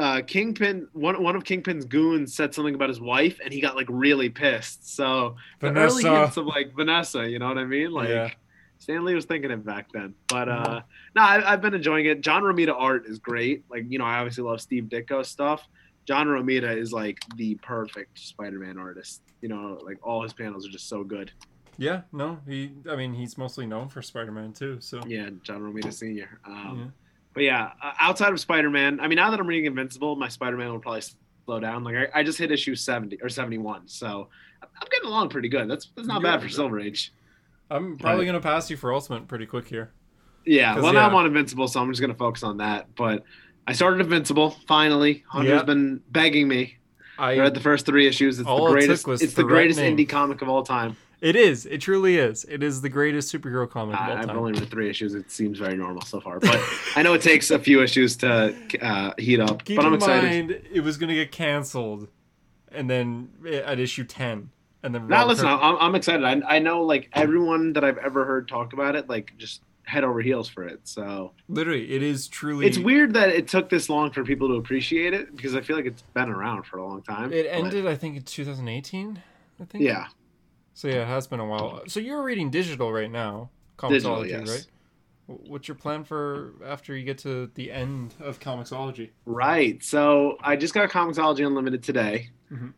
Uh, 0.00 0.22
Kingpin, 0.22 0.88
one 0.94 1.22
one 1.22 1.36
of 1.36 1.44
Kingpin's 1.44 1.84
goons 1.84 2.34
said 2.34 2.54
something 2.54 2.74
about 2.74 2.88
his 2.88 3.02
wife, 3.02 3.38
and 3.44 3.52
he 3.52 3.60
got 3.60 3.76
like 3.76 3.86
really 3.90 4.30
pissed. 4.30 4.94
So 4.96 5.36
the 5.58 5.66
early 5.68 6.02
Vanessa. 6.02 6.20
hints 6.20 6.36
of 6.38 6.46
like 6.46 6.74
Vanessa, 6.74 7.28
you 7.28 7.38
know 7.38 7.48
what 7.48 7.58
I 7.58 7.64
mean? 7.64 7.92
Like 7.92 8.08
Yeah. 8.08 8.30
Stan 8.78 9.04
Lee 9.04 9.14
was 9.14 9.26
thinking 9.26 9.50
it 9.50 9.62
back 9.62 9.92
then. 9.92 10.14
But 10.28 10.48
uh, 10.48 10.80
no, 11.14 11.20
I, 11.20 11.52
I've 11.52 11.60
been 11.60 11.74
enjoying 11.74 12.06
it. 12.06 12.22
John 12.22 12.42
Romita 12.42 12.74
art 12.74 13.04
is 13.04 13.18
great. 13.18 13.64
Like 13.70 13.84
you 13.90 13.98
know, 13.98 14.06
I 14.06 14.18
obviously 14.20 14.42
love 14.42 14.62
Steve 14.62 14.84
Ditko 14.84 15.24
stuff. 15.26 15.68
John 16.06 16.28
Romita 16.28 16.74
is 16.74 16.94
like 16.94 17.18
the 17.36 17.56
perfect 17.56 18.18
Spider-Man 18.18 18.78
artist. 18.78 19.20
You 19.42 19.50
know, 19.50 19.78
like 19.84 19.98
all 20.02 20.22
his 20.22 20.32
panels 20.32 20.66
are 20.66 20.70
just 20.70 20.88
so 20.88 21.04
good. 21.04 21.30
Yeah, 21.76 22.02
no, 22.10 22.38
he. 22.48 22.72
I 22.90 22.96
mean, 22.96 23.12
he's 23.12 23.36
mostly 23.36 23.66
known 23.66 23.90
for 23.90 24.00
Spider-Man 24.00 24.54
too. 24.54 24.78
So 24.80 25.02
Yeah, 25.06 25.28
John 25.42 25.60
Romita 25.60 25.92
Sr. 25.92 26.40
Um, 26.46 26.78
Yeah. 26.78 26.90
But 27.34 27.44
yeah, 27.44 27.70
uh, 27.82 27.92
outside 28.00 28.32
of 28.32 28.40
Spider 28.40 28.70
Man, 28.70 28.98
I 29.00 29.06
mean, 29.08 29.16
now 29.16 29.30
that 29.30 29.38
I'm 29.40 29.46
reading 29.46 29.66
Invincible, 29.66 30.16
my 30.16 30.28
Spider 30.28 30.56
Man 30.56 30.70
will 30.72 30.80
probably 30.80 31.02
slow 31.44 31.60
down. 31.60 31.84
Like 31.84 31.94
I, 31.96 32.20
I 32.20 32.22
just 32.22 32.38
hit 32.38 32.50
issue 32.50 32.74
70 32.74 33.18
or 33.22 33.28
71, 33.28 33.86
so 33.88 34.28
I'm 34.62 34.88
getting 34.90 35.08
along 35.08 35.28
pretty 35.28 35.48
good. 35.48 35.68
That's 35.70 35.88
that's 35.94 36.08
not 36.08 36.22
Yeah. 36.22 36.32
bad 36.32 36.42
for 36.42 36.48
Silver 36.48 36.80
Age. 36.80 37.12
I'm 37.70 37.96
probably 37.98 38.20
Right. 38.20 38.26
gonna 38.26 38.40
pass 38.40 38.68
you 38.70 38.76
for 38.76 38.92
Ultimate 38.92 39.28
pretty 39.28 39.46
quick 39.46 39.68
here. 39.68 39.92
Yeah, 40.44 40.74
well 40.80 40.92
now. 40.92 41.06
I'm 41.06 41.14
on 41.14 41.26
Invincible, 41.26 41.68
so 41.68 41.80
I'm 41.80 41.90
just 41.90 42.00
gonna 42.00 42.14
focus 42.14 42.42
on 42.42 42.56
that. 42.58 42.94
But 42.96 43.22
I 43.66 43.72
started 43.74 44.00
Invincible 44.00 44.50
finally. 44.66 45.22
Hunter's 45.28 45.50
Yeah. 45.52 45.62
been 45.62 46.00
begging 46.10 46.48
me. 46.48 46.78
I 47.18 47.38
read 47.38 47.54
the 47.54 47.60
first 47.60 47.84
three 47.86 48.06
issues. 48.08 48.38
It's 48.40 48.48
the 48.48 48.54
it 48.56 48.70
greatest. 48.70 49.06
was 49.06 49.22
It's 49.22 49.34
the 49.34 49.44
greatest 49.44 49.78
indie 49.78 50.08
comic 50.08 50.40
of 50.42 50.48
all 50.48 50.62
time. 50.62 50.96
It 51.20 51.36
is. 51.36 51.66
It 51.66 51.78
truly 51.82 52.16
is. 52.16 52.44
It 52.44 52.62
is 52.62 52.80
the 52.80 52.88
greatest 52.88 53.32
superhero 53.32 53.68
comic 53.68 53.94
of 53.94 54.00
I, 54.00 54.20
I've 54.20 54.30
only 54.30 54.52
read 54.52 54.70
three 54.70 54.88
issues. 54.88 55.14
It 55.14 55.30
seems 55.30 55.58
very 55.58 55.76
normal 55.76 56.02
so 56.02 56.18
far, 56.20 56.40
but 56.40 56.58
I 56.96 57.02
know 57.02 57.12
it 57.12 57.20
takes 57.22 57.50
a 57.50 57.58
few 57.58 57.82
issues 57.82 58.16
to 58.18 58.54
uh, 58.80 59.12
heat 59.18 59.38
up. 59.40 59.64
Keep 59.64 59.76
but 59.76 59.84
I'm 59.84 59.92
in 59.92 59.98
excited. 59.98 60.48
mind, 60.48 60.62
it 60.72 60.80
was 60.80 60.96
gonna 60.96 61.14
get 61.14 61.30
canceled, 61.30 62.08
and 62.72 62.88
then 62.88 63.28
at 63.46 63.78
issue 63.78 64.04
ten, 64.04 64.50
and 64.82 64.94
then 64.94 65.08
Now 65.08 65.26
listen, 65.26 65.44
Kirk- 65.46 65.60
I'm, 65.62 65.76
I'm 65.76 65.94
excited. 65.94 66.24
I, 66.24 66.56
I 66.56 66.58
know 66.58 66.82
like 66.84 67.10
everyone 67.12 67.74
that 67.74 67.84
I've 67.84 67.98
ever 67.98 68.24
heard 68.24 68.48
talk 68.48 68.72
about 68.72 68.96
it, 68.96 69.08
like 69.08 69.34
just 69.36 69.60
head 69.82 70.04
over 70.04 70.22
heels 70.22 70.48
for 70.48 70.64
it. 70.64 70.80
So 70.84 71.32
literally, 71.48 71.92
it 71.92 72.02
is 72.02 72.28
truly. 72.28 72.66
it's 72.66 72.78
weird 72.78 73.12
that 73.12 73.28
it 73.28 73.46
took 73.46 73.68
this 73.68 73.90
long 73.90 74.10
for 74.10 74.24
people 74.24 74.48
to 74.48 74.54
appreciate 74.54 75.12
it 75.12 75.36
because 75.36 75.54
I 75.54 75.60
feel 75.60 75.76
like 75.76 75.84
it's 75.86 76.02
been 76.14 76.30
around 76.30 76.64
for 76.64 76.78
a 76.78 76.86
long 76.86 77.02
time. 77.02 77.30
It 77.30 77.44
but- 77.44 77.52
ended, 77.52 77.86
I 77.86 77.94
think, 77.96 78.16
in 78.16 78.22
2018. 78.22 79.20
I 79.60 79.64
think. 79.66 79.84
yeah, 79.84 80.06
So 80.80 80.88
yeah, 80.88 81.02
it 81.02 81.08
has 81.08 81.26
been 81.26 81.40
a 81.40 81.44
while. 81.46 81.82
So 81.88 82.00
you're 82.00 82.22
reading 82.22 82.48
digital 82.48 82.90
right 82.90 83.10
now, 83.10 83.50
Comixology, 83.76 83.90
Digital, 84.22 84.26
yes. 84.26 84.48
right? 84.48 84.66
What's 85.26 85.68
your 85.68 85.74
plan 85.74 86.04
for 86.04 86.54
after 86.64 86.96
you 86.96 87.04
get 87.04 87.18
to 87.18 87.50
the 87.54 87.70
end 87.70 88.14
of 88.18 88.40
Comixology? 88.40 89.10
right. 89.26 89.84
So 89.84 90.38
I 90.42 90.56
just 90.56 90.72
got 90.72 90.88
Comixology 90.88 91.46
Unlimited 91.46 91.82
today 91.82 92.30
Mhm. 92.50 92.72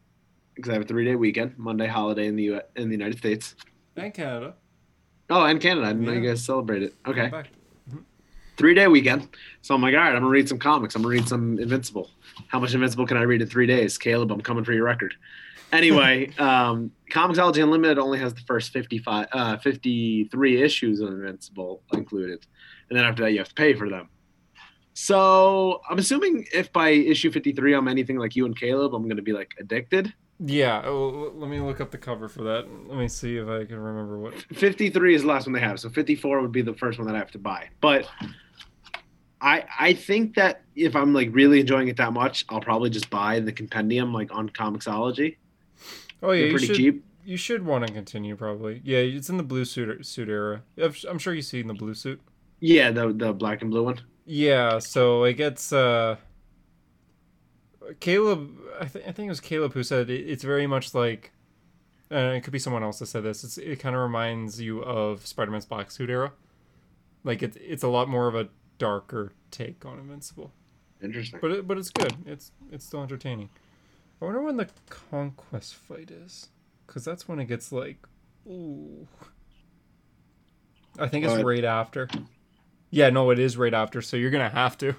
because 0.56 0.70
I 0.70 0.72
have 0.72 0.82
a 0.82 0.84
three 0.84 1.04
day 1.04 1.14
weekend, 1.14 1.56
Monday 1.56 1.86
holiday 1.86 2.26
in 2.26 2.34
the 2.34 2.42
U- 2.42 2.60
in 2.74 2.88
the 2.88 2.96
United 2.96 3.18
States. 3.18 3.54
And 3.96 4.12
Canada. 4.12 4.56
Oh, 5.30 5.44
and 5.44 5.60
Canada. 5.60 5.86
I 5.86 5.90
didn't 5.92 6.04
know 6.04 6.12
you 6.12 6.28
guys 6.28 6.44
celebrate 6.44 6.82
it. 6.82 6.94
Okay. 7.06 7.28
Back. 7.28 7.50
three 8.56 8.74
day 8.74 8.88
weekend. 8.88 9.28
So 9.62 9.76
I'm 9.76 9.80
like, 9.80 9.94
all 9.94 10.00
right, 10.00 10.08
I'm 10.08 10.22
gonna 10.22 10.26
read 10.28 10.48
some 10.48 10.58
comics. 10.58 10.96
I'm 10.96 11.02
gonna 11.02 11.14
read 11.14 11.28
some 11.28 11.60
Invincible. 11.60 12.10
How 12.48 12.58
much 12.58 12.74
Invincible 12.74 13.06
can 13.06 13.16
I 13.16 13.22
read 13.22 13.42
in 13.42 13.46
three 13.48 13.66
days? 13.66 13.96
Caleb, 13.96 14.32
I'm 14.32 14.40
coming 14.40 14.64
for 14.64 14.72
your 14.72 14.84
record. 14.86 15.14
Anyway, 15.72 16.30
um, 16.38 16.92
Comixology 17.10 17.62
Unlimited 17.62 17.98
only 17.98 18.18
has 18.18 18.34
the 18.34 18.42
first 18.42 18.72
55, 18.72 19.26
uh, 19.32 19.56
53 19.56 20.62
issues 20.62 21.00
of 21.00 21.08
Invincible 21.08 21.82
included, 21.94 22.46
and 22.90 22.98
then 22.98 23.06
after 23.06 23.22
that 23.22 23.32
you 23.32 23.38
have 23.38 23.48
to 23.48 23.54
pay 23.54 23.72
for 23.72 23.88
them. 23.88 24.08
So 24.94 25.80
I'm 25.88 25.98
assuming 25.98 26.46
if 26.52 26.70
by 26.72 26.90
issue 26.90 27.30
53 27.32 27.74
I'm 27.74 27.88
anything 27.88 28.18
like 28.18 28.36
you 28.36 28.44
and 28.44 28.58
Caleb, 28.58 28.94
I'm 28.94 29.08
gonna 29.08 29.22
be 29.22 29.32
like 29.32 29.54
addicted. 29.58 30.12
Yeah. 30.44 30.82
Oh, 30.84 31.32
let 31.34 31.48
me 31.48 31.60
look 31.60 31.80
up 31.80 31.90
the 31.90 31.98
cover 31.98 32.28
for 32.28 32.42
that. 32.42 32.66
Let 32.88 32.98
me 32.98 33.08
see 33.08 33.36
if 33.36 33.48
I 33.48 33.64
can 33.64 33.78
remember 33.78 34.18
what. 34.18 34.34
53 34.34 35.14
is 35.14 35.22
the 35.22 35.28
last 35.28 35.46
one 35.46 35.52
they 35.52 35.60
have, 35.60 35.80
so 35.80 35.88
54 35.88 36.42
would 36.42 36.52
be 36.52 36.62
the 36.62 36.74
first 36.74 36.98
one 36.98 37.06
that 37.06 37.14
I 37.14 37.18
have 37.18 37.30
to 37.30 37.38
buy. 37.38 37.70
But 37.80 38.08
I 39.40 39.64
I 39.78 39.92
think 39.94 40.34
that 40.34 40.62
if 40.74 40.94
I'm 40.94 41.14
like 41.14 41.30
really 41.32 41.60
enjoying 41.60 41.88
it 41.88 41.96
that 41.96 42.12
much, 42.12 42.44
I'll 42.50 42.60
probably 42.60 42.90
just 42.90 43.08
buy 43.08 43.40
the 43.40 43.52
compendium 43.52 44.12
like 44.12 44.34
on 44.34 44.50
Comixology. 44.50 45.36
Oh 46.22 46.32
yeah, 46.32 46.42
They're 46.42 46.52
you 46.52 46.58
should. 46.58 46.76
cheap. 46.76 47.04
You 47.24 47.36
should 47.36 47.64
want 47.64 47.86
to 47.86 47.92
continue 47.92 48.34
probably. 48.36 48.80
Yeah, 48.84 48.98
it's 48.98 49.28
in 49.28 49.36
the 49.36 49.42
blue 49.42 49.64
suit 49.64 50.04
suit 50.06 50.28
era. 50.28 50.62
I'm 50.80 50.94
I'm 51.08 51.18
sure 51.18 51.34
you've 51.34 51.44
seen 51.44 51.66
the 51.66 51.74
blue 51.74 51.94
suit. 51.94 52.20
Yeah, 52.60 52.90
the 52.90 53.12
the 53.12 53.32
black 53.32 53.62
and 53.62 53.70
blue 53.70 53.84
one. 53.84 54.00
Yeah, 54.24 54.78
so 54.78 55.24
it 55.24 55.34
gets 55.34 55.72
uh 55.72 56.16
Caleb 58.00 58.56
I, 58.80 58.86
th- 58.86 59.04
I 59.06 59.12
think 59.12 59.26
it 59.26 59.30
was 59.30 59.40
Caleb 59.40 59.72
who 59.74 59.82
said 59.82 60.10
it, 60.10 60.20
it's 60.20 60.44
very 60.44 60.66
much 60.66 60.94
like 60.94 61.32
uh, 62.10 62.16
it 62.36 62.42
could 62.42 62.52
be 62.52 62.58
someone 62.58 62.82
else 62.82 62.98
that 62.98 63.06
said 63.06 63.22
this. 63.24 63.42
It's, 63.42 63.56
it 63.56 63.76
kind 63.80 63.96
of 63.96 64.02
reminds 64.02 64.60
you 64.60 64.82
of 64.82 65.26
Spider-Man's 65.26 65.64
black 65.64 65.90
suit 65.90 66.10
era. 66.10 66.32
Like 67.24 67.42
it's 67.42 67.56
it's 67.60 67.82
a 67.82 67.88
lot 67.88 68.08
more 68.08 68.28
of 68.28 68.34
a 68.34 68.48
darker 68.78 69.32
take 69.50 69.84
on 69.86 69.98
Invincible. 69.98 70.52
Interesting. 71.02 71.38
But 71.40 71.50
it, 71.52 71.68
but 71.68 71.78
it's 71.78 71.90
good. 71.90 72.14
It's 72.26 72.52
it's 72.70 72.84
still 72.84 73.02
entertaining. 73.02 73.50
I 74.22 74.24
wonder 74.24 74.40
when 74.40 74.56
the 74.56 74.68
conquest 74.88 75.74
fight 75.74 76.12
is, 76.12 76.48
because 76.86 77.04
that's 77.04 77.26
when 77.26 77.40
it 77.40 77.46
gets 77.46 77.72
like, 77.72 77.98
ooh. 78.46 79.08
I 80.96 81.08
think 81.08 81.24
it's 81.24 81.42
right 81.42 81.64
after. 81.64 82.08
Yeah, 82.90 83.10
no, 83.10 83.30
it 83.30 83.40
is 83.40 83.56
right 83.56 83.74
after. 83.74 84.00
So 84.00 84.16
you're 84.16 84.30
gonna 84.30 84.48
have 84.48 84.78
to. 84.78 84.94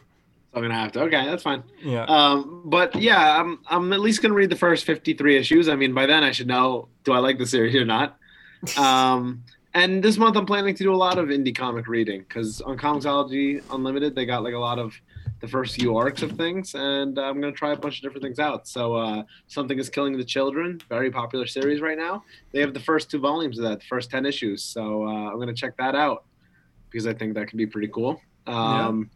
I'm 0.53 0.61
gonna 0.61 0.73
have 0.73 0.91
to. 0.93 1.03
Okay, 1.03 1.25
that's 1.25 1.41
fine. 1.41 1.63
Yeah. 1.81 2.03
Um, 2.03 2.63
but 2.65 2.95
yeah, 2.97 3.39
I'm 3.39 3.59
I'm 3.67 3.93
at 3.93 4.01
least 4.01 4.21
gonna 4.21 4.33
read 4.33 4.49
the 4.49 4.57
first 4.57 4.83
53 4.83 5.37
issues. 5.37 5.69
I 5.69 5.75
mean, 5.75 5.93
by 5.93 6.05
then 6.05 6.21
I 6.25 6.31
should 6.31 6.47
know 6.47 6.89
do 7.05 7.13
I 7.13 7.19
like 7.19 7.37
the 7.37 7.45
series 7.45 7.75
or 7.75 7.85
not. 7.85 8.17
Um, 8.77 9.43
and 9.73 10.01
this 10.01 10.17
month 10.17 10.37
I'm 10.37 10.45
planning 10.45 10.73
to 10.73 10.83
do 10.83 10.93
a 10.93 10.95
lot 10.95 11.17
of 11.17 11.27
indie 11.27 11.53
comic 11.53 11.87
reading 11.87 12.21
because 12.21 12.61
on 12.61 12.77
Comixology 12.77 13.61
Unlimited 13.71 14.15
they 14.15 14.25
got 14.25 14.41
like 14.41 14.53
a 14.53 14.59
lot 14.59 14.79
of 14.79 14.93
the 15.43 15.49
first 15.49 15.75
few 15.75 15.97
arcs 15.97 16.21
of 16.21 16.31
things, 16.37 16.73
and 16.73 17.19
I'm 17.19 17.41
gonna 17.41 17.51
try 17.51 17.73
a 17.73 17.75
bunch 17.75 17.97
of 17.97 18.01
different 18.01 18.23
things 18.23 18.39
out. 18.39 18.65
So 18.65 18.95
uh, 18.95 19.23
something 19.47 19.77
is 19.77 19.89
killing 19.89 20.17
the 20.17 20.23
children, 20.23 20.79
very 20.87 21.11
popular 21.11 21.45
series 21.45 21.81
right 21.81 21.97
now. 21.97 22.23
They 22.53 22.61
have 22.61 22.73
the 22.73 22.79
first 22.79 23.11
two 23.11 23.19
volumes 23.19 23.59
of 23.59 23.65
that, 23.65 23.81
the 23.81 23.85
first 23.85 24.09
10 24.09 24.25
issues. 24.25 24.63
So 24.63 25.05
uh, 25.05 25.29
I'm 25.29 25.37
gonna 25.39 25.53
check 25.53 25.75
that 25.79 25.95
out 25.95 26.23
because 26.89 27.05
I 27.07 27.13
think 27.13 27.33
that 27.33 27.49
could 27.49 27.57
be 27.57 27.67
pretty 27.67 27.89
cool. 27.89 28.21
Um, 28.47 29.09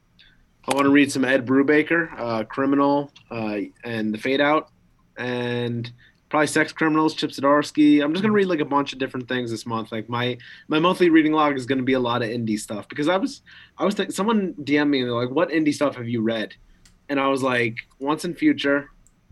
I 0.68 0.76
want 0.76 0.84
to 0.84 0.92
read 0.92 1.10
some 1.10 1.24
Ed 1.24 1.46
Brubaker, 1.46 2.10
uh, 2.20 2.44
Criminal, 2.44 3.10
uh, 3.32 3.60
and 3.86 4.14
The 4.14 4.18
Fade 4.18 4.42
Out, 4.42 4.70
and 5.18 5.90
probably 6.30 6.48
Sex 6.48 6.72
Criminals, 6.72 7.14
Chip 7.14 7.32
Zdarsky. 7.32 8.04
I'm 8.04 8.14
just 8.14 8.22
gonna 8.22 8.34
read 8.34 8.48
like 8.48 8.60
a 8.60 8.66
bunch 8.66 8.94
of 8.94 9.00
different 9.00 9.28
things 9.28 9.52
this 9.52 9.66
month. 9.66 9.92
Like 9.92 10.10
my 10.10 10.38
my 10.68 10.80
monthly 10.80 11.10
reading 11.10 11.34
log 11.34 11.56
is 11.56 11.66
gonna 11.66 11.84
be 11.84 11.94
a 11.94 12.00
lot 12.00 12.22
of 12.22 12.30
indie 12.30 12.60
stuff 12.60 12.88
because 12.90 13.08
I 13.08 13.18
was 13.18 13.42
I 13.78 13.86
was 13.86 13.96
thinking 13.96 14.14
someone 14.14 14.54
DM'd 14.62 14.90
me 14.90 15.00
and 15.00 15.10
they're 15.10 15.16
like, 15.16 15.32
"What 15.32 15.50
indie 15.50 15.74
stuff 15.74 15.96
have 15.96 16.08
you 16.08 16.22
read?" 16.22 16.56
And 17.10 17.20
I 17.20 17.28
was 17.28 17.44
like, 17.44 17.78
"Once 18.00 18.26
and 18.26 18.38
Future, 18.38 18.90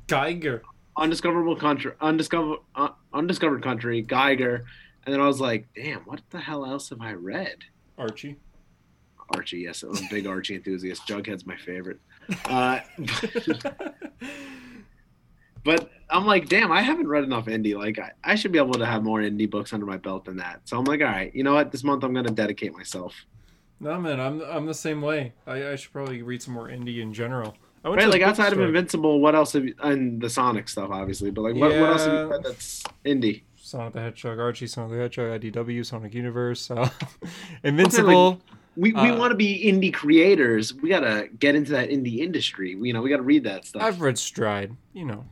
Geiger. 0.07 0.63
Undiscoverable 0.97 1.57
Country, 1.57 1.91
Undiscovered 1.99 2.59
uh, 2.75 2.89
Undiscovered 3.13 3.63
Country, 3.63 4.01
Geiger," 4.01 4.65
and 5.05 5.13
then 5.13 5.21
I 5.21 5.27
was 5.27 5.41
like, 5.41 5.67
"Damn, 5.75 6.01
what 6.01 6.21
the 6.29 6.39
hell 6.39 6.65
else 6.65 6.89
have 6.89 7.01
I 7.01 7.13
read?" 7.13 7.57
Archie. 7.97 8.37
Archie, 9.33 9.59
yes, 9.59 9.83
I'm 9.83 9.95
a 9.95 10.07
big 10.09 10.27
Archie 10.27 10.55
enthusiast. 10.55 11.01
Jughead's 11.07 11.45
my 11.45 11.57
favorite. 11.57 11.99
Uh, 12.45 12.79
but 15.65 15.89
I'm 16.09 16.25
like, 16.25 16.47
damn, 16.47 16.71
I 16.71 16.81
haven't 16.81 17.07
read 17.07 17.23
enough 17.25 17.47
indie. 17.47 17.75
Like, 17.77 17.99
I, 17.99 18.11
I 18.23 18.35
should 18.35 18.51
be 18.53 18.59
able 18.59 18.73
to 18.75 18.85
have 18.85 19.03
more 19.03 19.19
indie 19.19 19.49
books 19.49 19.73
under 19.73 19.85
my 19.85 19.97
belt 19.97 20.23
than 20.25 20.37
that. 20.37 20.61
So 20.65 20.77
I'm 20.77 20.85
like, 20.85 21.01
all 21.01 21.07
right, 21.07 21.33
you 21.35 21.43
know 21.43 21.55
what? 21.55 21.71
This 21.71 21.83
month 21.83 22.03
I'm 22.03 22.13
going 22.13 22.25
to 22.27 22.33
dedicate 22.33 22.71
myself. 22.73 23.13
no 23.81 23.99
man, 23.99 24.19
I'm 24.21 24.41
I'm 24.43 24.65
the 24.67 24.73
same 24.73 25.01
way. 25.01 25.33
I, 25.45 25.71
I 25.71 25.75
should 25.75 25.91
probably 25.91 26.21
read 26.21 26.41
some 26.41 26.53
more 26.53 26.69
indie 26.69 27.01
in 27.01 27.13
general. 27.13 27.55
I 27.83 27.89
went 27.89 27.99
Right, 28.01 28.09
like 28.09 28.21
outside 28.21 28.53
of. 28.53 28.59
Invincible, 28.59 29.19
what 29.19 29.35
else 29.35 29.53
have 29.53 29.65
you, 29.65 29.75
and 29.79 30.19
the 30.21 30.29
Sonic 30.29 30.69
stuff, 30.69 30.89
obviously, 30.91 31.29
but 31.31 31.41
like, 31.41 31.55
what, 31.55 31.69
what 31.79 31.89
else 31.91 32.05
have 32.05 32.13
you 32.13 32.19
Yeah. 32.19 32.25
read 32.29 32.43
that's 32.43 32.83
indie? 33.05 33.43
Sonic 33.57 33.93
the 33.93 33.99
Hedgehog, 34.01 34.39
Archie, 34.39 34.67
Sonic 34.67 34.91
the 34.91 34.97
Hedgehog, 34.99 35.41
IDW, 35.41 35.85
Sonic 35.85 36.13
Universe, 36.13 36.69
uh, 36.71 36.89
Invincible. 37.63 38.41
We, 38.77 38.91
we 38.91 38.99
Uh, 38.99 39.15
want 39.17 39.31
to 39.31 39.35
be 39.35 39.63
indie 39.65 39.93
creators. 39.93 40.73
We 40.73 40.89
got 40.89 40.99
to 41.01 41.27
get 41.39 41.55
into 41.55 41.71
that 41.71 41.89
indie 41.89 42.19
industry. 42.19 42.75
We, 42.75 42.89
you 42.89 42.93
know, 42.93 43.01
we 43.01 43.09
got 43.09 43.17
to 43.17 43.23
read 43.23 43.43
that 43.45 43.65
stuff. 43.65 43.81
I've 43.81 44.01
read 44.01 44.17
Stride, 44.17 44.75
you 44.93 45.05
know. 45.05 45.25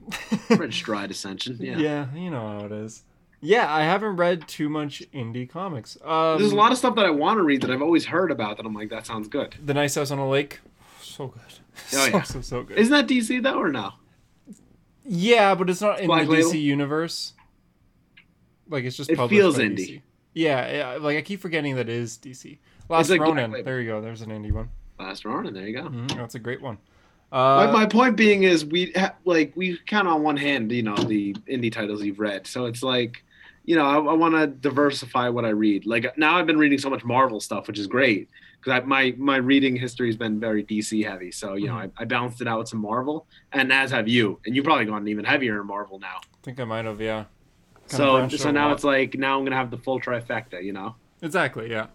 read 0.50 0.74
Stride 0.74 1.12
Ascension. 1.12 1.58
Yeah. 1.60 1.78
yeah, 1.78 2.06
you 2.16 2.30
know 2.32 2.48
how 2.60 2.66
it 2.66 2.72
is. 2.72 3.04
Yeah, 3.42 3.74
I 3.74 3.82
haven't 3.84 4.16
read 4.16 4.48
too 4.48 4.70
much 4.70 5.04
indie 5.14 5.50
comics. 5.50 5.98
Um, 6.04 6.40
There's 6.40 6.54
a 6.54 6.56
lot 6.56 6.72
of 6.72 6.78
stuff 6.78 6.96
that 6.96 7.06
I 7.06 7.10
want 7.10 7.38
to 7.40 7.44
read 7.44 7.62
that 7.64 7.72
I've 7.72 7.82
always 7.82 8.06
heard 8.06 8.32
about 8.32 8.56
that 8.56 8.66
I'm 8.66 8.74
like, 8.74 8.90
that 8.92 9.06
sounds 9.06 9.28
good. 9.28 9.56
The 9.66 9.74
Nice 9.74 9.96
House 9.96 10.12
on 10.12 10.20
a 10.20 10.30
Lake, 10.30 10.62
so 11.02 11.28
good. 11.28 11.42
Oh, 11.44 11.80
so, 11.88 12.06
yeah. 12.06 12.22
so 12.22 12.40
so 12.42 12.64
good. 12.64 12.78
Isn't 12.78 12.94
that 12.94 13.08
DC 13.08 13.44
though, 13.44 13.60
or 13.60 13.68
no? 13.70 13.92
yeah, 15.06 15.54
but 15.56 15.70
it's 15.70 15.82
not 15.82 16.00
in 16.00 16.08
Black 16.08 16.26
the 16.28 16.32
Label? 16.32 16.50
DC 16.52 16.62
universe. 16.62 17.34
Like 18.70 18.86
it's 18.86 18.96
just 18.96 19.10
It 19.10 19.18
published 19.18 19.38
feels 19.38 19.58
indie. 19.58 19.78
DC. 19.98 20.02
Yeah, 20.34 20.72
yeah, 20.72 20.98
like 21.02 21.18
I 21.18 21.22
keep 21.22 21.42
forgetting 21.42 21.76
that 21.76 21.90
it 21.90 21.96
is 21.96 22.18
DC. 22.18 22.58
Last 22.90 23.10
like 23.10 23.20
Black 23.20 23.30
Ronin. 23.30 23.52
Label. 23.52 23.66
There 23.66 23.82
you 23.82 23.88
go. 23.88 24.02
There's 24.02 24.22
an 24.22 24.30
indie 24.30 24.52
one. 24.52 24.70
Last 25.00 25.26
Ronin. 25.26 25.54
There 25.54 25.68
you 25.68 25.76
go. 25.76 25.84
Mhm, 25.90 26.16
that's 26.16 26.36
a 26.36 26.40
great 26.40 26.62
one. 26.62 26.78
my, 27.32 27.66
Uh, 27.68 27.72
my 27.72 27.86
point 27.86 28.16
being 28.16 28.44
is 28.44 28.64
we 28.66 28.92
ha- 28.96 29.16
like 29.26 29.54
we 29.56 29.78
count 29.88 30.08
on 30.08 30.22
one 30.24 30.38
hand, 30.38 30.72
you 30.72 30.84
know, 30.84 30.96
the 30.96 31.34
indie 31.50 31.72
titles 31.72 32.04
you've 32.04 32.20
read. 32.20 32.46
So 32.46 32.66
it's 32.66 32.84
like, 32.84 33.24
you 33.66 33.76
know, 33.76 33.86
I, 33.86 33.96
I 33.96 34.14
want 34.14 34.36
to 34.36 34.48
diversify 34.48 35.30
what 35.30 35.44
I 35.46 35.50
read. 35.50 35.86
Like 35.86 36.16
now, 36.18 36.38
I've 36.38 36.46
been 36.46 36.58
reading 36.60 36.78
so 36.78 36.90
much 36.90 37.04
Marvel 37.04 37.40
stuff, 37.40 37.68
which 37.68 37.80
is 37.80 37.88
great 37.88 38.30
because 38.62 38.84
my 38.86 39.16
my 39.18 39.38
reading 39.38 39.76
history 39.76 40.08
has 40.08 40.16
been 40.16 40.40
very 40.40 40.64
DC 40.64 41.04
heavy. 41.10 41.32
So 41.32 41.56
you 41.56 41.68
know, 41.68 41.76
I, 41.76 41.90
I 41.98 42.06
balanced 42.06 42.40
it 42.42 42.48
out 42.48 42.60
with 42.60 42.68
some 42.70 42.82
Marvel, 42.82 43.26
and 43.52 43.72
as 43.74 43.90
have 43.92 44.08
you, 44.08 44.40
and 44.46 44.56
you've 44.56 44.66
probably 44.66 44.86
gone 44.86 45.08
even 45.08 45.26
heavier 45.26 45.60
in 45.60 45.66
Marvel 45.68 45.98
now. 46.00 46.18
I 46.24 46.38
think 46.44 46.60
I 46.60 46.66
might 46.66 46.86
have. 46.86 47.02
Yeah. 47.02 47.26
Kinda 47.90 48.30
so 48.30 48.38
so 48.38 48.52
now 48.52 48.72
it's 48.72 48.84
like 48.84 49.16
now 49.16 49.38
I'm 49.40 49.44
gonna 49.44 49.56
have 49.58 49.72
the 49.72 49.78
full 49.78 50.00
trifecta. 50.00 50.64
You 50.64 50.74
know, 50.74 50.96
exactly. 51.22 51.70
Yeah. 51.72 51.88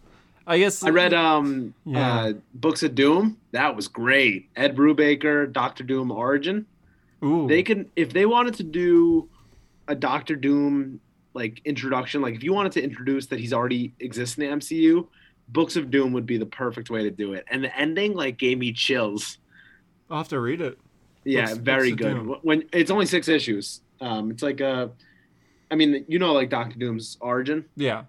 I 0.49 0.59
guess 0.59 0.83
I 0.83 0.89
read 0.91 1.13
um 1.15 1.75
Yeah. 1.85 2.15
uh, 2.15 2.33
Books 2.55 2.83
of 2.83 2.95
Doom. 2.95 3.37
That 3.53 3.77
was 3.77 3.87
great. 3.87 4.49
Ed 4.57 4.75
Brubaker, 4.77 5.53
Doctor 5.53 5.85
Doom 5.85 6.11
Origin. 6.11 6.67
Ooh. 7.25 7.47
they 7.49 7.63
can 7.65 7.91
if 7.97 8.13
they 8.13 8.27
wanted 8.27 8.55
to 8.55 8.63
do 8.63 9.29
a 9.89 9.95
Doctor 9.95 10.37
Doom 10.37 11.01
like 11.35 11.61
introduction, 11.65 12.23
like 12.23 12.35
if 12.35 12.43
you 12.43 12.53
wanted 12.53 12.73
to 12.73 12.83
introduce 12.83 13.27
that 13.27 13.39
he's 13.41 13.53
already 13.53 13.93
exists 14.01 14.39
in 14.39 14.45
the 14.49 14.57
MCU, 14.57 15.07
Books 15.49 15.77
of 15.77 15.91
Doom 15.91 16.13
would 16.13 16.27
be 16.27 16.39
the 16.39 16.47
perfect 16.47 16.91
way 16.91 17.03
to 17.03 17.11
do 17.11 17.33
it. 17.35 17.45
And 17.51 17.63
the 17.63 17.77
ending 17.79 18.15
like 18.15 18.39
gave 18.39 18.59
me 18.59 18.73
chills. 18.73 19.39
I'll 20.11 20.19
have 20.19 20.29
to 20.29 20.41
read 20.41 20.61
it. 20.63 20.79
Yeah, 21.25 21.47
Books- 21.47 21.59
very 21.59 21.91
Books 21.91 22.03
good. 22.03 22.15
Doom. 22.15 22.37
When 22.43 22.65
it's 22.73 22.91
only 22.91 23.07
six 23.07 23.29
issues, 23.29 23.83
um, 24.01 24.31
it's 24.31 24.43
like 24.43 24.61
a, 24.61 24.91
I 25.71 25.75
mean, 25.75 26.05
you 26.09 26.19
know, 26.19 26.33
like 26.33 26.49
Doctor 26.49 26.79
Doom's 26.79 27.19
origin. 27.21 27.65
Yeah. 27.77 28.05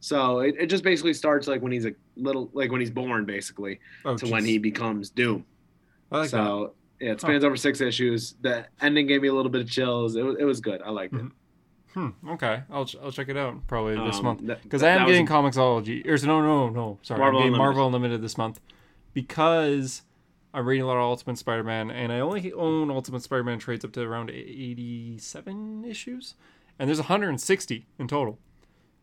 So 0.00 0.40
it, 0.40 0.54
it 0.58 0.66
just 0.66 0.84
basically 0.84 1.14
starts 1.14 1.48
like 1.48 1.60
when 1.60 1.72
he's 1.72 1.84
a 1.86 1.92
little, 2.16 2.50
like 2.52 2.70
when 2.70 2.80
he's 2.80 2.90
born, 2.90 3.24
basically, 3.24 3.80
Oh, 4.04 4.16
to 4.16 4.26
when 4.28 4.44
he 4.44 4.58
becomes 4.58 5.10
Doom. 5.10 5.44
Like 6.10 6.24
that. 6.24 6.30
so 6.30 6.72
yeah, 7.00 7.12
it 7.12 7.20
spans 7.20 7.44
over 7.44 7.56
six 7.56 7.80
issues. 7.80 8.34
The 8.40 8.66
ending 8.80 9.06
gave 9.06 9.22
me 9.22 9.28
a 9.28 9.34
little 9.34 9.50
bit 9.50 9.60
of 9.60 9.68
chills. 9.70 10.16
It 10.16 10.22
was, 10.22 10.36
it 10.38 10.44
was 10.44 10.60
good. 10.60 10.82
I 10.82 10.90
liked 10.90 11.14
it. 11.14 11.22
Mhm. 11.22 11.30
Hmm. 11.94 12.08
Okay, 12.30 12.62
I'll 12.70 12.84
ch- 12.84 12.96
I'll 13.02 13.10
check 13.10 13.28
it 13.28 13.36
out 13.36 13.66
probably 13.66 13.94
this 13.96 14.18
Um, 14.18 14.24
month 14.24 14.46
because 14.62 14.82
I 14.82 14.90
am 14.90 15.06
getting 15.06 15.26
a- 15.26 15.30
Comixology. 15.30 16.06
Or 16.06 16.26
no, 16.26 16.42
no, 16.42 16.68
no. 16.68 16.98
Sorry, 17.02 17.18
Marvel 17.18 17.40
I'm 17.40 17.44
getting 17.44 17.54
Unlimited. 17.54 17.58
Marvel 17.58 17.86
Unlimited 17.86 18.22
this 18.22 18.36
month 18.38 18.60
because 19.14 20.02
I'm 20.54 20.64
reading 20.66 20.84
a 20.84 20.86
lot 20.86 20.96
of 20.96 21.02
Ultimate 21.02 21.38
Spider-Man, 21.38 21.90
and 21.90 22.12
I 22.12 22.20
only 22.20 22.52
own 22.52 22.90
Ultimate 22.90 23.22
Spider-Man 23.22 23.58
trades 23.58 23.84
up 23.84 23.92
to 23.92 24.02
around 24.02 24.30
87 24.30 25.84
issues, 25.84 26.34
and 26.78 26.88
there's 26.88 26.98
160 27.00 27.86
in 27.98 28.06
total, 28.08 28.38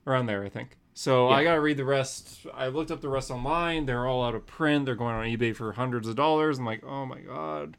around 0.07 0.27
there, 0.27 0.43
I 0.43 0.49
think. 0.49 0.77
So 0.97 1.27
I 1.29 1.43
gotta 1.43 1.59
read 1.59 1.77
the 1.77 1.85
rest. 1.85 2.47
I 2.53 2.67
looked 2.67 2.89
up 2.89 3.01
the 3.01 3.09
rest 3.09 3.29
online. 3.29 3.85
They're 3.85 4.07
all 4.07 4.23
out 4.23 4.33
of 4.33 4.47
print. 4.47 4.85
They're 4.85 4.95
going 4.95 5.13
on 5.13 5.25
eBay 5.25 5.55
for 5.55 5.73
hundreds 5.73 6.07
of 6.07 6.15
dollars. 6.15 6.57
I'm 6.57 6.65
like, 6.65 6.83
oh 6.85 7.05
my 7.05 7.19
god, 7.19 7.75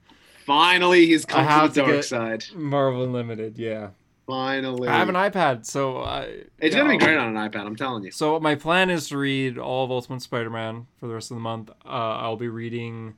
Finally, 0.47 1.07
he's 1.07 1.25
come 1.25 1.45
I 1.49 1.67
to 1.67 1.73
the 1.73 1.83
to 1.83 1.93
dark 1.93 2.05
side. 2.05 2.45
Marvel 2.55 3.03
Unlimited, 3.03 3.59
yeah. 3.59 3.91
Finally, 4.29 4.89
I 4.89 4.97
have 4.97 5.09
an 5.09 5.17
iPad, 5.17 5.67
so 5.67 5.99
I. 5.99 6.45
it's 6.59 6.75
yeah, 6.75 6.83
gonna 6.83 6.91
be 6.91 6.99
great 6.99 7.17
on 7.17 7.37
an 7.37 7.51
iPad. 7.51 7.67
I'm 7.67 7.75
telling 7.75 8.05
you. 8.05 8.13
So 8.13 8.39
my 8.39 8.55
plan 8.55 8.89
is 8.91 9.09
to 9.09 9.19
read 9.19 9.59
all 9.59 9.85
of 9.85 9.91
Ultimate 9.91 10.23
Spider-Man 10.23 10.87
for 11.01 11.09
the 11.09 11.15
rest 11.15 11.31
of 11.33 11.37
the 11.37 11.41
month. 11.41 11.71
Uh, 11.85 11.89
I'll 11.89 12.37
be 12.37 12.49
reading 12.49 13.15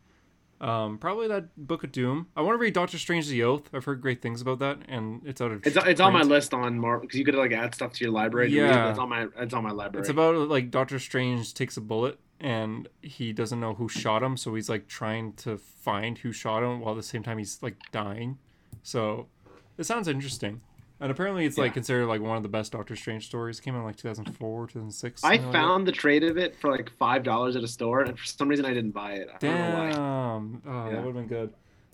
um, 0.61 0.99
probably 0.99 1.29
that 1.29 1.57
Book 1.57 1.85
of 1.85 1.93
Doom. 1.93 2.27
I 2.37 2.43
want 2.43 2.55
to 2.55 2.59
read 2.59 2.75
Doctor 2.75 2.99
Strange: 2.99 3.29
The 3.29 3.43
Oath. 3.45 3.69
I've 3.73 3.85
heard 3.85 4.01
great 4.01 4.21
things 4.21 4.41
about 4.41 4.59
that, 4.59 4.79
and 4.89 5.23
it's 5.25 5.41
out 5.41 5.53
of 5.53 5.67
It's 5.67 5.77
it's 5.77 6.01
on 6.01 6.13
my 6.13 6.23
list 6.23 6.53
on 6.53 6.79
Marvel 6.79 7.03
because 7.03 7.19
you 7.19 7.25
could 7.25 7.35
like 7.35 7.53
add 7.53 7.75
stuff 7.75 7.93
to 7.95 8.05
your 8.05 8.13
library. 8.13 8.51
Yeah. 8.51 8.91
it's 8.91 8.99
on 8.99 9.09
my 9.09 9.29
it's 9.37 9.55
on 9.55 9.63
my 9.63 9.71
library. 9.71 10.01
It's 10.03 10.11
about 10.11 10.49
like 10.49 10.71
Doctor 10.71 10.99
Strange 10.99 11.55
takes 11.55 11.77
a 11.77 11.81
bullet 11.81 12.19
and 12.41 12.89
he 13.03 13.33
doesn't 13.33 13.61
know 13.61 13.75
who 13.75 13.89
shot 13.89 14.23
him, 14.23 14.37
so 14.37 14.55
he's 14.55 14.69
like 14.69 14.87
trying 14.87 15.33
to 15.35 15.59
find 15.59 16.19
who 16.19 16.33
shot 16.33 16.63
him 16.63 16.81
while 16.81 16.95
at 16.95 16.97
the 16.97 17.03
same 17.03 17.23
time 17.23 17.39
he's 17.39 17.63
like 17.63 17.77
dying. 17.93 18.39
So 18.83 19.29
it 19.77 19.85
sounds 19.85 20.09
interesting. 20.09 20.61
And 21.01 21.13
apparently 21.13 21.45
it's 21.45 21.57
like 21.57 21.75
considered 21.75 22.07
like 22.07 22.21
one 22.21 22.37
of 22.37 22.43
the 22.43 22.49
best 22.49 22.73
Doctor 22.73 22.97
Strange 22.97 23.27
stories. 23.27 23.59
It 23.61 23.63
came 23.63 23.75
out 23.77 23.79
in 23.81 23.85
like 23.85 23.97
2004, 23.97 24.67
2006. 24.67 25.23
I 25.23 25.29
something 25.37 25.45
like 25.47 25.53
found 25.53 25.87
the 25.87 25.93
trade 25.93 26.25
of 26.25 26.37
it 26.37 26.57
for 26.57 26.71
like 26.73 26.91
five 26.99 27.23
dollars 27.23 27.55
at 27.55 27.63
a 27.63 27.69
store, 27.69 28.01
and 28.03 28.19
for 28.19 28.25
some 28.25 28.49
reason 28.49 28.65
I 28.65 28.75
didn't 28.75 28.91
buy 28.91 29.13
it. 29.13 29.29
I 29.33 29.39
don't 29.39 29.55
know 29.55 29.79
why. 29.79 29.91
Damn. 29.93 30.63
Oh, 30.67 30.87
Yeah. 30.87 30.91
that 30.93 31.05
would 31.05 31.15
have 31.15 31.15
been 31.15 31.27
good. 31.29 31.53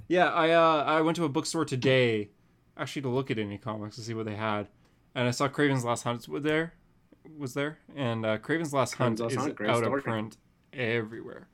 Yeah, 0.08 0.28
I 0.28 0.50
uh 0.52 0.84
I 0.86 1.00
went 1.02 1.16
to 1.16 1.24
a 1.24 1.28
bookstore 1.28 1.64
today, 1.66 2.30
actually 2.78 3.02
to 3.02 3.08
look 3.10 3.30
at 3.30 3.38
any 3.38 3.58
comics 3.58 3.96
to 3.96 4.02
see 4.02 4.14
what 4.14 4.24
they 4.26 4.36
had, 4.36 4.68
and 5.14 5.28
I 5.28 5.32
saw 5.32 5.48
Kraven's 5.48 5.84
Last 5.84 6.02
Hunt 6.04 6.26
was 6.26 6.42
there, 6.42 6.72
was 7.38 7.52
there, 7.54 7.78
and 7.94 8.24
uh, 8.24 8.38
Kraven's 8.38 8.72
Last 8.72 8.94
Kraven's 8.96 9.20
Hunt 9.20 9.20
Last 9.20 9.32
is 9.32 9.36
Hunt, 9.38 9.60
out 9.68 9.76
story. 9.82 9.98
of 9.98 10.04
print 10.04 10.36
everywhere. 10.72 11.48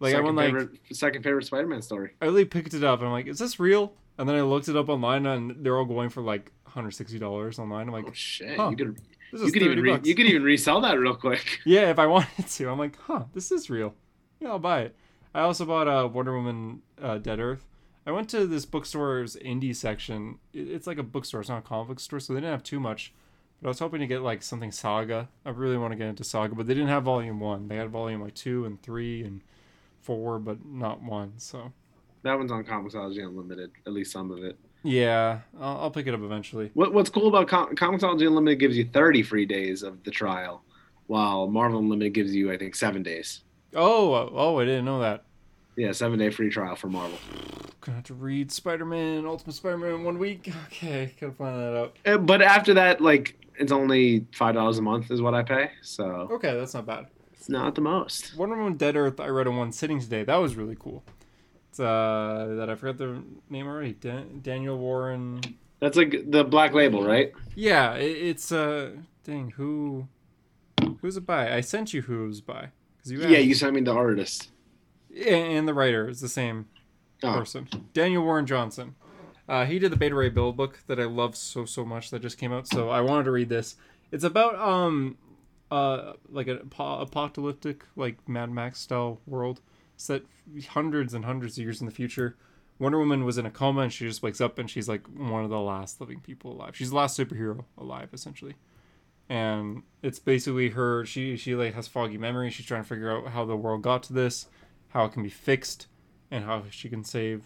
Like 0.00 0.12
second 0.12 0.38
I 0.38 0.48
went 0.48 0.56
like 0.58 0.80
second 0.92 1.22
favorite 1.22 1.46
Spider-Man 1.46 1.82
story. 1.82 2.10
I 2.20 2.24
really 2.26 2.44
picked 2.44 2.74
it 2.74 2.82
up 2.84 2.98
and 3.00 3.06
I'm 3.08 3.12
like, 3.12 3.26
is 3.26 3.38
this 3.38 3.58
real? 3.60 3.94
And 4.18 4.28
then 4.28 4.36
I 4.36 4.42
looked 4.42 4.68
it 4.68 4.76
up 4.76 4.88
online 4.88 5.24
and 5.26 5.64
they're 5.64 5.76
all 5.76 5.84
going 5.84 6.08
for 6.10 6.20
like 6.20 6.52
160 6.74 7.18
dollars 7.18 7.58
online. 7.58 7.86
I'm 7.88 7.92
like, 7.92 8.06
Oh 8.08 8.12
shit! 8.12 8.56
Huh. 8.56 8.68
You 8.70 8.76
could 8.76 8.96
this 9.32 9.40
you 9.40 9.46
is 9.46 9.52
could 9.52 9.62
even 9.62 9.80
re- 9.80 10.00
you 10.04 10.14
could 10.14 10.26
even 10.26 10.42
resell 10.42 10.80
that 10.82 10.98
real 10.98 11.14
quick. 11.14 11.60
Yeah, 11.64 11.90
if 11.90 11.98
I 11.98 12.06
wanted 12.06 12.46
to. 12.48 12.68
I'm 12.70 12.78
like, 12.78 12.96
huh, 13.00 13.24
this 13.32 13.50
is 13.52 13.70
real. 13.70 13.94
Yeah, 14.40 14.48
I'll 14.50 14.58
buy 14.58 14.82
it. 14.82 14.96
I 15.34 15.40
also 15.40 15.64
bought 15.64 15.88
uh, 15.88 16.08
Wonder 16.12 16.34
Woman 16.36 16.82
uh, 17.02 17.18
Dead 17.18 17.40
Earth. 17.40 17.66
I 18.06 18.12
went 18.12 18.28
to 18.30 18.46
this 18.46 18.66
bookstore's 18.66 19.34
indie 19.36 19.74
section. 19.74 20.38
It- 20.52 20.68
It's 20.68 20.86
like 20.86 20.98
a 20.98 21.02
bookstore, 21.02 21.40
it's 21.40 21.48
not 21.48 21.58
a 21.58 21.62
comic 21.62 21.88
book 21.88 22.00
store, 22.00 22.20
so 22.20 22.32
they 22.34 22.40
didn't 22.40 22.52
have 22.52 22.62
too 22.62 22.78
much. 22.78 23.12
But 23.62 23.68
I 23.68 23.70
was 23.70 23.78
hoping 23.78 24.00
to 24.00 24.06
get 24.06 24.20
like 24.22 24.42
something 24.42 24.70
Saga. 24.72 25.28
I 25.46 25.50
really 25.50 25.78
want 25.78 25.92
to 25.92 25.96
get 25.96 26.08
into 26.08 26.22
Saga, 26.24 26.54
but 26.54 26.66
they 26.66 26.74
didn't 26.74 26.90
have 26.90 27.04
volume 27.04 27.40
one. 27.40 27.68
They 27.68 27.76
had 27.76 27.88
volume 27.90 28.20
like 28.20 28.34
two 28.34 28.64
and 28.66 28.80
three 28.82 29.22
and 29.24 29.40
four, 30.02 30.38
but 30.38 30.64
not 30.66 31.02
one. 31.02 31.32
So 31.38 31.72
That 32.22 32.36
one's 32.36 32.52
on 32.52 32.62
Comixology 32.64 33.24
Unlimited, 33.24 33.70
at 33.86 33.92
least 33.92 34.12
some 34.12 34.30
of 34.30 34.44
it. 34.44 34.58
Yeah, 34.84 35.40
I'll, 35.60 35.78
I'll 35.78 35.90
pick 35.90 36.06
it 36.06 36.14
up 36.14 36.20
eventually. 36.22 36.70
What, 36.74 36.92
what's 36.92 37.10
cool 37.10 37.26
about 37.28 37.48
Com- 37.48 37.74
Comixology 37.74 38.26
Unlimited 38.26 38.60
gives 38.60 38.76
you 38.76 38.84
30 38.92 39.22
free 39.24 39.46
days 39.46 39.82
of 39.82 40.04
the 40.04 40.10
trial, 40.12 40.62
while 41.08 41.46
Marvel 41.48 41.80
Unlimited 41.80 42.14
gives 42.14 42.34
you, 42.34 42.52
I 42.52 42.56
think, 42.58 42.76
seven 42.76 43.02
days. 43.02 43.40
Oh, 43.74 44.30
oh, 44.32 44.60
I 44.60 44.64
didn't 44.64 44.84
know 44.84 45.00
that. 45.00 45.24
Yeah, 45.76 45.90
seven 45.90 46.18
day 46.20 46.30
free 46.30 46.50
trial 46.50 46.76
for 46.76 46.86
Marvel. 46.88 47.18
Gonna 47.80 47.96
have 47.96 48.04
to 48.04 48.14
read 48.14 48.52
Spider-Man, 48.52 49.26
Ultimate 49.26 49.54
Spider-Man 49.54 49.94
in 49.94 50.04
one 50.04 50.18
week. 50.18 50.52
Okay, 50.68 51.12
gotta 51.20 51.32
find 51.32 51.56
that 51.60 51.76
out. 51.76 51.96
Uh, 52.06 52.18
But 52.18 52.40
after 52.42 52.74
that, 52.74 53.00
like, 53.00 53.36
it's 53.58 53.72
only 53.72 54.26
five 54.32 54.54
dollars 54.54 54.78
a 54.78 54.82
month 54.82 55.10
is 55.10 55.20
what 55.20 55.34
I 55.34 55.42
pay, 55.42 55.70
so 55.82 56.28
Okay, 56.30 56.54
that's 56.56 56.74
not 56.74 56.86
bad. 56.86 57.06
it's 57.32 57.48
not 57.48 57.74
the 57.74 57.80
most. 57.80 58.36
Wonder 58.36 58.56
Woman 58.56 58.74
Dead 58.76 58.94
Earth, 58.96 59.18
I 59.18 59.26
read 59.28 59.46
in 59.48 59.56
one 59.56 59.72
sitting 59.72 59.98
today. 60.00 60.22
That 60.22 60.36
was 60.36 60.54
really 60.54 60.76
cool. 60.78 61.02
Uh 61.80 62.54
that 62.56 62.68
I 62.70 62.74
forgot 62.74 62.98
the 62.98 63.22
name 63.50 63.66
already. 63.66 63.92
Dan- 63.92 64.40
Daniel 64.42 64.78
Warren. 64.78 65.40
That's 65.80 65.96
like 65.96 66.30
the 66.30 66.44
Black 66.44 66.72
Label, 66.72 67.04
right? 67.04 67.32
Yeah, 67.54 67.94
it, 67.94 68.10
it's 68.10 68.52
uh 68.52 68.92
dang 69.24 69.50
who 69.50 70.08
who's 71.00 71.16
it 71.16 71.26
by? 71.26 71.54
I 71.54 71.60
sent 71.60 71.92
you 71.94 72.02
who's 72.02 72.40
by 72.40 72.68
because 72.96 73.12
you 73.12 73.20
Yeah, 73.20 73.38
you 73.38 73.54
sent 73.54 73.74
me 73.74 73.80
the 73.80 73.92
artist. 73.92 74.50
And 75.26 75.68
the 75.68 75.74
writer 75.74 76.08
is 76.08 76.20
the 76.20 76.28
same 76.28 76.66
Oh, 77.22 77.32
person. 77.38 77.68
Daniel 77.92 78.24
Warren 78.24 78.44
Johnson. 78.46 78.96
Uh, 79.48 79.64
he 79.64 79.78
did 79.78 79.92
the 79.92 79.96
Beta 79.96 80.14
Ray 80.14 80.28
Bill 80.30 80.52
book 80.52 80.80
that 80.88 80.98
I 80.98 81.04
love 81.04 81.36
so 81.36 81.64
so 81.64 81.84
much 81.84 82.10
that 82.10 82.20
just 82.22 82.38
came 82.38 82.52
out. 82.52 82.66
So 82.66 82.88
I 82.90 83.00
wanted 83.00 83.24
to 83.24 83.30
read 83.30 83.48
this. 83.48 83.76
It's 84.10 84.24
about 84.24 84.56
um 84.56 85.16
uh 85.70 86.14
like 86.28 86.46
an 86.48 86.58
apo- 86.66 87.00
apocalyptic 87.00 87.84
like 87.96 88.26
Mad 88.28 88.50
Max 88.50 88.80
style 88.80 89.20
world 89.26 89.60
set 90.04 90.22
hundreds 90.68 91.14
and 91.14 91.24
hundreds 91.24 91.56
of 91.56 91.64
years 91.64 91.80
in 91.80 91.86
the 91.86 91.92
future. 91.92 92.36
Wonder 92.78 92.98
Woman 92.98 93.24
was 93.24 93.38
in 93.38 93.46
a 93.46 93.50
coma 93.50 93.82
and 93.82 93.92
she 93.92 94.06
just 94.06 94.22
wakes 94.22 94.40
up 94.40 94.58
and 94.58 94.68
she's 94.68 94.88
like 94.88 95.06
one 95.06 95.44
of 95.44 95.50
the 95.50 95.60
last 95.60 96.00
living 96.00 96.20
people 96.20 96.52
alive. 96.52 96.76
She's 96.76 96.90
the 96.90 96.96
last 96.96 97.18
superhero 97.18 97.64
alive 97.78 98.10
essentially. 98.12 98.54
And 99.28 99.82
it's 100.02 100.18
basically 100.18 100.70
her 100.70 101.06
she 101.06 101.36
she 101.36 101.54
like 101.54 101.74
has 101.74 101.88
foggy 101.88 102.18
memory. 102.18 102.50
She's 102.50 102.66
trying 102.66 102.82
to 102.82 102.88
figure 102.88 103.10
out 103.10 103.28
how 103.28 103.44
the 103.44 103.56
world 103.56 103.82
got 103.82 104.02
to 104.04 104.12
this, 104.12 104.48
how 104.88 105.04
it 105.06 105.12
can 105.12 105.22
be 105.22 105.30
fixed, 105.30 105.86
and 106.30 106.44
how 106.44 106.64
she 106.70 106.88
can 106.88 107.04
save 107.04 107.42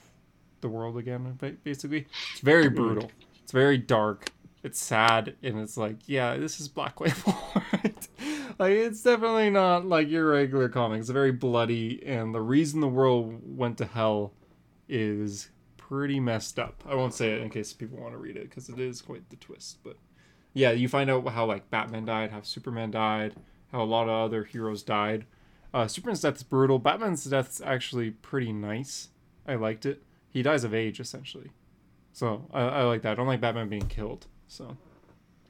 the 0.60 0.68
world 0.68 0.98
again 0.98 1.38
basically. 1.62 2.06
It's 2.32 2.40
very 2.40 2.68
brutal. 2.68 3.10
It's 3.42 3.52
very 3.52 3.78
dark. 3.78 4.32
It's 4.64 4.80
sad 4.80 5.36
and 5.42 5.60
it's 5.60 5.76
like, 5.76 5.96
yeah, 6.06 6.36
this 6.36 6.58
is 6.58 6.68
Black 6.68 7.00
Label. 7.00 7.38
Like 8.58 8.72
it's 8.72 9.02
definitely 9.02 9.50
not 9.50 9.86
like 9.86 10.08
your 10.08 10.30
regular 10.30 10.68
comic. 10.68 11.00
It's 11.00 11.10
very 11.10 11.32
bloody 11.32 12.02
and 12.04 12.34
the 12.34 12.40
reason 12.40 12.80
the 12.80 12.88
world 12.88 13.40
went 13.56 13.78
to 13.78 13.84
hell 13.86 14.32
is 14.88 15.50
pretty 15.76 16.18
messed 16.18 16.58
up. 16.58 16.82
I 16.88 16.94
won't 16.94 17.14
say 17.14 17.32
it 17.32 17.40
in 17.42 17.50
case 17.50 17.72
people 17.72 17.98
want 17.98 18.12
to 18.14 18.18
read 18.18 18.36
it 18.36 18.48
because 18.48 18.68
it 18.68 18.78
is 18.80 19.00
quite 19.00 19.28
the 19.30 19.36
twist, 19.36 19.78
but 19.84 19.96
yeah, 20.54 20.72
you 20.72 20.88
find 20.88 21.08
out 21.08 21.26
how 21.28 21.44
like 21.46 21.70
Batman 21.70 22.04
died, 22.04 22.30
how 22.30 22.42
Superman 22.42 22.90
died, 22.90 23.34
how 23.70 23.82
a 23.82 23.84
lot 23.84 24.04
of 24.08 24.24
other 24.26 24.44
heroes 24.44 24.82
died. 24.82 25.24
Uh, 25.72 25.86
Superman's 25.86 26.22
death 26.22 26.36
is 26.36 26.42
brutal. 26.42 26.78
Batman's 26.78 27.24
death 27.24 27.50
is 27.50 27.60
actually 27.60 28.10
pretty 28.10 28.52
nice. 28.52 29.08
I 29.46 29.54
liked 29.54 29.86
it. 29.86 30.02
He 30.30 30.42
dies 30.42 30.64
of 30.64 30.74
age 30.74 30.98
essentially, 31.00 31.52
so 32.12 32.46
I, 32.52 32.62
I 32.62 32.82
like 32.82 33.02
that. 33.02 33.12
I 33.12 33.14
don't 33.14 33.26
like 33.26 33.40
Batman 33.40 33.68
being 33.68 33.86
killed. 33.88 34.26
So 34.48 34.76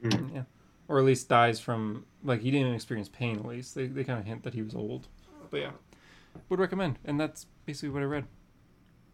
Mhm. 0.03 0.35
yeah, 0.35 0.43
or 0.89 0.99
at 0.99 1.05
least 1.05 1.29
dies 1.29 1.59
from 1.61 2.05
like 2.23 2.41
he 2.41 2.51
didn't 2.51 2.73
experience 2.73 3.07
pain. 3.07 3.37
At 3.37 3.45
least 3.45 3.75
they 3.75 3.87
they 3.87 4.03
kind 4.03 4.19
of 4.19 4.25
hint 4.25 4.43
that 4.43 4.53
he 4.53 4.61
was 4.61 4.75
old. 4.75 5.07
But 5.49 5.61
yeah, 5.61 5.71
would 6.49 6.59
recommend, 6.59 6.99
and 7.05 7.17
that's 7.17 7.45
basically 7.65 7.89
what 7.89 8.01
I 8.01 8.05
read. 8.05 8.25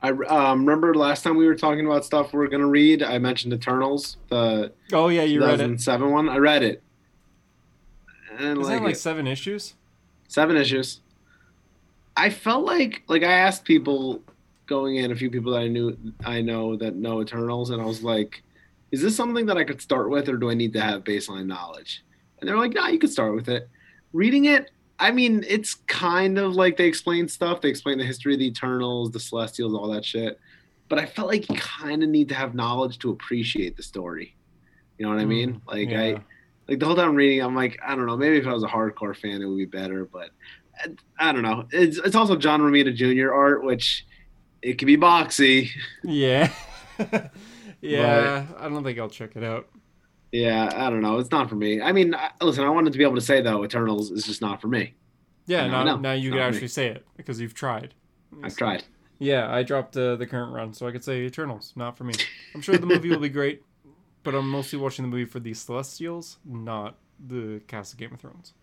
I 0.02 0.10
um, 0.10 0.66
remember 0.66 0.94
last 0.96 1.24
time 1.24 1.38
we 1.38 1.46
were 1.46 1.56
talking 1.56 1.86
about 1.86 2.04
stuff 2.06 2.34
we 2.34 2.44
are 2.44 2.48
gonna 2.48 2.66
read. 2.66 3.04
I 3.04 3.20
mentioned 3.20 3.54
Eternals, 3.54 4.18
the 4.30 4.72
Oh 4.92 5.10
yeah, 5.10 5.24
you 5.24 5.42
read 5.42 5.60
it. 5.60 5.68
2007 5.68 6.12
one. 6.12 6.30
I 6.30 6.38
read 6.38 6.64
it. 6.64 6.82
And 8.38 8.60
Isn't 8.60 8.74
like, 8.74 8.82
like 8.82 8.96
seven 8.96 9.28
issues? 9.28 9.76
seven 10.28 10.58
issues. 10.58 11.02
I 12.18 12.30
felt 12.30 12.66
like 12.66 13.04
like 13.08 13.24
I 13.24 13.32
asked 13.32 13.66
people 13.66 14.22
going 14.68 14.96
in, 14.96 15.12
a 15.12 15.16
few 15.16 15.30
people 15.30 15.52
that 15.54 15.60
I 15.60 15.68
knew 15.68 15.98
I 16.24 16.42
know 16.42 16.76
that 16.78 16.96
know 16.96 17.22
Eternals, 17.22 17.70
and 17.70 17.82
I 17.82 17.86
was 17.86 18.04
like, 18.04 18.44
"Is 18.92 19.02
this 19.02 19.16
something 19.16 19.46
that 19.48 19.58
I 19.58 19.64
could 19.64 19.82
start 19.82 20.10
with, 20.10 20.30
or 20.30 20.38
do 20.38 20.50
I 20.50 20.54
need 20.54 20.74
to 20.74 20.82
have 20.82 21.04
baseline 21.04 21.46
knowledge?" 21.46 22.04
And 22.40 22.48
they're 22.48 22.58
like, 22.58 22.74
"No, 22.74 22.88
you 22.88 23.00
could 23.00 23.12
start 23.12 23.36
with 23.36 23.50
it." 23.50 23.70
Reading 24.14 24.46
it, 24.46 24.72
I 25.00 25.12
mean, 25.12 25.44
it's 25.48 25.74
kind 25.88 26.38
of 26.38 26.56
like 26.56 26.78
they 26.78 26.86
explain 26.88 27.28
stuff. 27.28 27.62
They 27.62 27.70
explain 27.70 27.98
the 27.98 28.06
history 28.06 28.34
of 28.34 28.40
the 28.40 28.48
Eternals, 28.48 29.12
the 29.12 29.20
Celestials, 29.20 29.74
all 29.74 29.90
that 29.90 30.06
shit. 30.06 30.40
But 30.88 31.00
I 31.00 31.06
felt 31.06 31.28
like 31.28 31.50
you 31.50 31.56
kind 31.56 32.04
of 32.04 32.10
need 32.10 32.30
to 32.30 32.36
have 32.36 32.54
knowledge 32.56 33.00
to 33.00 33.10
appreciate 33.12 33.76
the 33.76 33.84
story. 33.84 34.36
You 34.98 35.06
know 35.06 35.12
what 35.14 35.20
I 35.22 35.26
mean? 35.26 35.56
Mm, 35.56 35.62
Like 35.68 35.90
yeah. 35.90 36.02
I 36.02 36.24
like 36.70 36.80
the 36.80 36.86
whole 36.86 36.96
time 36.96 37.10
I'm 37.10 37.16
reading, 37.16 37.42
I'm 37.44 37.56
like, 37.56 37.78
I 37.86 37.96
don't 37.96 38.06
know, 38.06 38.16
maybe 38.18 38.38
if 38.38 38.48
I 38.48 38.54
was 38.54 38.64
a 38.64 38.68
hardcore 38.68 39.16
fan, 39.16 39.42
it 39.42 39.46
would 39.46 39.58
be 39.58 39.66
better, 39.66 40.06
but 40.06 40.30
I, 40.82 41.30
I 41.30 41.32
don't 41.32 41.42
know. 41.44 41.68
It's 41.72 41.98
it's 41.98 42.16
also 42.16 42.36
John 42.36 42.62
Romita 42.62 42.94
Jr. 42.96 43.34
art, 43.34 43.64
which 43.64 44.06
it 44.62 44.78
can 44.78 44.86
be 44.86 44.96
boxy. 44.98 45.70
Yeah. 46.04 46.52
yeah, 47.90 48.46
I 48.58 48.70
don't 48.70 48.84
think 48.84 49.00
I'll 49.00 49.10
check 49.10 49.36
it 49.36 49.44
out. 49.44 49.68
Yeah, 50.32 50.70
I 50.76 50.90
don't 50.90 51.02
know. 51.02 51.20
It's 51.20 51.32
not 51.32 51.50
for 51.50 51.56
me. 51.56 51.82
I 51.82 51.92
mean, 51.92 52.14
I, 52.14 52.32
listen, 52.42 52.64
I 52.64 52.70
wanted 52.70 52.92
to 52.94 52.98
be 52.98 53.04
able 53.04 53.16
to 53.16 53.22
say 53.22 53.42
though, 53.42 53.64
Eternals 53.64 54.12
is 54.12 54.26
just 54.26 54.42
not 54.42 54.60
for 54.62 54.68
me. 54.68 54.96
Yeah, 55.46 55.66
I 55.66 55.68
know, 55.68 55.84
now, 55.84 55.98
now 55.98 56.12
you 56.14 56.32
can 56.32 56.40
me. 56.40 56.44
actually 56.44 56.68
say 56.70 56.88
it 56.88 57.06
because 57.16 57.40
you've 57.40 57.54
tried. 57.54 57.94
I've 58.44 58.58
tried. 58.58 58.84
Yeah, 59.20 59.54
I 59.54 59.64
dropped 59.64 59.96
uh, 59.96 60.16
the 60.18 60.26
current 60.26 60.52
run, 60.54 60.74
so 60.74 60.88
I 60.88 60.92
could 60.92 61.04
say 61.04 61.22
Eternals, 61.22 61.72
not 61.76 61.98
for 61.98 62.04
me. 62.04 62.16
I'm 62.54 62.62
sure 62.62 62.78
the 62.78 62.86
movie 62.86 63.10
will 63.10 63.20
be 63.20 63.30
great. 63.30 63.62
but 64.24 64.36
I'm 64.36 64.50
mostly 64.50 64.78
watching 64.78 65.04
the 65.04 65.10
movie 65.10 65.26
for 65.26 65.40
the 65.40 65.54
Celestials, 65.54 66.38
not 66.44 66.98
the 67.26 67.62
cast 67.68 67.94
of 67.94 68.00
Game 68.00 68.14
of 68.14 68.20
Thrones. 68.20 68.54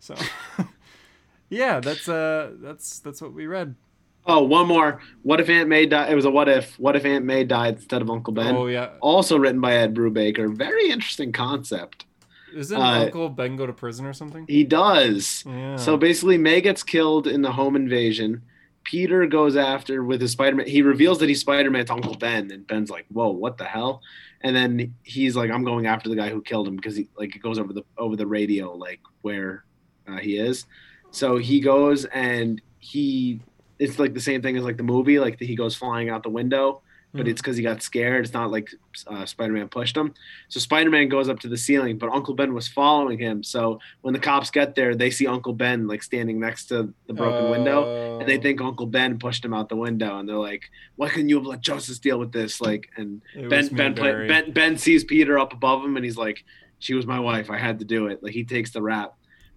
So, 0.00 0.16
yeah, 1.48 1.78
that's 1.78 2.08
uh, 2.08 2.52
that's 2.56 2.98
that's 2.98 3.22
what 3.22 3.32
we 3.34 3.46
read. 3.46 3.76
Oh, 4.26 4.42
one 4.42 4.66
more. 4.66 5.00
What 5.22 5.40
if 5.40 5.48
Aunt 5.50 5.68
May 5.68 5.86
died? 5.86 6.10
It 6.10 6.14
was 6.14 6.24
a 6.24 6.30
what 6.30 6.48
if. 6.48 6.78
What 6.78 6.96
if 6.96 7.04
Aunt 7.04 7.24
May 7.24 7.44
died 7.44 7.74
instead 7.76 8.00
of 8.02 8.10
Uncle 8.10 8.32
Ben? 8.32 8.56
Oh 8.56 8.66
yeah, 8.66 8.90
Also 9.00 9.36
written 9.38 9.60
by 9.60 9.74
Ed 9.74 9.94
Brubaker. 9.94 10.54
Very 10.56 10.90
interesting 10.90 11.30
concept. 11.32 12.06
isn't 12.54 12.80
Uh, 12.80 13.04
Uncle 13.04 13.28
Ben 13.28 13.56
go 13.56 13.66
to 13.66 13.72
prison 13.72 14.06
or 14.06 14.12
something? 14.14 14.46
He 14.48 14.64
does. 14.64 15.44
Yeah. 15.46 15.76
So 15.76 15.96
basically, 15.96 16.38
May 16.38 16.60
gets 16.62 16.82
killed 16.82 17.26
in 17.26 17.42
the 17.42 17.52
home 17.52 17.76
invasion. 17.76 18.42
Peter 18.84 19.26
goes 19.26 19.56
after 19.56 20.04
with 20.04 20.20
his 20.20 20.32
Spider 20.32 20.56
Man. 20.56 20.66
He 20.66 20.82
reveals 20.82 21.18
that 21.18 21.28
he's 21.28 21.40
Spider 21.40 21.70
Man 21.70 21.84
to 21.86 21.92
Uncle 21.92 22.14
Ben, 22.16 22.50
and 22.50 22.66
Ben's 22.66 22.90
like, 22.90 23.06
"Whoa, 23.08 23.30
what 23.30 23.58
the 23.58 23.64
hell?" 23.64 24.00
And 24.40 24.54
then 24.56 24.94
he's 25.02 25.36
like, 25.36 25.50
"I'm 25.50 25.64
going 25.64 25.86
after 25.86 26.08
the 26.08 26.16
guy 26.16 26.28
who 26.30 26.40
killed 26.42 26.68
him 26.68 26.76
because 26.76 26.96
he 26.96 27.08
like 27.18 27.34
it 27.36 27.40
goes 27.42 27.58
over 27.58 27.72
the 27.72 27.82
over 27.98 28.16
the 28.16 28.26
radio 28.26 28.74
like 28.74 29.00
where 29.22 29.64
uh, 30.08 30.16
he 30.18 30.38
is." 30.38 30.66
So 31.10 31.36
he 31.38 31.60
goes 31.60 32.04
and 32.06 32.60
he 32.78 33.40
it's 33.78 33.98
like 33.98 34.14
the 34.14 34.20
same 34.20 34.42
thing 34.42 34.56
as 34.56 34.64
like 34.64 34.76
the 34.76 34.82
movie, 34.82 35.18
like 35.18 35.38
he 35.40 35.54
goes 35.56 35.74
flying 35.74 36.08
out 36.08 36.22
the 36.22 36.30
window, 36.30 36.80
but 37.12 37.26
Mhm. 37.26 37.30
it's 37.30 37.40
because 37.40 37.56
he 37.56 37.62
got 37.62 37.82
scared. 37.82 38.24
It's 38.24 38.34
not 38.34 38.50
like 38.50 38.68
uh, 39.06 39.24
Spider 39.24 39.52
Man 39.52 39.68
pushed 39.68 39.96
him. 39.96 40.14
So 40.48 40.58
Spider 40.60 40.90
Man 40.90 41.08
goes 41.08 41.28
up 41.28 41.38
to 41.40 41.48
the 41.48 41.56
ceiling, 41.56 41.96
but 41.98 42.10
Uncle 42.10 42.34
Ben 42.34 42.54
was 42.54 42.66
following 42.68 43.18
him. 43.18 43.42
So 43.42 43.78
when 44.02 44.12
the 44.14 44.20
cops 44.20 44.50
get 44.50 44.74
there, 44.74 44.94
they 44.94 45.10
see 45.10 45.26
Uncle 45.26 45.52
Ben 45.52 45.86
like 45.86 46.02
standing 46.02 46.38
next 46.40 46.66
to 46.66 46.92
the 47.06 47.14
broken 47.14 47.50
window, 47.50 48.18
and 48.20 48.28
they 48.28 48.38
think 48.38 48.60
Uncle 48.60 48.86
Ben 48.86 49.18
pushed 49.18 49.44
him 49.44 49.54
out 49.54 49.68
the 49.68 49.76
window. 49.76 50.18
And 50.18 50.28
they're 50.28 50.36
like, 50.36 50.70
"Why 50.96 51.08
couldn't 51.08 51.28
you 51.28 51.36
have 51.36 51.46
let 51.46 51.60
justice 51.60 51.98
deal 51.98 52.18
with 52.18 52.32
this?" 52.32 52.60
Like, 52.60 52.90
and 52.96 53.22
it 53.34 53.48
Ben 53.48 53.68
Ben, 53.68 53.94
play, 53.94 54.26
ben 54.28 54.50
Ben 54.52 54.76
sees 54.78 55.04
Peter 55.04 55.38
up 55.38 55.52
above 55.52 55.84
him, 55.84 55.96
and 55.96 56.04
he's 56.04 56.16
like, 56.16 56.44
"She 56.80 56.94
was 56.94 57.06
my 57.06 57.20
wife. 57.20 57.48
I 57.50 57.58
had 57.58 57.78
to 57.80 57.84
do 57.84 58.06
it." 58.06 58.22
Like 58.22 58.32
he 58.34 58.44
takes 58.44 58.70
the 58.72 58.82
rap. 58.82 59.14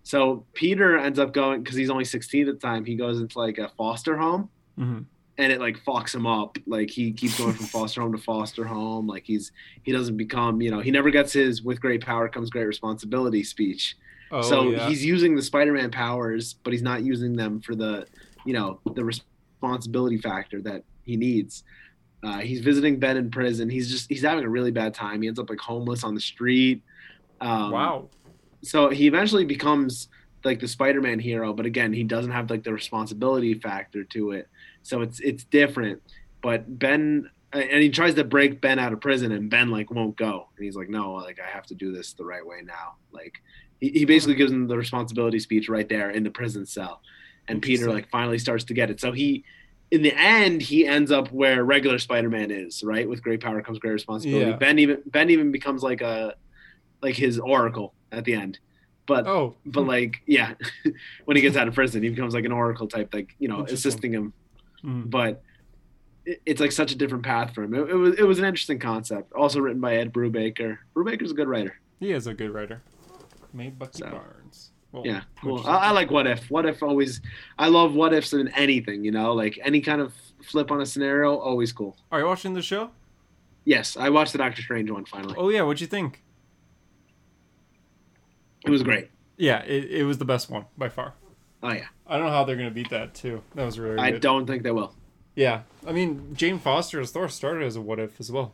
So 0.08 0.46
Peter 0.54 0.98
ends 0.98 1.20
up 1.20 1.34
going 1.34 1.62
because 1.62 1.76
he's 1.76 1.90
only 1.90 2.06
16 2.06 2.48
at 2.48 2.54
the 2.62 2.66
time. 2.66 2.86
He 2.86 2.96
goes 2.96 3.20
into 3.20 3.38
like 3.38 3.58
a 3.58 3.68
foster 3.78 4.16
home 4.16 4.48
Mhm. 4.80 5.04
and 5.38 5.52
it 5.52 5.60
like 5.60 5.84
fucks 5.84 6.16
him 6.16 6.26
up. 6.26 6.58
Like 6.66 6.90
he 6.90 7.12
keeps 7.12 7.38
going 7.38 7.52
from 7.52 7.66
foster 7.66 8.00
home 8.00 8.14
to 8.14 8.18
foster 8.18 8.64
home. 8.64 9.06
Like 9.06 9.26
he's 9.26 9.52
he 9.84 9.92
doesn't 9.92 10.16
become 10.16 10.62
you 10.62 10.72
know 10.72 10.80
he 10.80 10.92
never 10.92 11.10
gets 11.10 11.34
his 11.34 11.62
with 11.62 11.82
great 11.82 12.00
power 12.06 12.30
comes 12.30 12.50
great 12.50 12.68
responsibility 12.68 13.44
speech. 13.44 13.98
Oh, 14.32 14.42
so 14.42 14.70
yeah. 14.70 14.88
he's 14.88 15.04
using 15.06 15.36
the 15.36 15.42
Spider-Man 15.42 15.92
powers, 15.92 16.54
but 16.54 16.72
he's 16.72 16.82
not 16.82 17.04
using 17.04 17.34
them 17.36 17.60
for 17.60 17.76
the 17.76 18.08
you 18.46 18.54
know 18.54 18.80
the 18.96 19.04
responsibility 19.04 20.20
factor 20.20 20.62
that 20.62 20.84
he 21.04 21.18
needs. 21.18 21.66
Uh, 22.24 22.40
he's 22.40 22.62
visiting 22.62 22.98
Ben 22.98 23.18
in 23.18 23.30
prison. 23.30 23.70
He's 23.70 23.92
just 23.92 24.08
he's 24.08 24.22
having 24.24 24.46
a 24.46 24.50
really 24.50 24.72
bad 24.72 24.94
time. 24.94 25.22
He 25.22 25.28
ends 25.28 25.38
up 25.38 25.50
like 25.50 25.60
homeless 25.60 26.06
on 26.06 26.16
the 26.16 26.22
street. 26.22 26.82
Um, 27.42 27.72
wow. 27.72 28.10
So 28.64 28.90
he 28.90 29.08
eventually 29.08 29.46
becomes 29.46 30.10
like 30.44 30.60
the 30.60 30.68
Spider-Man 30.68 31.20
hero, 31.20 31.54
but 31.54 31.66
again, 31.66 31.94
he 31.94 32.04
doesn't 32.04 32.32
have 32.32 32.50
like 32.50 32.64
the 32.64 32.74
responsibility 32.74 33.54
factor 33.54 34.04
to 34.06 34.32
it. 34.32 34.48
So 34.84 35.02
it's 35.02 35.20
it's 35.20 35.44
different. 35.44 36.02
But 36.42 36.80
Ben 36.80 37.30
and 37.54 37.82
he 37.82 37.90
tries 37.90 38.16
to 38.16 38.24
break 38.24 38.62
Ben 38.62 38.80
out 38.80 38.94
of 38.94 39.02
prison 39.02 39.32
and 39.32 39.50
Ben 39.50 39.70
like 39.70 39.92
won't 39.92 40.16
go. 40.18 40.48
And 40.56 40.66
he's 40.66 40.76
like, 40.76 40.90
"No, 40.90 41.14
like 41.14 41.40
I 41.40 41.50
have 41.50 41.66
to 41.68 41.76
do 41.76 41.92
this 41.92 42.14
the 42.14 42.26
right 42.26 42.46
way 42.46 42.62
now." 42.64 42.96
Like 43.12 43.36
he, 43.80 43.90
he 43.90 44.06
basically 44.06 44.36
gives 44.36 44.52
him 44.52 44.68
the 44.68 44.78
responsibility 44.78 45.40
speech 45.40 45.70
right 45.70 45.88
there 45.88 46.12
in 46.12 46.24
the 46.24 46.32
prison 46.32 46.66
cell. 46.66 47.02
And 47.48 47.62
Peter 47.62 47.90
like 47.90 48.10
finally 48.10 48.40
starts 48.40 48.66
to 48.66 48.74
get 48.74 48.90
it. 48.90 49.00
So 49.00 49.12
he 49.12 49.44
in 49.92 50.02
the 50.02 50.14
end 50.14 50.62
he 50.62 50.86
ends 50.86 51.12
up 51.12 51.32
where 51.32 51.64
regular 51.64 51.98
Spider-Man 51.98 52.52
is, 52.52 52.84
right? 52.84 53.08
With 53.08 53.24
great 53.24 53.42
power 53.42 53.62
comes 53.62 53.80
great 53.80 53.92
responsibility. 53.92 54.52
Yeah. 54.52 54.58
Ben 54.58 54.80
even 54.80 55.02
Ben 55.06 55.30
even 55.30 55.52
becomes 55.52 55.84
like 55.84 56.02
a 56.02 56.36
like 57.02 57.16
his 57.16 57.40
oracle 57.40 57.94
at 58.12 58.26
the 58.26 58.34
end. 58.34 58.60
But 59.06 59.26
Oh, 59.28 59.56
but 59.66 59.82
like 59.88 60.18
yeah, 60.26 60.54
when 61.26 61.38
he 61.38 61.42
gets 61.42 61.56
out 61.56 61.68
of 61.68 61.74
prison, 61.74 62.04
he 62.04 62.10
becomes 62.10 62.34
like 62.34 62.46
an 62.46 62.52
oracle 62.52 62.88
type, 62.88 63.14
like 63.14 63.36
you 63.40 63.48
know, 63.48 63.64
assisting 63.66 64.12
him. 64.14 64.34
Mhm. 64.84 65.10
But 65.10 65.42
it, 66.26 66.42
it's 66.46 66.60
like 66.62 66.72
such 66.74 66.92
a 66.92 66.96
different 66.96 67.24
path 67.24 67.54
for 67.56 67.64
him. 67.64 67.74
It, 67.74 67.90
it 67.90 67.94
was 67.96 68.16
it 68.20 68.24
was 68.24 68.38
an 68.40 68.46
interesting 68.46 68.80
concept. 68.80 69.32
Also 69.34 69.60
written 69.60 69.80
by 69.82 69.96
Ed 69.96 70.14
Brubaker. 70.14 70.78
Brubaker's 70.94 71.32
a 71.32 71.34
good 71.34 71.48
writer. 71.48 71.80
he 72.00 72.12
is 72.12 72.28
a 72.28 72.34
good 72.34 72.52
writer. 72.54 72.82
Made 73.54 73.80
Bucky 73.80 74.00
So, 74.00 74.10
Barnes. 74.10 74.72
Well, 74.92 75.04
Yeah, 75.06 75.22
cool. 75.42 75.66
I, 75.66 75.88
I 75.88 75.92
like 75.92 76.12
what 76.12 76.28
if. 76.28 76.50
What 76.52 76.66
if 76.66 76.84
always. 76.84 77.22
I 77.58 77.68
love 77.70 77.94
what 77.94 78.14
ifs 78.14 78.34
in 78.34 78.50
anything. 78.50 79.04
You 79.06 79.12
know, 79.12 79.34
like 79.34 79.58
any 79.64 79.80
kind 79.82 80.02
of 80.02 80.14
flip 80.44 80.70
on 80.70 80.82
a 80.82 80.86
scenario, 80.86 81.38
always 81.38 81.72
cool. 81.72 81.96
Are 82.12 82.20
you 82.20 82.26
watching 82.26 82.54
the 82.54 82.62
show? 82.62 82.92
Yes, 83.64 83.96
I 83.98 84.10
watched 84.10 84.32
the 84.34 84.38
Doctor 84.38 84.62
Strange 84.62 84.92
one 84.92 85.06
finally. 85.06 85.36
Oh 85.38 85.48
yeah, 85.50 85.62
what'd 85.62 85.80
you 85.82 85.88
think? 85.88 86.24
It 88.68 88.72
was 88.72 88.84
great. 88.84 89.10
Yeah, 89.38 89.64
it, 89.64 89.86
it 89.86 90.04
was 90.04 90.18
the 90.18 90.26
best 90.26 90.50
one 90.50 90.66
by 90.78 90.90
far. 90.90 91.14
Oh 91.64 91.72
yeah, 91.72 91.86
I 92.06 92.18
don't 92.18 92.26
know 92.28 92.32
how 92.32 92.44
they're 92.44 92.56
gonna 92.56 92.72
beat 92.72 92.90
that 92.92 93.14
too. 93.14 93.42
That 93.56 93.66
was 93.66 93.80
really 93.80 93.98
I 94.00 94.12
good. 94.12 94.22
don't 94.22 94.46
think 94.46 94.64
they 94.64 94.72
will. 94.72 94.94
Yeah, 95.36 95.62
I 95.86 95.92
mean 95.92 96.36
Jane 96.36 96.60
Foster 96.60 97.00
as 97.00 97.12
Thor 97.12 97.30
started 97.30 97.64
as 97.66 97.76
a 97.76 97.82
what 97.82 98.00
if 98.00 98.20
as 98.20 98.32
well. 98.32 98.54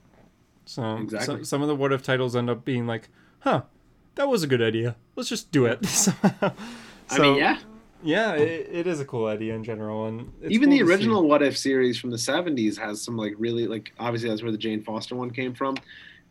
So 0.66 0.98
Exactly. 0.98 1.26
some, 1.38 1.46
some 1.46 1.62
of 1.62 1.68
the 1.68 1.76
what 1.76 1.92
if 1.94 2.04
titles 2.04 2.36
end 2.36 2.50
up 2.50 2.64
being 2.66 2.88
like, 2.88 3.10
huh, 3.40 3.64
that 4.16 4.28
was 4.30 4.44
a 4.44 4.48
good 4.48 4.62
idea. 4.62 4.96
Let's 5.16 5.30
just 5.30 5.52
do 5.52 5.66
it. 5.66 5.86
somehow. 5.88 6.52
I 7.10 7.16
So, 7.18 7.22
mean, 7.24 7.36
yeah. 7.36 7.60
yeah, 8.02 8.34
it, 8.36 8.70
it 8.72 8.88
is 8.88 9.00
a 9.02 9.06
cool 9.06 9.28
idea 9.28 9.54
in 9.56 9.64
general, 9.64 10.06
and 10.08 10.32
it's 10.42 10.54
even 10.54 10.70
cool 10.70 10.78
the 10.80 10.84
original 10.84 11.28
what 11.28 11.42
if 11.44 11.58
series 11.58 11.98
from 11.98 12.12
the 12.12 12.18
70s 12.18 12.78
has 12.78 13.02
some 13.02 13.18
like 13.18 13.34
really 13.38 13.68
like 13.68 13.94
obviously 14.00 14.30
that's 14.30 14.42
where 14.42 14.52
the 14.52 14.58
jane 14.58 14.82
foster 14.84 15.16
one 15.16 15.30
came 15.32 15.54
from 15.54 15.76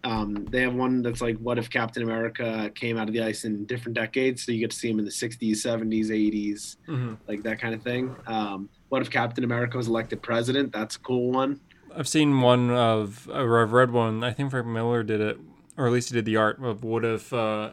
um, 0.04 0.44
they 0.50 0.62
have 0.62 0.74
one 0.74 1.02
that's 1.02 1.20
like 1.20 1.36
what 1.38 1.58
if 1.58 1.70
captain 1.70 2.02
america 2.02 2.70
came 2.74 2.98
out 2.98 3.06
of 3.08 3.14
the 3.14 3.22
ice 3.22 3.44
in 3.44 3.64
different 3.66 3.94
decades 3.94 4.44
so 4.44 4.50
you 4.52 4.58
get 4.58 4.70
to 4.70 4.76
see 4.76 4.90
him 4.90 4.98
in 4.98 5.04
the 5.04 5.10
60s 5.10 5.52
70s 5.52 6.08
80s 6.10 6.76
Mhm. 6.88 7.16
like 7.28 7.42
that 7.44 7.60
kind 7.60 7.74
of 7.74 7.82
thing 7.82 8.14
um, 8.26 8.68
what 8.88 9.00
if 9.02 9.10
captain 9.10 9.44
america 9.44 9.76
was 9.76 9.88
elected 9.88 10.20
president 10.22 10.72
that's 10.72 10.96
a 10.96 11.00
cool 11.00 11.30
one 11.30 11.60
I've 11.94 12.08
seen 12.08 12.40
one 12.40 12.70
of, 12.70 13.28
or 13.30 13.62
I've 13.62 13.72
read 13.74 13.90
one. 13.90 14.24
I 14.24 14.32
think 14.32 14.50
Frank 14.50 14.66
Miller 14.66 15.02
did 15.02 15.20
it, 15.20 15.38
or 15.76 15.86
at 15.86 15.92
least 15.92 16.08
he 16.08 16.14
did 16.14 16.24
the 16.24 16.36
art 16.36 16.58
of 16.64 16.82
what 16.82 17.04
if 17.04 17.30
uh, 17.34 17.72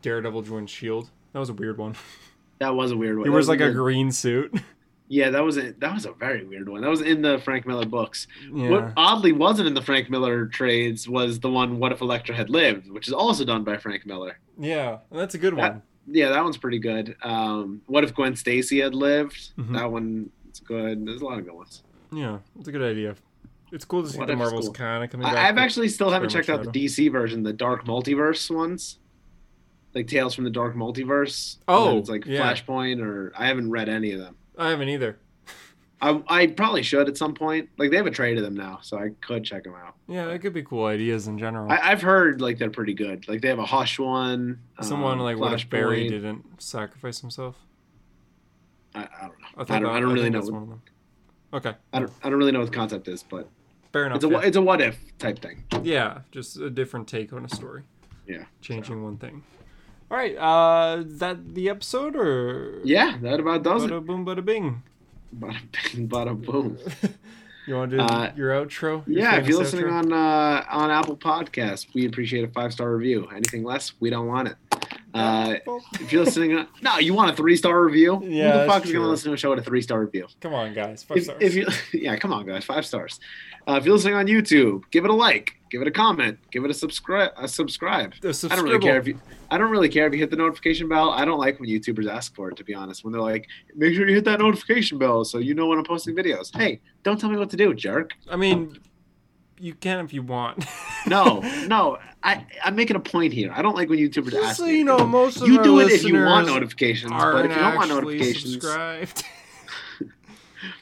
Daredevil 0.00 0.40
joined 0.40 0.70
Shield. 0.70 1.10
That 1.34 1.40
was 1.40 1.50
a 1.50 1.52
weird 1.52 1.76
one. 1.76 1.94
that 2.60 2.74
was 2.74 2.92
a 2.92 2.96
weird 2.96 3.18
one 3.18 3.26
He 3.26 3.28
That 3.28 3.32
wears 3.34 3.48
like 3.50 3.60
in 3.60 3.68
a 3.68 3.72
green 3.74 4.10
suit. 4.10 4.54
yeah 5.18 5.28
that 5.30 5.44
was 5.44 5.56
a 5.58 5.72
that 5.82 5.92
was 5.92 6.06
a 6.06 6.12
very 6.12 6.42
weird 6.44 6.68
one 6.68 6.80
that 6.80 6.88
was 6.88 7.02
in 7.02 7.20
the 7.20 7.38
frank 7.46 7.66
miller 7.66 7.84
books 7.84 8.26
yeah. 8.52 8.70
what 8.70 8.92
oddly 8.96 9.32
wasn't 9.32 9.66
in 9.66 9.74
the 9.74 9.82
frank 9.82 10.08
miller 10.08 10.46
trades 10.46 11.06
was 11.08 11.38
the 11.40 11.50
one 11.50 11.78
what 11.78 11.92
if 11.92 12.00
elektra 12.00 12.34
had 12.34 12.48
lived 12.48 12.90
which 12.90 13.06
is 13.08 13.12
also 13.12 13.44
done 13.44 13.62
by 13.62 13.76
frank 13.76 14.06
miller 14.06 14.38
Yeah, 14.58 14.98
that's 15.10 15.34
a 15.34 15.38
good 15.38 15.54
That- 15.56 15.72
one. 15.74 15.82
yeah, 16.06 16.28
that 16.30 16.42
one's 16.42 16.56
pretty 16.64 16.78
good. 16.78 17.14
Um, 17.22 17.80
what 17.86 18.02
if 18.04 18.10
Gwen 18.14 18.34
Stacy 18.36 18.80
had 18.80 18.94
lived? 18.94 19.40
Mhm. 19.58 19.72
That 19.78 19.88
one 19.90 20.30
is 20.52 20.60
good. 20.60 21.06
There's 21.06 21.20
a 21.22 21.24
lot 21.24 21.38
of 21.38 21.44
good 21.46 21.54
ones. 21.54 21.82
Yeah, 22.12 22.38
it's 22.58 22.68
a 22.68 22.72
good 22.72 22.82
idea. 22.82 23.14
It's 23.70 23.84
cool 23.86 24.02
to 24.02 24.08
see 24.10 24.18
What 24.18 24.28
the 24.28 24.36
Marvels 24.36 24.66
cool. 24.66 24.74
kind 24.74 25.02
of 25.04 25.10
coming 25.10 25.26
back. 25.26 25.36
I've 25.36 25.58
actually 25.58 25.88
still 25.88 26.10
haven't 26.10 26.30
checked 26.30 26.50
out 26.50 26.60
the 26.64 26.70
DC 26.70 27.08
version, 27.10 27.42
the 27.44 27.52
Dark 27.66 27.86
Multiverse 27.86 28.50
ones, 28.54 28.98
like 29.94 30.06
Tales 30.08 30.34
from 30.34 30.44
the 30.44 30.50
Dark 30.50 30.74
Multiverse. 30.74 31.58
Oh, 31.68 31.98
it's 31.98 32.08
like 32.10 32.26
yeah. 32.26 32.40
Flashpoint, 32.42 33.00
or 33.00 33.32
I 33.38 33.46
haven't 33.46 33.70
read 33.70 33.88
any 33.88 34.12
of 34.12 34.20
them. 34.20 34.36
I 34.56 34.70
haven't 34.70 34.88
either. 34.88 35.18
I, 36.02 36.20
I 36.26 36.46
probably 36.48 36.82
should 36.82 37.08
at 37.08 37.16
some 37.16 37.32
point. 37.32 37.68
Like 37.78 37.90
they 37.90 37.96
have 37.96 38.06
a 38.06 38.10
trade 38.10 38.36
of 38.36 38.42
them 38.42 38.54
now, 38.54 38.80
so 38.82 38.98
I 38.98 39.10
could 39.20 39.44
check 39.44 39.62
them 39.62 39.74
out. 39.74 39.94
Yeah, 40.08 40.28
it 40.30 40.40
could 40.40 40.52
be 40.52 40.64
cool 40.64 40.86
ideas 40.86 41.28
in 41.28 41.38
general. 41.38 41.70
I, 41.70 41.78
I've 41.78 42.02
heard 42.02 42.40
like 42.40 42.58
they're 42.58 42.70
pretty 42.70 42.94
good. 42.94 43.28
Like 43.28 43.40
they 43.40 43.48
have 43.48 43.60
a 43.60 43.64
Hush 43.64 44.00
one. 44.00 44.58
Someone 44.80 45.18
um, 45.18 45.20
like 45.20 45.38
what 45.38 45.52
if 45.52 45.70
Barry 45.70 46.08
didn't 46.08 46.60
sacrifice 46.60 47.20
himself? 47.20 47.56
I, 48.96 49.02
I 49.02 49.04
don't 49.22 49.40
know. 49.40 49.46
I, 49.56 49.62
I, 49.62 49.64
don't. 49.64 49.82
that- 49.82 49.92
I 49.92 50.00
don't 50.00 50.12
really 50.12 50.22
think 50.24 50.32
know. 50.34 50.40
That's 50.40 50.50
one 50.50 50.62
of 50.62 50.68
them. 50.68 50.82
Okay, 51.54 51.74
I 51.92 52.00
don't. 52.00 52.12
I 52.24 52.30
don't 52.30 52.38
really 52.38 52.52
know 52.52 52.60
what 52.60 52.70
the 52.70 52.76
concept 52.76 53.06
is, 53.06 53.22
but 53.22 53.48
fair 53.92 54.06
enough. 54.06 54.16
it's 54.16 54.24
a 54.24 54.28
yeah. 54.28 54.40
it's 54.40 54.56
a 54.56 54.62
what 54.62 54.80
if 54.80 54.98
type 55.18 55.38
thing. 55.38 55.64
Yeah, 55.84 56.20
just 56.32 56.56
a 56.56 56.68
different 56.68 57.06
take 57.06 57.32
on 57.32 57.44
a 57.44 57.48
story. 57.48 57.82
Yeah, 58.26 58.44
Changing 58.60 59.04
one 59.04 59.18
thing. 59.18 59.44
All 60.12 60.18
right, 60.18 60.36
uh, 60.36 61.00
is 61.00 61.18
that 61.20 61.54
the 61.54 61.70
episode 61.70 62.14
or 62.16 62.82
Yeah, 62.84 63.16
that 63.22 63.40
about 63.40 63.62
does 63.62 63.84
it. 63.84 63.90
Bada 63.90 64.04
boom, 64.04 64.26
bada 64.26 64.44
bing. 64.44 64.82
Bada 65.34 65.56
bing, 65.72 66.06
bada 66.08 66.36
boom. 66.44 66.76
You 67.66 67.76
want 67.76 67.92
to 67.92 67.96
do 67.96 68.02
Uh, 68.02 68.32
your 68.36 68.50
outro? 68.50 69.06
Your 69.06 69.20
Yeah, 69.20 69.36
if 69.36 69.46
you're 69.46 69.56
listening 69.60 69.84
outro? 69.86 70.12
on 70.12 70.12
uh, 70.12 70.64
on 70.68 70.90
Apple 70.90 71.16
Podcasts, 71.16 71.86
we 71.94 72.04
appreciate 72.06 72.44
a 72.44 72.48
five 72.48 72.72
star 72.74 72.94
review. 72.94 73.26
Anything 73.34 73.62
less, 73.64 73.92
we 74.00 74.10
don't 74.10 74.26
want 74.26 74.48
it. 74.48 74.56
Uh, 75.14 75.56
if 76.00 76.12
you're 76.12 76.24
listening, 76.24 76.54
on, 76.56 76.66
no, 76.82 76.98
you 76.98 77.12
want 77.14 77.30
a 77.30 77.34
three 77.36 77.56
star 77.56 77.84
review? 77.84 78.20
Yeah, 78.24 78.52
Who 78.52 78.58
the 78.60 78.66
fuck 78.66 78.84
is 78.86 78.92
gonna 78.92 79.08
listen 79.08 79.30
to 79.30 79.34
a 79.34 79.36
show 79.36 79.50
with 79.50 79.58
a 79.58 79.62
three 79.62 79.82
star 79.82 80.00
review? 80.00 80.26
come 80.40 80.54
on, 80.54 80.72
guys, 80.74 81.02
five 81.02 81.18
If, 81.18 81.24
stars. 81.24 81.38
if 81.40 81.54
you, 81.54 81.66
yeah, 82.00 82.16
come 82.16 82.32
on, 82.32 82.46
guys, 82.46 82.64
five 82.64 82.86
stars. 82.86 83.20
Uh, 83.68 83.74
if 83.74 83.84
you're 83.84 83.94
listening 83.94 84.14
on 84.14 84.26
YouTube, 84.26 84.82
give 84.90 85.04
it 85.04 85.10
a 85.10 85.14
like, 85.14 85.54
give 85.70 85.82
it 85.82 85.86
a 85.86 85.90
comment, 85.90 86.38
give 86.50 86.64
it 86.64 86.70
a 86.70 86.74
subscribe. 86.74 87.30
A 87.36 87.46
subscribe. 87.46 88.14
The 88.20 88.48
I 88.50 88.56
don't 88.56 88.64
really 88.64 88.78
care 88.80 88.98
if 88.98 89.06
you. 89.06 89.20
I 89.50 89.58
don't 89.58 89.70
really 89.70 89.88
care 89.90 90.06
if 90.06 90.12
you 90.14 90.18
hit 90.18 90.30
the 90.30 90.36
notification 90.36 90.88
bell. 90.88 91.10
I 91.10 91.24
don't 91.26 91.38
like 91.38 91.60
when 91.60 91.68
YouTubers 91.68 92.08
ask 92.10 92.34
for 92.34 92.50
it. 92.50 92.56
To 92.56 92.64
be 92.64 92.74
honest, 92.74 93.04
when 93.04 93.12
they're 93.12 93.20
like, 93.20 93.46
"Make 93.76 93.94
sure 93.94 94.08
you 94.08 94.14
hit 94.14 94.24
that 94.24 94.40
notification 94.40 94.98
bell 94.98 95.24
so 95.24 95.38
you 95.38 95.54
know 95.54 95.66
when 95.66 95.78
I'm 95.78 95.84
posting 95.84 96.16
videos." 96.16 96.56
Hey, 96.56 96.80
don't 97.02 97.20
tell 97.20 97.28
me 97.30 97.36
what 97.36 97.50
to 97.50 97.56
do, 97.56 97.74
jerk. 97.74 98.12
I 98.30 98.36
mean, 98.36 98.78
you 99.62 99.74
can 99.74 100.04
if 100.04 100.12
you 100.12 100.22
want. 100.22 100.64
No, 101.04 101.40
no. 101.66 101.98
I 102.22 102.46
I'm 102.64 102.76
making 102.76 102.94
a 102.94 103.00
point 103.00 103.32
here. 103.32 103.52
I 103.52 103.60
don't 103.60 103.74
like 103.74 103.88
when 103.88 103.98
YouTubers 103.98 104.30
Just 104.30 104.44
ask 104.44 104.56
so 104.58 104.66
you 104.66 104.84
know, 104.84 105.04
most 105.04 105.40
of 105.40 105.48
you 105.48 105.58
our 105.58 105.64
do 105.64 105.80
it 105.80 105.90
if 105.90 106.04
you 106.04 106.14
want 106.14 106.46
notifications, 106.46 107.10
but 107.10 107.44
if 107.46 107.50
you 107.50 107.58
don't 107.58 107.74
want 107.74 107.88
notifications, 107.88 108.52
subscribed. 108.52 109.24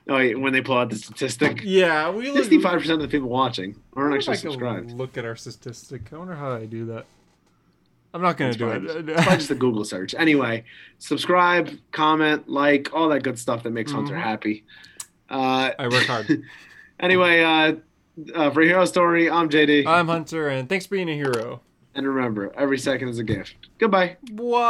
oh, 0.08 0.14
wait, 0.16 0.38
when 0.38 0.52
they 0.52 0.60
pull 0.60 0.76
out 0.76 0.90
the 0.90 0.96
statistic, 0.96 1.62
yeah, 1.64 2.10
we 2.10 2.26
look. 2.26 2.36
sixty-five 2.36 2.80
percent 2.80 3.00
of 3.00 3.00
the 3.00 3.08
people 3.08 3.30
watching 3.30 3.80
aren't 3.96 4.14
actually 4.14 4.36
subscribed. 4.36 4.90
Look 4.92 5.16
at 5.16 5.24
our 5.24 5.36
statistic. 5.36 6.12
I 6.12 6.18
wonder 6.18 6.34
how 6.34 6.52
I 6.52 6.66
do 6.66 6.84
that. 6.86 7.06
I'm 8.12 8.20
not 8.20 8.36
gonna 8.36 8.52
do 8.52 8.68
it. 8.68 8.82
Probably 9.06 9.14
just 9.36 9.50
a 9.50 9.54
Google 9.54 9.86
search. 9.86 10.14
Anyway, 10.18 10.64
subscribe, 10.98 11.70
comment, 11.92 12.46
like, 12.46 12.92
all 12.92 13.08
that 13.08 13.22
good 13.22 13.38
stuff 13.38 13.62
that 13.62 13.70
makes 13.70 13.90
Hunter 13.90 14.14
Mhm. 14.16 14.20
happy. 14.22 14.64
Uh, 15.30 15.70
I 15.78 15.88
work 15.88 16.04
hard. 16.04 16.42
anyway, 17.00 17.42
uh, 17.42 17.76
uh, 18.34 18.50
for 18.50 18.62
Hero 18.62 18.84
Story, 18.84 19.30
I'm 19.30 19.48
JD. 19.48 19.86
I'm 19.86 20.08
Hunter, 20.08 20.48
and 20.48 20.68
thanks 20.68 20.86
for 20.86 20.94
being 20.96 21.08
a 21.08 21.14
hero. 21.14 21.60
and 21.94 22.06
remember, 22.06 22.52
every 22.56 22.78
second 22.78 23.08
is 23.08 23.18
a 23.18 23.24
gift. 23.24 23.68
Goodbye. 23.78 24.16
What? 24.32 24.58